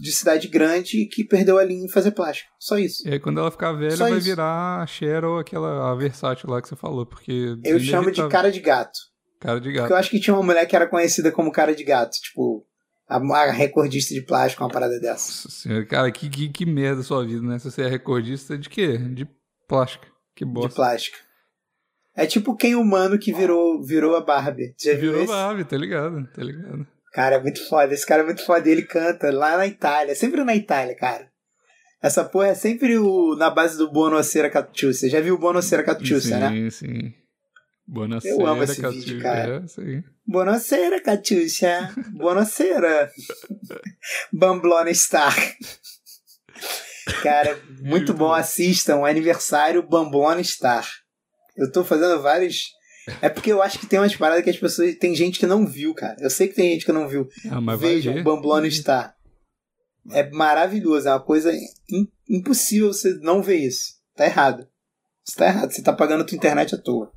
de 0.00 0.12
cidade 0.12 0.46
grande 0.48 1.06
que 1.06 1.24
perdeu 1.24 1.58
a 1.58 1.64
linha 1.64 1.84
em 1.86 1.88
fazer 1.90 2.10
plástico. 2.12 2.50
Só 2.58 2.78
isso. 2.78 3.06
E 3.08 3.12
aí 3.12 3.18
quando 3.18 3.40
ela 3.40 3.50
ficar 3.50 3.72
velha, 3.72 3.96
Só 3.96 4.04
vai 4.08 4.18
isso. 4.18 4.26
virar 4.28 4.82
a 4.82 4.86
Cheryl, 4.86 5.38
aquela 5.38 5.90
a 5.90 5.94
versátil 5.94 6.50
lá 6.50 6.60
que 6.60 6.68
você 6.68 6.76
falou, 6.76 7.04
porque... 7.06 7.56
Eu 7.64 7.80
chamo 7.80 8.10
de 8.10 8.26
cara 8.28 8.50
de 8.52 8.60
gato. 8.60 8.98
Cara 9.40 9.58
de 9.60 9.64
Porque 9.68 9.78
gato. 9.78 9.90
eu 9.90 9.96
acho 9.96 10.10
que 10.10 10.20
tinha 10.20 10.34
uma 10.34 10.42
mulher 10.42 10.66
que 10.66 10.76
era 10.76 10.86
conhecida 10.86 11.32
como 11.32 11.50
cara 11.52 11.74
de 11.74 11.82
gato. 11.84 12.12
Tipo, 12.18 12.64
a, 13.08 13.16
a 13.16 13.50
recordista 13.52 14.14
de 14.14 14.22
plástico, 14.22 14.62
uma 14.62 14.70
parada 14.70 14.98
dessa. 14.98 15.30
Nossa 15.30 15.50
senhora, 15.50 15.86
cara, 15.86 16.10
que, 16.10 16.28
que, 16.28 16.48
que 16.48 16.66
merda 16.66 17.00
a 17.00 17.04
sua 17.04 17.24
vida, 17.24 17.42
né? 17.42 17.58
Se 17.58 17.70
você 17.70 17.82
é 17.82 17.88
recordista 17.88 18.56
de 18.56 18.68
quê? 18.68 18.98
De 18.98 19.28
plástica. 19.68 20.06
Que 20.34 20.44
De 20.44 20.50
bosta. 20.50 20.74
plástico. 20.74 21.16
É 22.16 22.26
tipo 22.26 22.56
quem 22.56 22.74
humano 22.74 23.18
que 23.18 23.32
virou, 23.32 23.82
virou 23.82 24.16
a 24.16 24.20
Barbie. 24.20 24.74
Já 24.80 24.92
viu 24.92 25.10
Virou 25.10 25.22
esse? 25.22 25.32
Barbie, 25.32 25.64
tá 25.64 25.76
ligado? 25.76 26.26
Tá 26.32 26.42
ligado? 26.42 26.86
Cara, 27.12 27.36
é 27.36 27.40
muito 27.42 27.68
foda. 27.68 27.92
Esse 27.92 28.06
cara 28.06 28.22
é 28.22 28.24
muito 28.24 28.44
foda. 28.44 28.68
Ele 28.68 28.82
canta 28.82 29.30
lá 29.32 29.56
na 29.56 29.66
Itália. 29.66 30.14
Sempre 30.14 30.42
na 30.44 30.54
Itália, 30.54 30.96
cara. 30.96 31.28
Essa 32.02 32.24
porra 32.24 32.48
é 32.48 32.54
sempre 32.54 32.98
o, 32.98 33.34
na 33.36 33.50
base 33.50 33.78
do 33.78 33.90
Bonocera 33.90 34.50
Catuccia. 34.50 35.08
Já 35.08 35.20
viu 35.20 35.34
o 35.34 35.38
Bonocera 35.38 35.82
Catuccia, 35.82 36.20
sim, 36.20 36.30
né? 36.30 36.70
sim. 36.70 37.14
Boa 37.86 38.08
Eu 38.24 38.46
amo 38.46 38.62
esse 38.62 38.80
vídeo, 38.88 39.20
cara. 39.20 39.64
É. 39.78 40.02
Bonocera, 40.26 41.00
Catuccia. 41.02 41.90
Bonocera. 42.16 43.10
Bamblona 44.32 44.92
Star. 44.94 45.34
Cara, 47.22 47.60
muito 47.82 48.14
bom. 48.14 48.32
Assistam 48.32 48.96
o 48.98 49.04
aniversário 49.06 49.82
Bamblona 49.86 50.42
Star. 50.42 50.88
Eu 51.56 51.70
tô 51.70 51.84
fazendo 51.84 52.20
vários. 52.22 52.72
É 53.20 53.28
porque 53.28 53.52
eu 53.52 53.62
acho 53.62 53.78
que 53.78 53.86
tem 53.86 53.98
umas 53.98 54.16
paradas 54.16 54.42
que 54.42 54.50
as 54.50 54.56
pessoas. 54.56 54.94
Tem 54.96 55.14
gente 55.14 55.38
que 55.38 55.46
não 55.46 55.66
viu, 55.66 55.94
cara. 55.94 56.16
Eu 56.20 56.30
sei 56.30 56.48
que 56.48 56.54
tem 56.54 56.72
gente 56.72 56.86
que 56.86 56.92
não 56.92 57.06
viu. 57.06 57.28
Ah, 57.50 57.60
mas 57.60 57.78
Vejam, 57.78 58.22
Bamblona 58.22 58.70
Star. 58.70 59.14
É 60.10 60.28
maravilhoso. 60.30 61.06
É 61.08 61.12
uma 61.12 61.20
coisa 61.20 61.52
im- 61.52 62.08
impossível 62.28 62.92
você 62.92 63.12
não 63.20 63.42
ver 63.42 63.58
isso. 63.58 63.94
Tá 64.16 64.24
errado. 64.24 64.66
Você 65.22 65.36
tá 65.36 65.46
errado. 65.46 65.70
Você 65.70 65.82
tá 65.82 65.92
pagando 65.92 66.22
a 66.22 66.24
tua 66.24 66.36
internet 66.36 66.74
à 66.74 66.78
toa. 66.78 67.12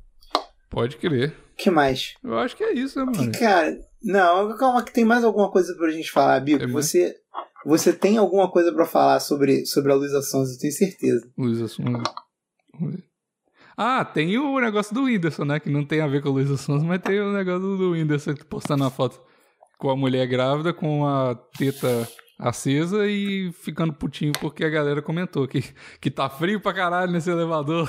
Pode 0.70 0.96
crer. 0.96 1.34
que 1.56 1.70
mais? 1.70 2.14
Eu 2.22 2.38
acho 2.38 2.56
que 2.56 2.64
é 2.64 2.72
isso, 2.72 2.98
né, 2.98 3.04
mano? 3.04 3.32
Cara, 3.38 3.78
não, 4.02 4.56
calma 4.56 4.82
que 4.82 4.92
tem 4.92 5.04
mais 5.04 5.24
alguma 5.24 5.50
coisa 5.50 5.74
pra 5.74 5.90
gente 5.90 6.10
falar, 6.10 6.40
Bico. 6.40 6.62
É 6.62 6.66
você, 6.66 7.16
você 7.64 7.92
tem 7.92 8.16
alguma 8.18 8.50
coisa 8.50 8.72
pra 8.72 8.84
falar 8.84 9.20
sobre, 9.20 9.66
sobre 9.66 9.92
a 9.92 9.94
Luísa 9.94 10.22
Sons, 10.22 10.52
eu 10.52 10.58
tenho 10.58 10.72
certeza. 10.72 11.28
Luísa 11.36 11.68
Sons. 11.68 12.02
Ah, 13.76 14.04
tem 14.04 14.36
o 14.38 14.58
negócio 14.60 14.94
do 14.94 15.04
Whindersson, 15.04 15.44
né? 15.44 15.60
Que 15.60 15.70
não 15.70 15.84
tem 15.84 16.00
a 16.00 16.06
ver 16.06 16.20
com 16.22 16.28
o 16.28 16.32
Luísa 16.32 16.56
Sons, 16.56 16.82
mas 16.82 17.00
tem 17.00 17.20
o 17.20 17.32
negócio 17.32 17.76
do 17.76 17.92
Whindersson 17.92 18.34
postando 18.48 18.84
a 18.84 18.90
foto 18.90 19.20
com 19.78 19.90
a 19.90 19.96
mulher 19.96 20.26
grávida, 20.26 20.72
com 20.72 21.06
a 21.06 21.34
teta 21.56 22.08
acesa 22.38 23.06
e 23.06 23.52
ficando 23.52 23.92
putinho 23.92 24.32
porque 24.40 24.64
a 24.64 24.68
galera 24.68 25.02
comentou 25.02 25.46
que, 25.48 25.62
que 26.00 26.10
tá 26.10 26.28
frio 26.28 26.60
pra 26.60 26.72
caralho 26.74 27.10
nesse 27.10 27.30
elevador. 27.30 27.88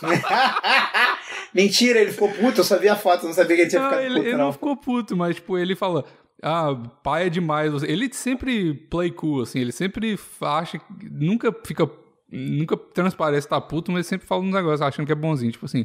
Mentira, 1.54 2.00
ele 2.00 2.12
ficou 2.12 2.28
puto, 2.28 2.60
eu 2.60 2.64
só 2.64 2.78
vi 2.78 2.88
a 2.88 2.96
foto, 2.96 3.26
não 3.26 3.32
sabia 3.32 3.56
que 3.56 3.62
ele 3.62 3.70
tinha 3.70 3.82
Ah, 3.82 3.88
ficado 3.88 4.02
ele, 4.04 4.14
puto, 4.14 4.26
ele 4.26 4.36
não. 4.36 4.44
não 4.46 4.52
ficou 4.52 4.76
puto, 4.76 5.16
mas, 5.16 5.36
tipo, 5.36 5.58
ele 5.58 5.74
fala. 5.74 6.04
Ah, 6.42 6.74
pai 7.02 7.26
é 7.26 7.30
demais. 7.30 7.82
Ele 7.82 8.10
sempre 8.12 8.72
play 8.72 9.10
cool, 9.10 9.42
assim. 9.42 9.58
Ele 9.60 9.72
sempre 9.72 10.18
acha. 10.40 10.80
Nunca 11.10 11.54
fica. 11.64 11.88
Nunca 12.32 12.76
transparece 12.76 13.46
estar 13.46 13.60
puto, 13.62 13.90
mas 13.92 14.06
sempre 14.06 14.26
fala 14.26 14.42
uns 14.42 14.54
negócios 14.54 14.80
achando 14.80 15.04
que 15.06 15.12
é 15.12 15.16
bonzinho. 15.16 15.52
Tipo 15.52 15.66
assim. 15.66 15.84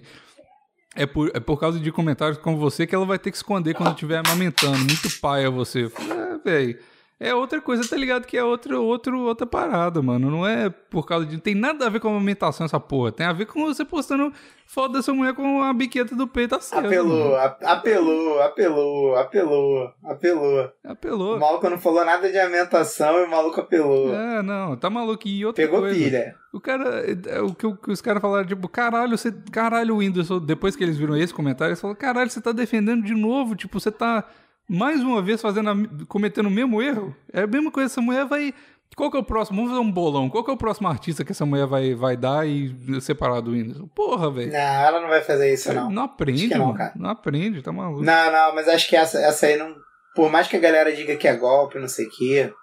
É 0.95 1.05
por, 1.05 1.30
é 1.34 1.39
por 1.41 1.59
causa 1.59 1.78
de 1.78 1.91
comentários 1.91 2.38
como 2.38 2.55
você 2.57 2.88
que 2.88 2.95
ela 2.95 3.05
vai 3.05 3.20
ter 3.20 3.30
que 3.32 3.36
esconder 3.36 3.74
quando 3.74 3.89
estiver 3.91 4.18
amamentando. 4.26 4.78
Muito 4.78 5.09
pai 5.20 5.43
é 5.43 5.49
você. 5.49 5.86
É, 5.86 6.38
velho. 6.49 6.80
É 7.18 7.34
outra 7.34 7.61
coisa, 7.61 7.88
tá 7.88 7.95
ligado? 7.95 8.26
Que 8.26 8.38
é 8.38 8.43
outra, 8.43 8.78
outro, 8.78 9.18
outra 9.22 9.47
parada, 9.47 10.01
mano. 10.01 10.30
Não 10.30 10.45
é 10.45 10.70
por 10.70 11.05
causa 11.05 11.26
de. 11.26 11.34
Não 11.36 11.39
tem 11.39 11.55
nada 11.55 11.86
a 11.86 11.89
ver 11.89 12.01
com 12.01 12.09
a 12.09 12.11
amamentação 12.11 12.66
essa 12.66 12.78
porra. 12.78 13.09
Tem 13.11 13.26
a 13.26 13.32
ver 13.32 13.45
com 13.45 13.63
você 13.66 13.86
postando 13.86 14.34
foto 14.68 14.91
da 14.93 15.01
sua 15.01 15.13
mulher 15.13 15.34
com 15.34 15.61
a 15.63 15.74
biqueta 15.74 16.13
do 16.13 16.28
peito 16.28 16.55
mano. 16.55 16.88
Apelou, 16.88 17.36
a- 17.38 17.57
apelou, 17.63 18.41
apelou, 18.41 19.16
apelou, 19.16 19.91
apelou. 20.03 20.70
Apelou. 20.84 21.38
O 21.38 21.39
maluco 21.39 21.70
não 21.70 21.78
falou 21.78 22.03
nada 22.03 22.30
de 22.30 22.38
alimentação 22.38 23.18
e 23.22 23.24
o 23.26 23.32
maluco 23.32 23.61
apelou. 23.61 24.13
É, 24.13 24.41
não, 24.41 24.76
tá 24.76 24.89
maluco. 24.89 25.26
E 25.26 25.45
outra 25.45 25.63
Pegou 25.66 25.80
coisa. 25.80 25.95
pilha. 25.97 26.36
O 26.53 26.59
cara, 26.59 27.01
é, 27.28 27.39
o 27.41 27.53
que, 27.55 27.66
o 27.66 27.78
que 27.78 27.91
os 27.91 28.01
caras 28.01 28.22
falaram, 28.22 28.45
tipo, 28.45 28.68
caralho, 28.68 29.18
você, 29.18 29.32
caralho, 29.53 29.97
Whindersson, 29.97 30.39
depois 30.39 30.76
que 30.76 30.84
eles 30.84 30.97
viram 30.97 31.16
esse 31.16 31.34
comentário, 31.34 31.72
eles 31.72 31.80
falaram, 31.82 31.97
caralho, 31.99 32.30
você 32.30 32.41
tá 32.41 32.51
defendendo 32.51 33.03
de 33.03 33.13
novo, 33.13 33.55
tipo, 33.55 33.80
você 33.80 33.91
tá 33.91 34.26
mais 34.70 35.01
uma 35.01 35.22
vez 35.22 35.41
fazendo, 35.41 35.70
a- 35.70 36.05
cometendo 36.07 36.47
o 36.47 36.51
mesmo 36.51 36.82
erro. 36.82 37.16
É 37.32 37.43
a 37.43 37.47
mesma 37.47 37.72
coisa, 37.72 37.91
essa 37.91 38.01
mulher 38.01 38.26
vai, 38.26 38.53
qual 38.95 39.11
que 39.11 39.18
é 39.18 39.20
o 39.20 39.24
próximo, 39.24 39.57
vamos 39.57 39.72
fazer 39.72 39.82
um 39.82 39.91
bolão, 39.91 40.30
qual 40.30 40.43
que 40.43 40.49
é 40.51 40.53
o 40.53 40.57
próximo 40.57 40.88
artista 40.88 41.24
que 41.24 41.32
essa 41.32 41.45
mulher 41.45 41.66
vai, 41.68 41.93
vai 41.93 42.16
dar 42.18 42.47
e 42.47 42.76
separar 43.01 43.41
do 43.41 43.51
Whindersson? 43.51 43.88
Porra, 43.88 44.32
velho. 44.32 44.51
Não, 44.51 44.57
ela 44.59 45.01
não 45.01 45.07
vai 45.09 45.22
fazer 45.22 45.53
isso, 45.53 45.72
não. 45.74 45.89
Não 45.91 46.03
aprende, 46.03 46.47
não, 46.57 46.74
cara. 46.74 46.93
Não 46.95 47.09
aprende, 47.09 47.61
tá 47.61 47.72
maluco. 47.72 48.03
Não, 48.03 48.32
não, 48.32 48.55
mas 48.55 48.68
acho 48.68 48.88
que 48.89 48.95
essa, 48.95 49.20
essa 49.20 49.45
aí 49.47 49.57
não. 49.57 49.76
Por 50.16 50.32
mais 50.32 50.47
que 50.47 50.55
a 50.55 50.59
galera 50.59 50.95
diga 50.95 51.16
que 51.18 51.28
é 51.28 51.36
golpe, 51.36 51.78
não 51.78 51.88
sei 51.89 52.05
o 52.05 52.09
quê. 52.09 52.53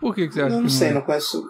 Por 0.00 0.14
que, 0.14 0.28
que 0.28 0.34
você 0.34 0.42
acha 0.42 0.50
Eu 0.54 0.58
que 0.58 0.62
não 0.62 0.70
sei, 0.70 0.88
é? 0.88 0.92
não 0.92 1.00
conheço. 1.02 1.42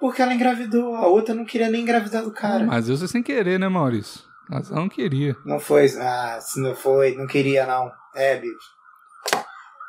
Porque 0.00 0.20
ela 0.20 0.34
engravidou, 0.34 0.96
a 0.96 1.06
outra 1.06 1.34
não 1.34 1.44
queria 1.44 1.70
nem 1.70 1.82
engravidar 1.82 2.24
do 2.24 2.32
cara. 2.32 2.64
Mas 2.64 2.88
eu 2.88 2.96
sei 2.96 3.06
sem 3.08 3.22
querer, 3.22 3.58
né, 3.60 3.68
Maurício? 3.68 4.22
Mas 4.50 4.70
ela 4.70 4.80
não 4.80 4.88
queria. 4.88 5.36
Não 5.46 5.58
foi. 5.60 5.86
Ah, 5.98 6.38
se 6.40 6.60
não 6.60 6.74
foi, 6.74 7.14
não 7.14 7.26
queria 7.26 7.64
não. 7.64 7.90
É, 8.14 8.36
Bigos. 8.36 8.73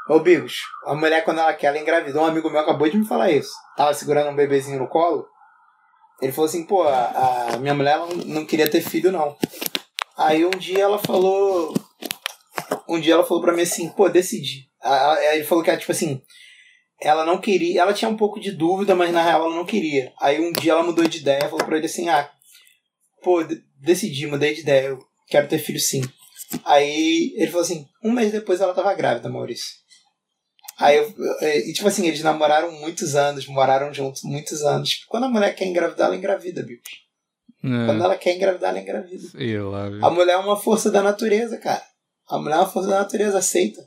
Ô, 0.08 0.20
Bigos, 0.20 0.60
a 0.86 0.94
mulher 0.94 1.24
quando 1.24 1.40
ela 1.40 1.54
quer, 1.54 1.68
ela 1.68 1.80
engravidou. 1.80 2.22
Um 2.22 2.28
amigo 2.28 2.50
meu 2.50 2.60
acabou 2.60 2.88
de 2.90 2.98
me 2.98 3.06
falar 3.08 3.32
isso. 3.32 3.52
Tava 3.76 3.94
segurando 3.94 4.30
um 4.30 4.36
bebezinho 4.36 4.80
no 4.80 4.88
colo. 4.88 5.28
Ele 6.22 6.32
falou 6.32 6.48
assim, 6.48 6.64
pô, 6.66 6.84
a, 6.84 7.54
a 7.54 7.58
minha 7.58 7.74
mulher 7.74 7.98
não, 8.26 8.46
queria 8.46 8.70
ter 8.70 8.82
filho, 8.82 9.12
não. 9.12 9.36
Aí 10.18 10.46
um 10.46 10.52
dia 10.52 10.84
ela 10.84 11.00
falou. 11.00 11.74
Um 12.88 13.00
dia 13.00 13.16
ela 13.16 13.26
falou 13.26 13.42
pra 13.42 13.54
mim 13.54 13.64
assim, 13.64 13.90
pô, 13.90 14.08
decidi. 14.08 14.70
Aí 14.82 15.38
ele 15.38 15.44
falou 15.44 15.64
que 15.64 15.72
era 15.72 15.80
tipo 15.80 15.92
assim. 15.92 16.22
Ela 17.02 17.26
não 17.26 17.40
queria. 17.40 17.82
Ela 17.82 17.94
tinha 17.94 18.08
um 18.10 18.16
pouco 18.16 18.40
de 18.40 18.52
dúvida, 18.52 18.96
mas 18.96 19.12
na 19.12 19.24
real 19.24 19.46
ela 19.46 19.56
não 19.56 19.66
queria. 19.66 20.14
Aí 20.22 20.40
um 20.40 20.52
dia 20.54 20.74
ela 20.74 20.84
mudou 20.84 21.06
de 21.08 21.18
ideia, 21.18 21.50
falou 21.50 21.66
pra 21.66 21.78
ele 21.78 21.88
assim, 21.88 22.08
ah, 22.10 22.30
pô, 23.24 23.44
de- 23.44 23.62
decidi, 23.82 24.28
mudei 24.28 24.54
de 24.54 24.62
ideia, 24.62 24.88
eu 24.90 25.00
quero 25.28 25.48
ter 25.48 25.58
filho 25.58 25.80
sim. 25.80 26.02
Aí 26.64 27.34
ele 27.36 27.48
falou 27.48 27.64
assim, 27.64 27.86
um 28.04 28.12
mês 28.12 28.32
depois 28.32 28.62
ela 28.62 28.74
tava 28.74 28.94
grávida, 28.94 29.28
Maurício. 29.28 29.84
Aí 30.78 30.98
eu, 30.98 31.14
e 31.68 31.72
tipo 31.74 31.88
assim, 31.88 32.06
eles 32.08 32.22
namoraram 32.22 32.72
muitos 32.72 33.16
anos, 33.16 33.48
moraram 33.48 33.94
juntos 33.94 34.22
muitos 34.24 34.62
anos. 34.64 35.06
Quando 35.08 35.26
a 35.26 35.30
mulher 35.30 35.56
quer 35.56 35.66
engravidar, 35.66 36.08
ela 36.08 36.16
engravida, 36.18 36.62
bicho. 36.64 36.82
Quando 37.62 38.02
É, 38.02 38.06
ela 38.06 38.16
quer 38.18 38.36
engravidar, 38.36 38.70
ela 38.72 38.80
engravida. 38.82 39.28
sei 39.30 39.60
lá, 39.60 39.90
viu? 39.90 40.06
A 40.06 40.10
mulher 40.12 40.34
é 40.34 40.38
uma 40.38 40.58
força 40.58 40.92
da 40.92 41.02
natureza, 41.02 41.58
cara. 41.58 41.82
A 42.30 42.38
mulher 42.38 42.56
é 42.56 42.60
uma 42.60 42.68
força 42.68 42.90
da 42.90 43.00
natureza, 43.00 43.38
aceita. 43.40 43.82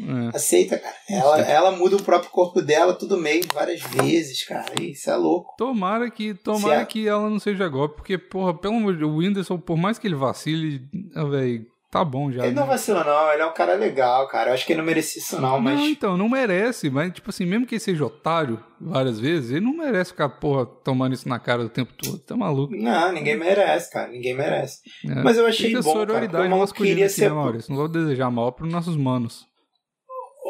É. 0.00 0.36
Aceita, 0.36 0.78
cara. 0.78 0.94
Ela, 1.10 1.40
ela 1.40 1.70
muda 1.72 1.96
o 1.96 2.02
próprio 2.02 2.30
corpo 2.30 2.62
dela 2.62 2.94
todo 2.94 3.18
mês, 3.18 3.44
várias 3.52 3.80
vezes, 3.82 4.44
cara. 4.46 4.72
Isso 4.80 5.10
é 5.10 5.16
louco. 5.16 5.54
Tomara 5.58 6.08
que, 6.08 6.34
tomara 6.34 6.82
a- 6.82 6.86
que 6.86 7.08
ela 7.08 7.28
não 7.28 7.40
seja 7.40 7.66
golpe, 7.68 7.96
porque, 7.96 8.16
porra, 8.16 8.56
pelo 8.56 8.76
amor 8.76 8.92
de 8.92 9.00
Deus, 9.00 9.10
o 9.10 9.16
Whindersson, 9.16 9.58
por 9.58 9.76
mais 9.76 9.98
que 9.98 10.06
ele 10.06 10.14
vacile, 10.14 10.82
ah, 11.16 11.24
velho, 11.24 11.66
tá 11.90 12.04
bom 12.04 12.30
já. 12.30 12.44
Ele 12.44 12.54
não 12.54 12.62
né? 12.62 12.68
vacila, 12.68 13.02
não. 13.04 13.32
Ele 13.32 13.42
é 13.42 13.46
um 13.46 13.52
cara 13.54 13.74
legal, 13.74 14.28
cara. 14.28 14.50
Eu 14.50 14.54
acho 14.54 14.66
que 14.66 14.72
ele 14.72 14.78
não 14.80 14.86
merecia 14.86 15.20
isso, 15.22 15.40
não, 15.40 15.58
mas. 15.60 15.78
Não, 15.78 15.86
então, 15.88 16.16
não 16.16 16.28
merece, 16.28 16.90
mas, 16.90 17.12
tipo 17.12 17.30
assim, 17.30 17.44
mesmo 17.46 17.66
que 17.66 17.74
ele 17.74 17.80
seja 17.80 18.04
otário 18.04 18.62
várias 18.80 19.18
vezes, 19.18 19.50
ele 19.50 19.64
não 19.64 19.76
merece 19.76 20.10
ficar, 20.10 20.28
porra, 20.28 20.66
tomando 20.66 21.14
isso 21.14 21.28
na 21.28 21.38
cara 21.38 21.62
o 21.62 21.68
tempo 21.68 21.92
todo. 21.94 22.18
Tá 22.18 22.36
maluco? 22.36 22.74
Não, 22.76 23.12
ninguém 23.12 23.36
merece, 23.36 23.90
cara. 23.92 24.08
Ninguém 24.10 24.34
merece. 24.36 24.78
né? 25.04 25.22
Mas 25.24 25.36
eu 25.38 25.46
achei 25.46 25.68
Fica 25.68 25.82
bom, 25.82 25.92
cara, 25.92 26.06
sororidade 26.06 26.28
porque 26.30 26.36
o 26.46 26.50
maluco 26.50 26.60
masculina 26.60 26.94
queria 26.94 27.06
aqui, 27.06 27.14
ser- 27.14 27.28
né, 27.28 27.34
Maurício? 27.34 27.70
Não 27.70 27.76
vou 27.76 27.88
desejar 27.88 28.30
mal 28.30 28.52
pros 28.52 28.72
nossos 28.72 28.96
manos. 28.96 29.46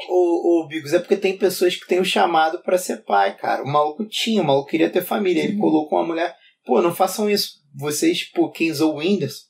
Ô, 0.09 0.63
ô, 0.63 0.69
Bigos, 0.69 0.93
é 0.93 0.99
porque 1.01 1.17
tem 1.17 1.37
pessoas 1.37 1.75
que 1.75 1.87
têm 1.87 1.99
o 2.01 2.05
chamado 2.05 2.63
pra 2.63 2.79
ser 2.79 2.99
pai, 3.05 3.37
cara. 3.37 3.65
O 3.65 3.67
maluco 3.67 4.05
tinha, 4.07 4.41
o 4.41 4.45
maluco 4.45 4.69
queria 4.71 4.89
ter 4.91 5.03
família. 5.03 5.43
Ele 5.43 5.57
colocou 5.57 5.99
uma 5.99 6.07
mulher. 6.07 6.37
Pô, 6.65 6.81
não 6.81 6.95
façam 6.95 7.29
isso. 7.29 7.55
Vocês, 7.75 8.25
pô, 8.31 8.51
quem 8.51 8.71
usou 8.71 8.95
o 8.95 8.99
Whindersson, 8.99 9.48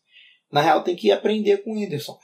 na 0.51 0.61
real 0.61 0.83
tem 0.83 0.97
que 0.97 1.11
aprender 1.11 1.59
com 1.59 1.73
o 1.73 1.75
Whindersson. 1.75 2.19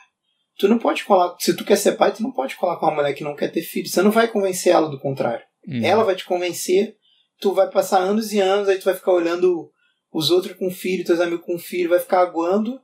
Tu 0.59 0.69
não 0.69 0.79
pode 0.79 1.05
colar. 1.05 1.35
Se 1.39 1.57
tu 1.57 1.65
quer 1.65 1.77
ser 1.77 1.93
pai, 1.93 2.13
tu 2.13 2.23
não 2.23 2.33
pode 2.33 2.57
colar 2.57 2.77
com 2.77 2.87
uma 2.87 2.95
mulher 2.95 3.13
que 3.13 3.25
não 3.25 3.35
quer 3.35 3.49
ter 3.49 3.63
filho. 3.63 3.89
Você 3.89 4.03
não 4.03 4.11
vai 4.11 4.29
convencer 4.29 4.73
ela 4.73 4.89
do 4.89 5.01
contrário. 5.01 5.45
Hum. 5.67 5.85
Ela 5.85 6.05
vai 6.05 6.15
te 6.15 6.25
convencer, 6.25 6.97
tu 7.41 7.53
vai 7.53 7.71
passar 7.71 7.99
anos 7.99 8.33
e 8.33 8.41
anos, 8.41 8.69
aí 8.69 8.79
tu 8.79 8.85
vai 8.85 8.95
ficar 8.95 9.13
olhando 9.13 9.71
os 10.13 10.31
outros 10.31 10.57
com 10.57 10.71
filho, 10.71 11.05
teus 11.05 11.21
amigos 11.21 11.45
com 11.45 11.59
filho, 11.59 11.91
vai 11.91 11.99
ficar 11.99 12.21
aguando, 12.21 12.81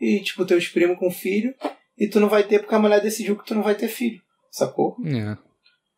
e 0.00 0.20
tipo, 0.20 0.46
teus 0.46 0.66
primos 0.68 0.98
com 0.98 1.10
filho, 1.10 1.54
e 1.98 2.08
tu 2.08 2.18
não 2.18 2.28
vai 2.28 2.42
ter 2.42 2.60
porque 2.60 2.74
a 2.74 2.78
mulher 2.78 3.02
decidiu 3.02 3.36
que 3.36 3.44
tu 3.44 3.54
não 3.54 3.62
vai 3.62 3.74
ter 3.74 3.88
filho. 3.88 4.20
Sacou? 4.50 4.96
É. 5.04 5.36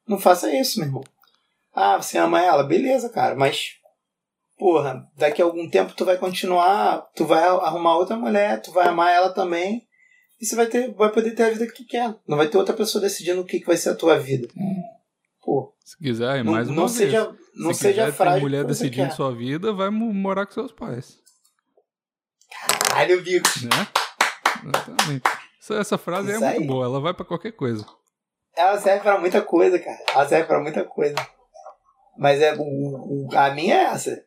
Não 0.07 0.18
faça 0.18 0.53
isso, 0.53 0.80
meu 0.80 0.88
irmão. 0.88 1.05
Ah, 1.72 1.97
você 1.97 2.18
ama 2.18 2.43
ela? 2.43 2.64
Beleza, 2.64 3.09
cara, 3.09 3.34
mas. 3.34 3.76
Porra, 4.62 5.04
daqui 5.16 5.42
a 5.42 5.44
algum 5.44 5.68
tempo 5.68 5.92
tu 5.92 6.04
vai 6.04 6.16
continuar, 6.16 7.00
tu 7.16 7.24
vai 7.26 7.42
arrumar 7.42 7.96
outra 7.96 8.16
mulher, 8.16 8.62
tu 8.62 8.70
vai 8.70 8.87
amar 8.87 9.11
ela 9.12 9.30
também, 9.34 9.82
e 10.41 10.46
você 10.46 10.54
vai, 10.54 10.66
ter, 10.66 10.95
vai 10.95 11.11
poder 11.11 11.32
ter 11.32 11.42
a 11.42 11.50
vida 11.50 11.66
que 11.66 11.72
tu 11.82 11.84
quer. 11.88 12.14
Não 12.28 12.37
vai 12.37 12.46
ter 12.46 12.58
outra 12.58 12.72
pessoa 12.72 13.03
decidindo 13.03 13.41
o 13.41 13.45
que, 13.45 13.58
que 13.58 13.66
vai 13.66 13.76
ser 13.76 13.88
a 13.91 13.95
tua 13.96 14.16
vida. 14.20 14.46
Pô, 15.45 15.74
Se 15.84 15.99
quiser, 15.99 16.45
não, 16.45 16.53
mais 16.53 16.68
uma 16.68 16.76
não 16.76 16.87
vez. 16.87 16.96
seja, 16.96 17.34
não 17.57 17.74
Se 17.74 17.80
seja 17.80 18.04
quiser 18.04 18.16
frágil. 18.16 18.42
mulher 18.42 18.62
como 18.62 18.72
você 18.72 18.84
decidindo 18.84 19.08
quer. 19.08 19.14
sua 19.16 19.34
vida, 19.34 19.72
vai 19.72 19.91
mo- 19.91 20.14
morar 20.14 20.46
com 20.46 20.53
seus 20.53 20.70
pais. 20.70 21.18
Caralho, 22.88 23.20
bico. 23.22 23.49
Né? 23.64 23.88
Exatamente. 24.64 25.22
Essa, 25.61 25.74
essa 25.74 25.99
frase 25.99 26.30
Isso 26.32 26.45
é 26.45 26.50
muito 26.50 26.61
aí. 26.61 26.66
boa, 26.68 26.84
ela 26.84 27.00
vai 27.00 27.12
pra 27.14 27.24
qualquer 27.24 27.50
coisa. 27.53 27.84
Ela 28.57 28.78
serve 28.78 29.00
pra 29.00 29.18
muita 29.18 29.42
coisa, 29.42 29.76
cara. 29.78 29.99
Ela 30.14 30.28
serve 30.28 30.45
pra 30.46 30.61
muita 30.61 30.84
coisa. 30.84 31.16
Mas 32.16 32.41
é, 32.41 32.54
o, 32.54 32.62
o- 32.62 33.28
a 33.37 33.50
minha 33.50 33.74
é 33.74 33.84
essa. 33.87 34.22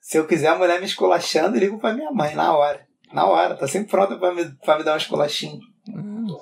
Se 0.00 0.18
eu 0.18 0.26
quiser 0.26 0.48
a 0.48 0.58
mulher 0.58 0.80
me 0.80 0.86
esculachando, 0.86 1.56
eu 1.56 1.60
ligo 1.60 1.78
pra 1.78 1.92
minha 1.92 2.10
mãe 2.10 2.34
na 2.34 2.56
hora. 2.56 2.80
Na 3.12 3.26
hora. 3.26 3.56
Tá 3.56 3.66
sempre 3.66 3.90
pronta 3.90 4.16
pra 4.16 4.34
me, 4.34 4.44
pra 4.64 4.78
me 4.78 4.84
dar 4.84 4.94
um 4.94 4.96
esculachinho. 4.96 5.60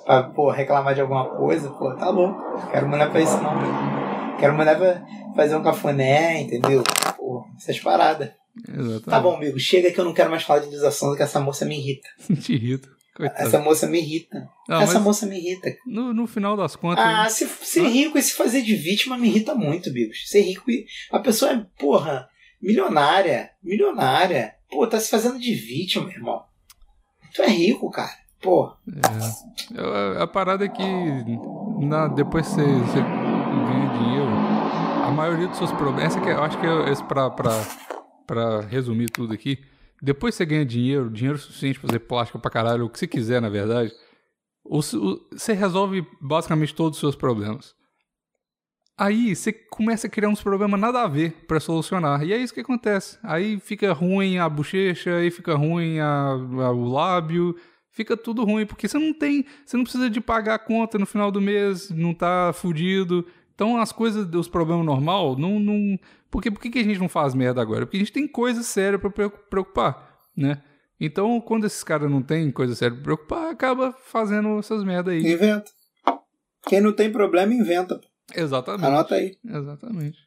Pra, 0.05 0.23
pô, 0.23 0.49
reclamar 0.49 0.95
de 0.95 1.01
alguma 1.01 1.25
coisa. 1.35 1.69
Pô, 1.69 1.93
tá 1.95 2.09
louco. 2.09 2.41
Quero 2.71 2.87
mulher 2.87 3.09
pra 3.09 3.21
isso 3.21 3.37
não. 3.41 4.37
Quero 4.37 4.53
mulher 4.55 4.77
pra 4.77 5.03
fazer 5.35 5.55
um 5.55 5.63
cafuné, 5.63 6.41
entendeu? 6.41 6.83
Pô, 7.17 7.43
essas 7.57 7.79
paradas. 7.79 8.31
Exatamente. 8.67 9.05
Tá 9.05 9.19
bom, 9.19 9.35
amigo. 9.35 9.59
Chega 9.59 9.91
que 9.91 9.99
eu 9.99 10.05
não 10.05 10.13
quero 10.13 10.29
mais 10.29 10.43
falar 10.43 10.59
de 10.59 10.69
desação, 10.69 11.15
que 11.15 11.23
essa 11.23 11.39
moça 11.39 11.65
me 11.65 11.77
irrita. 11.77 12.07
Te 12.41 12.53
irrita. 12.53 12.89
Coitado. 13.15 13.47
Essa 13.47 13.59
moça 13.59 13.85
me 13.85 13.99
irrita. 13.99 14.47
Não, 14.67 14.81
essa 14.81 14.99
moça 14.99 15.25
me 15.25 15.37
irrita. 15.37 15.75
no, 15.85 16.13
no 16.13 16.25
final 16.25 16.55
das 16.55 16.77
contas. 16.77 17.03
Ah, 17.03 17.27
se, 17.27 17.45
ser 17.47 17.81
Hã? 17.81 17.89
rico 17.89 18.17
e 18.17 18.21
se 18.21 18.33
fazer 18.33 18.61
de 18.61 18.75
vítima 18.75 19.17
me 19.17 19.27
irrita 19.27 19.53
muito, 19.53 19.91
Bigos. 19.91 20.29
Ser 20.29 20.41
rico 20.41 20.71
e. 20.71 20.85
A 21.11 21.19
pessoa 21.19 21.51
é, 21.51 21.65
porra, 21.77 22.28
milionária. 22.61 23.51
Milionária. 23.63 24.55
Pô, 24.69 24.85
tá 24.87 24.99
se 24.99 25.09
fazendo 25.09 25.39
de 25.39 25.53
vítima, 25.53 26.05
meu 26.05 26.13
irmão. 26.15 26.43
Tu 27.33 27.41
é 27.41 27.47
rico, 27.47 27.89
cara. 27.91 28.11
Pô. 28.41 28.71
É, 29.75 30.19
a, 30.19 30.23
a 30.23 30.27
parada 30.27 30.65
é 30.65 30.69
que 30.69 30.83
na, 31.85 32.07
depois 32.07 32.47
você, 32.47 32.63
você 32.63 33.01
ganha 33.01 33.89
dinheiro, 33.97 34.29
a 35.05 35.11
maioria 35.11 35.47
dos 35.47 35.57
seus 35.57 35.71
problemas. 35.71 36.05
Essa 36.15 36.21
que 36.21 36.29
é- 36.29 36.33
eu 36.33 36.43
acho 36.43 36.57
que 36.59 36.65
é 36.65 37.05
pra, 37.07 37.29
pra, 37.29 37.51
pra 38.25 38.61
resumir 38.61 39.09
tudo 39.09 39.33
aqui. 39.33 39.57
depois 40.01 40.35
você 40.35 40.45
ganha 40.45 40.65
dinheiro, 40.65 41.09
dinheiro 41.09 41.37
suficiente 41.37 41.79
pra 41.79 41.87
fazer 41.89 41.99
plástica 41.99 42.39
pra 42.39 42.49
caralho, 42.51 42.85
o 42.85 42.89
que 42.89 42.97
você 42.97 43.07
quiser, 43.07 43.41
na 43.41 43.49
verdade, 43.49 43.91
o- 44.63 44.79
o- 44.79 45.27
você 45.31 45.51
resolve 45.53 46.05
basicamente 46.21 46.73
todos 46.73 46.97
os 46.97 47.01
seus 47.01 47.15
problemas. 47.17 47.75
Aí 48.99 49.33
você 49.35 49.53
começa 49.53 50.07
a 50.07 50.09
criar 50.09 50.27
uns 50.27 50.41
problemas 50.43 50.77
nada 50.79 51.01
a 51.01 51.07
ver 51.07 51.31
pra 51.47 51.59
solucionar. 51.59 52.21
E 52.23 52.33
é 52.33 52.37
isso 52.37 52.53
que 52.53 52.59
acontece. 52.59 53.17
Aí 53.23 53.57
fica 53.59 53.93
ruim 53.93 54.37
a 54.39 54.49
bochecha, 54.49 55.15
aí 55.15 55.31
fica 55.31 55.55
ruim 55.55 55.99
a- 55.99 56.31
a- 56.31 56.71
o 56.71 56.83
lábio, 56.89 57.55
fica 57.91 58.17
tudo 58.17 58.43
ruim, 58.43 58.65
porque 58.65 58.87
você 58.89 58.99
não 58.99 59.13
tem. 59.13 59.45
Você 59.65 59.77
não 59.77 59.83
precisa 59.85 60.09
de 60.09 60.19
pagar 60.19 60.55
a 60.55 60.59
conta 60.59 60.97
no 60.99 61.05
final 61.05 61.31
do 61.31 61.39
mês, 61.39 61.89
não 61.91 62.13
tá 62.13 62.51
fudido. 62.53 63.25
Então 63.55 63.77
as 63.77 63.91
coisas, 63.93 64.27
os 64.35 64.47
problemas 64.49 64.85
normal, 64.85 65.37
não. 65.37 65.59
não 65.59 65.97
porque 66.29 66.51
por 66.51 66.59
que 66.61 66.77
a 66.79 66.83
gente 66.83 66.99
não 66.99 67.09
faz 67.09 67.33
merda 67.33 67.61
agora? 67.61 67.85
Porque 67.85 67.97
a 67.97 67.99
gente 68.01 68.11
tem 68.11 68.27
coisa 68.27 68.61
séria 68.63 68.99
preocu- 68.99 69.39
preocupar, 69.49 70.13
né? 70.35 70.61
Então, 70.99 71.39
quando 71.39 71.65
esses 71.65 71.83
caras 71.83 72.11
não 72.11 72.21
têm 72.21 72.51
coisa 72.51 72.75
séria 72.75 72.93
pra 72.93 73.03
preocupar, 73.03 73.49
acaba 73.49 73.93
fazendo 74.05 74.59
essas 74.59 74.83
merda 74.83 75.11
aí. 75.11 75.19
Inventa. 75.21 75.71
Quem 76.67 76.81
não 76.81 76.91
tem 76.93 77.09
problema, 77.11 77.53
inventa. 77.53 77.99
Exatamente. 78.35 78.85
Anota 78.85 79.15
aí. 79.15 79.35
Exatamente. 79.45 80.17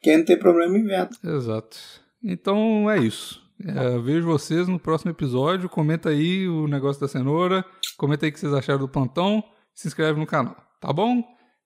Quem 0.00 0.18
não 0.18 0.24
tem 0.24 0.38
problema, 0.38 0.76
inventa. 0.76 1.16
Exato. 1.24 1.78
Então 2.22 2.90
é 2.90 2.98
isso. 2.98 3.42
É, 3.64 3.98
vejo 3.98 4.26
vocês 4.26 4.66
no 4.66 4.78
próximo 4.78 5.10
episódio. 5.10 5.68
Comenta 5.68 6.08
aí 6.08 6.48
o 6.48 6.66
negócio 6.66 7.00
da 7.00 7.08
cenoura. 7.08 7.64
Comenta 7.96 8.26
aí 8.26 8.30
o 8.30 8.32
que 8.32 8.40
vocês 8.40 8.52
acharam 8.52 8.80
do 8.80 8.88
plantão. 8.88 9.42
Se 9.74 9.86
inscreve 9.86 10.18
no 10.18 10.26
canal. 10.26 10.56
Tá 10.80 10.92
bom? 10.92 11.22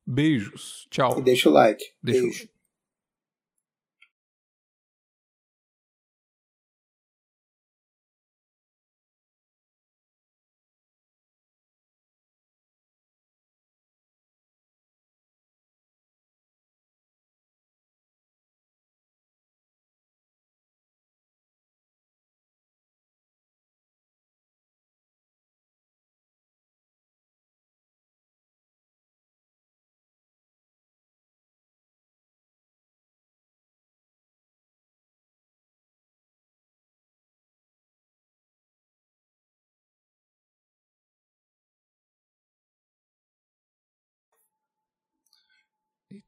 Beijos. 0.07 0.87
Tchau. 0.91 1.19
E 1.19 1.23
deixa 1.23 1.49
o 1.49 1.53
like. 1.53 1.83
Deixa 2.03 2.23
Beijo. 2.23 2.56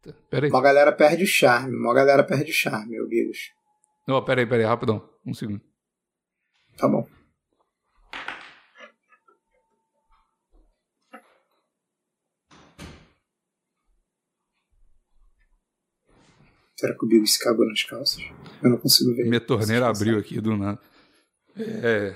Eita, 0.08 0.18
peraí. 0.30 0.50
Uma 0.50 0.62
galera 0.62 0.92
perde 0.92 1.24
o 1.24 1.26
charme. 1.26 1.76
Uma 1.76 1.94
galera 1.94 2.24
perde 2.24 2.50
o 2.50 2.54
charme, 2.54 3.00
ô 3.00 3.06
Bigos. 3.06 3.52
Não, 4.06 4.24
peraí, 4.24 4.46
peraí, 4.46 4.64
rapidão. 4.64 5.08
Um 5.26 5.34
segundo. 5.34 5.60
Tá 6.76 6.88
bom. 6.88 7.06
Será 16.76 16.94
que 16.96 17.04
o 17.04 17.08
Bigos 17.08 17.32
se 17.34 17.42
cagou 17.42 17.66
nas 17.66 17.82
calças? 17.82 18.22
Eu 18.62 18.70
não 18.70 18.78
consigo 18.78 19.14
ver. 19.14 19.24
Minha 19.26 19.40
torneira 19.40 19.88
abriu 19.88 20.18
aqui 20.18 20.40
do 20.40 20.56
nada. 20.56 20.80
É. 21.56 22.14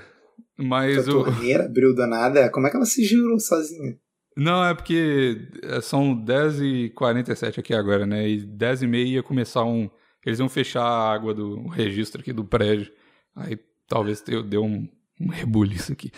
Mas 0.57 1.07
A 1.07 1.11
o. 1.11 1.23
torneira 1.25 1.65
abriu 1.65 1.93
do 1.93 2.07
nada. 2.07 2.49
Como 2.49 2.65
é 2.65 2.69
que 2.69 2.77
ela 2.77 2.85
se 2.85 3.03
girou 3.03 3.39
sozinha? 3.39 3.99
Não, 4.35 4.63
é 4.65 4.73
porque 4.73 5.47
é, 5.63 5.81
são 5.81 6.15
10h47 6.15 7.59
aqui 7.59 7.73
agora, 7.73 8.05
né? 8.05 8.27
E 8.27 8.41
10h30 8.41 9.05
ia 9.07 9.23
começar 9.23 9.63
um. 9.63 9.89
Eles 10.25 10.39
iam 10.39 10.49
fechar 10.49 10.83
a 10.83 11.13
água 11.13 11.33
do 11.33 11.67
registro 11.67 12.21
aqui 12.21 12.33
do 12.33 12.43
prédio. 12.43 12.91
Aí 13.35 13.57
talvez 13.87 14.21
deu 14.21 14.63
um, 14.63 14.87
um 15.19 15.27
rebuliço 15.27 15.91
aqui. 15.91 16.11